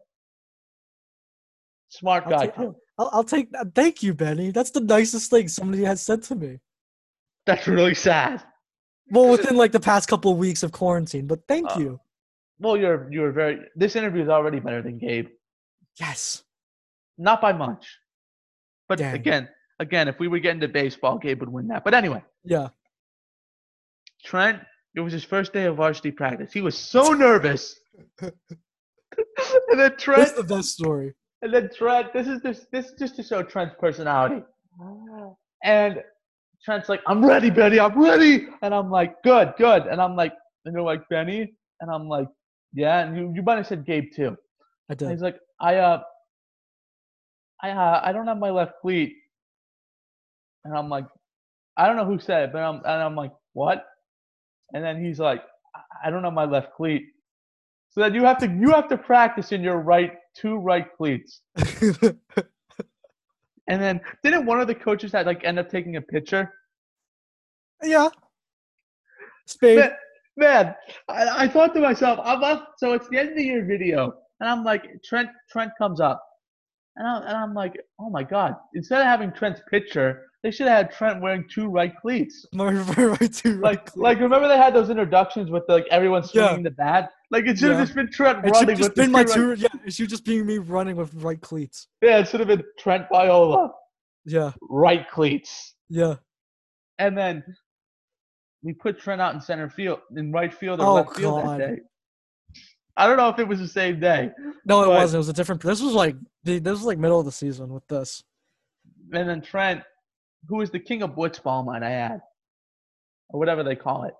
Smart 1.98 2.24
I'll 2.26 2.30
guy 2.30 2.46
take- 2.46 2.56
I'll, 2.98 3.10
I'll 3.12 3.24
take 3.24 3.50
that. 3.52 3.74
Thank 3.74 4.02
you, 4.02 4.14
Benny. 4.14 4.50
That's 4.50 4.70
the 4.70 4.80
nicest 4.80 5.30
thing 5.30 5.48
somebody 5.48 5.84
has 5.84 6.00
said 6.00 6.22
to 6.24 6.34
me. 6.34 6.60
That's 7.46 7.66
really 7.68 7.94
sad. 7.94 8.42
Well, 9.10 9.28
within 9.30 9.56
like 9.56 9.72
the 9.72 9.80
past 9.80 10.08
couple 10.08 10.32
of 10.32 10.38
weeks 10.38 10.62
of 10.62 10.72
quarantine, 10.72 11.26
but 11.26 11.40
thank 11.46 11.70
Uh, 11.76 11.78
you. 11.78 12.00
Well, 12.58 12.76
you're 12.76 13.08
you're 13.12 13.32
very. 13.32 13.60
This 13.76 13.96
interview 13.96 14.22
is 14.22 14.28
already 14.28 14.60
better 14.60 14.80
than 14.80 14.98
Gabe. 14.98 15.28
Yes. 16.00 16.42
Not 17.18 17.40
by 17.40 17.52
much. 17.52 17.86
But 18.88 18.98
Dang. 18.98 19.14
again, 19.14 19.48
again, 19.78 20.08
if 20.08 20.18
we 20.18 20.28
were 20.28 20.38
getting 20.38 20.60
to 20.60 20.68
baseball, 20.68 21.18
Gabe 21.18 21.40
would 21.40 21.48
win 21.48 21.68
that. 21.68 21.84
But 21.84 21.94
anyway, 21.94 22.22
Yeah. 22.44 22.68
Trent, 24.24 24.60
it 24.94 25.00
was 25.00 25.12
his 25.12 25.24
first 25.24 25.52
day 25.52 25.64
of 25.64 25.76
varsity 25.76 26.10
practice. 26.10 26.52
He 26.52 26.60
was 26.62 26.76
so 26.76 27.12
nervous. 27.12 27.78
and 28.20 28.32
then 29.80 29.92
That's 30.06 30.32
the 30.32 30.44
best 30.48 30.70
story. 30.70 31.14
And 31.44 31.54
then 31.54 31.70
Trent, 31.76 32.12
this 32.14 32.26
is 32.28 32.40
this 32.42 32.66
this 32.72 32.86
is 32.86 32.92
just 32.98 33.16
to 33.18 33.24
show 33.24 33.44
Trent's 33.44 33.76
personality. 33.80 34.42
And 35.64 36.02
Trent's 36.64 36.88
like, 36.88 37.02
I'm 37.06 37.24
ready, 37.24 37.50
Benny, 37.50 37.80
I'm 37.80 37.98
ready. 38.00 38.48
And 38.62 38.74
I'm 38.74 38.90
like, 38.90 39.22
good, 39.22 39.54
good. 39.58 39.84
And 39.86 40.00
I'm 40.00 40.16
like, 40.16 40.34
and 40.66 40.74
they're 40.74 40.82
like, 40.82 41.08
Benny? 41.10 41.54
And 41.80 41.90
I'm 41.90 42.08
like, 42.08 42.28
yeah. 42.74 43.00
And 43.06 43.16
you, 43.16 43.32
you 43.36 43.42
might 43.42 43.56
have 43.58 43.66
said 43.68 43.86
Gabe 43.86 44.10
too. 44.16 44.36
I 44.90 44.94
And 44.98 44.98
did. 44.98 45.10
he's 45.10 45.22
like, 45.22 45.38
I 45.60 45.76
uh, 45.76 46.02
I 47.62 47.70
uh, 47.70 48.00
I 48.04 48.12
don't 48.12 48.26
have 48.26 48.38
my 48.38 48.50
left 48.50 48.74
cleat. 48.82 49.14
And 50.64 50.76
I'm 50.76 50.88
like, 50.88 51.06
I 51.76 51.86
don't 51.86 51.96
know 51.96 52.06
who 52.06 52.18
said 52.18 52.44
it, 52.50 52.52
but 52.52 52.60
I'm 52.60 52.76
and 52.76 53.02
I'm 53.02 53.16
like, 53.16 53.32
what? 53.54 53.84
And 54.74 54.84
then 54.84 55.04
he's 55.04 55.20
like, 55.20 55.42
I- 55.76 56.08
I 56.08 56.10
don't 56.10 56.24
have 56.24 56.34
my 56.34 56.46
left 56.46 56.74
cleat. 56.74 57.04
So 57.94 58.00
that 58.00 58.12
you 58.12 58.24
have 58.24 58.38
to 58.38 58.48
you 58.48 58.70
have 58.72 58.88
to 58.88 58.98
practice 58.98 59.52
in 59.52 59.62
your 59.62 59.78
right 59.78 60.14
two 60.36 60.56
right 60.56 60.86
cleats. 60.96 61.42
And 63.66 63.80
then 63.80 64.00
didn't 64.22 64.44
one 64.44 64.60
of 64.60 64.66
the 64.66 64.74
coaches 64.74 65.12
that 65.12 65.24
like 65.24 65.42
end 65.44 65.58
up 65.58 65.70
taking 65.70 65.96
a 65.96 66.02
picture? 66.02 66.52
yeah. 67.82 68.08
Spade. 69.46 69.78
Man, 69.78 69.92
man 70.36 70.74
I, 71.08 71.44
I 71.44 71.48
thought 71.48 71.72
to 71.74 71.80
myself, 71.80 72.18
I'm 72.22 72.42
up. 72.44 72.74
So 72.78 72.92
it's 72.92 73.08
the 73.08 73.18
end 73.18 73.30
of 73.30 73.36
the 73.36 73.42
year 73.42 73.64
video, 73.64 74.12
and 74.40 74.50
I'm 74.50 74.64
like, 74.64 75.02
Trent 75.02 75.30
Trent 75.50 75.72
comes 75.78 76.00
up, 76.00 76.22
And, 76.96 77.06
I, 77.06 77.18
and 77.20 77.36
I'm 77.36 77.54
like, 77.54 77.74
oh 77.98 78.10
my 78.10 78.22
god! 78.22 78.56
Instead 78.74 79.00
of 79.00 79.06
having 79.06 79.32
Trent's 79.32 79.62
picture, 79.70 80.26
they 80.42 80.50
should 80.50 80.66
have 80.66 80.76
had 80.76 80.92
Trent 80.92 81.22
wearing 81.22 81.44
two 81.50 81.68
right 81.68 81.94
cleats. 82.02 82.44
My 82.52 82.70
right 82.72 83.32
to 83.32 83.60
right 83.60 83.62
Like, 83.62 83.96
like 83.96 84.18
remember 84.20 84.46
they 84.48 84.58
had 84.58 84.74
those 84.74 84.90
introductions 84.90 85.50
with 85.50 85.64
like 85.68 85.86
everyone 85.90 86.22
Yeah. 86.34 86.48
swinging 86.48 86.64
the 86.64 86.70
bat. 86.70 87.10
Like 87.34 87.46
it 87.46 87.58
should 87.58 87.70
have 87.70 87.78
Yeah. 87.80 87.84
just 87.84 87.96
been 87.96 88.10
Trent 88.12 88.38
It 88.38 88.44
should 88.44 88.52
running 88.52 88.68
have 88.68 88.78
just 88.78 88.90
with 88.90 88.94
the 88.94 89.02
been 89.02 89.10
my 89.10 89.24
two. 89.24 89.48
right- 89.50 89.58
Yeah, 89.58 89.68
it 89.84 89.92
should 89.92 90.08
just 90.08 90.24
be 90.24 90.40
me 90.44 90.58
running 90.58 90.94
with 90.94 91.12
right 91.14 91.40
cleats. 91.40 91.88
yeah, 92.00 92.18
it 92.20 92.28
should 92.28 92.38
have 92.38 92.46
been 92.46 92.62
Trent 92.78 93.06
Viola, 93.10 93.72
Yeah, 94.24 94.52
right 94.70 95.04
cleats, 95.10 95.74
yeah. 95.88 96.14
and 97.00 97.18
then 97.18 97.42
we 98.62 98.72
put 98.72 99.00
Trent 99.00 99.20
out 99.20 99.34
in 99.34 99.40
center 99.40 99.68
field, 99.68 99.98
in 100.16 100.30
right 100.30 100.54
field 100.54 100.78
or 100.80 100.86
Oh, 100.86 100.94
left 100.94 101.16
field 101.16 101.42
God. 101.42 101.58
that 101.60 101.74
day. 101.74 101.80
I 102.96 103.08
don't 103.08 103.16
know 103.16 103.28
if 103.30 103.40
it 103.40 103.48
was 103.48 103.58
the 103.58 103.66
same 103.66 103.98
day. 103.98 104.30
No, 104.64 104.84
it 104.84 104.88
wasn't. 104.94 105.16
It 105.16 105.18
was 105.18 105.28
a 105.28 105.32
different. 105.32 105.60
This 105.60 105.82
was 105.82 105.92
like 105.94 106.14
this 106.44 106.62
was 106.62 106.84
like 106.84 106.98
middle 106.98 107.18
of 107.18 107.24
the 107.26 107.32
season 107.32 107.74
with 107.74 107.84
this. 107.88 108.22
And 109.12 109.28
then 109.28 109.40
Trent, 109.42 109.82
who 110.46 110.60
is 110.60 110.70
the 110.70 110.78
king 110.78 111.02
of 111.02 111.10
blitzball, 111.16 111.64
might 111.66 111.82
I 111.82 111.90
add, 111.90 112.20
or 113.30 113.40
whatever 113.40 113.64
they 113.64 113.74
call 113.74 114.04
it, 114.04 114.14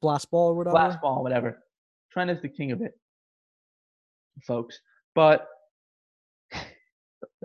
Blast 0.00 0.30
ball 0.30 0.50
or 0.50 0.54
whatever. 0.54 0.74
blast 0.74 1.00
ball, 1.00 1.24
whatever. 1.24 1.64
Trent 2.12 2.30
is 2.30 2.40
the 2.42 2.48
king 2.48 2.72
of 2.72 2.82
it, 2.82 2.92
folks. 4.46 4.80
But 5.14 5.46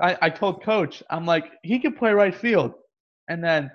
I, 0.01 0.17
I 0.21 0.29
told 0.29 0.63
coach, 0.63 1.01
I'm 1.09 1.25
like, 1.25 1.45
he 1.63 1.79
can 1.79 1.93
play 1.93 2.11
right 2.11 2.35
field, 2.35 2.73
and 3.29 3.43
then, 3.43 3.71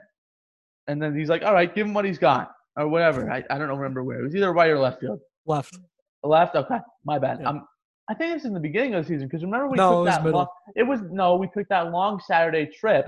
and 0.87 1.01
then 1.03 1.17
he's 1.17 1.29
like, 1.29 1.43
all 1.43 1.53
right, 1.55 1.73
give 1.75 1.87
him 1.87 1.95
what 1.95 2.05
he's 2.05 2.19
got 2.19 2.51
or 2.77 2.89
whatever. 2.89 3.31
I, 3.31 3.43
I 3.51 3.59
don't 3.59 3.69
remember 3.69 4.03
where. 4.05 4.21
It 4.21 4.25
was 4.25 4.35
either 4.37 4.53
right 4.53 4.71
or 4.71 4.79
left 4.79 5.01
field. 5.01 5.21
Left. 5.47 5.79
Left. 6.23 6.55
Okay, 6.57 6.79
my 7.05 7.19
bad. 7.19 7.39
Yeah. 7.41 7.49
I'm. 7.49 7.63
I 8.09 8.15
think 8.15 8.35
it's 8.35 8.45
in 8.45 8.53
the 8.53 8.61
beginning 8.61 8.95
of 8.95 9.05
the 9.05 9.09
season 9.09 9.29
because 9.29 9.45
remember 9.45 9.69
we 9.69 9.77
No, 9.77 10.05
took 10.05 10.13
that 10.13 10.25
middle. 10.25 10.39
long. 10.41 10.49
It 10.75 10.83
was 10.83 11.01
no, 11.11 11.37
we 11.37 11.49
took 11.57 11.69
that 11.69 11.93
long 11.93 12.21
Saturday 12.27 12.67
trip 12.67 13.07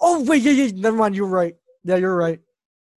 Oh 0.00 0.24
wait, 0.24 0.42
yeah, 0.42 0.52
yeah. 0.52 0.70
Never 0.74 0.96
mind. 0.96 1.16
You're 1.16 1.26
right. 1.26 1.54
Yeah, 1.84 1.96
you're 1.96 2.16
right. 2.16 2.40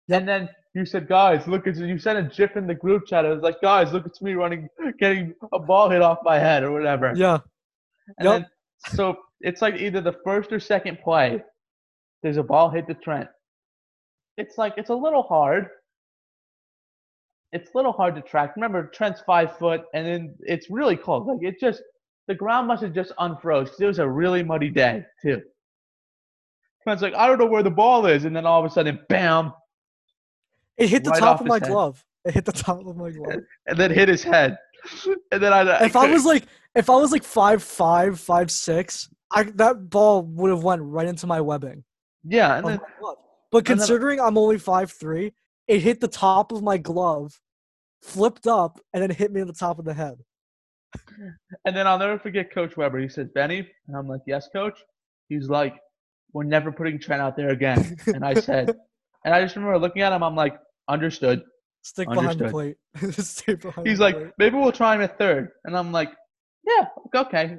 Yep. 0.09 0.21
And 0.21 0.29
then 0.29 0.49
you 0.79 0.87
said, 0.87 1.09
guys, 1.09 1.47
look 1.47 1.67
at 1.67 1.77
you 1.77 1.99
sent 1.99 2.19
a 2.19 2.23
gif 2.35 2.57
in 2.57 2.67
the 2.67 2.75
group 2.75 3.07
chat. 3.07 3.25
It 3.25 3.29
was 3.29 3.43
like, 3.43 3.61
guys, 3.61 3.93
look 3.93 4.07
at 4.07 4.21
me 4.23 4.35
running, 4.35 4.69
getting 4.99 5.35
a 5.53 5.59
ball 5.59 5.91
hit 5.91 6.01
off 6.03 6.19
my 6.23 6.39
head 6.39 6.63
or 6.63 6.71
whatever. 6.73 7.13
Yeah. 7.15 7.39
And 8.19 8.25
Yep. 8.27 8.41
then, 8.41 8.47
so 8.95 9.19
it's 9.41 9.61
like 9.61 9.75
either 9.77 10.01
the 10.01 10.17
first 10.25 10.53
or 10.53 10.61
second 10.61 11.01
play, 11.01 11.43
there's 12.23 12.37
a 12.37 12.43
ball 12.43 12.71
hit 12.71 12.87
to 12.87 12.95
Trent. 12.95 13.29
It's 14.37 14.57
like 14.57 14.75
it's 14.77 14.91
a 14.91 14.95
little 14.95 15.23
hard. 15.23 15.69
It's 17.53 17.71
a 17.75 17.77
little 17.77 17.93
hard 17.93 18.15
to 18.15 18.21
track. 18.23 18.55
Remember, 18.57 18.87
Trent's 18.87 19.21
five 19.23 19.57
foot, 19.59 19.83
and 19.95 20.07
then 20.07 20.35
it's 20.41 20.71
really 20.71 20.97
cold. 20.97 21.27
Like 21.27 21.39
it 21.43 21.59
just 21.61 21.83
the 22.29 22.35
ground 22.35 22.69
must 22.69 22.83
have 22.83 22.93
just 22.93 23.13
unfroze 23.19 23.65
because 23.65 23.81
it 23.81 23.87
was 23.87 23.99
a 23.99 24.09
really 24.09 24.43
muddy 24.43 24.69
day 24.71 25.05
too. 25.23 25.43
Trent's 26.85 27.03
like, 27.03 27.15
I 27.15 27.27
don't 27.27 27.39
know 27.39 27.47
where 27.47 27.63
the 27.63 27.71
ball 27.71 28.07
is, 28.07 28.25
and 28.25 28.35
then 28.37 28.47
all 28.47 28.65
of 28.65 28.71
a 28.71 28.73
sudden, 28.73 29.01
bam, 29.09 29.53
It 30.79 30.89
hit 30.89 31.05
the 31.05 31.11
Right 31.11 31.21
top 31.21 31.41
of 31.41 31.47
my 31.47 31.57
head. 31.57 31.69
glove. 31.69 32.05
It 32.25 32.35
hit 32.35 32.45
the 32.45 32.53
top 32.53 32.87
of 32.87 32.97
my 32.97 33.11
glove. 33.11 33.41
and 33.67 33.79
then 33.79 33.91
hit 33.91 34.09
his 34.09 34.23
head. 34.23 34.59
And 35.33 35.43
then 35.43 35.53
I, 35.53 35.85
if 35.85 35.97
I 35.97 36.11
was 36.11 36.25
like, 36.25 36.45
if 36.75 36.89
I 36.89 36.95
was 36.95 37.11
like 37.13 37.25
five 37.25 37.63
five, 37.63 38.19
five 38.21 38.51
six, 38.51 39.09
I 39.33 39.43
that 39.57 39.91
ball 39.91 40.23
would 40.23 40.51
have 40.51 40.63
went 40.63 40.83
right 40.83 41.07
into 41.07 41.27
my 41.27 41.41
webbing. 41.41 41.85
yeah, 42.25 42.57
and 42.57 42.67
then. 42.67 42.81
But 43.51 43.65
then- 43.65 43.77
considering 43.79 44.21
I'm 44.21 44.39
only 44.39 44.59
five 44.59 44.93
three, 44.93 45.33
it 45.67 45.81
hit 45.81 46.01
the 46.01 46.09
top 46.09 46.53
of 46.53 46.63
my 46.63 46.77
glove, 46.79 47.41
flipped 48.03 48.47
up, 48.47 48.79
and 48.93 49.03
then 49.03 49.11
hit 49.11 49.33
me 49.33 49.41
in 49.41 49.47
the 49.47 49.53
top 49.53 49.79
of 49.79 49.85
the 49.85 49.95
head. 49.95 50.19
and 51.65 51.77
then 51.77 51.87
I'll 51.87 51.99
never 51.99 52.19
forget 52.19 52.53
Coach 52.53 52.77
Weber. 52.77 52.99
He 52.99 53.09
said, 53.09 53.35
"Benny," 53.35 53.69
and 53.89 53.97
I'm 53.97 54.07
like, 54.07 54.21
"Yes, 54.27 54.49
Coach." 54.53 54.79
He's 55.29 55.49
like, 55.49 55.77
"We're 56.33 56.45
never 56.45 56.71
putting 56.73 56.99
Trent 56.99 57.21
out 57.21 57.37
there 57.37 57.51
again." 57.51 57.97
And 58.07 58.25
I 58.25 58.35
said, 58.35 58.71
and 59.25 59.35
I 59.35 59.43
just 59.43 59.57
remember 59.57 59.79
looking 59.79 60.03
at 60.03 60.13
him. 60.13 60.23
I'm 60.23 60.37
like, 60.37 60.59
"Understood." 60.89 61.43
Stick 61.83 62.09
behind 62.09 62.39
the 62.39 62.49
plate. 62.49 62.77
Stay 63.13 63.55
behind 63.55 63.87
He's 63.87 64.01
like, 64.01 64.15
plate. 64.17 64.33
"Maybe 64.39 64.57
we'll 64.57 64.73
try 64.73 64.95
him 64.95 65.03
at 65.03 65.17
third. 65.19 65.51
and 65.65 65.77
I'm 65.77 65.93
like, 65.93 66.11
"Yeah, 66.67 66.87
okay." 67.15 67.57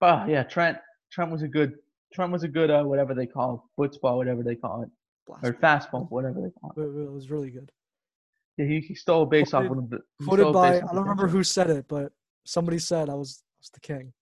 But 0.00 0.28
yeah, 0.28 0.42
Trent. 0.42 0.78
Trent 1.12 1.30
was 1.30 1.42
a 1.42 1.48
good. 1.48 1.74
Trent 2.12 2.32
was 2.32 2.42
a 2.42 2.48
good. 2.48 2.70
Uh, 2.70 2.82
whatever 2.82 3.14
they 3.14 3.26
call 3.26 3.54
it, 3.78 3.80
blitzball, 3.80 4.16
whatever 4.16 4.42
they 4.42 4.56
call 4.56 4.82
it, 4.82 4.90
Blast 5.26 5.44
or 5.44 5.52
fastball, 5.54 6.10
whatever 6.10 6.40
they 6.40 6.50
call 6.60 6.72
it. 6.76 6.80
It, 6.80 7.12
was 7.12 7.30
really 7.30 7.50
good. 7.50 7.70
Yeah, 8.58 8.66
he, 8.66 8.80
he 8.80 8.94
stole 8.94 9.22
a 9.22 9.26
base 9.26 9.54
off 9.54 9.68
one 9.68 9.78
of 9.78 9.90
the. 9.90 10.00
he 10.18 10.26
Quoted 10.26 10.52
by 10.52 10.76
I 10.76 10.80
don't 10.80 10.96
remember 10.96 11.28
who 11.28 11.42
said 11.42 11.70
it, 11.70 11.86
but 11.88 12.12
somebody 12.44 12.78
said 12.78 13.08
I 13.08 13.14
was, 13.14 13.42
I 13.42 13.58
was 13.60 13.70
the 13.70 13.80
king. 13.80 14.12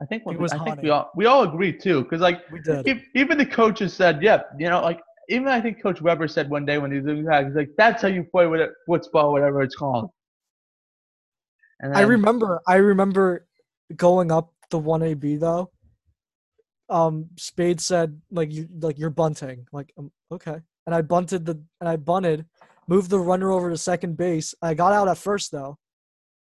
I 0.00 0.04
think 0.04 0.24
was 0.26 0.52
I 0.52 0.62
think 0.62 0.82
we 0.82 0.90
all 0.90 1.10
we 1.16 1.26
all 1.26 1.42
agreed 1.42 1.80
too, 1.80 2.02
because 2.02 2.20
like 2.20 2.48
We 2.52 2.60
did. 2.60 2.86
if, 2.86 3.02
even 3.14 3.38
the 3.38 3.46
coaches 3.46 3.92
said, 3.92 4.22
"Yeah, 4.22 4.42
you 4.58 4.68
know, 4.68 4.80
like 4.80 5.00
even 5.28 5.48
I 5.48 5.60
think 5.60 5.82
Coach 5.82 6.00
Weber 6.00 6.28
said 6.28 6.48
one 6.48 6.64
day 6.64 6.78
when 6.78 6.90
he 6.90 6.98
was 6.98 7.06
doing 7.06 7.24
that, 7.24 7.46
he's 7.46 7.54
like, 7.54 7.70
"That's 7.76 8.02
how 8.02 8.08
you 8.08 8.24
play 8.24 8.46
with 8.46 8.60
it, 8.60 8.70
blitzball, 8.88 9.32
whatever 9.32 9.62
it's 9.62 9.76
called." 9.76 10.10
And 11.80 11.94
I 11.96 12.02
remember 12.02 12.60
I 12.66 12.76
remember 12.76 13.46
going 13.94 14.32
up 14.32 14.52
the 14.70 14.78
one 14.78 15.02
AB 15.02 15.36
though. 15.36 15.70
Um, 16.88 17.26
Spade 17.36 17.80
said 17.80 18.20
like 18.30 18.52
you 18.52 18.68
like 18.80 18.98
you're 18.98 19.10
bunting. 19.10 19.66
Like 19.72 19.92
um, 19.98 20.10
okay, 20.32 20.56
and 20.86 20.94
I 20.94 21.02
bunted 21.02 21.44
the 21.44 21.60
and 21.80 21.88
I 21.88 21.96
bunted, 21.96 22.46
moved 22.86 23.10
the 23.10 23.20
runner 23.20 23.50
over 23.50 23.70
to 23.70 23.76
second 23.76 24.16
base. 24.16 24.54
I 24.62 24.74
got 24.74 24.92
out 24.92 25.08
at 25.08 25.18
first 25.18 25.52
though, 25.52 25.76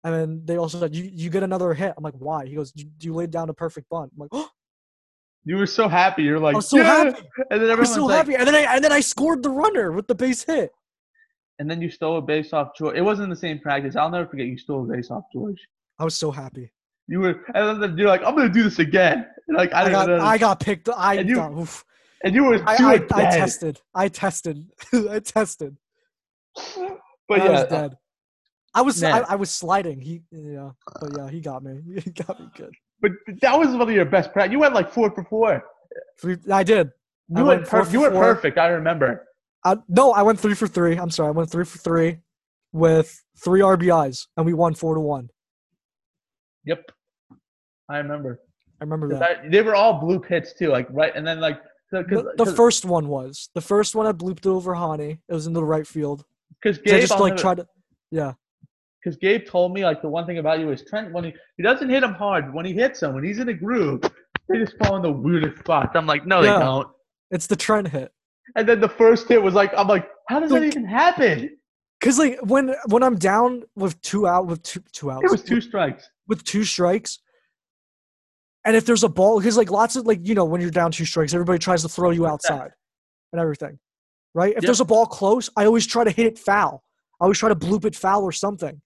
and 0.03 0.13
then 0.13 0.41
they 0.45 0.57
also 0.57 0.79
said 0.79 0.95
you 0.95 1.09
you 1.13 1.29
get 1.29 1.43
another 1.43 1.73
hit. 1.73 1.93
I'm 1.95 2.03
like 2.03 2.15
why? 2.17 2.47
He 2.47 2.55
goes 2.55 2.73
you, 2.75 2.89
you 2.99 3.13
laid 3.13 3.31
down 3.31 3.49
a 3.49 3.53
perfect 3.53 3.89
bunt. 3.89 4.11
I'm 4.13 4.19
like 4.19 4.29
oh, 4.31 4.49
you 5.45 5.57
were 5.57 5.65
so 5.67 5.87
happy. 5.87 6.23
You're 6.23 6.39
like, 6.39 6.53
I 6.55 6.57
was 6.57 6.69
so 6.69 6.77
"Yeah!" 6.77 7.05
happy. 7.05 7.21
And 7.49 7.61
then 7.61 7.69
I 7.71 7.75
was 7.75 7.93
so 7.93 8.05
like, 8.05 8.17
happy, 8.17 8.35
and 8.35 8.47
then 8.47 8.55
I 8.55 8.75
and 8.75 8.83
then 8.83 8.91
I 8.91 8.99
scored 8.99 9.41
the 9.43 9.49
runner 9.49 9.91
with 9.91 10.07
the 10.07 10.15
base 10.15 10.43
hit. 10.43 10.71
and 11.59 11.69
then 11.69 11.81
you 11.81 11.89
stole 11.89 12.17
a 12.17 12.21
base 12.21 12.53
off 12.53 12.69
George. 12.77 12.95
It 12.97 13.01
wasn't 13.01 13.29
the 13.29 13.35
same 13.35 13.59
practice. 13.59 13.95
I'll 13.95 14.09
never 14.09 14.27
forget. 14.27 14.47
You 14.47 14.57
stole 14.57 14.83
a 14.83 14.87
base 14.95 15.09
off 15.11 15.23
George. 15.33 15.59
I 15.99 16.03
was 16.03 16.15
so 16.15 16.31
happy. 16.31 16.71
You 17.07 17.19
were, 17.19 17.43
and 17.55 17.81
then 17.81 17.97
you're 17.97 18.07
like, 18.07 18.23
"I'm 18.25 18.35
gonna 18.35 18.49
do 18.49 18.63
this 18.63 18.79
again." 18.79 19.25
And 19.47 19.57
like 19.57 19.73
I, 19.73 19.83
I 19.85 19.91
got. 19.91 20.09
I 20.11 20.37
got 20.37 20.59
picked. 20.59 20.89
I 20.89 21.15
And 21.15 21.27
you- 21.29 21.35
got, 21.35 21.51
oof. 21.53 21.83
and 22.23 22.33
you 22.35 22.43
were 22.45 22.57
I, 22.67 22.75
I, 22.75 22.93
I 23.13 23.25
tested. 23.31 23.81
I 23.93 24.07
tested. 24.07 24.57
I 24.93 25.19
tested. 25.19 25.75
But 27.27 27.41
I 27.41 27.45
yeah, 27.45 27.51
was 27.51 27.59
uh, 27.61 27.65
dead. 27.65 27.97
I 28.73 28.81
was 28.81 29.03
I. 29.03 29.19
I 29.19 29.35
was 29.35 29.51
sliding. 29.51 29.99
He 30.01 30.21
yeah, 30.31 30.71
but 30.99 31.09
yeah, 31.17 31.29
he 31.29 31.41
got 31.41 31.63
me. 31.63 31.81
He 32.03 32.11
got 32.11 32.39
me 32.39 32.47
good. 32.55 32.73
But 33.01 33.11
that 33.41 33.57
was 33.57 33.69
one 33.69 33.81
of 33.81 33.91
your 33.91 34.05
best 34.05 34.31
practice. 34.31 34.51
You 34.51 34.59
went 34.59 34.73
like 34.73 34.91
four 34.91 35.11
for 35.11 35.23
four. 35.25 35.63
Three, 36.19 36.37
I 36.51 36.63
did. 36.63 36.87
I 37.35 37.39
You 37.39 37.45
went 37.45 37.61
went, 37.61 37.69
per- 37.69 37.89
you 37.89 38.01
were 38.01 38.11
four. 38.11 38.21
perfect. 38.35 38.57
I 38.57 38.67
remember. 38.67 39.25
I, 39.63 39.77
no, 39.87 40.11
I 40.11 40.21
went 40.23 40.39
three 40.39 40.55
for 40.55 40.67
three. 40.67 40.97
I'm 40.97 41.09
sorry, 41.11 41.29
I 41.29 41.31
went 41.31 41.49
three 41.51 41.65
for 41.65 41.77
three 41.77 42.17
with 42.73 43.21
three 43.43 43.61
RBIs, 43.61 44.27
and 44.37 44.45
we 44.45 44.53
won 44.53 44.73
four 44.73 44.95
to 44.95 45.01
one. 45.01 45.29
Yep, 46.65 46.91
I 47.89 47.97
remember. 47.97 48.39
I 48.79 48.83
remember 48.83 49.09
that. 49.09 49.21
I- 49.43 49.47
they 49.49 49.61
were 49.61 49.75
all 49.75 49.99
blue 49.99 50.21
hits 50.21 50.53
too, 50.53 50.69
like 50.69 50.87
right, 50.91 51.13
and 51.15 51.25
then 51.25 51.39
like 51.39 51.59
The, 51.91 52.33
the 52.37 52.45
first 52.55 52.85
one 52.85 53.07
was 53.07 53.49
the 53.53 53.61
first 53.61 53.95
one. 53.95 54.05
I 54.07 54.11
blooped 54.13 54.45
over 54.45 54.73
Hani. 54.73 55.19
It 55.27 55.33
was 55.33 55.45
in 55.47 55.53
the 55.53 55.63
right 55.63 55.85
field. 55.85 56.23
because 56.61 56.77
'Cause 56.79 56.93
I 56.93 56.99
just 57.01 57.19
like 57.19 57.35
tried 57.37 57.57
to. 57.57 57.67
Yeah, 58.11 58.33
because 59.03 59.17
Gabe 59.17 59.45
told 59.47 59.73
me 59.73 59.83
like 59.83 60.01
the 60.01 60.09
one 60.09 60.25
thing 60.25 60.37
about 60.37 60.59
you 60.59 60.71
is 60.71 60.83
Trent 60.83 61.11
when 61.11 61.23
he, 61.23 61.33
he 61.57 61.63
doesn't 61.63 61.89
hit 61.89 62.03
him 62.03 62.13
hard 62.13 62.53
when 62.53 62.65
he 62.65 62.73
hits 62.73 63.01
him 63.01 63.13
when 63.15 63.23
he's 63.23 63.39
in 63.39 63.49
a 63.49 63.53
groove 63.53 64.01
they 64.49 64.57
just 64.59 64.77
fall 64.77 64.95
in 64.97 65.01
the 65.01 65.11
weirdest 65.11 65.59
spots. 65.59 65.91
I'm 65.95 66.05
like 66.05 66.25
no 66.25 66.41
Yeah. 66.43 66.53
they 66.53 66.59
don't. 66.65 66.87
it's 67.31 67.47
the 67.47 67.55
Trent 67.55 67.87
hit. 67.87 68.11
And 68.55 68.67
then 68.67 68.79
the 68.81 68.89
first 68.89 69.27
hit 69.27 69.41
was 69.41 69.53
like 69.53 69.73
I'm 69.77 69.87
like 69.87 70.07
how 70.27 70.39
does 70.39 70.51
that 70.51 70.63
even 70.63 70.85
happen? 70.85 71.57
Cause 72.01 72.17
like 72.17 72.39
when 72.43 72.73
when 72.87 73.03
I'm 73.03 73.17
down 73.17 73.63
with 73.75 74.01
two 74.01 74.27
out 74.27 74.47
with 74.47 74.61
two 74.63 74.81
two 74.91 75.11
outs 75.11 75.23
It 75.25 75.29
was 75.31 75.43
two 75.43 75.61
strikes. 75.61 76.09
with 76.27 76.43
two 76.43 76.63
strikes, 76.63 77.19
and 78.65 78.75
if 78.75 78.85
there's 78.85 79.03
a 79.03 79.09
ball, 79.09 79.39
because 79.39 79.57
like 79.57 79.69
lots 79.71 79.95
of 79.95 80.05
like 80.05 80.19
you 80.27 80.33
know 80.35 80.45
when 80.45 80.61
you're 80.61 80.71
down 80.71 80.91
two 80.91 81.05
strikes, 81.05 81.33
everybody 81.33 81.59
tries 81.59 81.81
to 81.83 81.89
throw 81.89 82.09
you 82.11 82.25
outside 82.27 82.71
and 83.31 83.41
everything, 83.41 83.77
right? 84.33 84.49
If 84.51 84.63
Yep. 84.63 84.63
there's 84.65 84.81
a 84.81 84.85
ball 84.85 85.05
close, 85.05 85.49
I 85.55 85.65
always 85.65 85.85
try 85.85 86.03
to 86.03 86.11
hit 86.11 86.25
it 86.25 86.39
foul. 86.39 86.83
I 87.19 87.25
always 87.25 87.37
try 87.37 87.49
to 87.49 87.55
bloop 87.55 87.85
it 87.85 87.95
foul 87.95 88.23
or 88.23 88.31
something. 88.31 88.81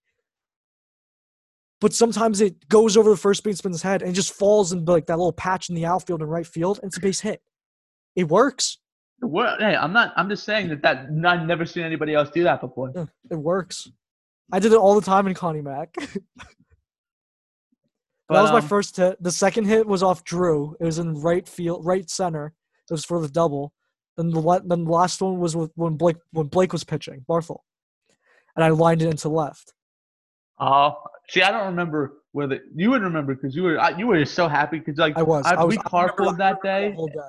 But 1.81 1.93
sometimes 1.93 2.41
it 2.41 2.67
goes 2.69 2.95
over 2.95 3.09
the 3.09 3.17
first 3.17 3.43
baseman's 3.43 3.81
head 3.81 4.01
and 4.01 4.15
just 4.15 4.33
falls 4.33 4.71
in 4.71 4.85
like 4.85 5.07
that 5.07 5.17
little 5.17 5.33
patch 5.33 5.69
in 5.69 5.75
the 5.75 5.85
outfield 5.85 6.21
and 6.21 6.31
right 6.31 6.47
field, 6.47 6.79
and 6.81 6.89
it's 6.89 6.97
a 6.97 7.01
base 7.01 7.19
hit. 7.19 7.41
It 8.15 8.29
works. 8.29 8.77
What, 9.19 9.59
hey, 9.59 9.75
I'm 9.75 9.93
not. 9.93 10.13
I'm 10.15 10.29
just 10.29 10.43
saying 10.43 10.69
that 10.69 10.81
that 10.83 11.07
I've 11.25 11.45
never 11.45 11.65
seen 11.65 11.83
anybody 11.83 12.13
else 12.13 12.29
do 12.29 12.43
that 12.43 12.61
before. 12.61 12.91
Yeah, 12.95 13.05
It 13.31 13.35
works. 13.35 13.89
I 14.51 14.59
did 14.59 14.71
it 14.71 14.77
all 14.77 14.95
the 14.95 15.05
time 15.05 15.27
in 15.27 15.33
Connie 15.33 15.61
Mack. 15.61 15.93
that 15.95 16.11
was 18.29 18.51
my 18.51 18.59
um, 18.59 18.67
first 18.67 18.95
hit. 18.97 19.21
The 19.21 19.31
second 19.31 19.65
hit 19.65 19.87
was 19.87 20.03
off 20.03 20.23
Drew. 20.23 20.75
It 20.79 20.85
was 20.85 20.99
in 20.99 21.15
right 21.15 21.47
field, 21.47 21.85
right 21.85 22.09
center. 22.09 22.53
It 22.89 22.93
was 22.93 23.05
for 23.05 23.19
the 23.19 23.29
double. 23.29 23.73
Then 24.17 24.29
the 24.29 24.61
then 24.65 24.85
the 24.85 24.91
last 24.91 25.21
one 25.21 25.39
was 25.39 25.55
with 25.55 25.71
when 25.75 25.95
Blake 25.97 26.17
when 26.31 26.47
Blake 26.47 26.71
was 26.71 26.83
pitching, 26.83 27.25
Barthel, 27.27 27.59
and 28.55 28.63
I 28.63 28.69
lined 28.69 29.01
it 29.01 29.09
into 29.09 29.29
left. 29.29 29.73
Oh, 30.59 30.95
see, 31.29 31.41
I 31.41 31.51
don't 31.51 31.65
remember 31.67 32.13
where 32.31 32.47
the 32.47 32.59
you 32.75 32.89
would 32.91 33.01
remember 33.01 33.35
because 33.35 33.55
you 33.55 33.63
were 33.63 33.79
I- 33.79 33.97
you 33.97 34.07
were 34.07 34.25
so 34.25 34.47
happy 34.47 34.79
because 34.79 34.97
like 34.97 35.17
I 35.17 35.23
was. 35.23 35.45
I 35.45 35.55
was 35.63 35.75
we 35.75 35.79
I 35.79 35.81
carpooled 35.83 36.37
that 36.37 36.61
day 36.61 36.91
day. 36.95 37.21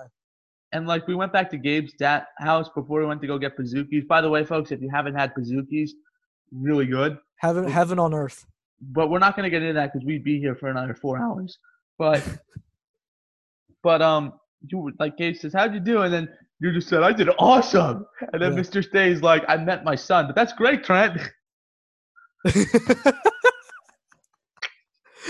and 0.73 0.87
like 0.87 1.07
we 1.07 1.15
went 1.15 1.33
back 1.33 1.51
to 1.51 1.57
Gabe's 1.59 1.93
dad 1.99 2.27
house 2.39 2.69
before 2.75 3.01
we 3.01 3.07
went 3.07 3.21
to 3.23 3.27
go 3.27 3.39
get 3.39 3.57
Pizookies. 3.57 4.07
By 4.07 4.21
the 4.21 4.29
way, 4.29 4.45
folks, 4.45 4.73
if 4.73 4.81
you 4.81 4.91
haven't 4.91 5.15
had 5.15 5.33
Pizookies, 5.35 5.91
really 6.53 6.87
good. 6.87 7.19
Heaven, 7.39 7.69
heaven 7.69 7.99
on 7.99 8.15
earth. 8.15 8.47
But 8.81 9.11
we're 9.11 9.19
not 9.21 9.37
gonna 9.37 9.51
get 9.51 9.63
into 9.63 9.75
that 9.75 9.93
because 9.93 10.05
we'd 10.05 10.25
be 10.25 10.39
here 10.39 10.55
for 10.55 10.69
another 10.69 10.95
four 10.95 11.19
hours. 11.19 11.59
But 11.99 12.23
but 13.83 14.03
um, 14.03 14.35
you 14.69 14.79
were- 14.79 14.93
like 14.99 15.17
Gabe 15.17 15.37
says, 15.37 15.53
how'd 15.53 15.73
you 15.75 15.81
do? 15.81 16.03
And 16.03 16.13
then 16.13 16.29
you 16.61 16.73
just 16.73 16.89
said, 16.89 17.03
I 17.03 17.13
did 17.13 17.29
awesome. 17.39 18.07
And 18.33 18.41
then 18.43 18.55
Yeah. 18.55 18.61
Mr. 18.61 18.83
Stay's 18.85 19.23
like, 19.23 19.45
I 19.47 19.57
met 19.59 19.85
my 19.85 19.95
son. 19.95 20.27
But 20.27 20.35
that's 20.35 20.53
great, 20.55 20.83
Trent. 20.85 21.21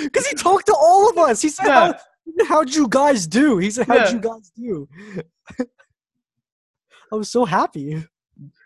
Because 0.06 0.26
he 0.26 0.34
talked 0.36 0.66
to 0.66 0.74
all 0.74 1.10
of 1.10 1.18
us. 1.18 1.42
He 1.42 1.48
said, 1.48 1.66
Yeah. 1.66 1.92
How, 2.40 2.46
"How'd 2.48 2.74
you 2.74 2.88
guys 2.88 3.26
do?" 3.26 3.58
He 3.58 3.70
said, 3.70 3.86
"How'd 3.86 3.96
Yeah. 3.98 4.12
you 4.12 4.20
guys 4.20 4.50
do?" 4.56 4.88
I 7.12 7.14
was 7.16 7.30
so 7.30 7.44
happy. 7.44 8.04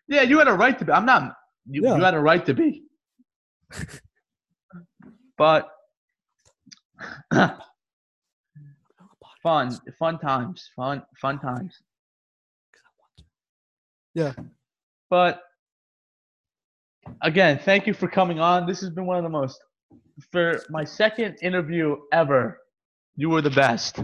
Yeah, 0.08 0.22
you 0.22 0.38
had 0.38 0.48
a 0.48 0.52
right 0.54 0.78
to 0.78 0.84
be. 0.84 0.92
I'm 0.92 1.04
not. 1.06 1.34
You, 1.68 1.82
Yeah. 1.84 1.96
you 1.96 2.02
had 2.02 2.14
a 2.14 2.20
right 2.20 2.44
to 2.46 2.54
be. 2.54 2.84
but 5.36 5.68
fun, 9.42 9.78
fun 9.98 10.18
times, 10.18 10.70
fun, 10.76 11.02
fun 11.20 11.38
times. 11.38 11.74
Yeah. 14.14 14.32
But 15.08 15.42
again, 17.22 17.58
thank 17.62 17.86
you 17.86 17.94
for 17.94 18.08
coming 18.08 18.40
on. 18.40 18.66
This 18.66 18.80
has 18.80 18.90
been 18.90 19.06
one 19.06 19.16
of 19.16 19.22
the 19.22 19.30
most 19.30 19.60
for 20.32 20.62
my 20.70 20.84
second 20.84 21.36
interview 21.42 21.96
ever. 22.12 22.58
You 23.16 23.30
were 23.30 23.42
the 23.42 23.50
best. 23.50 24.02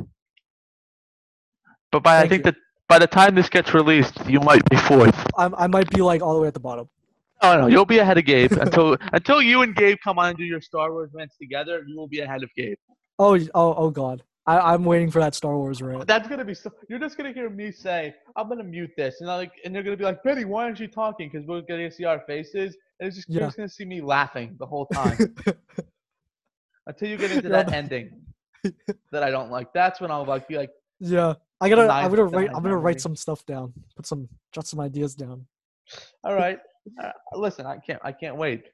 But 1.92 2.02
by 2.02 2.20
I 2.22 2.28
think 2.28 2.44
you. 2.44 2.52
that 2.52 2.56
by 2.88 2.98
the 2.98 3.06
time 3.06 3.34
this 3.34 3.48
gets 3.48 3.74
released, 3.74 4.14
you 4.26 4.40
might 4.40 4.68
be 4.68 4.76
fourth. 4.76 5.16
I, 5.36 5.50
I 5.56 5.66
might 5.66 5.90
be 5.90 6.02
like 6.02 6.22
all 6.22 6.34
the 6.34 6.40
way 6.40 6.48
at 6.48 6.54
the 6.54 6.60
bottom. 6.60 6.88
Oh 7.42 7.60
no, 7.60 7.66
you'll 7.66 7.84
be 7.84 7.98
ahead 7.98 8.18
of 8.18 8.24
Gabe 8.24 8.52
until 8.52 8.96
until 9.12 9.42
you 9.42 9.62
and 9.62 9.74
Gabe 9.74 9.98
come 10.02 10.18
on 10.18 10.30
and 10.30 10.38
do 10.38 10.44
your 10.44 10.60
Star 10.60 10.92
Wars 10.92 11.10
rants 11.12 11.36
together. 11.36 11.84
You 11.86 11.96
will 11.96 12.08
be 12.08 12.20
ahead 12.20 12.42
of 12.42 12.50
Gabe. 12.56 12.78
Oh, 13.18 13.36
oh, 13.54 13.74
oh 13.74 13.90
God! 13.90 14.22
I, 14.46 14.58
I'm 14.74 14.84
waiting 14.84 15.10
for 15.10 15.20
that 15.20 15.34
Star 15.34 15.56
Wars 15.56 15.80
rant. 15.82 16.06
That's 16.06 16.28
gonna 16.28 16.44
be 16.44 16.54
so. 16.54 16.70
You're 16.88 16.98
just 16.98 17.16
gonna 17.16 17.32
hear 17.32 17.48
me 17.50 17.72
say, 17.72 18.14
"I'm 18.36 18.48
gonna 18.48 18.64
mute 18.64 18.90
this," 18.96 19.20
and 19.20 19.30
I 19.30 19.36
like, 19.36 19.52
and 19.64 19.74
they're 19.74 19.82
gonna 19.82 19.96
be 19.96 20.04
like, 20.04 20.22
"Betty, 20.22 20.44
why 20.44 20.64
aren't 20.64 20.80
you 20.80 20.88
talking?" 20.88 21.30
Because 21.30 21.46
we're 21.46 21.62
gonna 21.62 21.90
see 21.90 22.04
our 22.04 22.20
faces, 22.26 22.76
and 23.00 23.06
it's 23.08 23.16
just 23.16 23.28
you're 23.28 23.42
Yeah. 23.42 23.46
just 23.48 23.56
gonna 23.56 23.68
see 23.68 23.84
me 23.84 24.00
laughing 24.00 24.56
the 24.58 24.66
whole 24.66 24.86
time 24.86 25.34
until 26.86 27.08
you 27.08 27.16
get 27.16 27.32
into 27.32 27.48
that 27.48 27.72
ending 27.72 28.22
that 29.12 29.22
I 29.22 29.30
don't 29.30 29.50
like. 29.50 29.72
That's 29.72 30.00
when 30.00 30.10
I'll 30.10 30.24
like 30.24 30.48
be 30.48 30.56
like, 30.56 30.70
yeah, 31.00 31.34
I 31.60 31.68
gotta. 31.68 31.90
I'm 31.92 32.10
gonna 32.10 32.24
write. 32.24 32.50
I'm 32.54 32.62
gonna 32.62 32.76
write 32.76 33.00
some 33.00 33.16
stuff 33.16 33.44
down. 33.46 33.72
Put 33.96 34.06
some. 34.06 34.28
Jot 34.52 34.66
some 34.66 34.80
ideas 34.80 35.14
down. 35.14 35.46
"All 36.24 36.34
right, 36.34 36.58
uh, 37.02 37.10
listen, 37.34 37.66
I 37.66 37.78
can't, 37.78 38.00
I 38.02 38.12
can't 38.12 38.36
wait." 38.36 38.64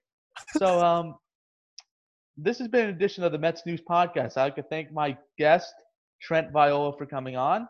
So, 0.57 0.81
um, 0.85 1.17
this 2.37 2.59
has 2.59 2.69
been 2.69 2.89
an 2.89 2.95
edition 2.95 3.25
of 3.25 3.33
the 3.33 3.39
Mets 3.39 3.63
News 3.67 3.81
Podcast. 3.81 4.37
I'd 4.37 4.45
like 4.45 4.57
to 4.57 4.63
thank 4.63 4.93
my 4.93 5.17
guest 5.39 5.75
Trent 6.21 6.53
Viola 6.53 6.97
for 6.97 7.07
coming 7.07 7.37
on. 7.37 7.69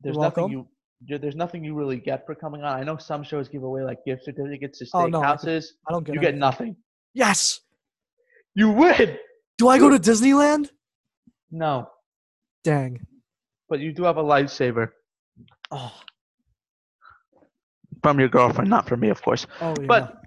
There's 0.00 0.16
nothing 0.16 0.50
you. 0.50 0.66
There's 1.06 1.36
nothing 1.36 1.62
you 1.62 1.74
really 1.74 1.98
get 1.98 2.26
for 2.26 2.34
coming 2.34 2.62
on. 2.62 2.78
I 2.78 2.82
know 2.82 2.96
some 2.96 3.22
shows 3.22 3.48
give 3.48 3.62
away 3.62 3.82
like 3.82 4.04
gift 4.04 4.24
certificates 4.24 4.78
to 4.80 4.86
Oh, 4.94 5.06
no, 5.06 5.22
I 5.22 5.26
steakhouses. 5.36 5.66
I 5.86 5.92
don't 5.92 6.04
get. 6.04 6.14
you 6.14 6.20
get 6.20 6.34
nothing. 6.34 6.76
Yes. 7.14 7.60
You 8.58 8.70
win. 8.70 9.16
Do 9.56 9.68
I 9.68 9.78
go 9.78 9.88
to 9.88 9.98
Disneyland? 10.00 10.70
No, 11.52 11.88
Dang. 12.64 13.06
but 13.68 13.78
you 13.78 13.92
do 13.92 14.02
have 14.02 14.16
a 14.16 14.22
lightsaber 14.22 14.88
Oh. 15.70 15.92
From 18.02 18.18
your 18.18 18.28
girlfriend, 18.28 18.68
not 18.68 18.88
from 18.88 18.98
me, 18.98 19.10
of 19.10 19.22
course. 19.22 19.46
Oh 19.60 19.74
yeah. 19.80 19.86
But 19.86 20.22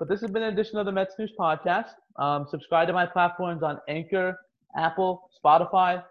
but 0.00 0.08
this 0.08 0.20
has 0.22 0.32
been 0.32 0.42
an 0.42 0.52
edition 0.52 0.78
of 0.78 0.86
the 0.86 0.90
Mets 0.90 1.14
News 1.16 1.32
Podcast. 1.38 1.90
Um, 2.16 2.48
subscribe 2.50 2.88
to 2.88 2.92
my 2.92 3.06
platforms 3.06 3.62
on 3.62 3.78
Anchor, 3.88 4.36
Apple, 4.76 5.30
Spotify. 5.38 6.02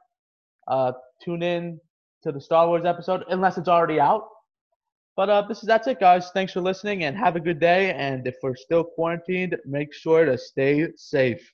Uh, 0.65 0.93
tune 1.21 1.43
in 1.43 1.77
to 2.23 2.31
the 2.31 2.39
Star 2.39 2.67
Wars 2.69 2.85
episode 2.85 3.25
unless 3.29 3.57
it's 3.57 3.67
already 3.67 3.99
out. 3.99 4.29
But 5.15 5.29
uh, 5.29 5.41
this 5.43 5.59
is 5.59 5.67
that's 5.67 5.87
it, 5.87 5.99
guys. 5.99 6.31
Thanks 6.31 6.53
for 6.53 6.61
listening 6.61 7.03
and 7.03 7.15
have 7.17 7.35
a 7.35 7.39
good 7.39 7.59
day. 7.59 7.93
And 7.93 8.25
if 8.25 8.35
we're 8.41 8.55
still 8.55 8.83
quarantined, 8.83 9.57
make 9.65 9.93
sure 9.93 10.25
to 10.25 10.37
stay 10.37 10.87
safe. 10.95 11.53